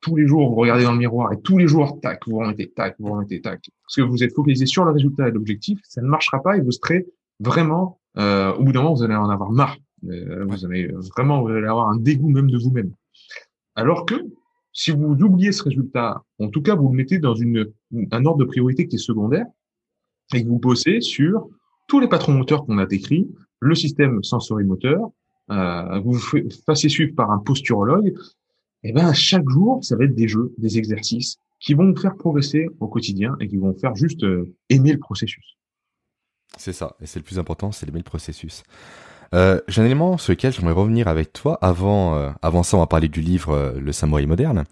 Tous 0.06 0.16
les 0.16 0.28
jours, 0.28 0.50
vous 0.50 0.56
regardez 0.56 0.84
dans 0.84 0.92
le 0.92 1.00
miroir 1.00 1.34
et 1.34 1.42
tous 1.42 1.58
les 1.58 1.68
jours, 1.68 2.00
tac, 2.00 2.28
vous 2.28 2.38
remettez, 2.38 2.70
tac, 2.70 2.96
vous 3.00 3.12
remettez, 3.12 3.42
tac. 3.42 3.72
Parce 3.82 3.96
que 3.96 4.02
vous 4.04 4.24
êtes 4.24 4.36
focalisé 4.36 4.68
sur 4.68 4.86
le 4.86 4.92
résultat 4.92 5.30
et 5.30 5.32
l'objectif, 5.32 5.80
ça 5.84 6.00
ne 6.00 6.08
marchera 6.08 6.44
pas 6.44 6.58
et 6.58 6.62
vous 6.62 6.72
serez 6.72 7.08
vraiment, 7.40 8.00
euh, 8.20 8.54
au 8.54 8.64
bout 8.64 8.72
d'un 8.72 8.84
moment, 8.84 8.94
vous 8.94 9.02
allez 9.02 9.16
en 9.16 9.32
avoir 9.32 9.50
marre. 9.50 9.78
Euh, 10.08 10.46
vous 10.48 10.64
allez 10.64 10.92
vraiment, 11.16 11.42
vous 11.42 11.48
allez 11.48 11.66
avoir 11.66 11.90
un 11.90 11.98
dégoût 11.98 12.30
même 12.30 12.52
de 12.52 12.58
vous-même. 12.60 12.94
Alors 13.74 14.06
que 14.06 14.14
si 14.74 14.92
vous 14.92 15.16
oubliez 15.24 15.52
ce 15.52 15.64
résultat, 15.64 16.24
en 16.38 16.50
tout 16.50 16.62
cas, 16.62 16.76
vous 16.76 16.90
le 16.90 16.96
mettez 16.96 17.18
dans 17.18 17.34
un 17.42 18.26
ordre 18.26 18.38
de 18.38 18.46
priorité 18.46 18.88
qui 18.88 18.98
est 18.98 19.00
secondaire 19.00 19.48
et 20.36 20.44
que 20.44 20.48
vous 20.48 20.60
bossez 20.60 21.02
sur 21.02 21.48
tous 21.88 22.00
les 22.00 22.08
patrons 22.08 22.34
moteurs 22.34 22.68
qu'on 22.68 22.78
a 22.78 22.86
décrits, 22.86 23.28
le 23.60 23.74
système 23.74 24.24
sensorimoteur, 24.24 25.00
euh, 25.50 26.00
vous 26.02 26.20
fassiez 26.68 26.90
suivre 26.90 27.16
par 27.16 27.32
un 27.32 27.40
posturologue, 27.40 28.14
eh 28.88 28.94
ben 28.94 29.14
chaque 29.14 29.50
jour, 29.50 29.84
ça 29.84 29.96
va 29.96 30.06
être 30.06 30.14
des 30.14 30.28
jeux, 30.28 30.54
des 30.58 30.78
exercices 30.78 31.38
qui 31.60 31.74
vont 31.74 31.92
vous 31.92 32.00
faire 32.00 32.16
progresser 32.16 32.68
au 32.80 32.88
quotidien 32.88 33.36
et 33.40 33.48
qui 33.48 33.58
vont 33.58 33.74
faire 33.74 33.96
juste 33.96 34.24
euh, 34.24 34.54
aimer 34.70 34.94
le 34.94 35.00
processus. 35.00 35.58
C'est 36.58 36.72
ça, 36.72 36.96
et 37.02 37.08
c'est 37.08 37.20
le 37.20 37.24
plus 37.24 37.40
important, 37.40 37.72
c'est 37.72 37.88
d'aimer 37.88 38.00
le 38.00 38.04
processus. 38.04 38.64
Euh, 39.34 39.60
j'ai 39.68 39.82
un 39.82 39.86
élément 39.86 40.18
sur 40.18 40.34
lequel 40.34 40.54
j'aimerais 40.54 40.74
revenir 40.74 41.08
avec 41.08 41.34
toi. 41.34 41.58
Avant, 41.62 42.16
euh, 42.16 42.30
avant 42.44 42.62
ça, 42.62 42.78
on 42.78 42.82
va 42.82 42.86
parler 42.86 43.10
du 43.10 43.22
livre 43.22 43.74
Le 43.80 43.92
Samouraï 43.92 44.28
moderne. 44.28 44.66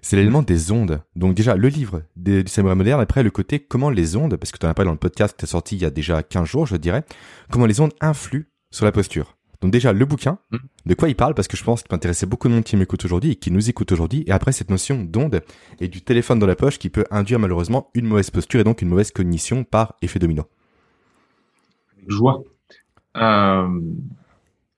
C'est 0.00 0.16
l'élément 0.16 0.42
des 0.42 0.70
ondes. 0.70 1.00
Donc 1.16 1.34
déjà, 1.34 1.56
le 1.56 1.66
livre 1.66 2.02
du 2.14 2.44
Samouraï 2.46 2.76
moderne, 2.76 3.00
après 3.00 3.24
le 3.24 3.30
côté 3.30 3.58
comment 3.58 3.90
les 3.90 4.14
ondes, 4.14 4.36
parce 4.36 4.52
que 4.52 4.58
tu 4.58 4.66
en 4.66 4.68
as 4.68 4.74
parlé 4.74 4.86
dans 4.86 4.92
le 4.92 4.98
podcast 4.98 5.36
qui 5.36 5.44
est 5.44 5.48
sorti 5.48 5.74
il 5.74 5.82
y 5.82 5.84
a 5.84 5.90
déjà 5.90 6.22
15 6.22 6.48
jours, 6.48 6.66
je 6.66 6.76
dirais, 6.76 7.04
comment 7.50 7.66
les 7.66 7.80
ondes 7.80 7.92
influent 8.00 8.44
sur 8.70 8.84
la 8.84 8.92
posture. 8.92 9.35
Donc 9.60 9.70
déjà, 9.70 9.92
le 9.92 10.04
bouquin, 10.04 10.38
mm. 10.50 10.56
de 10.86 10.94
quoi 10.94 11.08
il 11.08 11.16
parle, 11.16 11.34
parce 11.34 11.48
que 11.48 11.56
je 11.56 11.64
pense 11.64 11.82
qu'il 11.82 11.88
peut 11.88 11.96
intéresser 11.96 12.26
beaucoup 12.26 12.48
de 12.48 12.54
monde 12.54 12.64
qui 12.64 12.76
m'écoute 12.76 13.04
aujourd'hui 13.04 13.32
et 13.32 13.36
qui 13.36 13.50
nous 13.50 13.68
écoute 13.68 13.92
aujourd'hui. 13.92 14.24
Et 14.26 14.32
après, 14.32 14.52
cette 14.52 14.70
notion 14.70 15.02
d'onde 15.02 15.42
et 15.80 15.88
du 15.88 16.02
téléphone 16.02 16.38
dans 16.38 16.46
la 16.46 16.56
poche 16.56 16.78
qui 16.78 16.90
peut 16.90 17.04
induire 17.10 17.38
malheureusement 17.38 17.90
une 17.94 18.06
mauvaise 18.06 18.30
posture 18.30 18.60
et 18.60 18.64
donc 18.64 18.82
une 18.82 18.88
mauvaise 18.88 19.10
cognition 19.10 19.64
par 19.64 19.94
effet 20.02 20.18
domino. 20.18 20.44
Joie. 22.06 22.42
Euh, 23.16 23.80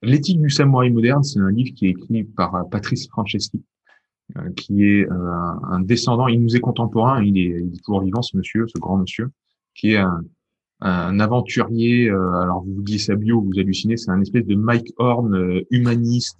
L'éthique 0.00 0.40
du 0.40 0.48
samouraï 0.48 0.90
moderne, 0.90 1.24
c'est 1.24 1.40
un 1.40 1.50
livre 1.50 1.74
qui 1.74 1.86
est 1.86 1.90
écrit 1.90 2.22
par 2.22 2.68
Patrice 2.70 3.08
Franceschi, 3.08 3.64
euh, 4.36 4.50
qui 4.52 4.84
est 4.84 5.10
euh, 5.10 5.32
un 5.70 5.80
descendant, 5.80 6.28
il 6.28 6.40
nous 6.40 6.54
est 6.54 6.60
contemporain, 6.60 7.22
il 7.24 7.36
est, 7.36 7.60
il 7.62 7.74
est, 7.74 7.84
toujours 7.84 8.02
vivant 8.02 8.22
ce 8.22 8.36
monsieur, 8.36 8.68
ce 8.68 8.78
grand 8.78 8.96
monsieur, 8.96 9.30
qui 9.74 9.92
est 9.92 9.96
un, 9.96 10.22
un 10.80 11.20
aventurier. 11.20 12.08
Euh, 12.08 12.32
alors 12.34 12.62
vous 12.64 12.74
vous 12.74 12.82
dites 12.82 13.00
sa 13.00 13.16
bio, 13.16 13.40
vous 13.40 13.58
hallucinez, 13.58 13.96
c'est 13.96 14.10
un 14.10 14.20
espèce 14.20 14.46
de 14.46 14.54
Mike 14.54 14.92
Horn 14.98 15.34
euh, 15.34 15.62
humaniste 15.70 16.38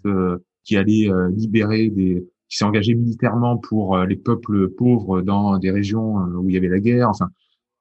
qui 0.65 0.77
allait 0.77 1.09
libérer 1.31 1.89
des, 1.89 2.27
qui 2.49 2.57
s'est 2.59 2.65
engagé 2.65 2.95
militairement 2.95 3.57
pour 3.57 3.97
les 3.99 4.17
peuples 4.17 4.69
pauvres 4.69 5.23
dans 5.23 5.59
des 5.59 5.71
régions 5.71 6.17
où 6.17 6.51
il 6.51 6.55
y 6.55 6.59
avait 6.59 6.69
la 6.69 6.79
guerre. 6.79 7.09
Enfin, 7.09 7.29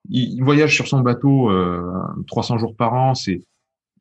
il, 0.10 0.36
il 0.36 0.44
voyage 0.44 0.74
sur 0.74 0.88
son 0.88 1.02
bateau 1.02 1.52
300 2.28 2.60
jours 2.60 2.78
par 2.78 2.94
an. 2.94 3.14
C'est 3.14 3.42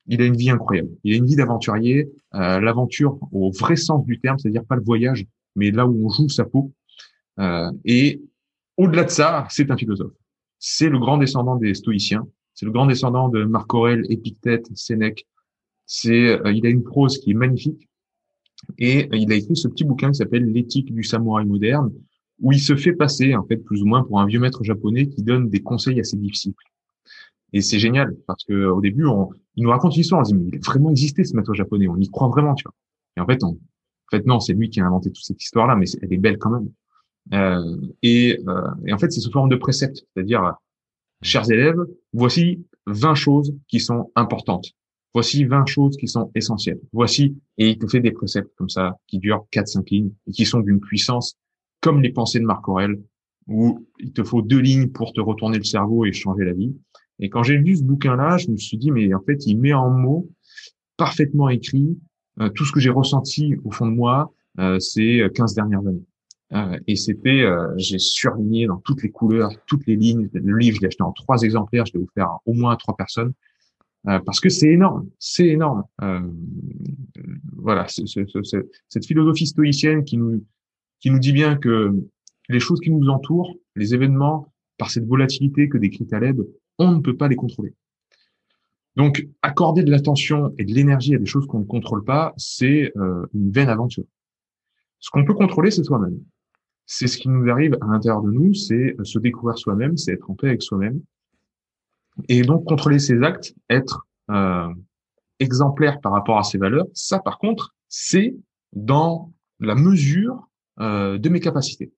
il 0.09 0.23
a 0.23 0.25
une 0.25 0.37
vie 0.37 0.51
incroyable. 0.51 0.91
Il 1.05 1.15
a 1.15 1.17
une 1.17 1.27
vie 1.27 1.37
d'aventurier, 1.37 2.09
euh, 2.35 2.61
l'aventure 2.61 3.19
au 3.33 3.51
vrai 3.51 3.77
sens 3.77 4.05
du 4.05 4.21
terme, 4.21 4.39
c'est-à-dire 4.39 4.65
pas 4.65 4.77
le 4.77 4.83
voyage, 4.83 5.27
mais 5.55 5.71
là 5.71 5.87
où 5.87 6.07
on 6.07 6.09
joue 6.09 6.29
sa 6.29 6.45
peau. 6.45 6.73
Euh, 7.39 7.71
et 7.85 8.23
au-delà 8.77 9.05
de 9.05 9.11
ça, 9.11 9.47
c'est 9.51 9.71
un 9.71 9.77
philosophe. 9.77 10.13
C'est 10.59 10.89
le 10.89 10.99
grand 10.99 11.19
descendant 11.19 11.57
des 11.57 11.75
stoïciens. 11.75 12.27
C'est 12.57 12.65
le 12.65 12.73
grand 12.73 12.87
descendant 12.87 13.29
de 13.29 13.45
Marc 13.45 13.73
Aurèle, 13.75 14.05
Épictète, 14.09 14.67
Sénèque. 14.75 15.27
C'est, 15.85 16.41
euh, 16.41 16.53
il 16.53 16.67
a 16.67 16.71
une 16.71 16.83
prose 16.83 17.19
qui 17.19 17.31
est 17.31 17.35
magnifique. 17.35 17.89
Et 18.79 19.09
il 19.13 19.31
a 19.31 19.37
écrit 19.37 19.55
ce 19.55 19.69
petit 19.69 19.85
bouquin 19.85 20.11
qui 20.11 20.17
s'appelle 20.17 20.51
L'éthique 20.51 20.93
du 20.93 21.05
samouraï 21.05 21.45
moderne, 21.45 21.93
où 22.41 22.53
il 22.53 22.59
se 22.59 22.75
fait 22.75 22.95
passer, 22.95 23.37
en 23.37 23.45
fait, 23.45 23.59
plus 23.59 23.83
ou 23.83 23.87
moins 23.87 24.03
pour 24.03 24.19
un 24.21 24.27
vieux 24.27 24.41
maître 24.41 24.65
japonais 24.65 25.07
qui 25.07 25.23
donne 25.23 25.51
des 25.51 25.61
conseils 25.61 26.01
à 26.01 26.05
ses 26.05 26.17
disciples. 26.17 26.65
Et 27.53 27.61
c'est 27.61 27.79
génial 27.79 28.17
parce 28.27 28.43
que 28.45 28.67
au 28.67 28.81
début, 28.81 29.05
on, 29.05 29.29
il 29.57 29.65
nous 29.65 29.71
raconte 29.71 29.95
l'histoire, 29.95 30.23
on 30.23 30.25
se 30.25 30.33
dit, 30.33 30.39
mais 30.39 30.49
il 30.49 30.57
a 30.57 30.61
vraiment 30.65 30.91
existé 30.91 31.25
ce 31.25 31.37
maître 31.37 31.53
japonais, 31.53 31.89
on 31.89 31.97
y 31.97 32.09
croit 32.09 32.29
vraiment, 32.29 32.55
tu 32.55 32.65
vois. 32.65 32.75
Et 33.19 33.21
en 33.21 33.27
fait, 33.27 33.45
on, 33.45 33.49
en 33.49 34.11
fait, 34.11 34.27
non, 34.27 34.41
c'est 34.41 34.55
lui 34.55 34.71
qui 34.71 34.81
a 34.81 34.87
inventé 34.87 35.11
toute 35.11 35.25
cette 35.25 35.43
histoire-là, 35.43 35.77
mais 35.77 35.87
elle 36.01 36.13
est 36.13 36.19
belle 36.19 36.39
quand 36.39 36.51
même. 36.51 36.71
Euh, 37.35 37.77
et, 38.03 38.39
euh, 38.49 38.71
et, 38.87 38.93
en 38.93 38.99
fait, 38.99 39.11
c'est 39.13 39.21
sous 39.21 39.31
forme 39.31 39.49
de 39.49 39.57
préceptes, 39.57 40.07
c'est-à-dire, 40.15 40.55
chers 41.23 41.51
élèves, 41.51 41.79
voici 42.13 42.65
20 42.87 43.15
choses 43.15 43.55
qui 43.69 43.81
sont 43.81 44.11
importantes. 44.15 44.73
Voici 45.15 45.45
20 45.45 45.67
choses 45.67 45.97
qui 45.97 46.09
sont 46.09 46.31
essentielles. 46.35 46.81
Voici, 46.93 47.37
et 47.59 47.71
il 47.71 47.79
te 47.79 47.87
fait 47.87 48.01
des 48.01 48.13
préceptes 48.13 48.53
comme 48.57 48.69
ça, 48.69 48.99
qui 49.07 49.19
durent 49.19 49.47
4-5 49.53 49.91
lignes, 49.91 50.13
et 50.27 50.33
qui 50.33 50.45
sont 50.45 50.61
d'une 50.61 50.81
puissance 50.81 51.39
comme 51.81 52.03
les 52.03 52.13
pensées 52.13 52.39
de 52.39 52.45
Marc 52.45 52.69
Aurèle, 52.69 53.01
où 53.47 53.87
il 53.99 54.13
te 54.13 54.23
faut 54.23 54.43
deux 54.43 54.59
lignes 54.59 54.89
pour 54.89 55.13
te 55.13 55.21
retourner 55.21 55.59
le 55.59 55.65
cerveau 55.65 56.05
et 56.05 56.13
changer 56.13 56.45
la 56.45 56.53
vie. 56.53 56.77
Et 57.19 57.31
quand 57.31 57.43
j'ai 57.43 57.57
lu 57.57 57.77
ce 57.77 57.83
bouquin-là, 57.83 58.37
je 58.37 58.51
me 58.51 58.57
suis 58.57 58.77
dit, 58.77 58.91
mais 58.91 59.15
en 59.15 59.21
fait, 59.21 59.47
il 59.47 59.59
met 59.59 59.73
en 59.73 59.91
mots, 59.91 60.29
parfaitement 60.97 61.49
écrit, 61.49 61.99
euh, 62.41 62.51
tout 62.51 62.65
ce 62.65 62.73
que 62.73 62.81
j'ai 62.81 62.91
ressenti 62.91 63.55
au 63.65 63.71
fond 63.71 63.87
de 63.87 63.93
moi 63.93 64.35
euh, 64.59 64.79
ces 64.79 65.27
15 65.35 65.55
dernières 65.55 65.87
années. 65.87 66.05
Euh, 66.53 66.79
et 66.87 66.97
c'était, 66.97 67.43
euh, 67.43 67.73
j'ai 67.77 67.99
surligné 67.99 68.67
dans 68.67 68.79
toutes 68.79 69.03
les 69.03 69.11
couleurs, 69.11 69.51
toutes 69.67 69.87
les 69.87 69.97
lignes. 69.97 70.29
Le 70.33 70.57
livre, 70.57 70.77
je 70.77 70.81
l'ai 70.83 70.87
acheté 70.87 71.03
en 71.03 71.13
trois 71.13 71.43
exemplaires, 71.43 71.87
je 71.87 71.93
l'ai 71.95 72.05
offert 72.05 72.39
au 72.47 72.53
moins 72.53 72.73
à 72.73 72.77
trois 72.77 72.97
personnes. 72.97 73.33
Euh, 74.07 74.21
parce 74.25 74.39
que 74.39 74.49
c'est 74.49 74.71
énorme, 74.71 75.09
c'est 75.19 75.49
énorme. 75.49 75.85
voilà, 77.57 77.87
cette 77.89 79.07
philosophie 79.07 79.47
stoïcienne 79.47 80.05
qui 80.05 80.17
nous 80.17 80.45
qui 81.01 81.11
nous 81.11 81.19
dit 81.19 81.33
bien 81.33 81.57
que 81.57 81.95
les 82.49 82.61
choses 82.61 82.81
qui 82.81 82.91
nous 82.91 83.09
entourent, 83.09 83.55
les 83.75 83.95
événements, 83.95 84.53
par 84.79 84.91
cette 84.91 85.07
volatilité 85.07 85.69
que 85.69 85.79
décrit 85.79 86.07
Taleb, 86.07 86.41
on 86.79 86.93
ne 86.93 87.01
peut 87.01 87.17
pas 87.17 87.29
les 87.29 87.37
contrôler. 87.37 87.75
Donc, 88.97 89.27
accorder 89.43 89.83
de 89.83 89.91
l'attention 89.91 90.55
et 90.59 90.65
de 90.65 90.73
l'énergie 90.73 91.15
à 91.15 91.19
des 91.19 91.27
choses 91.27 91.47
qu'on 91.47 91.61
ne 91.61 91.65
contrôle 91.65 92.05
pas, 92.05 92.33
c'est 92.37 92.93
euh, 92.97 93.27
une 93.35 93.51
vaine 93.51 93.69
aventure. 93.69 94.05
Ce 94.99 95.11
qu'on 95.11 95.25
peut 95.25 95.35
contrôler, 95.35 95.71
c'est 95.71 95.85
soi-même. 95.85 96.19
C'est 96.87 97.09
ce 97.09 97.19
qui 97.19 97.29
nous 97.29 97.51
arrive 97.51 97.77
à 97.81 97.87
l'intérieur 97.87 98.23
de 98.23 98.31
nous, 98.31 98.55
c'est 98.55 98.97
se 99.03 99.19
découvrir 99.19 99.59
soi-même, 99.59 99.97
c'est 99.97 100.13
être 100.13 100.31
en 100.31 100.35
paix 100.35 100.49
avec 100.49 100.63
soi-même. 100.63 101.01
Et 102.29 102.43
donc, 102.43 102.65
contrôler 102.65 102.99
ses 102.99 103.23
actes, 103.23 103.55
être 103.69 104.07
euh, 104.31 104.73
exemplaire 105.41 106.01
par 106.01 106.13
rapport 106.13 106.39
à 106.39 106.45
ses 106.45 106.59
valeurs, 106.59 106.87
ça, 106.95 107.19
par 107.19 107.39
contre, 107.39 107.75
c'est 107.89 108.37
dans 108.73 109.33
la 109.61 109.75
mesure 109.75 110.49
euh, 110.81 111.19
de 111.19 111.29
mes 111.29 111.41
capacités. 111.41 111.93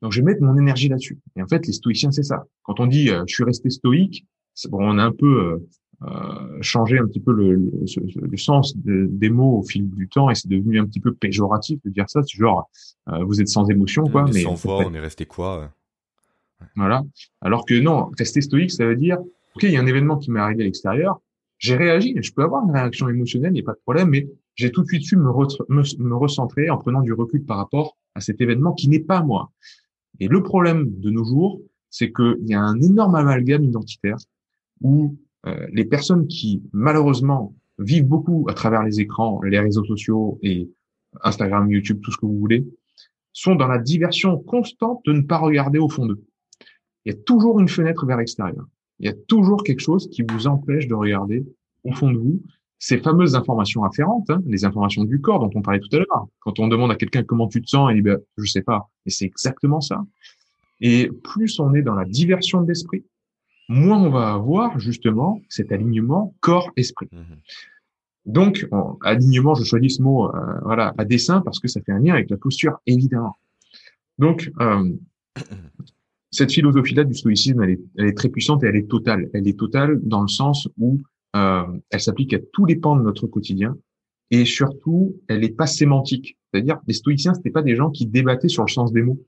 Donc, 0.00 0.12
je 0.12 0.20
vais 0.20 0.24
mettre 0.24 0.42
mon 0.42 0.56
énergie 0.56 0.88
là-dessus. 0.88 1.18
Et 1.36 1.42
en 1.42 1.46
fait, 1.46 1.66
les 1.66 1.72
stoïciens, 1.72 2.10
c'est 2.10 2.22
ça. 2.22 2.44
Quand 2.62 2.80
on 2.80 2.86
dit 2.86 3.10
euh, 3.10 3.24
je 3.26 3.34
suis 3.34 3.44
resté 3.44 3.70
stoïque, 3.70 4.26
bon, 4.68 4.78
on 4.80 4.98
a 4.98 5.02
un 5.02 5.12
peu 5.12 5.60
euh, 6.02 6.58
changé 6.60 6.98
un 6.98 7.06
petit 7.06 7.20
peu 7.20 7.32
le, 7.32 7.54
le, 7.54 7.84
le 8.20 8.36
sens 8.36 8.74
des 8.76 9.28
mots 9.30 9.58
au 9.58 9.62
fil 9.62 9.88
du 9.90 10.08
temps 10.08 10.30
et 10.30 10.34
c'est 10.34 10.48
devenu 10.48 10.80
un 10.80 10.86
petit 10.86 11.00
peu 11.00 11.12
péjoratif 11.14 11.80
de 11.84 11.90
dire 11.90 12.08
ça. 12.08 12.22
C'est 12.22 12.38
genre, 12.38 12.68
euh, 13.08 13.24
vous 13.24 13.40
êtes 13.40 13.48
sans 13.48 13.68
émotion, 13.70 14.04
quoi. 14.04 14.24
mais 14.32 14.42
sans 14.42 14.54
voix, 14.54 14.84
on 14.86 14.94
est 14.94 15.00
resté 15.00 15.26
quoi 15.26 15.72
Voilà. 16.76 17.02
Alors 17.40 17.64
que 17.64 17.74
non, 17.74 18.10
rester 18.18 18.40
stoïque, 18.40 18.72
ça 18.72 18.86
veut 18.86 18.96
dire, 18.96 19.18
ok, 19.54 19.62
il 19.62 19.70
y 19.70 19.76
a 19.76 19.80
un 19.80 19.86
événement 19.86 20.18
qui 20.18 20.30
m'est 20.30 20.40
arrivé 20.40 20.62
à 20.62 20.66
l'extérieur, 20.66 21.20
j'ai 21.58 21.76
réagi, 21.76 22.14
je 22.20 22.32
peux 22.32 22.42
avoir 22.42 22.64
une 22.64 22.72
réaction 22.72 23.08
émotionnelle, 23.08 23.52
il 23.52 23.54
n'y 23.54 23.60
a 23.60 23.64
pas 23.64 23.72
de 23.72 23.80
problème, 23.84 24.08
mais 24.08 24.28
j'ai 24.56 24.70
tout 24.70 24.82
de 24.82 24.88
suite 24.88 25.04
su 25.04 25.16
me, 25.16 25.22
me, 25.22 26.14
recentrer 26.14 26.70
en 26.70 26.78
prenant 26.78 27.00
du 27.00 27.12
recul 27.12 27.44
par 27.44 27.56
rapport 27.56 27.96
à 28.14 28.20
cet 28.20 28.40
événement 28.40 28.72
qui 28.72 28.88
n'est 28.88 29.00
pas 29.00 29.22
moi. 29.22 29.50
Et 30.20 30.28
le 30.28 30.42
problème 30.42 30.86
de 31.00 31.10
nos 31.10 31.24
jours, 31.24 31.60
c'est 31.90 32.12
qu'il 32.12 32.46
y 32.46 32.54
a 32.54 32.60
un 32.60 32.80
énorme 32.80 33.14
amalgame 33.14 33.64
identitaire 33.64 34.16
où 34.80 35.16
euh, 35.46 35.66
les 35.72 35.84
personnes 35.84 36.26
qui, 36.26 36.62
malheureusement, 36.72 37.54
vivent 37.78 38.06
beaucoup 38.06 38.46
à 38.48 38.54
travers 38.54 38.82
les 38.82 39.00
écrans, 39.00 39.42
les 39.42 39.58
réseaux 39.58 39.84
sociaux 39.84 40.38
et 40.42 40.70
Instagram, 41.22 41.70
YouTube, 41.70 42.00
tout 42.02 42.10
ce 42.10 42.16
que 42.16 42.26
vous 42.26 42.38
voulez, 42.38 42.66
sont 43.32 43.54
dans 43.54 43.66
la 43.66 43.78
diversion 43.78 44.38
constante 44.38 45.02
de 45.04 45.12
ne 45.12 45.22
pas 45.22 45.38
regarder 45.38 45.78
au 45.78 45.88
fond 45.88 46.06
d'eux. 46.06 46.22
Il 47.04 47.12
y 47.12 47.16
a 47.16 47.18
toujours 47.18 47.60
une 47.60 47.68
fenêtre 47.68 48.06
vers 48.06 48.16
l'extérieur. 48.16 48.64
Il 49.00 49.06
y 49.06 49.08
a 49.08 49.14
toujours 49.28 49.62
quelque 49.64 49.80
chose 49.80 50.08
qui 50.10 50.22
vous 50.22 50.46
empêche 50.46 50.86
de 50.86 50.94
regarder 50.94 51.44
au 51.82 51.92
fond 51.92 52.10
de 52.10 52.16
vous 52.16 52.40
ces 52.78 52.98
fameuses 52.98 53.34
informations 53.34 53.82
afférentes, 53.84 54.28
hein, 54.30 54.42
les 54.46 54.64
informations 54.64 55.04
du 55.04 55.20
corps 55.20 55.40
dont 55.40 55.50
on 55.54 55.62
parlait 55.62 55.80
tout 55.80 55.94
à 55.96 55.98
l'heure. 55.98 56.26
Quand 56.40 56.58
on 56.60 56.68
demande 56.68 56.90
à 56.90 56.96
quelqu'un 56.96 57.22
comment 57.22 57.48
tu 57.48 57.62
te 57.62 57.68
sens, 57.68 57.90
il 57.90 57.96
dit 57.96 58.02
ben, 58.02 58.18
je 58.36 58.44
sais 58.44 58.62
pas. 58.62 58.90
Et 59.06 59.10
c'est 59.10 59.24
exactement 59.24 59.80
ça. 59.80 60.04
Et 60.80 61.10
plus 61.22 61.58
on 61.60 61.72
est 61.74 61.82
dans 61.82 61.94
la 61.94 62.04
diversion 62.04 62.60
de 62.62 62.68
l'esprit, 62.68 63.04
moins 63.68 64.02
on 64.02 64.10
va 64.10 64.32
avoir 64.32 64.78
justement 64.78 65.40
cet 65.48 65.72
alignement 65.72 66.34
corps-esprit. 66.40 67.08
Mmh 67.12 67.22
Donc, 68.26 68.68
alignement, 69.02 69.54
je 69.54 69.64
choisis 69.64 69.96
ce 69.96 70.02
mot 70.02 70.26
euh, 70.26 70.60
voilà 70.62 70.94
à 70.98 71.04
dessin 71.04 71.40
parce 71.40 71.60
que 71.60 71.68
ça 71.68 71.80
fait 71.80 71.92
un 71.92 72.00
lien 72.00 72.14
avec 72.14 72.30
la 72.30 72.36
posture, 72.36 72.78
évidemment. 72.86 73.36
Donc, 74.18 74.50
euh, 74.60 74.92
cette 76.30 76.52
philosophie-là 76.52 77.04
du 77.04 77.14
stoïcisme, 77.14 77.62
elle 77.62 77.70
est, 77.70 77.80
elle 77.96 78.06
est 78.06 78.16
très 78.16 78.28
puissante 78.28 78.64
et 78.64 78.66
elle 78.66 78.76
est 78.76 78.88
totale. 78.88 79.30
Elle 79.34 79.46
est 79.46 79.58
totale 79.58 80.00
dans 80.02 80.22
le 80.22 80.28
sens 80.28 80.68
où 80.78 81.00
euh, 81.36 81.64
elle 81.90 82.00
s'applique 82.00 82.34
à 82.34 82.38
tous 82.52 82.64
les 82.64 82.76
pans 82.76 82.96
de 82.96 83.02
notre 83.02 83.26
quotidien 83.26 83.76
et 84.30 84.44
surtout, 84.44 85.16
elle 85.28 85.40
n'est 85.40 85.50
pas 85.50 85.66
sémantique. 85.66 86.36
C'est-à-dire, 86.52 86.80
les 86.86 86.94
stoïciens, 86.94 87.34
c'était 87.34 87.50
pas 87.50 87.62
des 87.62 87.76
gens 87.76 87.90
qui 87.90 88.06
débattaient 88.06 88.48
sur 88.48 88.64
le 88.64 88.70
sens 88.70 88.92
des 88.92 89.02
mots. 89.02 89.20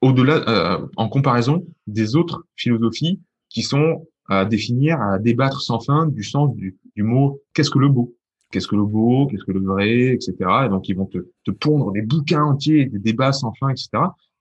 Au-delà, 0.00 0.48
euh, 0.48 0.86
en 0.96 1.08
comparaison 1.08 1.66
des 1.86 2.14
autres 2.14 2.44
philosophies 2.56 3.20
qui 3.48 3.62
sont 3.62 4.06
à 4.28 4.44
définir, 4.44 5.00
à 5.00 5.18
débattre 5.18 5.62
sans 5.62 5.80
fin 5.80 6.06
du 6.06 6.22
sens 6.22 6.54
du, 6.54 6.76
du 6.96 7.02
mot 7.02 7.40
qu'est-ce 7.54 7.70
que 7.70 7.78
le 7.78 7.88
beau, 7.88 8.14
qu'est-ce 8.50 8.68
que 8.68 8.76
le 8.76 8.84
beau, 8.84 9.26
qu'est-ce 9.26 9.44
que 9.44 9.52
le 9.52 9.60
vrai, 9.60 10.08
etc. 10.08 10.34
Et 10.66 10.68
donc 10.68 10.88
ils 10.88 10.96
vont 10.96 11.06
te, 11.06 11.18
te 11.44 11.50
pondre 11.50 11.92
des 11.92 12.02
bouquins 12.02 12.44
entiers, 12.44 12.86
des 12.86 12.98
débats 12.98 13.32
sans 13.32 13.52
fin, 13.54 13.70
etc. 13.70 13.88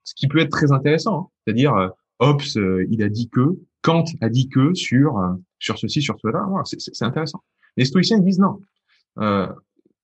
Ce 0.04 0.14
qui 0.16 0.28
peut 0.28 0.40
être 0.40 0.52
très 0.52 0.72
intéressant. 0.72 1.20
Hein. 1.20 1.28
C'est-à-dire, 1.44 1.76
euh, 1.76 1.90
Hobbes, 2.20 2.42
euh, 2.58 2.86
il 2.90 3.04
a 3.04 3.10
dit 3.10 3.30
que, 3.30 3.58
Kant 3.82 4.04
a 4.22 4.30
dit 4.30 4.50
que 4.50 4.74
sur 4.74 5.18
euh, 5.20 5.34
sur 5.60 5.78
ceci, 5.78 6.02
sur 6.02 6.20
cela. 6.20 6.46
c'est 6.66 7.06
intéressant. 7.06 7.44
Les 7.78 7.86
stoïciens 7.86 8.18
ils 8.18 8.24
disent 8.24 8.40
non. 8.40 8.60
Euh, 9.20 9.48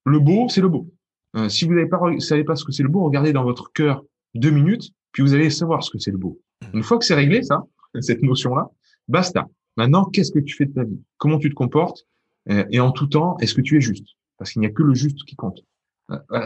le 0.06 0.20
beau, 0.20 0.48
c'est 0.50 0.62
le 0.62 0.70
beau. 0.70 0.88
Euh, 1.36 1.50
si 1.50 1.66
vous 1.66 1.74
n'avez 1.74 1.88
pas, 1.88 2.00
savez 2.20 2.44
pas 2.44 2.56
ce 2.56 2.64
que 2.64 2.72
c'est 2.72 2.84
le 2.84 2.90
beau, 2.90 3.04
regardez 3.04 3.34
dans 3.34 3.44
votre 3.44 3.72
cœur 3.72 4.04
deux 4.36 4.52
minutes, 4.52 4.92
puis 5.12 5.24
vous 5.24 5.34
allez 5.34 5.50
savoir 5.50 5.84
ce 5.84 5.90
que 5.90 5.98
c'est 5.98 6.12
le 6.12 6.18
beau. 6.18 6.40
Une 6.74 6.84
fois 6.84 6.98
que 6.98 7.06
c'est 7.06 7.16
réglé, 7.16 7.44
ça, 7.44 7.64
cette 8.02 8.22
notion-là, 8.22 8.70
basta. 9.08 9.48
Maintenant, 9.78 10.06
qu'est-ce 10.06 10.32
que 10.32 10.40
tu 10.40 10.56
fais 10.56 10.66
de 10.66 10.74
ta 10.74 10.84
vie? 10.84 11.02
Comment 11.18 11.40
tu 11.40 11.50
te 11.50 11.56
comportes? 11.56 12.06
Euh, 12.50 12.66
Et 12.70 12.80
en 12.80 12.92
tout 12.92 13.08
temps, 13.08 13.38
est-ce 13.40 13.54
que 13.54 13.62
tu 13.62 13.78
es 13.78 13.82
juste? 13.82 14.06
Parce 14.38 14.52
qu'il 14.52 14.60
n'y 14.60 14.68
a 14.68 14.70
que 14.72 14.84
le 14.84 14.94
juste 14.94 15.24
qui 15.26 15.36
compte. 15.36 15.64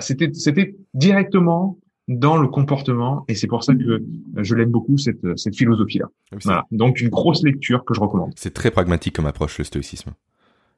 C'était, 0.02 0.32
c'était 0.34 0.76
directement 0.94 1.80
dans 2.08 2.38
le 2.38 2.48
comportement 2.48 3.26
et 3.28 3.36
c'est 3.36 3.48
pour 3.48 3.64
ça 3.64 3.74
que 3.74 4.04
je 4.38 4.56
l'aime 4.56 4.70
beaucoup 4.70 4.98
cette, 4.98 5.38
cette 5.38 5.56
philosophie 5.56 5.98
là. 5.98 6.06
Voilà. 6.44 6.64
Donc 6.72 7.02
une 7.02 7.10
grosse 7.10 7.44
lecture 7.44 7.84
que 7.84 7.94
je 7.94 8.00
recommande. 8.00 8.32
C'est 8.36 8.54
très 8.54 8.72
pragmatique 8.72 9.16
comme 9.16 9.26
approche 9.26 9.58
le 9.58 9.64
stoïcisme. 9.64 10.14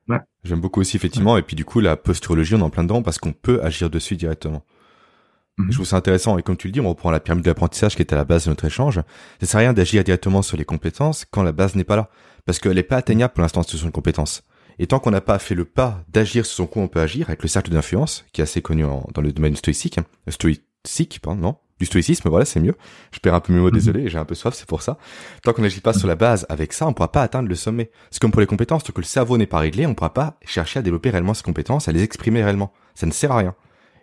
Ouais. 0.08 0.20
J'aime 0.44 0.62
beaucoup 0.62 0.80
aussi 0.80 0.96
effectivement 0.96 1.38
et 1.38 1.44
puis 1.44 1.56
du 1.56 1.66
coup 1.66 1.82
la 1.82 1.98
posturologie 1.98 2.56
on 2.56 2.60
est 2.60 2.64
en 2.64 2.70
plein 2.70 2.84
dedans 2.84 3.04
parce 3.04 3.20
qu'on 3.20 3.34
peut 3.34 3.62
agir 3.62 3.90
dessus 3.90 4.16
directement. 4.16 4.64
Mhm. 5.58 5.68
Je 5.70 5.76
trouve 5.76 5.88
ça 5.88 5.98
intéressant 5.98 6.38
et 6.38 6.44
comme 6.44 6.58
tu 6.58 6.68
le 6.68 6.74
dis 6.74 6.80
on 6.80 6.90
reprend 6.90 7.12
la 7.12 7.20
pyramide 7.20 7.44
de 7.44 7.50
l'apprentissage 7.50 7.96
qui 7.96 8.02
est 8.02 8.14
à 8.14 8.16
la 8.16 8.26
base 8.26 8.46
de 8.46 8.50
notre 8.50 8.66
échange. 8.66 9.02
Ça 9.42 9.48
sert 9.48 9.58
à 9.58 9.62
rien 9.62 9.74
d'agir 9.74 10.04
directement 10.04 10.42
sur 10.42 10.58
les 10.58 10.66
compétences 10.66 11.26
quand 11.30 11.44
la 11.44 11.52
base 11.52 11.76
n'est 11.76 11.84
pas 11.84 11.96
là 11.96 12.10
parce 12.46 12.60
qu'elle 12.60 12.76
n'est 12.76 12.84
pas 12.84 12.98
atteignable 12.98 13.34
pour 13.34 13.42
l'instant 13.42 13.64
sur 13.64 13.84
une 13.86 13.92
compétence. 13.92 14.44
Et 14.80 14.88
tant 14.88 15.00
qu'on 15.00 15.12
n'a 15.12 15.22
pas 15.22 15.40
fait 15.40 15.56
le 15.56 15.66
pas 15.66 16.04
d'agir 16.08 16.46
sur 16.46 16.56
son 16.56 16.68
coup, 16.68 16.80
on 16.80 16.88
peut 16.88 17.02
agir 17.02 17.28
avec 17.28 17.44
le 17.44 17.50
cercle 17.50 17.70
d'influence, 17.70 18.26
qui 18.32 18.40
est 18.40 18.44
assez 18.44 18.62
connu 18.62 18.84
dans 18.84 19.22
le 19.22 19.34
domaine 19.34 19.56
stoïcique, 19.56 19.98
hein, 19.98 20.06
stoïque, 20.30 21.20
pardon, 21.22 21.42
non, 21.42 21.58
du 21.80 21.86
stoïcisme, 21.86 22.30
voilà, 22.30 22.46
c'est 22.46 22.62
mieux. 22.62 22.76
Je 23.12 23.20
perds 23.20 23.36
un 23.36 23.40
peu 23.42 23.54
mes 23.54 23.60
mots, 23.60 23.68
mhm. 23.68 23.74
désolé, 23.74 24.10
j'ai 24.10 24.18
un 24.18 24.26
peu 24.26 24.36
soif, 24.36 24.54
c'est 24.54 24.68
pour 24.68 24.82
ça. 24.82 24.98
Tant 25.44 25.54
qu'on 25.54 25.62
n'agit 25.62 25.82
pas 25.82 25.94
sur 25.94 26.08
la 26.08 26.16
base 26.16 26.46
avec 26.50 26.72
ça, 26.72 26.88
on 26.88 26.94
pourra 26.94 27.12
pas 27.12 27.22
atteindre 27.22 27.50
le 27.50 27.56
sommet. 27.56 27.92
C'est 28.10 28.22
comme 28.22 28.32
pour 28.32 28.42
les 28.42 28.48
compétences, 28.48 28.84
tant 28.84 28.94
que 28.94 29.02
le 29.02 29.06
cerveau 29.06 29.38
n'est 29.38 29.46
pas 29.46 29.60
réglé, 29.60 29.86
on 29.86 29.96
pourra 29.96 30.14
pas 30.14 30.38
chercher 30.46 30.80
à 30.80 30.82
développer 30.82 31.10
réellement 31.10 31.34
ses 31.34 31.44
compétences, 31.44 31.88
à 31.88 31.92
les 31.92 32.04
exprimer 32.04 32.42
réellement. 32.44 32.74
Ça 32.96 33.06
ne 33.06 33.12
sert 33.12 33.32
à 33.32 33.38
rien. 33.38 33.56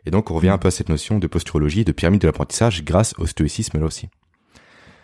Et 0.07 0.11
donc, 0.11 0.31
on 0.31 0.35
revient 0.35 0.51
un 0.51 0.59
peu 0.59 0.69
à 0.69 0.71
cette 0.71 0.89
notion 0.89 1.19
de 1.19 1.27
posturologie, 1.27 1.85
de 1.85 1.93
pyramide 1.93 2.23
de 2.23 2.29
l'apprentissage 2.29 2.85
grâce 2.85 3.13
au 3.19 3.27
stoïcisme 3.27 3.79
là 3.79 3.87
aussi. 3.87 4.09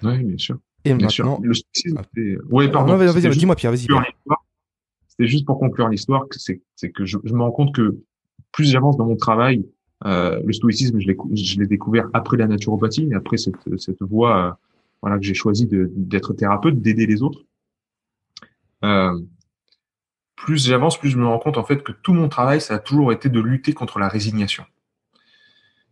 Oui, 0.03 0.23
bien 0.25 0.39
sûr. 0.39 0.59
Et 0.85 0.95
maintenant, 0.95 1.41
le 1.43 1.55
stoïcisme, 1.55 1.99
ah. 2.01 2.19
ouais, 2.51 2.71
pardon. 2.71 2.97
vas-y, 2.97 3.37
dis-moi, 3.37 3.57
Pierre, 3.57 3.73
vas-y. 3.73 3.87
C'était 5.09 5.29
juste 5.29 5.45
pour 5.45 5.59
conclure 5.59 5.89
l'histoire, 5.89 6.25
c'est 6.31 6.91
que 6.91 7.05
je, 7.05 7.19
je 7.25 7.35
me 7.35 7.43
rends 7.43 7.53
compte 7.53 7.75
que 7.75 7.99
plus 8.51 8.71
j'avance 8.71 8.97
dans 8.97 9.07
mon 9.07 9.17
travail, 9.17 9.67
euh, 10.05 10.41
le 10.45 10.53
stoïcisme, 10.53 10.99
je 11.01 11.59
l'ai 11.59 11.67
découvert 11.67 12.09
après 12.13 12.37
la 12.37 12.47
naturopathie, 12.47 13.13
après 13.15 13.37
cette, 13.37 13.57
cette 13.79 14.03
voie 14.03 14.47
euh, 14.47 14.53
voilà, 15.01 15.19
que 15.19 15.25
j'ai 15.25 15.35
choisi 15.35 15.69
d'être 15.71 16.33
thérapeute, 16.33 16.81
d'aider 16.81 17.07
les 17.07 17.23
autres. 17.23 17.45
Euh, 18.85 19.21
plus 20.37 20.67
j'avance, 20.67 20.99
plus 20.99 21.11
je 21.11 21.19
me 21.19 21.27
rends 21.27 21.39
compte 21.39 21.59
en 21.59 21.65
fait 21.65 21.83
que 21.83 21.93
tout 21.93 22.15
mon 22.15 22.29
travail, 22.29 22.61
ça 22.61 22.75
a 22.75 22.79
toujours 22.79 23.13
été 23.13 23.29
de 23.29 23.41
lutter 23.41 23.75
contre 23.75 23.99
la 23.99 24.09
résignation. 24.09 24.65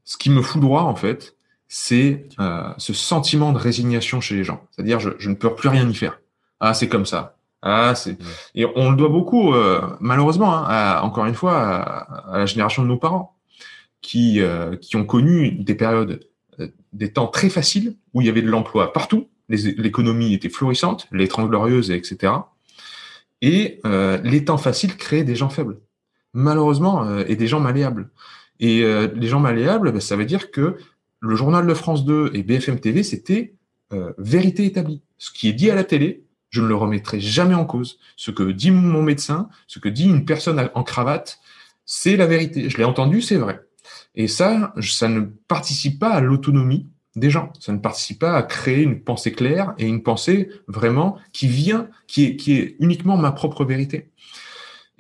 Ce 0.04 0.16
qui 0.16 0.30
me 0.30 0.42
foudroie 0.42 0.82
en 0.82 0.96
fait, 0.96 1.36
c'est 1.68 2.26
euh, 2.40 2.72
ce 2.78 2.92
sentiment 2.92 3.52
de 3.52 3.58
résignation 3.58 4.20
chez 4.20 4.34
les 4.34 4.44
gens. 4.44 4.66
C'est-à-dire, 4.70 5.00
je, 5.00 5.10
je, 5.18 5.28
ne 5.28 5.34
peux 5.34 5.54
plus 5.54 5.68
rien 5.68 5.88
y 5.88 5.94
faire. 5.94 6.20
Ah, 6.58 6.74
c'est 6.74 6.88
comme 6.88 7.06
ça. 7.06 7.36
Ah, 7.62 7.94
c'est 7.94 8.16
et 8.54 8.64
on 8.74 8.90
le 8.90 8.96
doit 8.96 9.08
beaucoup, 9.10 9.54
euh, 9.54 9.82
malheureusement, 10.00 10.54
hein, 10.54 10.64
à, 10.66 11.02
encore 11.02 11.26
une 11.26 11.34
fois, 11.34 11.60
à, 11.62 12.38
la 12.38 12.46
génération 12.46 12.82
de 12.82 12.88
nos 12.88 12.96
parents, 12.96 13.36
qui 14.00 14.40
euh, 14.40 14.76
qui 14.76 14.96
ont 14.96 15.04
connu 15.04 15.52
des 15.52 15.74
périodes, 15.74 16.20
euh, 16.58 16.68
des 16.92 17.12
temps 17.12 17.26
très 17.26 17.50
faciles 17.50 17.96
où 18.14 18.22
il 18.22 18.26
y 18.26 18.30
avait 18.30 18.42
de 18.42 18.48
l'emploi 18.48 18.92
partout, 18.92 19.28
l'économie 19.48 20.32
était 20.32 20.48
florissante, 20.48 21.06
les 21.12 21.28
trente 21.28 21.50
glorieuses, 21.50 21.90
etc. 21.90 22.32
Et 23.42 23.80
les 24.22 24.44
temps 24.44 24.58
faciles 24.58 24.96
créaient 24.96 25.24
des 25.24 25.34
gens 25.34 25.48
faibles, 25.48 25.80
malheureusement, 26.34 27.18
et 27.20 27.34
des 27.34 27.48
gens 27.48 27.58
malléables. 27.58 28.10
Et 28.60 28.82
les 29.14 29.26
gens 29.26 29.40
malléables, 29.40 29.90
ben, 29.90 30.00
ça 30.00 30.16
veut 30.16 30.26
dire 30.26 30.50
que 30.50 30.76
le 31.20 31.34
journal 31.34 31.66
de 31.66 31.74
France 31.74 32.04
2 32.04 32.30
et 32.34 32.42
BFM 32.42 32.78
TV, 32.78 33.02
c'était 33.02 33.54
vérité 34.18 34.66
établie. 34.66 35.02
Ce 35.18 35.30
qui 35.30 35.48
est 35.48 35.54
dit 35.54 35.70
à 35.70 35.74
la 35.74 35.84
télé, 35.84 36.24
je 36.50 36.60
ne 36.60 36.66
le 36.66 36.74
remettrai 36.74 37.20
jamais 37.20 37.54
en 37.54 37.64
cause. 37.64 37.98
Ce 38.16 38.30
que 38.30 38.50
dit 38.50 38.70
mon 38.70 39.02
médecin, 39.02 39.48
ce 39.66 39.78
que 39.78 39.88
dit 39.88 40.04
une 40.04 40.24
personne 40.24 40.68
en 40.74 40.82
cravate, 40.82 41.40
c'est 41.86 42.16
la 42.16 42.26
vérité. 42.26 42.68
Je 42.68 42.76
l'ai 42.76 42.84
entendu, 42.84 43.22
c'est 43.22 43.36
vrai. 43.36 43.60
Et 44.14 44.28
ça, 44.28 44.74
ça 44.80 45.08
ne 45.08 45.20
participe 45.20 45.98
pas 45.98 46.10
à 46.10 46.20
l'autonomie 46.20 46.88
des 47.16 47.30
gens. 47.30 47.52
Ça 47.58 47.72
ne 47.72 47.78
participe 47.78 48.20
pas 48.20 48.36
à 48.36 48.42
créer 48.42 48.82
une 48.82 49.02
pensée 49.02 49.32
claire 49.32 49.74
et 49.78 49.86
une 49.86 50.02
pensée 50.02 50.50
vraiment 50.68 51.18
qui 51.32 51.48
vient, 51.48 51.88
qui 52.06 52.24
est, 52.24 52.36
qui 52.36 52.54
est 52.54 52.76
uniquement 52.80 53.16
ma 53.16 53.32
propre 53.32 53.64
vérité. 53.64 54.10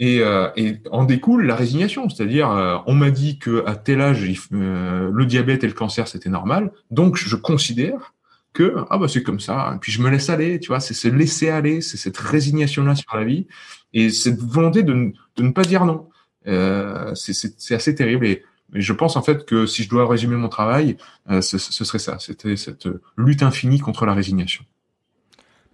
Et, 0.02 0.20
euh, 0.20 0.48
et 0.56 0.78
en 0.90 1.04
découle 1.04 1.46
la 1.46 1.54
résignation, 1.54 2.08
c'est-à-dire 2.08 2.50
euh, 2.50 2.78
on 2.86 2.94
m'a 2.94 3.10
dit 3.10 3.38
que 3.38 3.62
à 3.66 3.76
tel 3.76 4.00
âge 4.00 4.26
euh, 4.52 5.10
le 5.12 5.26
diabète 5.26 5.62
et 5.62 5.66
le 5.66 5.74
cancer 5.74 6.08
c'était 6.08 6.30
normal, 6.30 6.72
donc 6.90 7.16
je 7.16 7.36
considère 7.36 8.14
que 8.52 8.76
ah 8.88 8.98
bah 8.98 9.08
c'est 9.08 9.22
comme 9.22 9.40
ça. 9.40 9.74
Et 9.76 9.78
puis 9.78 9.92
je 9.92 10.02
me 10.02 10.10
laisse 10.10 10.30
aller, 10.30 10.58
tu 10.58 10.68
vois, 10.68 10.80
c'est 10.80 10.94
se 10.94 11.08
laisser 11.08 11.50
aller, 11.50 11.80
c'est 11.80 11.96
cette 11.96 12.16
résignation 12.16 12.82
là 12.84 12.94
sur 12.94 13.14
la 13.14 13.24
vie 13.24 13.46
et 13.92 14.10
cette 14.10 14.40
volonté 14.40 14.82
de, 14.82 15.12
ne 15.38 15.50
pas 15.50 15.62
dire 15.62 15.84
non. 15.84 16.08
Euh, 16.46 17.14
c'est 17.14 17.74
assez 17.74 17.94
terrible 17.94 18.26
et, 18.26 18.42
je 18.72 18.92
pense 18.92 19.16
en 19.16 19.22
fait 19.22 19.46
que 19.46 19.66
si 19.66 19.82
je 19.82 19.88
dois 19.88 20.06
résumer 20.06 20.36
mon 20.36 20.48
travail, 20.48 20.96
euh, 21.28 21.40
ce, 21.40 21.58
serait 21.58 21.98
ça. 21.98 22.20
C'était 22.20 22.54
cette 22.54 22.88
lutte 23.16 23.42
infinie 23.42 23.80
contre 23.80 24.06
la 24.06 24.14
résignation. 24.14 24.64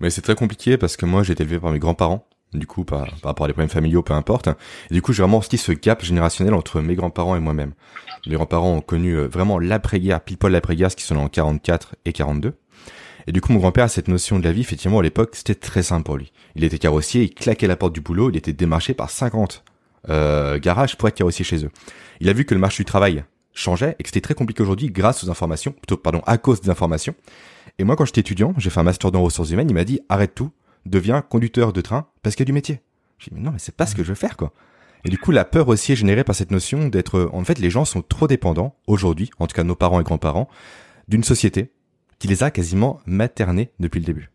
Mais 0.01 0.09
c'est 0.09 0.23
très 0.23 0.35
compliqué 0.35 0.79
parce 0.79 0.97
que 0.97 1.05
moi 1.05 1.23
j'ai 1.23 1.35
été 1.35 1.43
élevé 1.43 1.61
par 1.61 1.73
mes 1.73 1.79
grands-parents 1.79 2.27
du 2.55 2.67
coup 2.67 2.85
par, 2.85 3.07
par 3.07 3.31
rapport 3.31 3.45
à 3.45 3.49
des 3.49 3.53
problèmes 3.53 3.71
familiaux, 3.71 4.03
peu 4.03 4.15
importe. 4.15 4.49
Et 4.91 4.95
du 4.95 5.03
coup, 5.03 5.13
j'ai 5.13 5.23
vraiment 5.23 5.39
aussi 5.39 5.59
ce 5.59 5.73
gap 5.73 6.03
générationnel 6.03 6.55
entre 6.55 6.81
mes 6.81 6.95
grands-parents 6.95 7.37
et 7.37 7.41
moi-même. 7.41 7.73
Mes 8.27 8.35
grands-parents 8.35 8.75
ont 8.75 8.81
connu 8.81 9.13
euh, 9.13 9.29
vraiment 9.29 9.59
l'après-guerre, 9.59 10.21
pile 10.21 10.39
poil 10.39 10.53
l'après-guerre, 10.53 10.91
ce 10.91 10.97
qui 10.97 11.05
sont 11.05 11.17
en 11.17 11.29
44 11.29 11.97
et 12.05 12.13
42. 12.13 12.55
Et 13.27 13.33
du 13.33 13.41
coup, 13.41 13.53
mon 13.53 13.59
grand-père 13.59 13.85
a 13.85 13.89
cette 13.89 14.09
notion 14.09 14.39
de 14.39 14.45
la 14.45 14.53
vie, 14.53 14.61
effectivement, 14.61 15.01
à 15.01 15.03
l'époque, 15.03 15.31
c'était 15.35 15.55
très 15.55 15.83
simple 15.83 16.05
pour 16.05 16.17
lui. 16.17 16.33
Il 16.55 16.63
était 16.63 16.79
carrossier, 16.79 17.25
il 17.25 17.35
claquait 17.35 17.67
la 17.67 17.77
porte 17.77 17.93
du 17.93 18.01
boulot, 18.01 18.31
il 18.31 18.37
était 18.37 18.53
démarché 18.53 18.95
par 18.95 19.11
50 19.11 19.65
euh, 20.09 20.59
garages 20.61 20.97
pour 20.97 21.09
être 21.09 21.17
carrossier 21.17 21.45
chez 21.45 21.65
eux. 21.65 21.71
Il 22.21 22.29
a 22.29 22.33
vu 22.33 22.45
que 22.45 22.55
le 22.55 22.61
marché 22.61 22.83
du 22.83 22.85
travail 22.85 23.25
changeait 23.53 23.97
et 23.99 24.03
que 24.03 24.09
c'était 24.09 24.21
très 24.21 24.35
compliqué 24.35 24.63
aujourd'hui 24.63 24.91
grâce 24.91 25.25
aux 25.25 25.31
informations, 25.31 25.73
plutôt, 25.73 25.97
pardon, 25.97 26.23
à 26.27 26.39
cause 26.39 26.61
des 26.61 26.71
informations. 26.71 27.15
Et 27.79 27.85
moi, 27.85 27.97
quand 27.97 28.05
j'étais 28.05 28.21
étudiant, 28.21 28.55
j'ai 28.59 28.71
fait 28.71 28.81
un 28.81 28.85
master 28.85 29.11
dans 29.11 29.23
ressources 29.23 29.51
humaines, 29.51 29.71
il 29.71 29.75
m'a 29.75 29.85
dit, 29.85 30.01
arrête 30.09 30.35
tout, 30.35 30.51
deviens 30.87 31.21
conducteur 31.21 31.73
de 31.73 31.81
train 31.81 32.07
parce 32.23 32.35
qu'il 32.35 32.45
y 32.45 32.47
a 32.47 32.51
du 32.51 32.53
métier. 32.53 32.81
J'ai 33.19 33.31
dit, 33.31 33.37
mais 33.37 33.43
non, 33.43 33.53
mais 33.53 33.59
c'est 33.59 33.77
pas 33.77 33.87
ce 33.87 33.95
que 33.95 34.03
je 34.03 34.09
veux 34.09 34.15
faire, 34.15 34.37
quoi. 34.37 34.53
Et 35.05 35.09
du 35.09 35.19
coup, 35.19 35.31
la 35.31 35.45
peur 35.45 35.69
aussi 35.69 35.93
est 35.93 35.97
générée 35.97 36.25
par 36.25 36.35
cette 36.35 36.51
notion 36.51 36.89
d'être, 36.89 37.31
en 37.33 37.45
fait, 37.45 37.59
les 37.59 37.71
gens 37.71 37.85
sont 37.85 38.03
trop 38.03 38.27
dépendants, 38.27 38.77
aujourd'hui, 38.87 39.31
en 39.39 39.47
tout 39.47 39.55
cas 39.55 39.63
nos 39.63 39.77
parents 39.77 40.01
et 40.01 40.05
grands-parents, 40.05 40.49
d'une 41.07 41.23
société 41.23 41.71
qui 42.19 42.29
les 42.29 42.43
a 42.43 42.51
quasiment 42.51 43.01
maternés 43.07 43.71
depuis 43.79 44.01
le 44.01 44.07
début. 44.07 44.31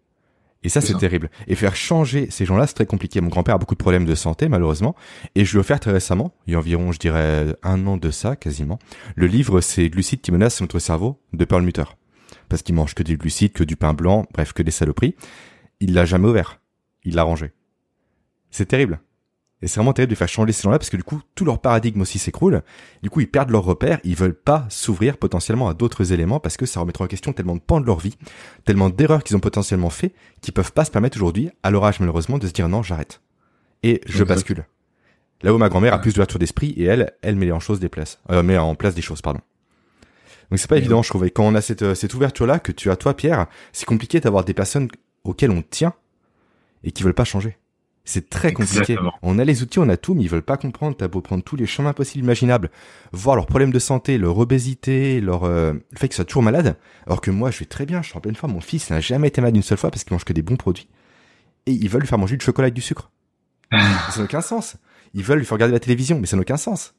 Et 0.63 0.69
ça, 0.69 0.79
c'est 0.79 0.93
terrible. 0.93 1.31
Et 1.47 1.55
faire 1.55 1.75
changer 1.75 2.29
ces 2.29 2.45
gens-là, 2.45 2.67
c'est 2.67 2.75
très 2.75 2.85
compliqué. 2.85 3.19
Mon 3.19 3.29
grand-père 3.29 3.55
a 3.55 3.57
beaucoup 3.57 3.73
de 3.73 3.79
problèmes 3.79 4.05
de 4.05 4.13
santé, 4.13 4.47
malheureusement. 4.47 4.95
Et 5.33 5.43
je 5.43 5.51
lui 5.51 5.57
ai 5.57 5.59
offert 5.59 5.79
très 5.79 5.91
récemment, 5.91 6.35
il 6.45 6.53
y 6.53 6.55
a 6.55 6.59
environ, 6.59 6.91
je 6.91 6.99
dirais, 6.99 7.55
un 7.63 7.87
an 7.87 7.97
de 7.97 8.11
ça, 8.11 8.35
quasiment. 8.35 8.77
Le 9.15 9.25
livre, 9.25 9.59
c'est 9.59 9.89
Glucides 9.89 10.21
qui 10.21 10.31
menacent 10.31 10.61
notre 10.61 10.77
cerveau, 10.77 11.19
de 11.33 11.45
Perlmutter. 11.45 11.85
Parce 12.47 12.61
qu'il 12.61 12.75
mange 12.75 12.93
que 12.93 13.01
des 13.01 13.15
glucides, 13.15 13.53
que 13.53 13.63
du 13.63 13.75
pain 13.75 13.93
blanc, 13.93 14.27
bref, 14.33 14.53
que 14.53 14.61
des 14.61 14.71
saloperies. 14.71 15.15
Il 15.81 15.93
l'a 15.93 16.05
jamais 16.05 16.29
ouvert. 16.29 16.61
Il 17.03 17.15
l'a 17.15 17.23
rangé. 17.23 17.51
C'est 18.51 18.67
terrible. 18.67 19.01
Et 19.63 19.67
c'est 19.67 19.79
vraiment 19.79 19.93
terrible 19.93 20.11
de 20.11 20.15
faire 20.15 20.29
changer 20.29 20.53
ces 20.53 20.63
gens-là 20.63 20.79
parce 20.79 20.89
que 20.89 20.97
du 20.97 21.03
coup, 21.03 21.21
tout 21.35 21.43
leur 21.43 21.59
paradigme 21.59 22.01
aussi 22.01 22.17
s'écroule. 22.17 22.63
Du 23.03 23.09
coup, 23.09 23.19
ils 23.19 23.29
perdent 23.29 23.51
leur 23.51 23.63
repère, 23.63 23.99
ils 24.03 24.15
veulent 24.15 24.39
pas 24.39 24.65
s'ouvrir 24.69 25.17
potentiellement 25.17 25.69
à 25.69 25.73
d'autres 25.73 26.13
éléments 26.13 26.39
parce 26.39 26.57
que 26.57 26.65
ça 26.65 26.79
remettra 26.79 27.05
en 27.05 27.07
question 27.07 27.33
tellement 27.33 27.55
de 27.55 27.61
pans 27.61 27.81
de 27.81 27.85
leur 27.85 27.99
vie, 27.99 28.17
tellement 28.65 28.89
d'erreurs 28.89 29.23
qu'ils 29.23 29.35
ont 29.35 29.41
potentiellement 29.41 29.89
fait, 29.89 30.13
qu'ils 30.41 30.53
peuvent 30.53 30.71
pas 30.71 30.85
se 30.85 30.91
permettre 30.91 31.17
aujourd'hui, 31.17 31.49
à 31.63 31.69
leur 31.69 31.83
âge 31.85 31.99
malheureusement, 31.99 32.37
de 32.37 32.47
se 32.47 32.53
dire 32.53 32.69
non, 32.69 32.81
j'arrête. 32.81 33.21
Et 33.83 34.01
je 34.07 34.23
bascule. 34.23 34.65
Là 35.43 35.53
où 35.53 35.57
ma 35.57 35.69
grand-mère 35.69 35.93
a 35.93 35.99
plus 35.99 36.13
d'ouverture 36.13 36.39
d'esprit 36.39 36.71
et 36.77 36.83
elle, 36.83 37.13
elle 37.21 37.35
met 37.35 37.51
en 37.51 37.59
chose 37.59 37.79
des 37.79 37.89
places, 37.89 38.19
euh, 38.29 38.43
met 38.43 38.57
en 38.57 38.75
place 38.75 38.93
des 38.93 39.01
choses, 39.01 39.21
pardon. 39.21 39.41
Donc 40.51 40.59
c'est 40.59 40.69
pas 40.69 40.77
évident, 40.77 41.01
je 41.01 41.09
trouve. 41.09 41.25
Et 41.25 41.31
quand 41.31 41.45
on 41.45 41.55
a 41.55 41.61
cette, 41.61 41.81
euh, 41.81 41.95
cette 41.95 42.13
ouverture-là 42.13 42.59
que 42.59 42.71
tu 42.71 42.91
as 42.91 42.95
toi, 42.95 43.15
Pierre, 43.15 43.47
c'est 43.71 43.85
compliqué 43.85 44.19
d'avoir 44.19 44.43
des 44.43 44.53
personnes 44.53 44.89
auxquelles 45.23 45.51
on 45.51 45.61
tient 45.61 45.93
et 46.83 46.91
qui 46.91 47.03
veulent 47.03 47.13
pas 47.13 47.23
changer. 47.23 47.57
C'est 48.03 48.29
très 48.29 48.51
compliqué. 48.51 48.97
On 49.21 49.37
a 49.37 49.45
les 49.45 49.61
outils, 49.61 49.79
on 49.79 49.87
a 49.87 49.95
tout, 49.95 50.15
mais 50.15 50.23
ils 50.23 50.29
veulent 50.29 50.41
pas 50.41 50.57
comprendre. 50.57 50.97
T'as 50.97 51.07
beau 51.07 51.21
prendre 51.21 51.43
tous 51.43 51.55
les 51.55 51.67
chemins 51.67 51.93
possibles 51.93 52.23
imaginables, 52.23 52.71
voir 53.11 53.35
leurs 53.35 53.45
problèmes 53.45 53.71
de 53.71 53.79
santé, 53.79 54.17
leur 54.17 54.37
obésité, 54.39 55.21
leur 55.21 55.43
euh, 55.43 55.73
le 55.73 55.97
fait 55.97 56.07
qu'ils 56.07 56.15
soient 56.15 56.25
toujours 56.25 56.41
malades. 56.41 56.77
Alors 57.05 57.21
que 57.21 57.29
moi, 57.29 57.51
je 57.51 57.59
vais 57.59 57.65
très 57.65 57.85
bien, 57.85 58.01
je 58.01 58.09
suis 58.09 58.17
en 58.17 58.21
pleine 58.21 58.35
forme. 58.35 58.53
Mon 58.53 58.61
fils 58.61 58.89
n'a 58.89 58.99
jamais 58.99 59.27
été 59.27 59.39
malade 59.39 59.55
une 59.55 59.61
seule 59.61 59.77
fois 59.77 59.91
parce 59.91 60.03
qu'il 60.03 60.13
mange 60.13 60.25
que 60.25 60.33
des 60.33 60.41
bons 60.41 60.57
produits. 60.57 60.87
Et 61.67 61.73
ils 61.73 61.89
veulent 61.89 62.01
lui 62.01 62.07
faire 62.07 62.17
manger 62.17 62.37
du 62.37 62.43
chocolat 62.43 62.69
et 62.69 62.71
du 62.71 62.81
sucre. 62.81 63.11
ça 63.71 64.17
n'a 64.17 64.23
aucun 64.23 64.41
sens. 64.41 64.77
Ils 65.13 65.23
veulent 65.23 65.39
lui 65.39 65.45
faire 65.45 65.55
regarder 65.55 65.73
la 65.73 65.79
télévision, 65.79 66.19
mais 66.19 66.25
ça 66.25 66.35
n'a 66.35 66.41
aucun 66.41 66.57
sens. 66.57 66.95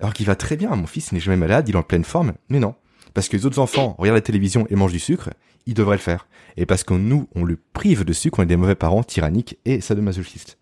Alors 0.00 0.14
qu'il 0.14 0.26
va 0.26 0.36
très 0.36 0.56
bien. 0.56 0.74
Mon 0.74 0.86
fils 0.86 1.12
n'est 1.12 1.20
jamais 1.20 1.36
malade, 1.36 1.68
il 1.68 1.74
est 1.74 1.78
en 1.78 1.82
pleine 1.82 2.04
forme. 2.04 2.32
Mais 2.48 2.60
non. 2.60 2.74
Parce 3.12 3.28
que 3.28 3.36
les 3.36 3.46
autres 3.46 3.58
enfants 3.58 3.94
regardent 3.98 4.16
la 4.16 4.22
télévision 4.22 4.66
et 4.70 4.74
mangent 4.74 4.92
du 4.92 4.98
sucre, 4.98 5.30
il 5.66 5.74
devrait 5.74 5.96
le 5.96 6.02
faire. 6.02 6.26
Et 6.56 6.66
parce 6.66 6.84
que 6.84 6.94
nous, 6.94 7.28
on 7.34 7.44
le 7.44 7.58
prive 7.72 8.04
de 8.04 8.12
sucre, 8.12 8.38
on 8.38 8.42
est 8.42 8.46
des 8.46 8.56
mauvais 8.56 8.74
parents, 8.74 9.02
tyranniques 9.02 9.58
et 9.64 9.80
sadomasochistes. 9.80 10.58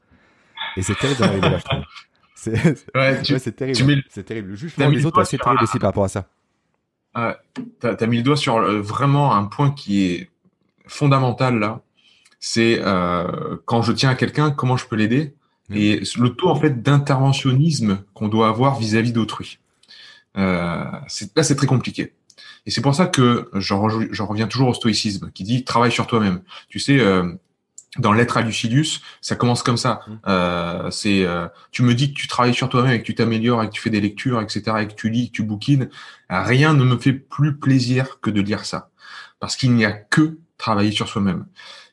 Et 0.77 0.83
c'est 0.83 0.95
terrible 0.95 1.23
je 1.59 1.65
trouve. 1.65 1.85
C'est 2.35 2.53
ouais, 2.95 3.23
terrible. 3.23 4.03
C'est 4.09 4.25
terrible. 4.25 4.49
Le 4.51 4.57
jugement 4.57 4.91
des 4.91 5.07
autres, 5.07 5.25
c'est 5.25 5.39
terrible 5.39 5.63
aussi 5.63 5.79
par 5.79 5.89
rapport 5.89 6.05
à 6.05 6.09
ça. 6.09 6.29
T'as 7.15 7.95
as 8.01 8.07
mis 8.07 8.19
le 8.19 8.23
doigt 8.23 8.37
sur 8.37 8.57
euh, 8.57 8.81
vraiment 8.81 9.35
un 9.35 9.45
point 9.45 9.71
qui 9.71 10.05
est 10.05 10.31
fondamental 10.87 11.59
là. 11.59 11.83
C'est 12.41 12.81
euh, 12.81 13.57
quand 13.67 13.83
je 13.83 13.93
tiens 13.93 14.11
à 14.11 14.15
quelqu'un, 14.15 14.51
comment 14.51 14.77
je 14.77 14.87
peux 14.87 14.97
l'aider? 14.97 15.35
Et 15.75 16.03
le 16.19 16.29
taux 16.31 16.49
en 16.49 16.57
fait 16.57 16.83
d'interventionnisme 16.83 18.05
qu'on 18.13 18.29
doit 18.29 18.49
avoir 18.49 18.79
vis-à-vis 18.79 19.13
d'autrui. 19.13 19.59
Euh, 20.37 20.85
là, 20.85 21.43
c'est 21.43 21.55
très 21.55 21.67
compliqué. 21.67 22.13
Et 22.67 22.71
c'est 22.71 22.81
pour 22.81 22.95
ça 22.95 23.07
que 23.07 23.51
je, 23.55 23.75
reviens 23.75 24.47
toujours 24.47 24.69
au 24.69 24.75
stoïcisme, 24.75 25.31
qui 25.33 25.45
dit 25.45 25.65
travaille 25.65 25.93
sur 25.93 26.07
toi-même. 26.07 26.43
Tu 26.69 26.79
sais, 26.79 26.99
euh, 27.01 27.33
dans 27.99 28.13
l'être 28.13 28.37
à 28.37 28.43
Lucilius, 28.43 29.03
ça 29.21 29.35
commence 29.35 29.63
comme 29.63 29.77
ça. 29.77 30.01
Mmh. 30.07 30.13
Euh, 30.29 30.91
c'est, 30.91 31.25
euh, 31.25 31.49
tu 31.73 31.83
me 31.83 31.95
dis 31.95 32.13
que 32.13 32.19
tu 32.19 32.29
travailles 32.29 32.55
sur 32.55 32.69
toi-même 32.69 32.93
et 32.93 33.01
que 33.01 33.07
tu 33.07 33.15
t'améliores 33.15 33.63
et 33.63 33.67
que 33.67 33.73
tu 33.73 33.83
fais 33.83 33.91
des 33.91 34.01
lectures, 34.01 34.41
etc., 34.41 34.77
et 34.81 34.87
que 34.87 34.95
tu 34.95 35.11
lis, 35.11 35.29
que 35.31 35.37
tu 35.37 35.43
bouquines. 35.43 35.91
Rien 36.29 36.73
ne 36.73 36.85
me 36.85 36.97
fait 36.97 37.13
plus 37.13 37.57
plaisir 37.57 38.21
que 38.21 38.31
de 38.31 38.41
lire 38.41 38.65
ça, 38.65 38.91
parce 39.41 39.57
qu'il 39.57 39.73
n'y 39.75 39.85
a 39.85 39.93
que 39.93 40.39
travailler 40.57 40.93
sur 40.93 41.09
soi-même. 41.09 41.47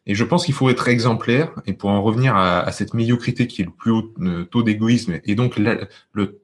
Et 0.05 0.15
je 0.15 0.23
pense 0.23 0.45
qu'il 0.45 0.53
faut 0.53 0.69
être 0.69 0.87
exemplaire, 0.87 1.51
et 1.65 1.73
pour 1.73 1.89
en 1.89 2.01
revenir 2.01 2.35
à, 2.35 2.71
cette 2.71 2.93
médiocrité 2.93 3.47
qui 3.47 3.61
est 3.61 3.65
le 3.65 3.71
plus 3.71 3.91
haut 3.91 4.13
euh, 4.21 4.43
taux 4.45 4.63
d'égoïsme, 4.63 5.19
et 5.23 5.35
donc 5.35 5.59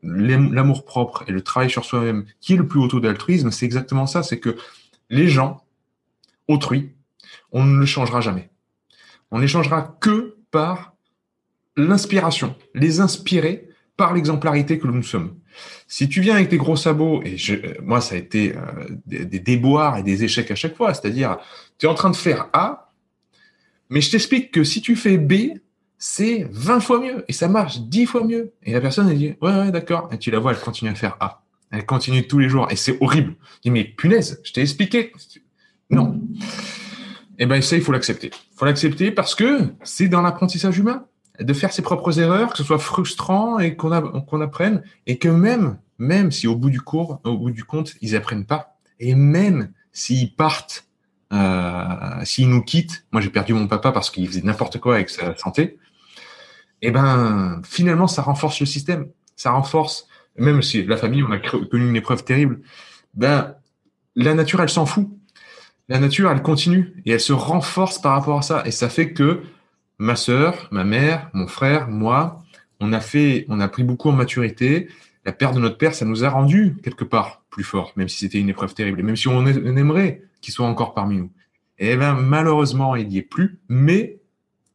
l'amour 0.03 0.85
propre 0.85 1.23
et 1.27 1.31
le 1.31 1.41
travail 1.41 1.69
sur 1.69 1.85
soi-même 1.85 2.25
qui 2.41 2.53
est 2.53 2.57
le 2.57 2.67
plus 2.67 2.79
haut 2.79 2.87
taux 2.87 2.99
d'altruisme, 2.99 3.51
c'est 3.51 3.65
exactement 3.65 4.05
ça, 4.05 4.23
c'est 4.23 4.39
que 4.39 4.55
les 5.09 5.27
gens, 5.27 5.63
autrui, 6.47 6.91
on 7.51 7.63
ne 7.65 7.79
le 7.79 7.85
changera 7.85 8.21
jamais. 8.21 8.49
On 9.31 9.37
ne 9.37 9.41
les 9.41 9.47
changera 9.47 9.97
que 9.99 10.37
par 10.51 10.93
l'inspiration, 11.75 12.55
les 12.73 12.99
inspirer 12.99 13.69
par 13.97 14.13
l'exemplarité 14.13 14.77
que 14.77 14.87
nous 14.87 15.03
sommes. 15.03 15.35
Si 15.87 16.09
tu 16.09 16.21
viens 16.21 16.35
avec 16.35 16.49
tes 16.49 16.57
gros 16.57 16.75
sabots, 16.75 17.21
et 17.23 17.37
je, 17.37 17.81
moi 17.81 18.01
ça 18.01 18.15
a 18.15 18.17
été 18.17 18.55
euh, 18.55 18.61
des, 19.05 19.25
des 19.25 19.39
déboires 19.39 19.97
et 19.97 20.03
des 20.03 20.23
échecs 20.23 20.51
à 20.51 20.55
chaque 20.55 20.75
fois, 20.75 20.93
c'est-à-dire 20.93 21.37
tu 21.77 21.85
es 21.85 21.89
en 21.89 21.93
train 21.93 22.09
de 22.09 22.15
faire 22.15 22.49
A, 22.53 22.84
mais 23.89 24.01
je 24.01 24.11
t'explique 24.11 24.51
que 24.51 24.63
si 24.63 24.81
tu 24.81 24.95
fais 24.95 25.17
B, 25.17 25.57
c'est 25.97 26.47
20 26.51 26.79
fois 26.79 26.99
mieux 26.99 27.23
et 27.27 27.33
ça 27.33 27.47
marche 27.47 27.79
10 27.79 28.05
fois 28.05 28.23
mieux. 28.23 28.53
Et 28.63 28.73
la 28.73 28.81
personne, 28.81 29.09
elle 29.09 29.17
dit, 29.17 29.35
ouais, 29.41 29.59
ouais, 29.59 29.71
d'accord. 29.71 30.09
Et 30.11 30.17
tu 30.17 30.31
la 30.31 30.39
vois, 30.39 30.51
elle 30.51 30.59
continue 30.59 30.91
à 30.91 30.95
faire 30.95 31.17
A. 31.19 31.43
Elle 31.71 31.85
continue 31.85 32.27
tous 32.27 32.39
les 32.39 32.49
jours 32.49 32.67
et 32.71 32.75
c'est 32.75 32.97
horrible. 33.01 33.35
Je 33.55 33.61
dis, 33.63 33.71
mais 33.71 33.83
punaise, 33.83 34.41
je 34.43 34.53
t'ai 34.53 34.61
expliqué. 34.61 35.11
Non. 35.89 36.19
Eh 37.37 37.45
ben, 37.45 37.61
ça, 37.61 37.75
il 37.75 37.81
faut 37.81 37.91
l'accepter. 37.91 38.27
Il 38.27 38.57
faut 38.57 38.65
l'accepter 38.65 39.11
parce 39.11 39.35
que 39.35 39.59
c'est 39.83 40.07
dans 40.07 40.21
l'apprentissage 40.21 40.77
humain 40.77 41.05
de 41.39 41.53
faire 41.53 41.73
ses 41.73 41.81
propres 41.81 42.19
erreurs, 42.19 42.51
que 42.51 42.57
ce 42.57 42.63
soit 42.63 42.79
frustrant 42.79 43.59
et 43.59 43.75
qu'on 43.75 43.91
apprenne 44.41 44.83
et 45.05 45.17
que 45.17 45.27
même, 45.27 45.77
même 45.97 46.31
si 46.31 46.47
au 46.47 46.55
bout 46.55 46.69
du 46.69 46.81
cours, 46.81 47.19
au 47.23 47.37
bout 47.37 47.51
du 47.51 47.63
compte, 47.63 47.95
ils 48.01 48.15
apprennent 48.15 48.45
pas 48.45 48.77
et 48.99 49.15
même 49.15 49.71
s'ils 49.91 50.33
partent 50.33 50.85
s'il 52.23 52.49
nous 52.49 52.61
quitte, 52.61 53.05
moi 53.11 53.21
j'ai 53.21 53.29
perdu 53.29 53.53
mon 53.53 53.67
papa 53.67 53.91
parce 53.91 54.09
qu'il 54.09 54.27
faisait 54.27 54.41
n'importe 54.41 54.79
quoi 54.79 54.95
avec 54.95 55.09
sa 55.09 55.35
santé, 55.35 55.77
et 56.81 56.89
eh 56.89 56.91
ben 56.91 57.61
finalement 57.63 58.07
ça 58.07 58.21
renforce 58.21 58.59
le 58.59 58.65
système, 58.65 59.07
ça 59.35 59.51
renforce, 59.51 60.07
même 60.37 60.61
si 60.61 60.83
la 60.83 60.97
famille 60.97 61.23
on 61.23 61.31
a 61.31 61.39
connu 61.39 61.89
une 61.89 61.95
épreuve 61.95 62.23
terrible, 62.23 62.61
ben 63.13 63.55
la 64.15 64.33
nature 64.33 64.61
elle 64.61 64.69
s'en 64.69 64.85
fout, 64.85 65.09
la 65.87 65.99
nature 65.99 66.31
elle 66.31 66.41
continue 66.41 66.93
et 67.05 67.11
elle 67.11 67.19
se 67.19 67.33
renforce 67.33 67.99
par 67.99 68.13
rapport 68.13 68.39
à 68.39 68.41
ça. 68.41 68.63
Et 68.65 68.71
ça 68.71 68.89
fait 68.89 69.13
que 69.13 69.41
ma 69.97 70.15
sœur, 70.15 70.67
ma 70.71 70.83
mère, 70.83 71.29
mon 71.33 71.47
frère, 71.47 71.87
moi, 71.87 72.43
on 72.79 72.91
a 72.93 72.99
fait, 72.99 73.45
on 73.49 73.59
a 73.59 73.67
pris 73.67 73.83
beaucoup 73.83 74.09
en 74.09 74.13
maturité. 74.13 74.89
La 75.25 75.31
perte 75.31 75.55
de 75.55 75.59
notre 75.59 75.77
père, 75.77 75.95
ça 75.95 76.05
nous 76.05 76.23
a 76.23 76.29
rendu 76.29 76.75
quelque 76.83 77.03
part 77.03 77.43
plus 77.49 77.63
fort, 77.63 77.93
même 77.95 78.09
si 78.09 78.19
c'était 78.19 78.39
une 78.39 78.49
épreuve 78.49 78.73
terrible, 78.73 78.99
et 78.99 79.03
même 79.03 79.15
si 79.15 79.27
on, 79.27 79.45
aimerait 79.45 80.21
soit 80.51 80.67
encore 80.67 80.93
parmi 80.93 81.17
nous. 81.17 81.31
Et 81.77 81.91
eh 81.91 81.95
ben 81.97 82.13
malheureusement, 82.13 82.95
il 82.95 83.07
n'y 83.07 83.17
est 83.17 83.21
plus. 83.21 83.59
Mais 83.67 84.19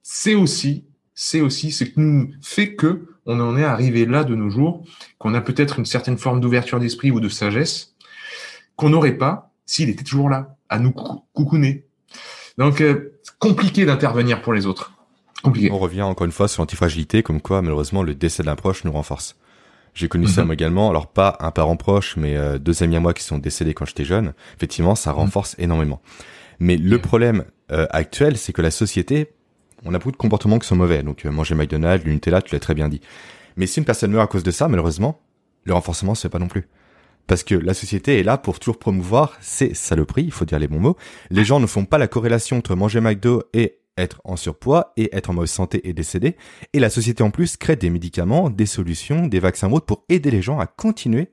c'est 0.03 0.35
aussi, 0.35 0.85
c'est 1.15 1.41
aussi 1.41 1.73
ce 1.73 1.85
qui 1.85 2.01
nous 2.01 2.31
fait 2.43 2.75
que 2.75 3.07
on 3.27 3.39
en 3.41 3.57
est 3.57 3.65
arrivé 3.65 4.07
là 4.07 4.25
de 4.25 4.35
nos 4.35 4.51
jours, 4.51 4.85
qu'on 5.19 5.35
a 5.35 5.41
peut-être 5.41 5.79
une 5.79 5.87
certaine 5.87 6.19
forme 6.19 6.41
d'ouverture 6.41 6.81
d'esprit 6.81 7.11
ou 7.11 7.21
de 7.21 7.29
sagesse 7.29 7.95
qu'on 8.77 8.91
n'aurait 8.91 9.17
pas 9.17 9.53
s'il 9.67 9.89
était 9.89 10.03
toujours 10.03 10.29
là, 10.29 10.57
à 10.69 10.79
nous 10.79 10.91
coucouner. 10.91 11.85
Donc 12.59 12.81
euh, 12.81 13.13
compliqué 13.39 13.85
d'intervenir 13.85 14.43
pour 14.43 14.53
les 14.53 14.67
autres. 14.67 14.93
On 15.45 15.79
revient 15.79 16.03
encore 16.03 16.27
une 16.27 16.33
fois 16.33 16.49
sur 16.49 16.61
l'antifragilité, 16.61 17.23
comme 17.23 17.41
quoi 17.41 17.63
malheureusement 17.63 18.03
le 18.03 18.15
décès 18.15 18.43
d'un 18.43 18.57
proche 18.57 18.85
nous 18.85 18.93
renforce. 18.93 19.37
J'ai 19.95 20.09
connu 20.09 20.27
ça 20.27 20.43
mhm. 20.43 20.47
moi 20.47 20.55
également, 20.55 20.91
alors 20.91 21.09
pas 21.09 21.37
un 21.41 21.51
parent 21.51 21.77
proche, 21.77 22.17
mais 22.17 22.37
euh, 22.37 22.59
deux 22.59 22.83
amis 22.83 22.97
à 22.97 23.01
moi 23.01 23.13
qui 23.13 23.23
sont 23.23 23.39
décédés 23.39 23.75
quand 23.75 23.85
j'étais 23.85 24.05
jeune. 24.05 24.33
Effectivement, 24.57 24.95
ça 24.95 25.11
mhm. 25.11 25.19
renforce 25.19 25.57
énormément. 25.59 26.01
Mais 26.59 26.77
le 26.77 26.99
problème 27.01 27.45
euh, 27.73 27.87
actuel, 27.91 28.37
c'est 28.37 28.53
que 28.53 28.63
la 28.63 28.71
société, 28.71 29.33
on 29.85 29.95
a 29.95 29.99
beaucoup 29.99 30.13
de 30.13 30.17
comportements 30.17 30.59
qui 30.59 30.69
sont 30.69 30.77
mauvais. 30.77 31.03
Donc 31.03 31.25
euh, 31.25 31.31
manger 31.31 31.55
McDonald's, 31.55 32.05
le 32.05 32.13
Nutella, 32.13 32.43
tu 32.43 32.55
l'as 32.55 32.61
très 32.61 32.75
bien 32.75 32.89
dit. 32.89 33.01
Mais 33.57 33.67
si 33.67 33.79
une 33.79 33.85
personne 33.85 34.13
meurt 34.13 34.25
à 34.25 34.27
cause 34.27 34.43
de 34.43 34.51
ça, 34.51 34.69
malheureusement, 34.69 35.21
le 35.65 35.75
renforcement 35.75 36.15
se 36.15 36.23
fait 36.23 36.29
pas 36.29 36.39
non 36.39 36.49
plus. 36.49 36.69
Parce 37.27 37.45
que 37.45 37.55
la 37.55 37.75
société 37.75 38.19
est 38.19 38.23
là 38.23 38.39
pour 38.39 38.59
toujours 38.59 38.79
promouvoir 38.79 39.37
ces 39.41 39.75
saloperies, 39.75 40.25
il 40.25 40.33
faut 40.33 40.45
dire 40.45 40.59
les 40.59 40.69
bons 40.69 40.81
mots. 40.81 40.97
Les 41.31 41.45
gens 41.45 41.61
ne 41.61 41.67
font 41.67 41.85
pas 41.85 41.99
la 41.99 42.09
corrélation 42.09 42.57
entre 42.57 42.75
manger 42.75 43.01
McDo 43.01 43.45
et 43.53 43.80
être 43.97 44.21
en 44.25 44.37
surpoids 44.37 44.93
et 44.97 45.15
être 45.15 45.31
en 45.31 45.35
mauvaise 45.35 45.51
santé 45.51 45.89
et 45.89 45.93
décédé. 45.93 46.37
Et 46.73 46.81
la 46.81 46.91
société 46.91 47.23
en 47.23 47.31
plus 47.31 47.57
crée 47.57 47.77
des 47.77 47.91
médicaments, 47.91 48.51
des 48.51 48.67
solutions, 48.67 49.27
des 49.27 49.41
vaccins 49.41 49.71
autres 49.71 49.87
pour 49.87 50.05
aider 50.09 50.31
les 50.31 50.43
gens 50.43 50.59
à 50.59 50.67
continuer 50.67 51.33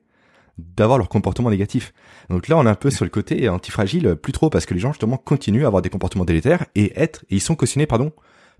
d'avoir 0.58 0.98
leur 0.98 1.08
comportement 1.08 1.50
négatif. 1.50 1.92
Donc 2.30 2.48
là, 2.48 2.56
on 2.58 2.66
est 2.66 2.68
un 2.68 2.74
peu 2.74 2.90
sur 2.90 3.04
le 3.04 3.10
côté 3.10 3.48
antifragile, 3.48 4.16
plus 4.16 4.32
trop, 4.32 4.50
parce 4.50 4.66
que 4.66 4.74
les 4.74 4.80
gens 4.80 4.92
justement 4.92 5.16
continuent 5.16 5.64
à 5.64 5.68
avoir 5.68 5.82
des 5.82 5.90
comportements 5.90 6.24
délétères 6.24 6.66
et 6.74 6.92
être, 7.00 7.24
et 7.30 7.36
ils 7.36 7.40
sont 7.40 7.54
cautionnés, 7.54 7.86
pardon, 7.86 8.12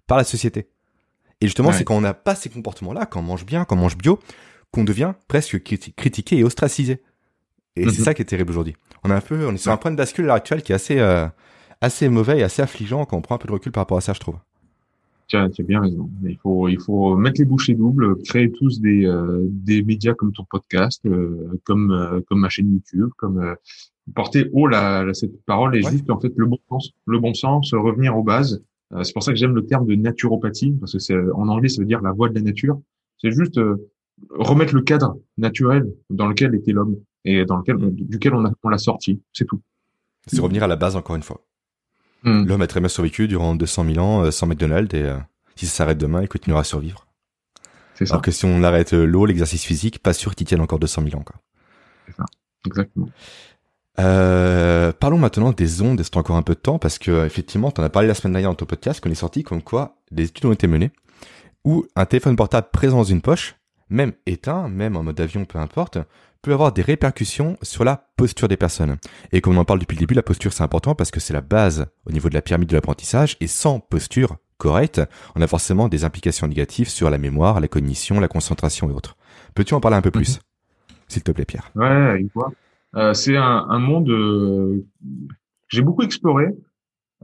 par 0.07 0.17
la 0.17 0.25
société. 0.25 0.69
Et 1.41 1.47
justement, 1.47 1.73
c'est 1.73 1.85
quand 1.85 1.97
on 1.97 2.01
n'a 2.01 2.15
pas 2.15 2.35
ces 2.35 2.49
comportements-là, 2.49 3.07
quand 3.07 3.21
on 3.21 3.25
mange 3.25 3.45
bien, 3.45 3.65
quand 3.65 3.77
on 3.77 3.81
mange 3.81 3.97
bio, 3.97 4.19
qu'on 4.73 4.85
devient 4.85 5.15
presque 5.29 5.61
critiqué 5.63 6.39
et 6.39 6.45
ostracisé. 6.45 7.03
Et 7.77 7.85
c'est 7.85 7.99
mhm. 7.99 8.05
ça 8.05 8.15
qui 8.15 8.23
est 8.23 8.27
terrible 8.27 8.51
aujourd'hui. 8.51 8.77
On 9.05 9.11
a 9.11 9.15
un 9.15 9.21
peu, 9.21 9.47
on 9.47 9.55
est 9.55 9.59
sur 9.59 9.71
un 9.71 9.77
point 9.77 9.91
de 9.91 9.97
bascule 9.97 10.25
à 10.25 10.29
l'heure 10.29 10.37
actuelle 10.37 10.63
qui 10.63 10.73
est 10.73 10.75
assez, 10.75 10.99
euh, 10.99 11.27
assez 11.81 12.09
mauvais 12.09 12.39
et 12.39 12.43
assez 12.43 12.63
affligeant 12.63 13.05
quand 13.05 13.17
on 13.17 13.21
prend 13.21 13.37
un 13.37 13.39
peu 13.39 13.49
de 13.49 13.53
recul 13.53 13.73
par 13.73 13.83
rapport 13.83 13.99
à 13.99 14.01
ça, 14.01 14.13
je 14.13 14.21
trouve. 14.21 14.37
Tiens, 15.29 15.51
tu 15.51 15.61
as 15.61 15.65
bien 15.65 15.81
raison. 15.83 16.09
Il 16.25 16.39
faut, 16.39 16.69
il 16.69 16.81
faut 16.81 17.15
mettre 17.15 17.39
les 17.39 17.45
bouchées 17.45 17.75
doubles, 17.75 18.17
créer 18.23 18.51
tous 18.51 18.81
des, 18.81 19.05
euh, 19.05 19.41
des 19.45 19.83
médias 19.83 20.15
comme 20.15 20.33
ton 20.33 20.45
podcast, 20.45 21.05
euh, 21.05 21.61
comme, 21.65 21.91
euh, 21.91 22.21
comme 22.27 22.41
ma 22.41 22.49
chaîne 22.49 22.73
YouTube, 22.73 23.11
comme 23.19 23.55
porter 24.15 24.49
haut 24.55 24.67
la, 24.67 25.13
cette 25.13 25.45
parole 25.45 25.77
et 25.77 25.83
juste 25.83 26.09
en 26.09 26.19
fait 26.19 26.33
le 26.35 26.47
bon 26.47 26.59
sens, 26.71 26.93
le 27.07 27.19
bon 27.19 27.35
sens, 27.35 27.75
revenir 27.75 28.17
aux 28.17 28.23
bases. 28.23 28.63
c'est 29.03 29.13
pour 29.13 29.23
ça 29.23 29.33
que 29.33 29.39
j'aime 29.39 29.55
le 29.55 29.67
terme 29.67 29.87
de 29.87 29.97
naturopathie 29.97 30.73
parce 30.81 30.93
que 30.95 30.99
c'est 30.99 31.15
en 31.35 31.47
anglais 31.49 31.69
ça 31.69 31.83
veut 31.83 31.87
dire 31.87 32.01
la 32.01 32.13
voie 32.13 32.31
de 32.31 32.35
la 32.35 32.41
nature. 32.41 32.81
C'est 33.19 33.33
juste 33.33 33.61
remettre 34.31 34.75
le 34.75 34.81
cadre 34.81 35.19
naturel 35.37 35.93
dans 36.09 36.27
lequel 36.27 36.55
était 36.55 36.73
l'homme 36.73 36.97
et 37.27 37.45
dans 37.45 37.59
lequel 37.59 37.77
duquel 37.93 38.33
on 38.33 38.47
a 38.47 38.53
on 38.63 38.71
l'a 38.71 38.79
sorti. 38.79 39.21
C'est 39.35 39.45
tout. 39.45 39.61
C'est 40.27 40.41
revenir 40.41 40.63
à 40.63 40.69
la 40.69 40.77
base 40.77 40.97
encore 40.97 41.17
une 41.17 41.23
fois. 41.23 41.43
Hmm. 42.25 42.45
L'homme 42.47 42.63
a 42.63 42.67
très 42.67 42.81
bien 42.81 42.89
survécu 42.89 43.29
durant 43.29 43.55
200 43.55 43.85
000 43.95 43.99
ans 43.99 44.25
euh, 44.25 44.31
sans 44.31 44.47
McDonald's 44.47 44.93
et 44.95 45.03
euh, 45.03 45.17
si 45.57 45.67
ça 45.67 45.79
s'arrête 45.79 45.99
demain, 45.99 46.23
il 46.23 46.29
continuera 46.29 46.61
à 46.61 46.65
survivre. 46.65 47.07
C'est 47.95 48.07
ça. 48.07 48.15
Alors 48.15 48.23
que 48.23 48.31
si 48.31 48.45
on 48.45 48.63
arrête 48.63 48.95
euh, 48.95 49.05
l'eau, 49.05 49.27
l'exercice 49.27 49.65
physique, 49.65 50.01
pas 50.01 50.13
sûr 50.13 50.35
qu'il 50.35 50.47
tienne 50.47 50.61
encore 50.61 50.79
200 50.79 51.03
000 51.11 51.17
ans. 51.17 51.25
C'est 52.07 52.17
ça, 52.17 52.25
exactement. 52.67 53.09
Euh, 53.99 54.93
parlons 54.93 55.19
maintenant 55.19 55.51
des 55.51 55.83
ondes, 55.83 56.01
c'est 56.03 56.17
encore 56.17 56.37
un 56.37 56.43
peu 56.43 56.55
de 56.55 56.61
temps, 56.61 56.79
parce 56.79 56.99
que 56.99 57.27
effectivement, 57.27 57.73
tu 57.73 57.81
en 57.81 57.85
as 57.85 57.91
parlé 57.91 58.07
la 58.07 58.15
semaine 58.15 58.33
dernière 58.33 58.51
dans 58.51 58.57
ton 58.57 58.67
podcast, 58.67 59.01
qu'on 59.01 59.11
est 59.11 59.17
sorti 59.17 59.43
comme 59.43 59.63
quoi 59.63 59.97
des 60.13 60.25
études 60.25 60.47
ont 60.47 60.53
été 60.53 60.69
menées, 60.69 60.93
où 61.65 61.87
un 61.97 62.07
téléphone 62.07 62.37
portable 62.37 62.69
présent 62.73 62.99
dans 62.99 63.05
une 63.05 63.21
poche, 63.21 63.57
même 63.91 64.13
éteint, 64.27 64.69
même 64.69 64.97
en 64.97 65.03
mode 65.03 65.21
avion, 65.21 65.45
peu 65.45 65.59
importe, 65.59 65.99
peut 66.49 66.55
avoir 66.55 66.73
des 66.73 66.81
répercussions 66.81 67.59
sur 67.61 67.85
la 67.85 68.09
posture 68.17 68.49
des 68.49 68.57
personnes. 68.57 68.97
Et 69.33 69.43
comme 69.43 69.59
on 69.59 69.61
en 69.61 69.67
parle 69.67 69.81
depuis 69.81 69.97
le 69.97 70.01
début, 70.01 70.15
la 70.15 70.23
posture 70.23 70.55
c'est 70.55 70.63
important 70.63 70.95
parce 70.95 71.11
que 71.11 71.21
c'est 71.21 71.35
la 71.35 71.43
base 71.43 71.87
au 72.07 72.11
niveau 72.11 72.31
de 72.31 72.35
la 72.35 72.41
pyramide 72.41 72.71
de 72.71 72.75
l'apprentissage 72.75 73.37
et 73.41 73.47
sans 73.47 73.81
posture 73.81 74.37
correcte, 74.57 75.03
on 75.37 75.43
a 75.43 75.47
forcément 75.47 75.89
des 75.89 76.05
implications 76.05 76.47
négatives 76.47 76.89
sur 76.89 77.11
la 77.11 77.19
mémoire, 77.19 77.61
la 77.61 77.69
cognition, 77.69 78.19
la 78.19 78.29
concentration 78.29 78.89
et 78.89 78.95
autres. 78.95 79.17
Peux-tu 79.55 79.75
en 79.75 79.81
parler 79.81 79.99
un 79.99 80.01
peu 80.01 80.11
plus, 80.11 80.37
mhm. 80.37 80.43
s'il 81.07 81.23
te 81.23 81.33
plaît 81.33 81.45
Pierre? 81.45 81.71
Ouais, 81.75 82.19
une 82.19 82.31
fois. 82.31 82.51
Euh, 82.97 83.13
c'est 83.13 83.37
un, 83.37 83.79
monde 83.79 84.09
euh, 84.09 84.87
que 85.03 85.69
j'ai 85.69 85.83
beaucoup 85.83 86.03
exploré 86.03 86.47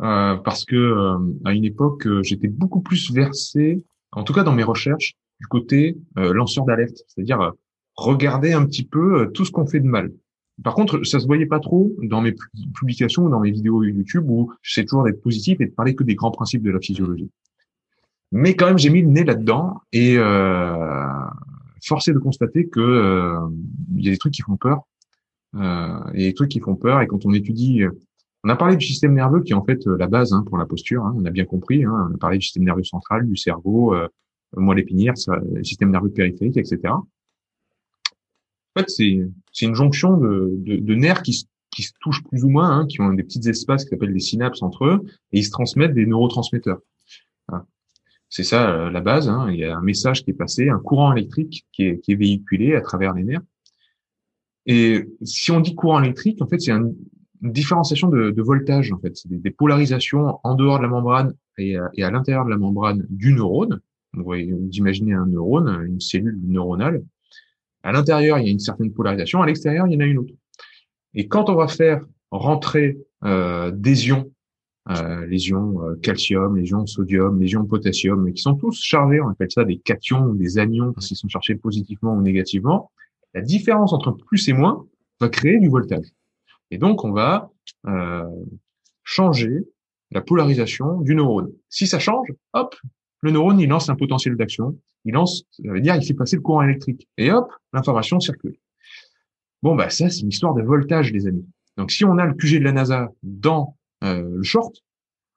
euh, 0.01 0.37
parce 0.37 0.67
que 0.67 1.17
à 1.47 1.55
une 1.55 1.65
époque 1.65 2.07
j'étais 2.23 2.49
beaucoup 2.49 2.83
plus 2.83 3.11
versé, 3.11 3.83
en 4.13 4.23
tout 4.23 4.35
cas 4.35 4.43
dans 4.43 4.53
mes 4.53 4.65
recherches, 4.65 5.15
du 5.41 5.47
côté 5.47 5.97
lanceur 6.15 6.67
d'alerte, 6.67 6.99
c'est-à-dire 7.09 7.55
regarder 7.97 8.53
un 8.53 8.67
petit 8.67 8.85
peu 8.85 9.21
euh, 9.21 9.27
tout 9.27 9.45
ce 9.45 9.53
qu'on 9.53 9.67
fait 9.67 9.81
de 9.81 9.87
mal. 9.87 10.13
Par 10.63 10.75
contre, 10.75 11.03
ça 11.05 11.19
se 11.19 11.27
voyait 11.27 11.47
pas 11.47 11.59
trop 11.59 11.93
dans 12.03 12.21
mes 12.21 12.35
publications 12.79 13.25
ou 13.25 13.31
dans 13.31 13.41
mes 13.41 13.51
vidéos 13.51 13.83
YouTube 13.83 14.25
où 14.29 14.53
j'essaie 14.63 14.85
toujours 14.85 15.05
d'être 15.05 15.21
positif 15.21 15.61
et 15.61 15.67
de 15.67 15.73
parler 15.73 15.95
que 15.95 16.05
des 16.05 16.15
grands 16.15 16.31
principes 16.31 16.63
de 16.63 16.71
la 16.71 16.81
physiologie. 16.81 17.31
Mais 18.31 18.55
quand 18.55 18.67
même, 18.67 18.79
j'ai 18.79 18.91
mis 18.91 19.03
le 19.03 19.09
nez 19.09 19.25
là-dedans 19.25 19.81
et 19.93 20.17
euh, 20.17 21.07
forcé 21.83 22.13
de 22.13 22.19
constater 22.19 22.69
que 22.69 22.81
euh, 22.81 23.39
il 23.97 24.05
y 24.05 24.09
a 24.09 24.11
des 24.13 24.19
trucs 24.19 24.33
qui 24.33 24.43
font 24.43 24.57
peur. 24.57 24.83
Euh, 25.57 25.99
et 26.15 26.27
des 26.27 26.35
trucs 26.35 26.51
qui 26.51 26.61
font 26.61 26.75
peur. 26.75 27.01
Et 27.01 27.07
quand 27.07 27.27
on 27.27 27.33
étudie, 27.33 27.83
on 28.43 28.49
a 28.49 28.57
parlé 28.57 28.77
du 28.77 28.85
système 28.85 29.15
nerveux 29.15 29.43
qui 29.43 29.53
est 29.53 29.57
en 29.57 29.65
fait 29.65 29.87
la 29.87 30.07
base 30.07 30.33
hein, 30.33 30.43
pour 30.47 30.59
la 30.59 30.67
posture. 30.67 31.05
Hein, 31.05 31.15
on 31.17 31.25
a 31.25 31.31
bien 31.31 31.45
compris. 31.45 31.85
Hein, 31.85 32.09
on 32.11 32.15
a 32.15 32.19
parlé 32.19 32.39
du 32.39 32.45
système 32.45 32.65
nerveux 32.65 32.83
central, 32.83 33.27
du 33.27 33.37
cerveau, 33.37 33.95
euh, 33.95 34.09
moelle 34.57 34.81
épinière, 34.81 35.15
système 35.63 35.91
nerveux 35.91 36.11
périphérique, 36.11 36.57
etc. 36.57 36.95
En 38.77 38.81
fait, 38.81 38.91
c'est 38.91 39.67
une 39.67 39.75
jonction 39.75 40.17
de, 40.17 40.53
de, 40.59 40.77
de 40.77 40.95
nerfs 40.95 41.23
qui, 41.23 41.47
qui, 41.71 41.83
se 41.83 41.93
touchent 42.01 42.25
plus 42.25 42.45
ou 42.45 42.49
moins, 42.49 42.71
hein, 42.71 42.87
qui 42.87 43.01
ont 43.01 43.13
des 43.13 43.23
petits 43.23 43.49
espaces 43.49 43.85
qui 43.85 43.91
s'appellent 43.91 44.13
des 44.13 44.21
synapses 44.21 44.63
entre 44.63 44.87
eux, 44.87 45.05
et 45.33 45.39
ils 45.39 45.45
se 45.45 45.51
transmettent 45.51 45.95
des 45.95 46.07
neurotransmetteurs. 46.07 46.81
C'est 48.29 48.43
ça 48.43 48.69
euh, 48.69 48.91
la 48.91 49.01
base. 49.01 49.29
Hein. 49.29 49.47
Il 49.51 49.59
y 49.61 49.65
a 49.65 49.77
un 49.77 49.81
message 49.81 50.25
qui 50.25 50.31
est 50.31 50.35
passé, 50.35 50.69
un 50.69 50.81
courant 50.81 51.13
électrique 51.13 51.67
qui 51.73 51.85
est, 51.85 52.01
qui 52.01 52.13
est 52.13 52.17
véhiculé 52.17 52.75
à 52.75 52.81
travers 52.81 53.15
les 53.15 53.23
nerfs. 53.23 53.43
Et 54.67 55.09
si 55.23 55.53
on 55.53 55.61
dit 55.61 55.77
courant 55.77 56.03
électrique, 56.03 56.43
en 56.43 56.49
fait, 56.49 56.59
c'est 56.59 56.73
une 56.73 56.97
différenciation 57.43 58.09
de, 58.09 58.31
de, 58.31 58.43
voltage. 58.43 58.93
En 58.93 58.99
fait, 58.99 59.17
c'est 59.17 59.29
des, 59.29 59.39
des, 59.39 59.53
polarisations 59.53 60.41
en 60.43 60.55
dehors 60.57 60.79
de 60.79 60.83
la 60.83 60.89
membrane 60.89 61.35
et, 61.59 61.77
et 61.95 62.03
à 62.03 62.11
l'intérieur 62.11 62.45
de 62.45 62.51
la 62.51 62.57
membrane 62.57 63.07
du 63.09 63.35
neurone. 63.35 63.81
Vous 64.15 64.25
voyez, 64.25 64.53
vous 64.53 64.71
imaginez 64.73 65.13
un 65.13 65.27
neurone, 65.27 65.85
une 65.87 66.01
cellule 66.01 66.41
neuronale. 66.43 67.05
À 67.85 67.93
l'intérieur, 67.93 68.39
il 68.39 68.47
y 68.47 68.49
a 68.49 68.51
une 68.51 68.59
certaine 68.59 68.93
polarisation. 68.93 69.43
À 69.43 69.47
l'extérieur, 69.47 69.87
il 69.87 69.93
y 69.93 69.97
en 69.97 70.01
a 70.01 70.07
une 70.07 70.19
autre. 70.19 70.35
Et 71.15 71.29
quand 71.29 71.49
on 71.51 71.55
va 71.55 71.69
faire 71.69 72.05
rentrer 72.31 72.99
euh, 73.25 73.71
des 73.71 74.09
ions, 74.09 74.33
euh, 74.91 75.27
les 75.27 75.49
ions 75.49 75.83
euh, 75.83 75.95
calcium, 76.03 76.57
les 76.57 76.71
ions 76.71 76.87
sodium, 76.87 77.41
les 77.41 77.53
ions 77.53 77.67
potassium, 77.67 78.33
qui 78.33 78.43
sont 78.43 78.55
tous 78.55 78.83
chargés, 78.83 79.21
on 79.21 79.29
appelle 79.29 79.51
ça 79.51 79.65
des 79.65 79.79
cations 79.79 80.25
ou 80.25 80.35
des 80.35 80.59
anions 80.59 80.93
parce 80.93 81.07
qu'ils 81.09 81.17
sont 81.17 81.29
chargés 81.29 81.55
positivement 81.55 82.15
ou 82.15 82.23
négativement, 82.23 82.91
la 83.35 83.43
différence 83.43 83.93
entre 83.93 84.13
plus 84.13 84.49
et 84.49 84.55
moins 84.55 84.87
va 85.21 85.29
créer 85.29 85.59
du 85.59 85.69
voltage. 85.69 86.07
Et 86.71 86.79
donc, 86.79 87.05
on 87.05 87.13
va 87.13 87.53
euh, 87.87 88.25
changer 89.03 89.61
la 90.11 90.23
polarisation 90.23 91.01
du 91.01 91.15
neurone. 91.15 91.53
Si 91.69 91.87
ça 91.87 91.99
change, 91.99 92.29
hop, 92.55 92.75
le 93.21 93.31
neurone, 93.31 93.61
il 93.61 93.69
lance 93.69 93.89
un 93.91 93.97
potentiel 93.97 94.37
d'action, 94.37 94.79
il 95.05 95.13
lance, 95.13 95.45
ça 95.51 95.63
veut 95.71 95.81
dire, 95.81 95.97
il 95.97 96.05
fait 96.05 96.15
passer 96.15 96.37
le 96.37 96.43
courant 96.43 96.63
électrique. 96.63 97.09
Et 97.19 97.31
hop, 97.31 97.51
l'information 97.73 98.21
circule. 98.21 98.57
Bon, 99.63 99.75
bah 99.75 99.91
ça, 99.91 100.11
c'est 100.11 100.21
une 100.21 100.29
histoire 100.29 100.55
de 100.55 100.63
voltage, 100.63 101.13
les 101.13 101.27
amis. 101.27 101.47
Donc, 101.77 101.91
si 101.91 102.05
on 102.05 102.19
a 102.19 102.27
le 102.27 102.35
QG 102.35 102.59
de 102.59 102.65
la 102.65 102.73
NASA 102.73 103.11
dans 103.23 103.77
euh, 104.05 104.23
le 104.37 104.43
short, 104.43 104.77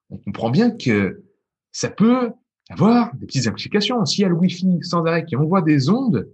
on 0.10 0.18
comprend 0.18 0.50
bien 0.50 0.72
que 0.72 1.24
ça 1.72 1.90
peut 1.90 2.32
avoir 2.70 3.16
des 3.16 3.26
petites 3.26 3.48
implications. 3.48 4.04
S'il 4.06 4.24
y 4.24 4.26
a 4.26 4.30
le 4.30 4.36
Wi-Fi 4.36 4.80
sans 4.82 5.04
arrêt 5.06 5.26
qui 5.26 5.36
envoie 5.36 5.62
des 5.62 5.90
ondes, 5.90 6.30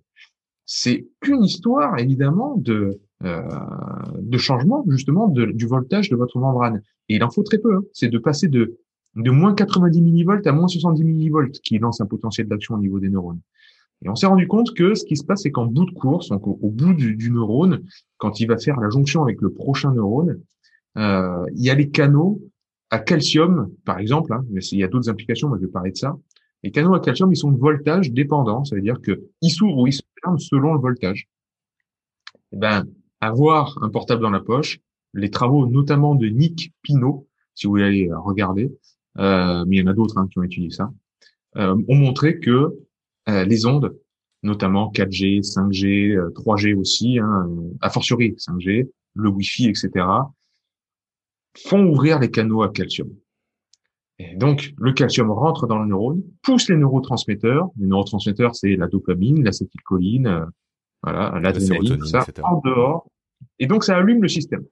c'est 0.66 1.08
qu'une 1.22 1.44
histoire, 1.44 1.98
évidemment, 2.00 2.56
de 2.58 3.00
de 3.24 4.38
changement 4.38 4.84
justement 4.90 5.28
du 5.30 5.66
voltage 5.66 6.10
de 6.10 6.16
votre 6.16 6.38
membrane. 6.40 6.82
Et 7.10 7.16
il 7.16 7.24
en 7.24 7.30
faut 7.30 7.44
très 7.44 7.58
peu. 7.58 7.76
Hein. 7.76 7.84
C'est 7.94 8.10
de 8.10 8.18
passer 8.18 8.48
de 8.48 8.78
de 9.16 9.32
moins 9.32 9.54
90 9.54 10.02
millivolts 10.02 10.46
à 10.46 10.52
moins 10.52 10.68
70 10.68 11.04
millivolts 11.04 11.52
qui 11.64 11.78
lance 11.78 12.02
un 12.02 12.06
potentiel 12.06 12.48
d'action 12.48 12.76
au 12.76 12.80
niveau 12.80 13.00
des 13.00 13.10
neurones. 13.10 13.40
Et 14.04 14.10
on 14.10 14.16
s'est 14.16 14.28
rendu 14.28 14.48
compte 14.48 14.74
que 14.74 14.96
ce 14.96 15.06
qui 15.06 15.16
se 15.16 15.24
passe, 15.24 15.44
c'est 15.44 15.52
qu'en 15.52 15.66
bout 15.66 15.86
de 15.86 15.92
course, 15.92 16.30
donc 16.30 16.46
au, 16.46 16.70
bout 16.70 16.94
du, 16.94 17.32
neurone, 17.32 17.84
quand 18.18 18.40
il 18.40 18.48
va 18.48 18.58
faire 18.58 18.80
la 18.80 18.90
jonction 18.90 19.24
avec 19.24 19.40
le 19.42 19.52
prochain 19.52 19.94
neurone, 19.94 20.42
euh, 20.98 21.46
il 21.56 21.64
y 21.64 21.70
a 21.70 21.76
les 21.76 21.90
canaux 21.90 22.42
à 22.90 23.00
calcium, 23.00 23.72
par 23.86 24.00
exemple, 24.00 24.34
hein, 24.34 24.46
mais 24.50 24.62
il 24.62 24.80
y 24.80 24.84
a 24.84 24.88
d'autres 24.88 25.10
implications, 25.10 25.48
moi 25.48 25.58
je 25.60 25.66
vais 25.66 25.72
parler 25.72 25.92
de 25.92 25.98
ça. 25.98 26.18
Les 26.64 26.72
canaux 26.72 26.94
à 26.94 27.00
calcium, 27.00 27.32
ils 27.32 27.38
sont 27.38 27.52
voltage 27.52 28.12
dépendants, 28.12 28.66
ça 28.66 28.76
veut 28.76 28.82
dire 28.82 29.00
qu'ils 29.02 29.52
s'ouvrent 29.52 29.78
ou 29.78 29.88
ils 29.88 29.94
se 29.94 30.02
ferment 30.22 30.38
selon 30.38 30.74
le 30.74 30.80
voltage. 30.80 31.28
Et 32.52 32.56
eh 32.56 32.58
ben, 32.58 32.86
avoir 33.22 33.80
un 33.82 33.90
portable 33.90 34.22
dans 34.22 34.30
la 34.30 34.42
poche, 34.42 34.80
les 35.14 35.32
travaux 35.32 35.66
notamment 35.66 36.14
de 36.14 36.28
Nick 36.28 36.74
Pino, 36.82 37.28
si 37.56 37.68
vous 37.68 37.74
voulez 37.74 37.86
aller 37.86 38.10
regarder, 38.14 38.72
euh, 39.20 39.64
mais 39.68 39.78
il 39.78 39.80
y 39.80 39.84
en 39.84 39.92
a 39.92 39.94
d'autres 39.94 40.18
hein, 40.18 40.28
qui 40.32 40.40
ont 40.40 40.44
étudié 40.44 40.70
ça, 40.70 40.92
euh, 41.58 41.76
ont 41.88 41.96
montré 41.96 42.40
que 42.40 42.74
euh, 43.30 43.46
les 43.46 43.66
ondes, 43.66 43.96
notamment 44.42 44.92
4G, 44.92 45.42
5G, 45.42 46.18
3G 46.34 46.76
aussi, 46.76 47.20
hein, 47.20 47.48
a 47.82 47.90
fortiori 47.90 48.36
5G, 48.38 48.90
le 49.16 49.30
Wi-Fi, 49.30 49.70
etc., 49.70 50.06
font 51.58 51.86
ouvrir 51.86 52.20
les 52.20 52.32
canaux 52.32 52.64
à 52.64 52.70
calcium. 52.70 53.10
Et 54.20 54.36
donc, 54.36 54.74
le 54.78 54.94
calcium 54.94 55.32
rentre 55.32 55.68
dans 55.68 55.80
le 55.80 55.88
neurone, 55.88 56.22
pousse 56.44 56.70
les 56.70 56.76
neurotransmetteurs. 56.76 57.70
Les 57.80 57.88
neurotransmetteurs, 57.88 58.56
c'est 58.56 58.76
la 58.76 58.88
dopamine, 58.88 59.44
l'acétylcholine, 59.44 60.28
euh, 60.28 60.46
voilà, 61.02 61.40
l'adrénaline, 61.40 61.98
tout 61.98 62.06
ça, 62.06 62.26
en 62.44 62.62
dehors. 62.64 63.08
Et 63.60 63.66
donc, 63.68 63.84
ça 63.84 63.98
allume 63.98 64.22
le 64.22 64.28
système. 64.28 64.64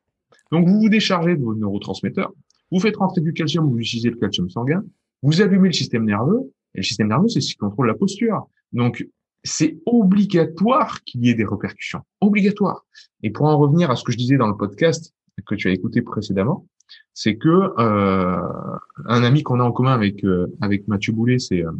Donc, 0.51 0.67
vous 0.67 0.79
vous 0.79 0.89
déchargez 0.89 1.35
de 1.35 1.41
vos 1.41 1.55
neurotransmetteurs, 1.55 2.31
vous 2.71 2.79
faites 2.79 2.97
rentrer 2.97 3.21
du 3.21 3.33
calcium, 3.33 3.69
vous 3.69 3.79
utilisez 3.79 4.09
le 4.09 4.15
calcium 4.15 4.49
sanguin, 4.49 4.83
vous 5.21 5.41
allumez 5.41 5.69
le 5.69 5.73
système 5.73 6.05
nerveux, 6.05 6.51
et 6.73 6.79
le 6.79 6.83
système 6.83 7.09
nerveux, 7.09 7.27
c'est 7.27 7.41
ce 7.41 7.49
qui 7.49 7.55
contrôle 7.55 7.87
la 7.87 7.93
posture. 7.93 8.47
Donc, 8.71 9.05
c'est 9.43 9.77
obligatoire 9.85 11.03
qu'il 11.03 11.25
y 11.25 11.29
ait 11.29 11.33
des 11.33 11.45
répercussions. 11.45 12.01
Obligatoire. 12.21 12.85
Et 13.23 13.31
pour 13.31 13.47
en 13.47 13.57
revenir 13.57 13.89
à 13.91 13.95
ce 13.95 14.03
que 14.03 14.11
je 14.11 14.17
disais 14.17 14.37
dans 14.37 14.47
le 14.47 14.55
podcast 14.55 15.13
que 15.45 15.55
tu 15.55 15.67
as 15.67 15.71
écouté 15.71 16.01
précédemment, 16.01 16.67
c'est 17.13 17.35
que 17.35 17.49
euh, 17.79 18.41
un 19.05 19.23
ami 19.23 19.43
qu'on 19.43 19.59
a 19.59 19.63
en 19.63 19.71
commun 19.71 19.93
avec 19.93 20.23
euh, 20.23 20.47
avec 20.61 20.87
Mathieu 20.87 21.13
Boulet, 21.13 21.39
c'est 21.39 21.65
euh, 21.65 21.71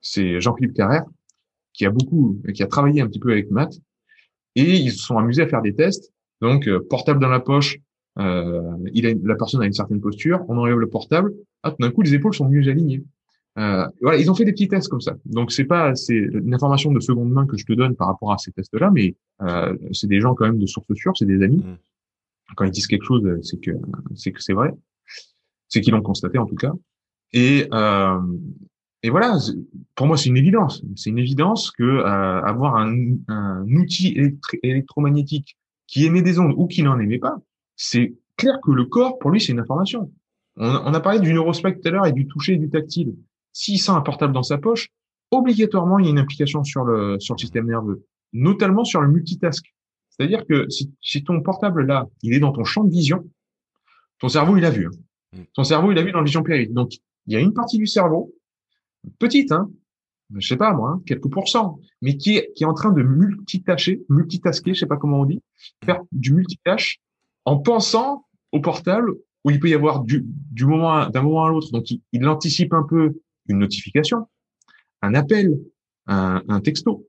c'est 0.00 0.40
Jean-Philippe 0.40 0.74
Carrère, 0.74 1.04
qui 1.72 1.86
a 1.86 1.90
beaucoup, 1.90 2.40
qui 2.54 2.62
a 2.62 2.66
travaillé 2.66 3.00
un 3.00 3.06
petit 3.06 3.18
peu 3.18 3.32
avec 3.32 3.50
Matt, 3.50 3.72
et 4.54 4.76
ils 4.76 4.92
se 4.92 5.04
sont 5.04 5.16
amusés 5.16 5.42
à 5.42 5.48
faire 5.48 5.62
des 5.62 5.74
tests. 5.74 6.12
Donc 6.40 6.68
euh, 6.68 6.80
portable 6.88 7.20
dans 7.20 7.28
la 7.28 7.40
poche, 7.40 7.78
euh, 8.18 8.76
il 8.92 9.06
a, 9.06 9.12
la 9.22 9.34
personne 9.36 9.62
a 9.62 9.66
une 9.66 9.72
certaine 9.72 10.00
posture, 10.00 10.44
on 10.48 10.58
enlève 10.58 10.78
le 10.78 10.88
portable, 10.88 11.32
ah, 11.62 11.70
tout 11.70 11.78
d'un 11.80 11.90
coup 11.90 12.02
les 12.02 12.14
épaules 12.14 12.34
sont 12.34 12.48
mieux 12.48 12.68
alignées. 12.68 13.02
Euh, 13.58 13.86
voilà, 14.00 14.18
ils 14.18 14.30
ont 14.30 14.34
fait 14.34 14.44
des 14.44 14.52
petits 14.52 14.68
tests 14.68 14.88
comme 14.88 15.00
ça. 15.00 15.16
Donc 15.26 15.52
c'est 15.52 15.64
pas 15.64 15.94
c'est 15.94 16.16
une 16.16 16.54
information 16.54 16.90
de 16.92 17.00
seconde 17.00 17.30
main 17.30 17.46
que 17.46 17.56
je 17.56 17.66
te 17.66 17.72
donne 17.72 17.94
par 17.96 18.08
rapport 18.08 18.32
à 18.32 18.38
ces 18.38 18.50
tests-là, 18.52 18.90
mais 18.90 19.14
euh, 19.42 19.76
c'est 19.92 20.06
des 20.06 20.20
gens 20.20 20.34
quand 20.34 20.46
même 20.46 20.58
de 20.58 20.66
source 20.66 20.92
sûre, 20.94 21.12
c'est 21.16 21.26
des 21.26 21.42
amis. 21.42 21.58
Mm. 21.58 21.76
Quand 22.56 22.64
ils 22.64 22.70
disent 22.70 22.86
quelque 22.86 23.04
chose, 23.04 23.26
c'est 23.42 23.60
que 23.60 23.72
c'est 24.14 24.32
que 24.32 24.42
c'est 24.42 24.52
vrai, 24.52 24.74
c'est 25.68 25.80
qu'ils 25.80 25.92
l'ont 25.92 26.02
constaté 26.02 26.38
en 26.38 26.46
tout 26.46 26.54
cas. 26.54 26.72
Et 27.32 27.66
euh, 27.72 28.20
et 29.02 29.10
voilà, 29.10 29.36
pour 29.96 30.06
moi 30.06 30.16
c'est 30.16 30.28
une 30.28 30.36
évidence. 30.36 30.82
C'est 30.96 31.10
une 31.10 31.18
évidence 31.18 31.70
que 31.70 31.82
euh, 31.82 32.42
avoir 32.42 32.76
un, 32.76 32.94
un 33.28 33.66
outil 33.74 34.16
électromagnétique 34.62 35.58
qui 35.86 36.06
émet 36.06 36.22
des 36.22 36.38
ondes 36.38 36.54
ou 36.56 36.66
qui 36.66 36.82
n'en 36.82 36.98
émet 36.98 37.18
pas, 37.18 37.38
c'est 37.82 38.14
clair 38.36 38.58
que 38.62 38.70
le 38.70 38.84
corps 38.84 39.18
pour 39.18 39.30
lui 39.30 39.40
c'est 39.40 39.52
une 39.52 39.60
information. 39.60 40.12
On, 40.56 40.68
on 40.68 40.94
a 40.94 41.00
parlé 41.00 41.20
du 41.20 41.32
neurospect 41.32 41.80
tout 41.80 41.88
à 41.88 41.90
l'heure 41.90 42.06
et 42.06 42.12
du 42.12 42.26
toucher 42.26 42.54
et 42.54 42.58
du 42.58 42.70
tactile 42.70 43.14
s'il 43.52 43.78
sent 43.80 43.92
un 43.92 44.00
portable 44.00 44.32
dans 44.32 44.42
sa 44.42 44.58
poche, 44.58 44.88
obligatoirement, 45.30 45.98
il 45.98 46.06
y 46.06 46.08
a 46.08 46.10
une 46.10 46.18
implication 46.18 46.64
sur 46.64 46.84
le, 46.84 47.18
sur 47.20 47.34
le 47.34 47.40
système 47.40 47.66
nerveux, 47.66 48.04
notamment 48.32 48.84
sur 48.84 49.00
le 49.00 49.08
multitask. 49.08 49.64
C'est-à-dire 50.10 50.44
que 50.46 50.68
si, 50.68 50.92
si, 51.00 51.24
ton 51.24 51.40
portable 51.40 51.86
là, 51.86 52.06
il 52.22 52.34
est 52.34 52.40
dans 52.40 52.52
ton 52.52 52.64
champ 52.64 52.84
de 52.84 52.90
vision, 52.90 53.28
ton 54.18 54.28
cerveau 54.28 54.56
il 54.56 54.64
a 54.64 54.70
vu. 54.70 54.86
Hein. 54.86 55.38
Mm. 55.38 55.42
Ton 55.54 55.64
cerveau 55.64 55.92
il 55.92 55.98
a 55.98 56.02
vu 56.02 56.12
dans 56.12 56.18
la 56.18 56.24
vision 56.24 56.42
périphérique. 56.42 56.74
Donc 56.74 56.92
il 57.26 57.32
y 57.32 57.36
a 57.36 57.40
une 57.40 57.54
partie 57.54 57.78
du 57.78 57.86
cerveau, 57.86 58.34
petite, 59.18 59.52
hein, 59.52 59.70
je 60.36 60.46
sais 60.46 60.56
pas 60.56 60.72
moi, 60.72 60.90
hein, 60.90 61.02
quelques 61.06 61.30
pourcents, 61.30 61.78
mais 62.00 62.16
qui 62.16 62.36
est, 62.36 62.52
qui 62.54 62.64
est 62.64 62.66
en 62.66 62.74
train 62.74 62.92
de 62.92 63.02
multitasker, 63.02 64.02
multitasker, 64.08 64.74
je 64.74 64.80
sais 64.80 64.86
pas 64.86 64.96
comment 64.96 65.20
on 65.20 65.24
dit, 65.24 65.40
faire 65.84 66.00
du 66.10 66.32
multitâche 66.32 67.00
en 67.44 67.58
pensant 67.58 68.26
au 68.52 68.60
portable 68.60 69.12
où 69.44 69.50
il 69.50 69.58
peut 69.58 69.68
y 69.68 69.74
avoir 69.74 70.00
du, 70.00 70.24
du 70.26 70.66
moment 70.66 71.08
d'un 71.08 71.22
moment 71.22 71.44
à 71.44 71.48
l'autre. 71.48 71.70
Donc 71.72 71.90
il, 71.90 72.00
il 72.12 72.26
anticipe 72.26 72.72
un 72.72 72.84
peu 72.84 73.20
une 73.48 73.58
notification, 73.58 74.28
un 75.00 75.14
appel, 75.14 75.58
un, 76.06 76.42
un, 76.48 76.60
texto. 76.60 77.06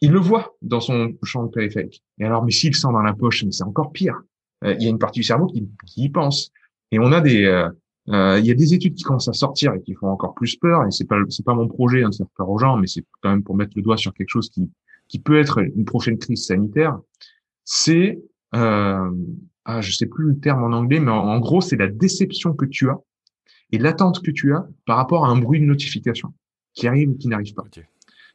Il 0.00 0.12
le 0.12 0.20
voit 0.20 0.54
dans 0.62 0.80
son 0.80 1.12
champ 1.24 1.48
périphérique. 1.48 2.02
Et 2.18 2.24
alors, 2.24 2.44
mais 2.44 2.52
s'il 2.52 2.74
sent 2.74 2.88
dans 2.92 3.02
la 3.02 3.14
poche, 3.14 3.44
c'est 3.50 3.64
encore 3.64 3.90
pire. 3.92 4.20
Euh, 4.64 4.74
il 4.78 4.84
y 4.84 4.86
a 4.86 4.90
une 4.90 4.98
partie 4.98 5.20
du 5.20 5.24
cerveau 5.24 5.46
qui, 5.46 5.68
qui 5.86 6.04
y 6.04 6.08
pense. 6.10 6.52
Et 6.92 6.98
on 6.98 7.10
a 7.10 7.20
des, 7.20 7.44
euh, 7.44 7.68
euh, 8.10 8.38
il 8.38 8.46
y 8.46 8.50
a 8.50 8.54
des 8.54 8.74
études 8.74 8.94
qui 8.94 9.02
commencent 9.02 9.28
à 9.28 9.32
sortir 9.32 9.74
et 9.74 9.82
qui 9.82 9.94
font 9.94 10.08
encore 10.08 10.34
plus 10.34 10.56
peur. 10.56 10.84
Et 10.86 10.90
c'est 10.90 11.06
pas, 11.06 11.16
c'est 11.28 11.44
pas 11.44 11.54
mon 11.54 11.68
projet 11.68 12.02
hein, 12.02 12.10
de 12.10 12.14
faire 12.14 12.26
peur 12.36 12.48
aux 12.48 12.58
gens, 12.58 12.76
mais 12.76 12.86
c'est 12.86 13.04
quand 13.20 13.30
même 13.30 13.42
pour 13.42 13.56
mettre 13.56 13.72
le 13.76 13.82
doigt 13.82 13.96
sur 13.96 14.12
quelque 14.12 14.28
chose 14.28 14.50
qui, 14.50 14.70
qui 15.08 15.18
peut 15.18 15.38
être 15.38 15.58
une 15.58 15.84
prochaine 15.84 16.18
crise 16.18 16.46
sanitaire. 16.46 16.98
C'est, 17.64 18.20
euh, 18.54 19.10
ah, 19.64 19.80
je 19.80 19.92
sais 19.92 20.06
plus 20.06 20.26
le 20.26 20.38
terme 20.38 20.62
en 20.62 20.76
anglais, 20.76 21.00
mais 21.00 21.10
en 21.10 21.38
gros, 21.38 21.60
c'est 21.60 21.76
la 21.76 21.88
déception 21.88 22.52
que 22.52 22.66
tu 22.66 22.90
as 22.90 22.98
et 23.72 23.78
l'attente 23.78 24.22
que 24.22 24.30
tu 24.30 24.54
as 24.54 24.66
par 24.86 24.96
rapport 24.96 25.24
à 25.24 25.28
un 25.28 25.36
bruit 25.36 25.60
de 25.60 25.64
notification 25.64 26.32
qui 26.74 26.86
arrive 26.86 27.10
ou 27.10 27.16
qui 27.16 27.28
n'arrive 27.28 27.54
pas. 27.54 27.64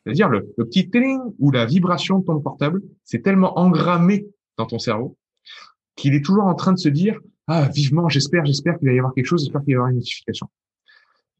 C'est-à-dire 0.03 0.29
le, 0.29 0.53
petit 0.57 0.89
ting 0.89 1.19
ou 1.37 1.51
la 1.51 1.65
vibration 1.65 2.19
de 2.19 2.25
ton 2.25 2.39
portable, 2.39 2.81
c'est 3.03 3.21
tellement 3.21 3.59
engrammé 3.59 4.25
dans 4.57 4.65
ton 4.65 4.79
cerveau 4.79 5.17
qu'il 5.95 6.15
est 6.15 6.23
toujours 6.23 6.45
en 6.45 6.55
train 6.55 6.73
de 6.73 6.79
se 6.79 6.89
dire 6.89 7.19
ah 7.47 7.67
vivement, 7.67 8.09
j'espère, 8.09 8.45
j'espère 8.45 8.77
qu'il 8.77 8.87
va 8.87 8.93
y 8.93 8.99
avoir 8.99 9.13
quelque 9.13 9.25
chose, 9.25 9.43
j'espère 9.43 9.63
qu'il 9.63 9.73
va 9.73 9.73
y 9.73 9.75
avoir 9.75 9.89
une 9.89 9.97
notification. 9.97 10.47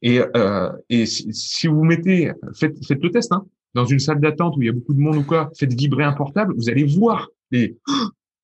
Et, 0.02 0.20
euh, 0.36 0.72
et 0.88 1.06
si, 1.06 1.66
vous 1.66 1.84
mettez, 1.84 2.32
faites, 2.54 2.84
faites 2.84 3.02
le 3.02 3.10
test, 3.10 3.32
hein, 3.32 3.46
dans 3.74 3.84
une 3.84 3.98
salle 3.98 4.20
d'attente 4.20 4.56
où 4.56 4.62
il 4.62 4.66
y 4.66 4.68
a 4.68 4.72
beaucoup 4.72 4.94
de 4.94 4.98
monde 4.98 5.16
ou 5.16 5.22
quoi, 5.22 5.50
faites 5.56 5.72
vibrer 5.72 6.04
un 6.04 6.12
portable, 6.12 6.54
vous 6.56 6.68
allez 6.68 6.84
voir 6.84 7.28
les 7.50 7.76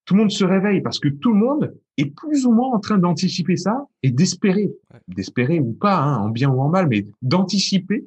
tout 0.07 0.15
le 0.15 0.21
monde 0.21 0.31
se 0.31 0.45
réveille 0.45 0.81
parce 0.81 0.99
que 0.99 1.09
tout 1.09 1.33
le 1.33 1.39
monde 1.39 1.77
est 1.99 2.07
plus 2.07 2.47
ou 2.47 2.53
moins 2.53 2.73
en 2.73 2.81
train 2.81 2.97
d'anticiper 2.97 3.57
ça 3.57 3.87
et 4.03 4.11
d'espérer, 4.11 4.71
d'espérer 5.09 5.61
ou 5.61 5.73
pas, 5.73 5.99
hein, 5.99 6.19
en 6.19 6.29
bien 6.31 6.49
ou 6.49 6.61
en 6.61 6.69
mal, 6.69 6.89
mais 6.89 7.07
d'anticiper 7.23 8.07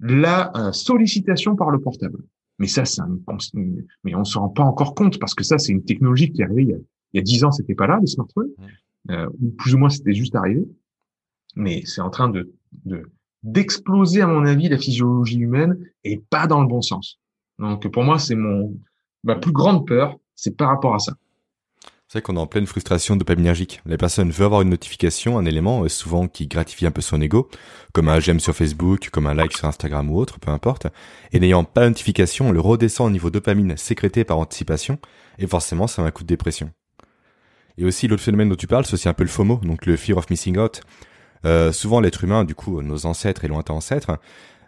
la 0.00 0.52
euh, 0.56 0.72
sollicitation 0.72 1.56
par 1.56 1.70
le 1.70 1.80
portable. 1.80 2.22
Mais 2.58 2.66
ça, 2.66 2.84
c'est 2.84 3.00
un, 3.00 3.18
mais 4.04 4.14
on 4.14 4.24
se 4.24 4.38
rend 4.38 4.50
pas 4.50 4.64
encore 4.64 4.94
compte 4.94 5.18
parce 5.18 5.34
que 5.34 5.44
ça, 5.44 5.56
c'est 5.56 5.72
une 5.72 5.84
technologie 5.84 6.30
qui 6.30 6.42
est 6.42 6.44
arrivée 6.44 6.76
il 7.12 7.16
y 7.16 7.20
a 7.20 7.22
dix 7.22 7.44
ans, 7.44 7.50
c'était 7.50 7.74
pas 7.74 7.86
là 7.86 7.98
les 8.00 8.06
smartphones, 8.06 8.50
euh, 9.10 9.28
ou 9.40 9.50
plus 9.50 9.74
ou 9.74 9.78
moins 9.78 9.88
c'était 9.88 10.14
juste 10.14 10.34
arrivé. 10.34 10.64
Mais 11.56 11.82
c'est 11.84 12.00
en 12.00 12.10
train 12.10 12.28
de, 12.28 12.52
de 12.84 13.10
d'exploser 13.42 14.20
à 14.20 14.26
mon 14.26 14.44
avis 14.44 14.68
la 14.68 14.76
physiologie 14.76 15.38
humaine 15.38 15.78
et 16.04 16.18
pas 16.18 16.46
dans 16.46 16.60
le 16.60 16.68
bon 16.68 16.82
sens. 16.82 17.18
Donc 17.58 17.90
pour 17.90 18.04
moi, 18.04 18.18
c'est 18.18 18.34
mon 18.34 18.78
ma 19.24 19.34
plus 19.34 19.52
grande 19.52 19.86
peur, 19.86 20.18
c'est 20.40 20.56
par 20.56 20.68
rapport 20.68 20.94
à 20.94 20.98
ça. 20.98 21.12
C'est 22.08 22.18
vrai 22.18 22.22
qu'on 22.22 22.36
est 22.36 22.40
en 22.40 22.46
pleine 22.46 22.66
frustration 22.66 23.14
dopaminergique. 23.14 23.82
La 23.84 23.96
personne 23.96 24.30
veut 24.30 24.44
avoir 24.44 24.62
une 24.62 24.70
notification, 24.70 25.38
un 25.38 25.44
élément, 25.44 25.84
euh, 25.84 25.88
souvent 25.88 26.26
qui 26.26 26.48
gratifie 26.48 26.86
un 26.86 26.90
peu 26.90 27.02
son 27.02 27.20
ego, 27.20 27.48
comme 27.92 28.08
un 28.08 28.18
j'aime 28.18 28.40
sur 28.40 28.56
Facebook, 28.56 29.10
comme 29.10 29.26
un 29.26 29.34
like 29.34 29.56
sur 29.56 29.68
Instagram 29.68 30.10
ou 30.10 30.18
autre, 30.18 30.40
peu 30.40 30.50
importe. 30.50 30.88
Et 31.32 31.38
n'ayant 31.38 31.62
pas 31.62 31.82
de 31.82 31.90
notification, 31.90 32.48
on 32.48 32.52
le 32.52 32.58
redescend 32.58 33.06
au 33.06 33.10
niveau 33.10 33.30
dopamine 33.30 33.76
sécrété 33.76 34.24
par 34.24 34.38
anticipation, 34.38 34.98
et 35.38 35.46
forcément, 35.46 35.86
ça 35.86 36.02
a 36.02 36.06
un 36.06 36.10
coup 36.10 36.22
de 36.22 36.28
dépression. 36.28 36.72
Et 37.78 37.84
aussi, 37.84 38.08
l'autre 38.08 38.22
phénomène 38.22 38.48
dont 38.48 38.56
tu 38.56 38.66
parles, 38.66 38.86
c'est 38.86 38.94
aussi 38.94 39.08
un 39.08 39.14
peu 39.14 39.22
le 39.22 39.30
FOMO, 39.30 39.60
donc 39.62 39.86
le 39.86 39.96
fear 39.96 40.18
of 40.18 40.30
missing 40.30 40.58
out. 40.58 40.80
Euh, 41.44 41.70
souvent, 41.70 42.00
l'être 42.00 42.24
humain, 42.24 42.44
du 42.44 42.56
coup, 42.56 42.82
nos 42.82 43.06
ancêtres 43.06 43.44
et 43.44 43.48
lointains 43.48 43.74
ancêtres, 43.74 44.18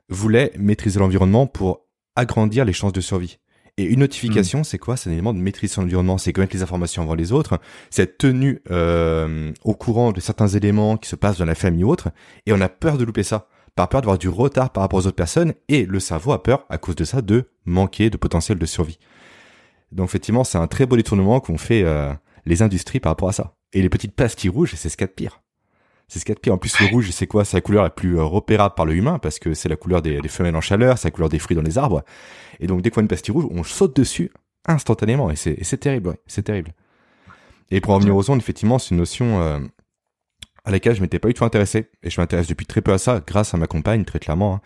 voulaient 0.09 0.53
maîtriser 0.59 1.01
l'environnement 1.01 1.49
pour 1.49 1.87
agrandir 2.15 2.65
les 2.65 2.73
chances 2.73 2.93
de 2.93 3.01
survie. 3.01 3.39
Et 3.79 3.85
une 3.85 4.01
notification, 4.01 4.61
mm. 4.61 4.65
c'est 4.65 4.79
quoi? 4.79 4.97
C'est 4.97 5.09
un 5.09 5.13
élément 5.13 5.33
de 5.33 5.39
maîtrise 5.39 5.73
sur 5.73 5.81
l'environnement, 5.81 6.19
c'est 6.19 6.33
connaître 6.33 6.55
les 6.55 6.63
informations 6.63 7.03
avant 7.03 7.15
les 7.15 7.33
autres, 7.33 7.59
c'est 7.91 8.03
être 8.03 8.19
tenu 8.19 8.61
euh, 8.71 9.51
au 9.65 9.75
courant 9.75 10.13
de 10.13 10.21
certains 10.21 10.49
éléments 10.49 10.97
qui 10.99 11.09
se 11.09 11.17
passent 11.17 11.39
dans 11.39 11.47
la 11.47 11.55
famille 11.55 11.85
ou 11.85 11.91
autre, 11.91 12.11
et 12.47 12.53
on 12.53 12.61
a 12.61 12.69
peur 12.69 12.99
de 12.99 13.05
louper 13.05 13.23
ça, 13.23 13.49
par 13.75 13.89
peur 13.89 14.03
d'avoir 14.03 14.19
du 14.19 14.29
retard 14.29 14.71
par 14.71 14.83
rapport 14.83 14.99
aux 14.99 15.07
autres 15.07 15.17
personnes, 15.17 15.55
et 15.69 15.87
le 15.87 16.01
cerveau 16.01 16.33
a 16.33 16.43
peur, 16.43 16.67
à 16.69 16.77
cause 16.77 16.97
de 16.97 17.05
ça, 17.05 17.23
de 17.23 17.45
manquer 17.65 18.11
de 18.11 18.19
potentiel 18.19 18.59
de 18.59 18.67
survie. 18.67 18.99
Donc 19.91 20.09
effectivement, 20.09 20.45
c'est 20.45 20.59
un 20.59 20.67
très 20.67 20.85
beau 20.85 20.97
détournement 20.97 21.41
qu'ont 21.41 21.59
fait 21.59 21.83
euh, 21.83 22.13
les 22.45 22.63
industries 22.63 23.01
par 23.01 23.13
rapport 23.13 23.31
à 23.31 23.33
ça. 23.33 23.55
Et 23.73 23.81
les 23.81 23.89
petites 23.89 24.15
pastilles 24.15 24.51
rouges, 24.51 24.75
c'est 24.77 24.91
ce 24.91 24.97
qu'il 24.97 25.05
y 25.05 25.09
a 25.09 25.09
de 25.09 25.13
pire. 25.13 25.42
C'est 26.13 26.19
ce 26.19 26.27
qu'il 26.27 26.33
y 26.33 26.35
a 26.35 26.37
de 26.37 26.41
pire. 26.41 26.53
En 26.53 26.59
plus, 26.59 26.79
le 26.79 26.89
rouge, 26.89 27.11
c'est 27.11 27.27
quoi? 27.27 27.43
C'est 27.43 27.57
la 27.57 27.63
couleur 27.63 27.85
la 27.85 27.89
plus 27.89 28.19
euh, 28.19 28.23
repérable 28.23 28.75
par 28.75 28.85
le 28.85 28.95
humain, 28.95 29.19
parce 29.19 29.39
que 29.39 29.55
c'est 29.55 29.71
la 29.71 29.77
couleur 29.77 30.03
des, 30.03 30.21
femelles 30.29 30.55
en 30.55 30.61
chaleur, 30.61 30.99
c'est 30.99 31.09
la 31.09 31.11
couleur 31.11 31.31
des 31.31 31.39
fruits 31.39 31.57
dans 31.57 31.63
les 31.63 31.79
arbres. 31.79 32.03
Et 32.61 32.67
donc, 32.67 32.83
dès 32.83 32.91
qu'on 32.91 32.97
voit 32.97 33.03
une 33.03 33.09
pastille 33.09 33.33
rouge, 33.33 33.47
on 33.51 33.65
saute 33.65 33.97
dessus 33.97 34.31
instantanément 34.67 35.31
et 35.31 35.37
c'est 35.37 35.77
terrible, 35.79 36.17
c'est 36.27 36.43
terrible. 36.43 36.75
Et 37.71 37.81
pour 37.81 37.95
en 37.95 37.99
venir 37.99 38.15
aux 38.15 38.31
ondes, 38.31 38.41
effectivement, 38.41 38.79
c'est 38.79 38.91
une 38.91 38.99
notion 38.99 39.41
euh, 39.41 39.59
à 40.67 40.71
laquelle 40.71 40.95
je 40.95 41.01
m'étais 41.01 41.19
pas 41.19 41.29
du 41.29 41.35
tout 41.35 41.47
intéressé 41.47 41.89
et 42.03 42.11
je 42.11 42.21
m'intéresse 42.21 42.47
depuis 42.47 42.67
très 42.67 42.83
peu 42.83 42.93
à 42.93 42.99
ça 42.99 43.23
grâce 43.27 43.55
à 43.55 43.57
ma 43.57 43.67
compagne 43.67 44.05
très 44.05 44.19
clairement. 44.19 44.57
Hein, 44.57 44.61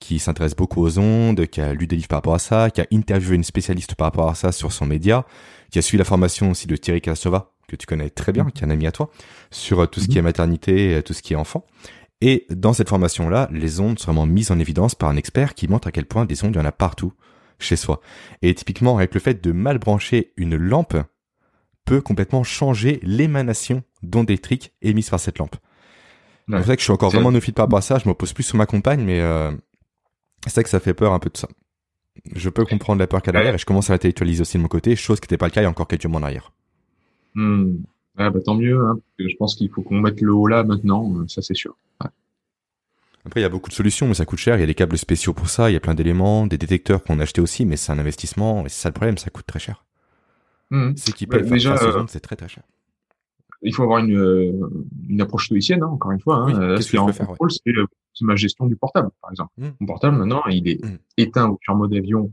qui 0.00 0.18
s'intéresse 0.18 0.56
beaucoup 0.56 0.82
aux 0.82 0.98
ondes, 0.98 1.46
qui 1.46 1.60
a 1.60 1.74
lu 1.74 1.86
des 1.86 1.96
livres 1.96 2.08
par 2.08 2.18
rapport 2.18 2.34
à 2.34 2.38
ça, 2.38 2.70
qui 2.70 2.80
a 2.80 2.86
interviewé 2.90 3.36
une 3.36 3.44
spécialiste 3.44 3.94
par 3.94 4.06
rapport 4.06 4.28
à 4.28 4.34
ça 4.34 4.50
sur 4.50 4.72
son 4.72 4.86
média, 4.86 5.26
qui 5.70 5.78
a 5.78 5.82
suivi 5.82 5.98
la 5.98 6.04
formation 6.04 6.50
aussi 6.50 6.66
de 6.66 6.74
Thierry 6.76 7.02
Kassova, 7.02 7.52
que 7.70 7.76
tu 7.76 7.86
connais 7.86 8.10
très 8.10 8.32
bien, 8.32 8.46
qui 8.50 8.62
est 8.62 8.66
un 8.66 8.70
ami 8.70 8.86
à 8.86 8.92
toi, 8.92 9.10
sur 9.50 9.80
euh, 9.80 9.86
tout 9.86 10.00
ce 10.00 10.08
qui 10.08 10.18
est 10.18 10.22
maternité, 10.22 10.96
euh, 10.96 11.02
tout 11.02 11.12
ce 11.12 11.22
qui 11.22 11.32
est 11.34 11.36
enfant. 11.36 11.66
Et 12.20 12.46
dans 12.50 12.72
cette 12.72 12.88
formation-là, 12.88 13.48
les 13.50 13.80
ondes 13.80 13.98
sont 13.98 14.12
vraiment 14.12 14.26
mises 14.26 14.50
en 14.50 14.58
évidence 14.58 14.94
par 14.94 15.08
un 15.08 15.16
expert 15.16 15.54
qui 15.54 15.68
montre 15.68 15.88
à 15.88 15.92
quel 15.92 16.04
point 16.04 16.26
des 16.26 16.44
ondes, 16.44 16.54
il 16.54 16.58
y 16.58 16.60
en 16.60 16.66
a 16.66 16.72
partout 16.72 17.12
chez 17.58 17.76
soi. 17.76 18.00
Et 18.42 18.54
typiquement, 18.54 18.96
avec 18.98 19.14
le 19.14 19.20
fait 19.20 19.42
de 19.42 19.52
mal 19.52 19.78
brancher 19.78 20.32
une 20.36 20.56
lampe, 20.56 20.96
peut 21.84 22.00
complètement 22.00 22.44
changer 22.44 23.00
l'émanation 23.02 23.82
d'ondes 24.02 24.30
électriques 24.30 24.72
émises 24.82 25.10
par 25.10 25.20
cette 25.20 25.38
lampe. 25.38 25.56
C'est 26.48 26.56
pour 26.56 26.66
ça 26.66 26.74
que 26.76 26.80
je 26.80 26.84
suis 26.84 26.92
encore 26.92 27.10
vraiment 27.10 27.30
néophyte 27.30 27.54
par 27.54 27.66
rapport 27.66 27.78
à 27.78 27.82
ça. 27.82 27.98
Je 27.98 28.08
me 28.08 28.14
pose 28.14 28.32
plus 28.32 28.42
sur 28.42 28.56
ma 28.56 28.66
compagne, 28.66 29.02
mais 29.02 29.20
euh, 29.20 29.52
c'est 30.46 30.54
vrai 30.54 30.64
que 30.64 30.70
ça 30.70 30.80
fait 30.80 30.94
peur 30.94 31.12
un 31.12 31.18
peu 31.18 31.30
de 31.30 31.36
ça. 31.36 31.48
Je 32.34 32.50
peux 32.50 32.64
comprendre 32.64 32.98
la 32.98 33.06
peur 33.06 33.22
qu'il 33.22 33.28
y 33.28 33.30
a 33.30 33.38
derrière 33.38 33.54
et 33.54 33.58
je 33.58 33.66
commence 33.66 33.88
à 33.88 33.94
l'intellectualiser 33.94 34.40
aussi 34.40 34.56
de 34.56 34.62
mon 34.62 34.68
côté, 34.68 34.96
chose 34.96 35.20
qui 35.20 35.26
n'était 35.26 35.36
pas 35.36 35.46
le 35.46 35.52
cas 35.52 35.60
il 35.60 35.64
y 35.64 35.66
a 35.66 35.70
encore 35.70 35.86
quelques 35.86 36.06
mois 36.06 36.20
en 36.20 36.24
arrière. 36.24 36.52
Hmm. 37.34 37.76
Ah 38.16 38.30
bah 38.30 38.40
tant 38.44 38.54
mieux, 38.54 38.78
hein, 38.78 38.98
je 39.18 39.34
pense 39.38 39.54
qu'il 39.54 39.70
faut 39.70 39.82
qu'on 39.82 40.00
mette 40.00 40.20
le 40.20 40.32
haut 40.32 40.46
là 40.46 40.62
maintenant, 40.62 41.10
euh, 41.16 41.24
ça 41.28 41.42
c'est 41.42 41.54
sûr. 41.54 41.76
Après, 43.26 43.40
il 43.40 43.42
y 43.42 43.46
a 43.46 43.50
beaucoup 43.50 43.68
de 43.68 43.74
solutions, 43.74 44.08
mais 44.08 44.14
ça 44.14 44.24
coûte 44.24 44.38
cher. 44.38 44.56
Il 44.56 44.60
y 44.60 44.62
a 44.62 44.66
des 44.66 44.74
câbles 44.74 44.96
spéciaux 44.96 45.34
pour 45.34 45.50
ça, 45.50 45.70
il 45.70 45.74
y 45.74 45.76
a 45.76 45.80
plein 45.80 45.94
d'éléments, 45.94 46.46
des 46.46 46.56
détecteurs 46.56 47.04
qu'on 47.04 47.20
a 47.20 47.22
achetés 47.24 47.42
aussi, 47.42 47.66
mais 47.66 47.76
c'est 47.76 47.92
un 47.92 47.98
investissement, 47.98 48.64
et 48.64 48.70
c'est 48.70 48.80
ça 48.80 48.88
le 48.88 48.94
problème, 48.94 49.18
ça 49.18 49.28
coûte 49.28 49.46
très 49.46 49.58
cher. 49.58 49.84
Hmm. 50.70 50.92
C'est 50.96 51.12
qui 51.12 51.26
peut 51.26 51.40
déjà, 51.42 51.74
euh, 51.74 52.04
c'est 52.08 52.20
très 52.20 52.36
très 52.36 52.48
cher. 52.48 52.62
Il 53.62 53.74
faut 53.74 53.82
avoir 53.82 53.98
une, 53.98 54.16
euh, 54.16 54.70
une 55.08 55.20
approche 55.20 55.46
stoïcienne, 55.46 55.82
hein, 55.82 55.88
encore 55.88 56.12
une 56.12 56.20
fois. 56.20 56.36
Hein. 56.36 56.76
Que 56.76 56.80
je 56.80 56.96
peux 56.96 57.12
faire 57.12 57.34
c'est 58.12 58.24
ma 58.24 58.36
gestion 58.36 58.66
du 58.66 58.76
portable, 58.76 59.10
par 59.20 59.30
exemple. 59.30 59.52
Hmm. 59.58 59.70
Mon 59.80 59.86
portable, 59.86 60.16
maintenant, 60.16 60.42
il 60.50 60.68
est 60.68 60.82
hmm. 60.84 60.96
éteint 61.18 61.56
sur 61.62 61.74
mode 61.74 61.92
avion 61.94 62.32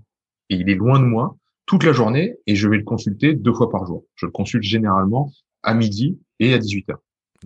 et 0.49 0.55
il 0.55 0.69
est 0.69 0.75
loin 0.75 0.99
de 0.99 1.05
moi 1.05 1.35
toute 1.67 1.83
la 1.83 1.91
journée 1.91 2.37
et 2.47 2.55
je 2.55 2.67
vais 2.67 2.77
le 2.77 2.83
consulter 2.83 3.35
deux 3.35 3.53
fois 3.53 3.69
par 3.69 3.85
jour. 3.85 4.03
Je 4.15 4.25
le 4.25 4.31
consulte 4.31 4.63
généralement 4.63 5.31
à 5.61 5.75
midi 5.75 6.17
et 6.39 6.53
à 6.53 6.57
18h. 6.57 6.95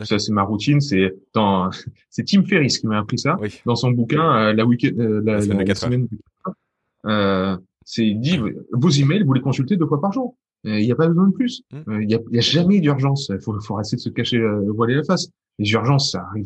Ça, 0.04 0.20
c'est 0.20 0.32
ma 0.32 0.44
routine. 0.44 0.80
C'est 0.80 1.14
dans, 1.34 1.70
c'est 2.10 2.26
Tim 2.26 2.46
Ferriss 2.46 2.80
qui 2.80 2.88
m'a 2.88 3.00
appris 3.00 3.20
ça 3.20 3.38
dans 3.66 3.76
son 3.76 3.92
bouquin 3.92 4.24
euh, 4.38 4.54
la 4.54 4.66
week 4.66 4.86
euh, 4.86 5.22
la, 5.26 5.40
la, 5.40 5.76
semaine. 5.76 6.08
Euh, 7.06 7.58
c'est 7.84 8.06
il 8.06 8.20
dit 8.22 8.40
vos 8.72 8.90
emails, 8.90 9.24
vous 9.24 9.34
les 9.34 9.42
consultez 9.42 9.76
deux 9.76 9.88
fois 9.88 10.00
par 10.00 10.14
jour. 10.14 10.38
Il 10.64 10.76
n'y 10.76 10.92
a 10.92 10.96
pas 10.96 11.08
besoin 11.08 11.28
de 11.28 11.34
plus. 11.34 11.64
Hmm. 11.72 12.02
Il 12.02 12.08
n'y 12.08 12.14
a, 12.14 12.20
a, 12.20 12.40
jamais 12.40 12.80
d'urgence. 12.80 13.32
Il 13.34 13.42
faut, 13.42 13.60
faut 13.60 13.80
essayer 13.82 13.98
de 13.98 14.02
se 14.02 14.10
cacher, 14.10 14.40
voiler 14.68 14.96
la 14.96 15.04
face. 15.04 15.30
Les 15.58 15.72
urgences, 15.72 16.12
ça 16.12 16.24
arrive 16.30 16.46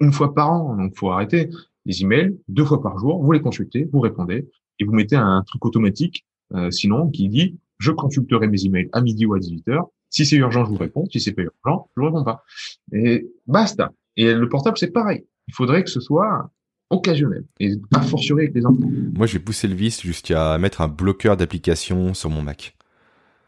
une 0.00 0.12
fois 0.12 0.34
par 0.34 0.50
an, 0.50 0.76
donc 0.76 0.96
faut 0.96 1.10
arrêter. 1.10 1.50
Les 1.84 2.02
emails, 2.02 2.36
deux 2.48 2.64
fois 2.64 2.82
par 2.82 2.98
jour, 2.98 3.22
vous 3.22 3.32
les 3.32 3.40
consultez, 3.40 3.88
vous 3.92 4.00
répondez, 4.00 4.48
et 4.78 4.84
vous 4.84 4.92
mettez 4.92 5.16
un 5.16 5.42
truc 5.46 5.64
automatique, 5.66 6.24
euh, 6.54 6.70
sinon, 6.70 7.10
qui 7.10 7.28
dit, 7.28 7.58
je 7.78 7.90
consulterai 7.90 8.48
mes 8.48 8.64
emails 8.64 8.88
à 8.92 9.00
midi 9.00 9.26
ou 9.26 9.34
à 9.34 9.38
18h. 9.38 9.88
Si 10.10 10.24
c'est 10.24 10.36
urgent, 10.36 10.64
je 10.64 10.70
vous 10.70 10.76
réponds. 10.76 11.04
Si 11.10 11.20
c'est 11.20 11.32
pas 11.32 11.42
urgent, 11.42 11.90
je 11.96 12.00
vous 12.00 12.06
réponds 12.06 12.24
pas. 12.24 12.44
Et 12.92 13.28
basta. 13.46 13.92
Et 14.16 14.32
le 14.32 14.48
portable, 14.48 14.78
c'est 14.78 14.92
pareil. 14.92 15.26
Il 15.48 15.54
faudrait 15.54 15.84
que 15.84 15.90
ce 15.90 16.00
soit 16.00 16.50
occasionnel 16.90 17.44
et 17.58 17.72
a 17.94 18.00
fortiori 18.00 18.44
avec 18.44 18.54
les 18.54 18.64
enfants. 18.64 18.88
Moi, 19.14 19.26
j'ai 19.26 19.38
poussé 19.38 19.68
le 19.68 19.74
vice 19.74 20.02
jusqu'à 20.02 20.56
mettre 20.58 20.80
un 20.80 20.88
bloqueur 20.88 21.36
d'applications 21.36 22.14
sur 22.14 22.30
mon 22.30 22.42
Mac. 22.42 22.76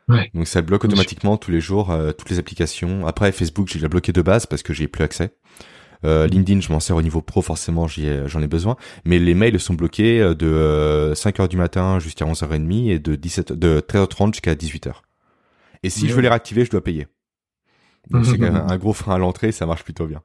Ouais. 0.08 0.30
Donc 0.34 0.46
ça 0.46 0.62
bloque 0.62 0.84
automatiquement 0.84 1.36
tous 1.36 1.50
les 1.50 1.60
jours 1.60 1.90
euh, 1.90 2.12
toutes 2.12 2.30
les 2.30 2.38
applications. 2.38 3.06
Après 3.06 3.30
Facebook, 3.30 3.68
j'ai 3.68 3.74
déjà 3.74 3.88
bloqué 3.88 4.12
de 4.12 4.22
base 4.22 4.46
parce 4.46 4.62
que 4.62 4.72
j'ai 4.72 4.88
plus 4.88 5.04
accès. 5.04 5.32
Euh, 6.04 6.26
LinkedIn, 6.26 6.60
je 6.60 6.72
m'en 6.72 6.80
sers 6.80 6.96
au 6.96 7.02
niveau 7.02 7.20
pro, 7.20 7.42
forcément, 7.42 7.86
j'en 7.88 8.40
ai, 8.40 8.46
besoin. 8.46 8.76
Mais 9.04 9.18
les 9.18 9.34
mails 9.34 9.58
sont 9.58 9.74
bloqués 9.74 10.20
euh, 10.20 10.34
de 10.34 11.12
5h 11.14 11.42
euh, 11.42 11.48
du 11.48 11.56
matin 11.56 11.98
jusqu'à 11.98 12.24
11h30 12.24 12.90
et 12.90 12.98
de 12.98 13.16
17, 13.16 13.52
de 13.52 13.80
13h30 13.80 14.34
jusqu'à 14.34 14.54
18h. 14.54 14.92
Et 15.82 15.90
si 15.90 16.08
je 16.08 16.14
veux 16.14 16.22
les 16.22 16.28
réactiver, 16.28 16.64
je 16.64 16.70
dois 16.70 16.82
payer. 16.82 17.06
Donc 18.10 18.24
c'est 18.26 18.42
un 18.42 18.76
gros 18.76 18.92
frein 18.92 19.14
à 19.14 19.18
l'entrée, 19.18 19.52
ça 19.52 19.66
marche 19.66 19.84
plutôt 19.84 20.06
bien. 20.06 20.22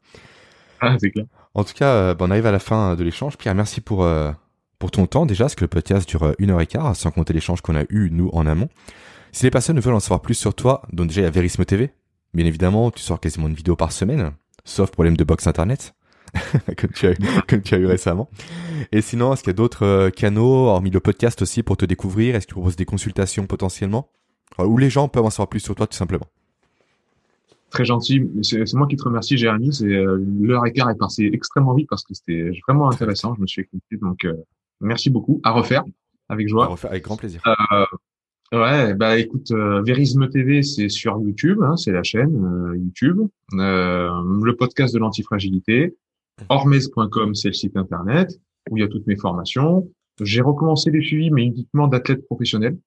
Ah, 0.79 0.97
c'est 0.99 1.11
clair. 1.11 1.25
En 1.53 1.63
tout 1.63 1.73
cas, 1.73 2.15
on 2.19 2.31
arrive 2.31 2.45
à 2.45 2.51
la 2.51 2.59
fin 2.59 2.95
de 2.95 3.03
l'échange. 3.03 3.37
Pierre, 3.37 3.55
merci 3.55 3.81
pour 3.81 4.07
pour 4.79 4.91
ton 4.91 5.05
temps 5.05 5.25
déjà, 5.25 5.45
parce 5.45 5.55
que 5.55 5.63
le 5.63 5.69
podcast 5.69 6.09
dure 6.09 6.33
une 6.39 6.49
heure 6.49 6.59
et 6.59 6.67
quart, 6.67 6.95
sans 6.95 7.11
compter 7.11 7.31
l'échange 7.31 7.61
qu'on 7.61 7.75
a 7.75 7.83
eu 7.89 8.09
nous 8.11 8.29
en 8.33 8.45
amont. 8.45 8.67
Si 9.31 9.45
les 9.45 9.51
personnes 9.51 9.79
veulent 9.79 9.93
en 9.93 9.99
savoir 9.99 10.21
plus 10.21 10.33
sur 10.33 10.53
toi, 10.53 10.81
donc 10.91 11.07
déjà 11.07 11.21
il 11.21 11.23
y 11.23 11.27
a 11.27 11.29
Verisme 11.29 11.63
TV. 11.63 11.91
Bien 12.33 12.45
évidemment, 12.45 12.91
tu 12.91 13.01
sors 13.01 13.19
quasiment 13.19 13.47
une 13.47 13.53
vidéo 13.53 13.75
par 13.75 13.91
semaine 13.91 14.33
sauf 14.65 14.91
problème 14.91 15.17
de 15.17 15.23
box 15.23 15.47
internet, 15.47 15.95
comme, 16.77 16.91
tu 16.91 17.07
as, 17.07 17.13
comme 17.47 17.61
tu 17.61 17.75
as 17.75 17.77
eu 17.77 17.85
récemment. 17.85 18.29
Et 18.91 19.01
sinon, 19.01 19.33
est-ce 19.33 19.43
qu'il 19.43 19.49
y 19.49 19.55
a 19.55 19.55
d'autres 19.55 19.85
euh, 19.85 20.09
canaux, 20.09 20.67
hormis 20.67 20.89
le 20.89 20.99
podcast 20.99 21.41
aussi, 21.41 21.63
pour 21.63 21.77
te 21.77 21.85
découvrir? 21.85 22.35
Est-ce 22.35 22.45
que 22.45 22.51
tu 22.51 22.55
proposes 22.55 22.75
des 22.75 22.85
consultations 22.85 23.45
potentiellement? 23.45 24.09
Où 24.59 24.77
les 24.77 24.89
gens 24.89 25.07
peuvent 25.07 25.25
en 25.25 25.29
savoir 25.29 25.49
plus 25.49 25.59
sur 25.59 25.73
toi, 25.75 25.87
tout 25.87 25.97
simplement 25.97 26.27
Très 27.71 27.85
gentil. 27.85 28.29
C'est 28.43 28.71
moi 28.75 28.85
qui 28.85 28.95
te 28.97 29.03
remercie, 29.03 29.35
Jérémy. 29.35 29.73
C'est 29.73 29.85
euh, 29.85 30.23
l'heure 30.39 30.63
et 30.67 30.71
quart 30.71 30.91
est 30.91 30.97
passée 30.97 31.27
extrêmement 31.33 31.73
vite 31.73 31.87
parce 31.89 32.03
que 32.03 32.13
c'était 32.13 32.51
vraiment 32.67 32.87
intéressant. 32.87 33.33
Je 33.35 33.41
me 33.41 33.47
suis 33.47 33.63
écouté, 33.63 33.97
donc 33.99 34.25
euh, 34.25 34.33
merci 34.79 35.09
beaucoup. 35.09 35.41
À 35.43 35.51
refaire 35.51 35.83
avec 36.29 36.47
joie. 36.47 36.65
À 36.65 36.67
refaire 36.67 36.91
avec 36.91 37.03
grand 37.03 37.17
plaisir. 37.17 37.41
Ouais, 38.53 38.93
bah 38.93 39.17
écoute, 39.17 39.49
euh, 39.49 39.81
Verisme 39.81 40.29
TV, 40.29 40.61
c'est 40.61 40.87
sur 40.87 41.19
YouTube, 41.19 41.57
hein, 41.63 41.75
c'est 41.75 41.91
la 41.91 42.03
chaîne 42.03 42.35
euh, 42.35 42.77
YouTube. 42.77 43.21
Euh, 43.53 44.11
le 44.43 44.55
podcast 44.55 44.93
de 44.93 44.99
l'antifragilité. 44.99 45.95
Ormez.com, 46.49 47.33
c'est 47.33 47.47
le 47.47 47.53
site 47.55 47.75
internet 47.75 48.39
où 48.69 48.77
il 48.77 48.81
y 48.81 48.83
a 48.83 48.87
toutes 48.87 49.07
mes 49.07 49.15
formations. 49.15 49.89
J'ai 50.21 50.41
recommencé 50.41 50.91
les 50.91 51.01
suivis, 51.01 51.31
mais 51.31 51.45
uniquement 51.45 51.87
d'athlètes 51.87 52.27
professionnels. 52.27 52.77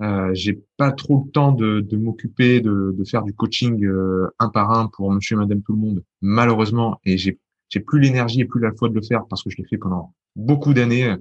Euh, 0.00 0.30
j'ai 0.32 0.62
pas 0.76 0.92
trop 0.92 1.24
le 1.26 1.32
temps 1.32 1.50
de, 1.50 1.80
de 1.80 1.96
m'occuper 1.96 2.60
de, 2.60 2.94
de, 2.96 3.04
faire 3.04 3.24
du 3.24 3.32
coaching 3.32 3.84
euh, 3.84 4.28
un 4.38 4.48
par 4.48 4.78
un 4.78 4.86
pour 4.86 5.10
Monsieur 5.10 5.34
et 5.34 5.38
Madame 5.40 5.60
tout 5.62 5.72
le 5.72 5.78
monde, 5.78 6.04
malheureusement, 6.20 7.00
et 7.04 7.18
j'ai 7.18 7.40
j'ai 7.68 7.80
plus 7.80 7.98
l'énergie 7.98 8.42
et 8.42 8.44
plus 8.44 8.60
la 8.60 8.70
foi 8.78 8.88
de 8.88 8.94
le 8.94 9.02
faire 9.02 9.26
parce 9.28 9.42
que 9.42 9.50
je 9.50 9.56
l'ai 9.56 9.64
fait 9.64 9.78
pendant 9.78 10.14
beaucoup 10.36 10.72
d'années. 10.72 11.16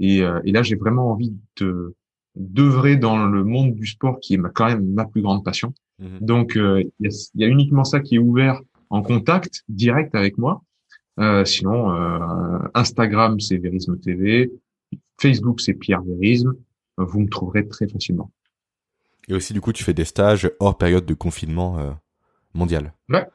Et, 0.00 0.16
et 0.18 0.50
là, 0.50 0.64
j'ai 0.64 0.74
vraiment 0.74 1.12
envie 1.12 1.32
de 1.60 1.94
d'œuvrer 2.36 2.96
dans 2.96 3.26
le 3.26 3.44
monde 3.44 3.74
du 3.74 3.86
sport 3.86 4.18
qui 4.20 4.34
est 4.34 4.40
quand 4.54 4.66
même 4.66 4.92
ma 4.92 5.04
plus 5.04 5.22
grande 5.22 5.44
passion. 5.44 5.72
Mhm. 5.98 6.18
Donc 6.20 6.56
euh, 6.56 6.82
il 7.00 7.10
y, 7.34 7.44
a, 7.44 7.48
uniquement 7.48 7.84
ça 7.84 8.00
qui 8.00 8.16
est 8.16 8.18
ouvert 8.18 8.60
en 8.90 9.02
contact 9.02 9.64
direct 9.68 10.14
avec 10.14 10.38
moi. 10.38 10.62
Euh, 11.20 11.44
sinon, 11.44 11.94
euh, 11.94 12.58
Instagram 12.74 13.38
c'est 13.38 13.58
Verisme 13.58 13.98
TV, 13.98 14.50
Facebook 15.20 15.60
c'est 15.60 15.74
Pierre 15.74 16.02
Verisme. 16.02 16.54
Vous 16.96 17.20
me 17.20 17.28
trouverez 17.28 17.66
très 17.66 17.88
facilement. 17.88 18.30
Et 19.28 19.34
aussi 19.34 19.52
du 19.52 19.60
coup 19.60 19.72
tu 19.72 19.84
fais 19.84 19.94
des 19.94 20.04
stages 20.04 20.50
hors 20.58 20.76
période 20.76 21.06
de 21.06 21.14
confinement 21.14 21.96
mondial. 22.52 22.92
Ouais. 23.08 23.26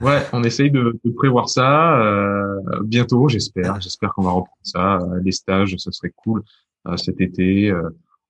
Ouais, 0.00 0.20
on 0.32 0.42
essaye 0.42 0.70
de, 0.70 0.98
de 1.04 1.10
prévoir 1.12 1.48
ça 1.48 2.02
bientôt, 2.82 3.28
j'espère. 3.28 3.80
J'espère 3.80 4.12
qu'on 4.14 4.22
va 4.22 4.30
reprendre 4.30 4.58
ça. 4.62 4.98
les 5.22 5.30
stages, 5.30 5.76
ça 5.76 5.92
serait 5.92 6.12
cool 6.16 6.42
cet 6.96 7.20
été 7.20 7.72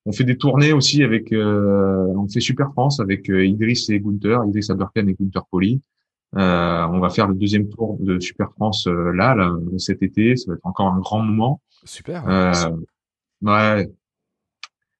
on 0.04 0.12
fait 0.12 0.24
des 0.24 0.36
tournées 0.36 0.72
aussi 0.72 1.02
avec, 1.02 1.32
euh, 1.32 2.06
on 2.16 2.28
fait 2.28 2.40
Super 2.40 2.72
France 2.72 3.00
avec 3.00 3.30
euh, 3.30 3.44
Idriss 3.44 3.88
et 3.90 4.00
Gunther, 4.00 4.44
Idriss 4.48 4.70
Aberkan 4.70 5.06
et 5.06 5.16
Gunther 5.18 5.44
Poli. 5.50 5.80
Euh, 6.36 6.86
on 6.86 6.98
va 6.98 7.10
faire 7.10 7.28
le 7.28 7.34
deuxième 7.34 7.68
tour 7.68 7.98
de 8.00 8.18
Super 8.18 8.52
France 8.52 8.86
là, 8.86 9.34
là, 9.34 9.54
cet 9.78 10.02
été. 10.02 10.36
Ça 10.36 10.50
va 10.50 10.56
être 10.56 10.66
encore 10.66 10.88
un 10.88 10.98
grand 10.98 11.20
moment. 11.20 11.60
Super. 11.84 12.24
ouais. 13.42 13.90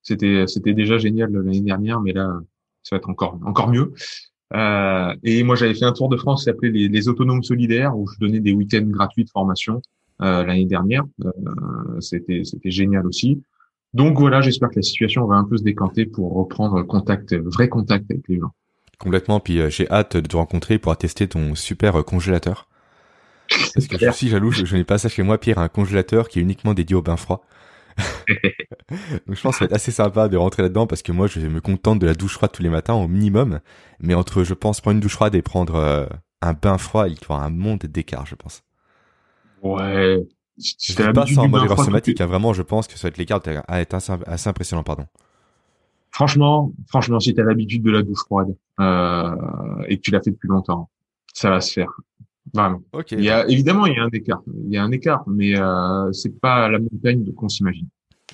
C'était, 0.03 0.47
c'était 0.49 0.75
déjà 0.75 0.99
génial 0.99 1.31
l'année 1.31 1.61
dernière, 1.61 2.01
mais 2.01 2.13
là, 2.13 2.41
ça 2.83 2.97
va 2.97 2.99
être 2.99 3.09
encore, 3.09 3.39
encore 3.45 3.69
mieux. 3.69 3.93
Euh, 4.55 5.15
et 5.23 5.43
moi, 5.45 5.57
j'avais 5.57 5.75
fait 5.75 5.85
un 5.85 5.93
tour 5.93 6.09
de 6.09 6.17
France 6.17 6.41
qui 6.41 6.45
s'appelait 6.45 6.71
les, 6.71 6.89
les, 6.89 7.09
autonomes 7.09 7.43
solidaires, 7.43 7.97
où 7.97 8.07
je 8.07 8.19
donnais 8.19 8.41
des 8.41 8.53
week-ends 8.53 8.87
gratuits 8.87 9.25
de 9.25 9.31
formation 9.31 9.81
euh, 10.21 10.45
l'année 10.45 10.67
dernière. 10.67 11.05
Euh, 11.25 12.01
c'était, 12.01 12.43
c'était 12.45 12.71
génial 12.71 13.07
aussi. 13.07 13.43
Donc 13.95 14.19
voilà, 14.19 14.41
j'espère 14.41 14.71
que 14.71 14.77
la 14.77 14.83
situation 14.83 15.27
va 15.27 15.37
un 15.37 15.45
peu 15.45 15.57
se 15.57 15.63
décanter 15.63 16.07
pour 16.07 16.33
reprendre 16.33 16.83
contact, 16.83 17.35
vrai 17.35 17.69
contact 17.69 18.11
avec 18.11 18.27
les 18.29 18.39
gens. 18.39 18.53
Complètement. 18.99 19.41
Puis 19.41 19.61
euh, 19.61 19.69
j'ai 19.69 19.91
hâte 19.91 20.17
de 20.17 20.27
te 20.27 20.37
rencontrer 20.37 20.79
pour 20.79 20.97
tester 20.97 21.29
ton 21.29 21.55
super 21.55 21.97
euh, 21.97 22.03
congélateur. 22.03 22.69
Parce 23.75 23.87
que 23.87 23.99
je 23.99 24.11
suis 24.13 24.29
jaloux, 24.29 24.51
je, 24.51 24.77
n'ai 24.77 24.85
pas 24.85 24.99
ça 24.99 25.09
chez 25.09 25.23
moi, 25.23 25.39
Pierre, 25.39 25.59
un 25.59 25.69
congélateur 25.69 26.29
qui 26.29 26.39
est 26.39 26.43
uniquement 26.43 26.73
dédié 26.73 26.97
au 26.97 27.03
bain 27.03 27.17
froid. 27.17 27.45
Donc 27.99 29.37
je 29.37 29.43
pense 29.43 29.53
que 29.55 29.59
ça 29.59 29.65
va 29.65 29.65
être 29.67 29.75
assez 29.75 29.91
sympa 29.91 30.29
de 30.29 30.37
rentrer 30.39 30.63
là-dedans 30.63 30.87
parce 30.87 31.03
que 31.03 31.13
moi 31.13 31.27
je 31.27 31.41
me 31.41 31.61
contente 31.61 31.99
de 31.99 32.07
la 32.07 32.15
douche 32.15 32.35
froide 32.35 32.53
tous 32.53 32.63
les 32.63 32.71
matins 32.71 32.95
au 32.95 33.09
minimum. 33.09 33.61
Mais 34.01 34.15
entre, 34.15 34.45
je 34.45 34.55
pense, 34.55 34.81
prendre 34.81 34.95
une 34.95 35.01
douche 35.01 35.15
froide 35.15 35.35
et 35.35 35.43
prendre 35.43 35.75
euh, 35.75 36.07
un 36.41 36.55
bain 36.55 36.79
froid, 36.79 37.09
il 37.09 37.15
y 37.15 37.19
aura 37.29 37.45
un 37.45 37.51
monde 37.51 37.81
d'écart, 37.81 38.25
je 38.25 38.37
pense. 38.37 38.63
Ouais, 39.63 40.19
je 40.59 41.11
pas 41.13 41.27
ça 41.27 41.41
en 41.41 41.49
mode 41.49 41.65
erreur 41.65 41.85
somatique, 41.85 42.21
hein, 42.21 42.27
vraiment, 42.27 42.53
je 42.53 42.63
pense 42.63 42.87
que 42.87 42.99
ça 42.99 43.09
va 43.09 43.09
être 43.09 43.19
l'écart 43.19 43.41
assez, 43.69 44.49
impressionnant, 44.49 44.83
pardon. 44.83 45.07
Franchement, 46.11 46.73
franchement, 46.89 47.21
si 47.21 47.35
tu 47.35 47.41
as 47.41 47.45
l'habitude 47.45 47.83
de 47.83 47.91
la 47.91 48.03
douche 48.03 48.21
froide 48.21 48.55
euh, 48.81 49.35
et 49.89 49.97
que 49.97 50.03
tu 50.03 50.11
l'as 50.11 50.21
fait 50.21 50.31
depuis 50.31 50.49
longtemps, 50.49 50.91
ça 51.33 51.51
va 51.51 51.61
se 51.61 51.73
faire. 51.73 51.91
Vraiment. 52.53 52.83
Il 53.13 53.23
y 53.23 53.31
a 53.31 53.49
évidemment 53.49 53.87
il 53.87 53.95
y 53.95 53.99
a 53.99 54.03
un 54.03 54.11
écart, 54.13 54.43
il 54.65 54.73
y 54.73 54.77
a 54.77 54.83
un 54.83 54.91
écart, 54.91 55.23
mais 55.27 55.57
euh, 55.57 56.13
c'est 56.13 56.39
pas 56.41 56.69
la 56.69 56.79
montagne 56.79 57.33
qu'on 57.35 57.49
s'imagine. 57.49 57.89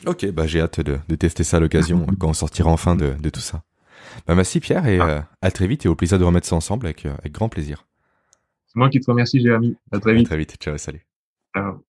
Ok, 0.07 0.31
bah 0.33 0.47
j'ai 0.47 0.61
hâte 0.61 0.81
de, 0.81 0.99
de, 1.09 1.15
tester 1.15 1.45
ça 1.45 1.59
à 1.59 1.61
l'occasion 1.61 2.07
quand 2.19 2.29
on 2.29 2.33
sortira 2.33 2.71
enfin 2.71 2.97
de, 2.97 3.15
de 3.21 3.31
tout 3.31 3.41
ça. 3.41 3.63
Bah 4.27 4.35
merci 4.35 4.61
Pierre 4.61 4.87
et 4.87 4.99
ah. 4.99 5.09
euh, 5.09 5.21
à 5.43 5.51
très 5.51 5.67
vite 5.67 5.85
et 5.87 5.89
au 5.89 5.95
plaisir 5.95 6.19
de 6.19 6.25
remettre 6.25 6.47
ça 6.47 6.57
ensemble 6.57 6.87
avec, 6.87 7.07
euh, 7.07 7.15
avec 7.19 7.33
grand 7.33 7.49
plaisir. 7.49 7.87
C'est 8.67 8.77
moi 8.77 8.89
qui 8.89 9.01
te 9.01 9.11
remercie 9.11 9.41
Jérémy. 9.41 9.77
À 9.93 9.99
très 9.99 10.15
vite. 10.15 10.27
À 10.27 10.31
très 10.31 10.39
vite. 10.39 10.57
Ciao, 10.59 10.77
salut. 10.79 11.07
Ciao. 11.55 11.88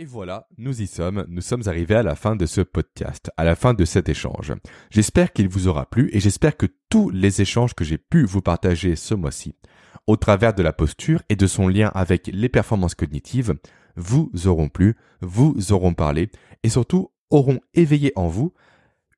Et 0.00 0.06
voilà, 0.06 0.48
nous 0.56 0.80
y 0.80 0.86
sommes, 0.86 1.26
nous 1.28 1.42
sommes 1.42 1.64
arrivés 1.66 1.96
à 1.96 2.02
la 2.02 2.14
fin 2.14 2.34
de 2.34 2.46
ce 2.46 2.62
podcast, 2.62 3.30
à 3.36 3.44
la 3.44 3.54
fin 3.54 3.74
de 3.74 3.84
cet 3.84 4.08
échange. 4.08 4.54
J'espère 4.88 5.30
qu'il 5.30 5.46
vous 5.46 5.68
aura 5.68 5.84
plu 5.84 6.08
et 6.14 6.20
j'espère 6.20 6.56
que 6.56 6.64
tous 6.88 7.10
les 7.10 7.42
échanges 7.42 7.74
que 7.74 7.84
j'ai 7.84 7.98
pu 7.98 8.24
vous 8.24 8.40
partager 8.40 8.96
ce 8.96 9.12
mois-ci, 9.12 9.56
au 10.06 10.16
travers 10.16 10.54
de 10.54 10.62
la 10.62 10.72
posture 10.72 11.20
et 11.28 11.36
de 11.36 11.46
son 11.46 11.68
lien 11.68 11.92
avec 11.94 12.30
les 12.32 12.48
performances 12.48 12.94
cognitives, 12.94 13.52
vous 13.94 14.30
auront 14.46 14.70
plu, 14.70 14.96
vous 15.20 15.54
auront 15.70 15.92
parlé 15.92 16.30
et 16.62 16.70
surtout 16.70 17.10
auront 17.28 17.60
éveillé 17.74 18.14
en 18.16 18.26
vous 18.26 18.54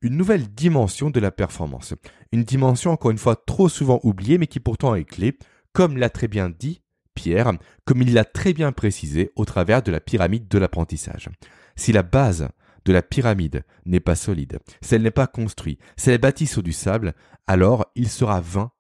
une 0.00 0.16
nouvelle 0.16 0.48
dimension 0.48 1.10
de 1.10 1.20
la 1.20 1.30
performance. 1.30 1.94
Une 2.32 2.42
dimension 2.42 2.90
encore 2.90 3.12
une 3.12 3.18
fois 3.18 3.36
trop 3.36 3.68
souvent 3.68 4.00
oubliée 4.02 4.36
mais 4.36 4.48
qui 4.48 4.58
pourtant 4.58 4.96
est 4.96 5.04
clé, 5.04 5.38
comme 5.72 5.96
l'a 5.96 6.10
très 6.10 6.26
bien 6.26 6.50
dit 6.50 6.82
Pierre, 7.14 7.52
comme 7.84 8.02
il 8.02 8.14
l'a 8.14 8.24
très 8.24 8.52
bien 8.52 8.72
précisé 8.72 9.30
au 9.36 9.44
travers 9.44 9.82
de 9.82 9.90
la 9.92 10.00
pyramide 10.00 10.48
de 10.48 10.58
l'apprentissage. 10.58 11.28
Si 11.76 11.92
la 11.92 12.02
base 12.02 12.48
de 12.84 12.92
la 12.92 13.02
pyramide 13.02 13.64
n'est 13.86 14.00
pas 14.00 14.16
solide, 14.16 14.58
si 14.80 14.94
elle 14.94 15.02
n'est 15.02 15.10
pas 15.10 15.26
construite, 15.26 15.80
si 15.96 16.08
elle 16.08 16.16
est 16.16 16.18
bâtie 16.18 16.46
sur 16.46 16.62
du 16.62 16.72
sable, 16.72 17.14
alors 17.46 17.86
il 17.94 18.08
sera 18.08 18.40
vain 18.40 18.70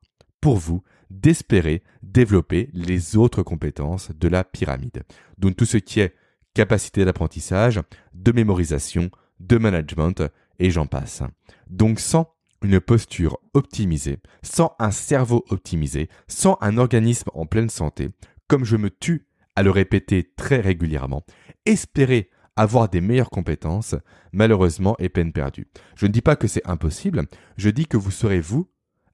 pour 0.40 0.56
vous 0.56 0.82
d'espérer 1.10 1.82
développer 2.02 2.70
les 2.72 3.16
autres 3.16 3.42
compétences 3.42 4.10
de 4.18 4.28
la 4.28 4.44
pyramide. 4.44 5.02
Donc 5.38 5.56
tout 5.56 5.66
ce 5.66 5.76
qui 5.76 6.00
est 6.00 6.14
capacité 6.54 7.04
d'apprentissage, 7.04 7.80
de 8.14 8.32
mémorisation, 8.32 9.10
de 9.40 9.58
management, 9.58 10.22
et 10.58 10.70
j'en 10.70 10.86
passe. 10.86 11.22
Donc 11.68 11.98
sans 12.00 12.31
une 12.62 12.80
posture 12.80 13.38
optimisée, 13.54 14.18
sans 14.42 14.74
un 14.78 14.90
cerveau 14.90 15.44
optimisé, 15.50 16.08
sans 16.28 16.58
un 16.60 16.78
organisme 16.78 17.30
en 17.34 17.46
pleine 17.46 17.70
santé, 17.70 18.10
comme 18.48 18.64
je 18.64 18.76
me 18.76 18.90
tue 18.90 19.26
à 19.56 19.62
le 19.62 19.70
répéter 19.70 20.32
très 20.36 20.60
régulièrement, 20.60 21.24
espérer 21.66 22.30
avoir 22.56 22.88
des 22.88 23.00
meilleures 23.00 23.30
compétences, 23.30 23.94
malheureusement 24.32 24.96
est 24.98 25.08
peine 25.08 25.32
perdue. 25.32 25.68
Je 25.96 26.06
ne 26.06 26.12
dis 26.12 26.20
pas 26.20 26.36
que 26.36 26.48
c'est 26.48 26.66
impossible, 26.68 27.26
je 27.56 27.70
dis 27.70 27.86
que 27.86 27.96
vous 27.96 28.10
serez 28.10 28.40
vous 28.40 28.68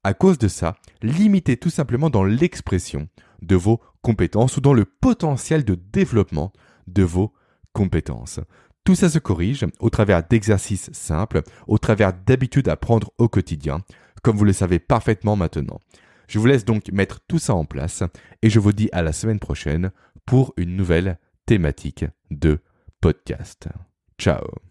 à 0.04 0.14
cause 0.14 0.38
de 0.38 0.48
ça, 0.48 0.76
limitez 1.02 1.56
tout 1.56 1.70
simplement 1.70 2.08
dans 2.08 2.24
l'expression 2.24 3.08
de 3.42 3.56
vos 3.56 3.80
compétences 4.00 4.56
ou 4.56 4.60
dans 4.60 4.72
le 4.72 4.84
potentiel 4.84 5.64
de 5.64 5.74
développement 5.74 6.52
de 6.86 7.02
vos 7.02 7.32
compétences. 7.72 8.40
Tout 8.88 8.94
ça 8.94 9.10
se 9.10 9.18
corrige 9.18 9.66
au 9.80 9.90
travers 9.90 10.26
d'exercices 10.26 10.88
simples, 10.94 11.42
au 11.66 11.76
travers 11.76 12.14
d'habitudes 12.14 12.70
à 12.70 12.76
prendre 12.78 13.12
au 13.18 13.28
quotidien, 13.28 13.82
comme 14.22 14.38
vous 14.38 14.46
le 14.46 14.54
savez 14.54 14.78
parfaitement 14.78 15.36
maintenant. 15.36 15.78
Je 16.26 16.38
vous 16.38 16.46
laisse 16.46 16.64
donc 16.64 16.90
mettre 16.90 17.20
tout 17.28 17.38
ça 17.38 17.54
en 17.54 17.66
place 17.66 18.02
et 18.40 18.48
je 18.48 18.58
vous 18.58 18.72
dis 18.72 18.88
à 18.92 19.02
la 19.02 19.12
semaine 19.12 19.40
prochaine 19.40 19.90
pour 20.24 20.54
une 20.56 20.74
nouvelle 20.74 21.18
thématique 21.44 22.06
de 22.30 22.60
podcast. 23.02 23.68
Ciao 24.18 24.67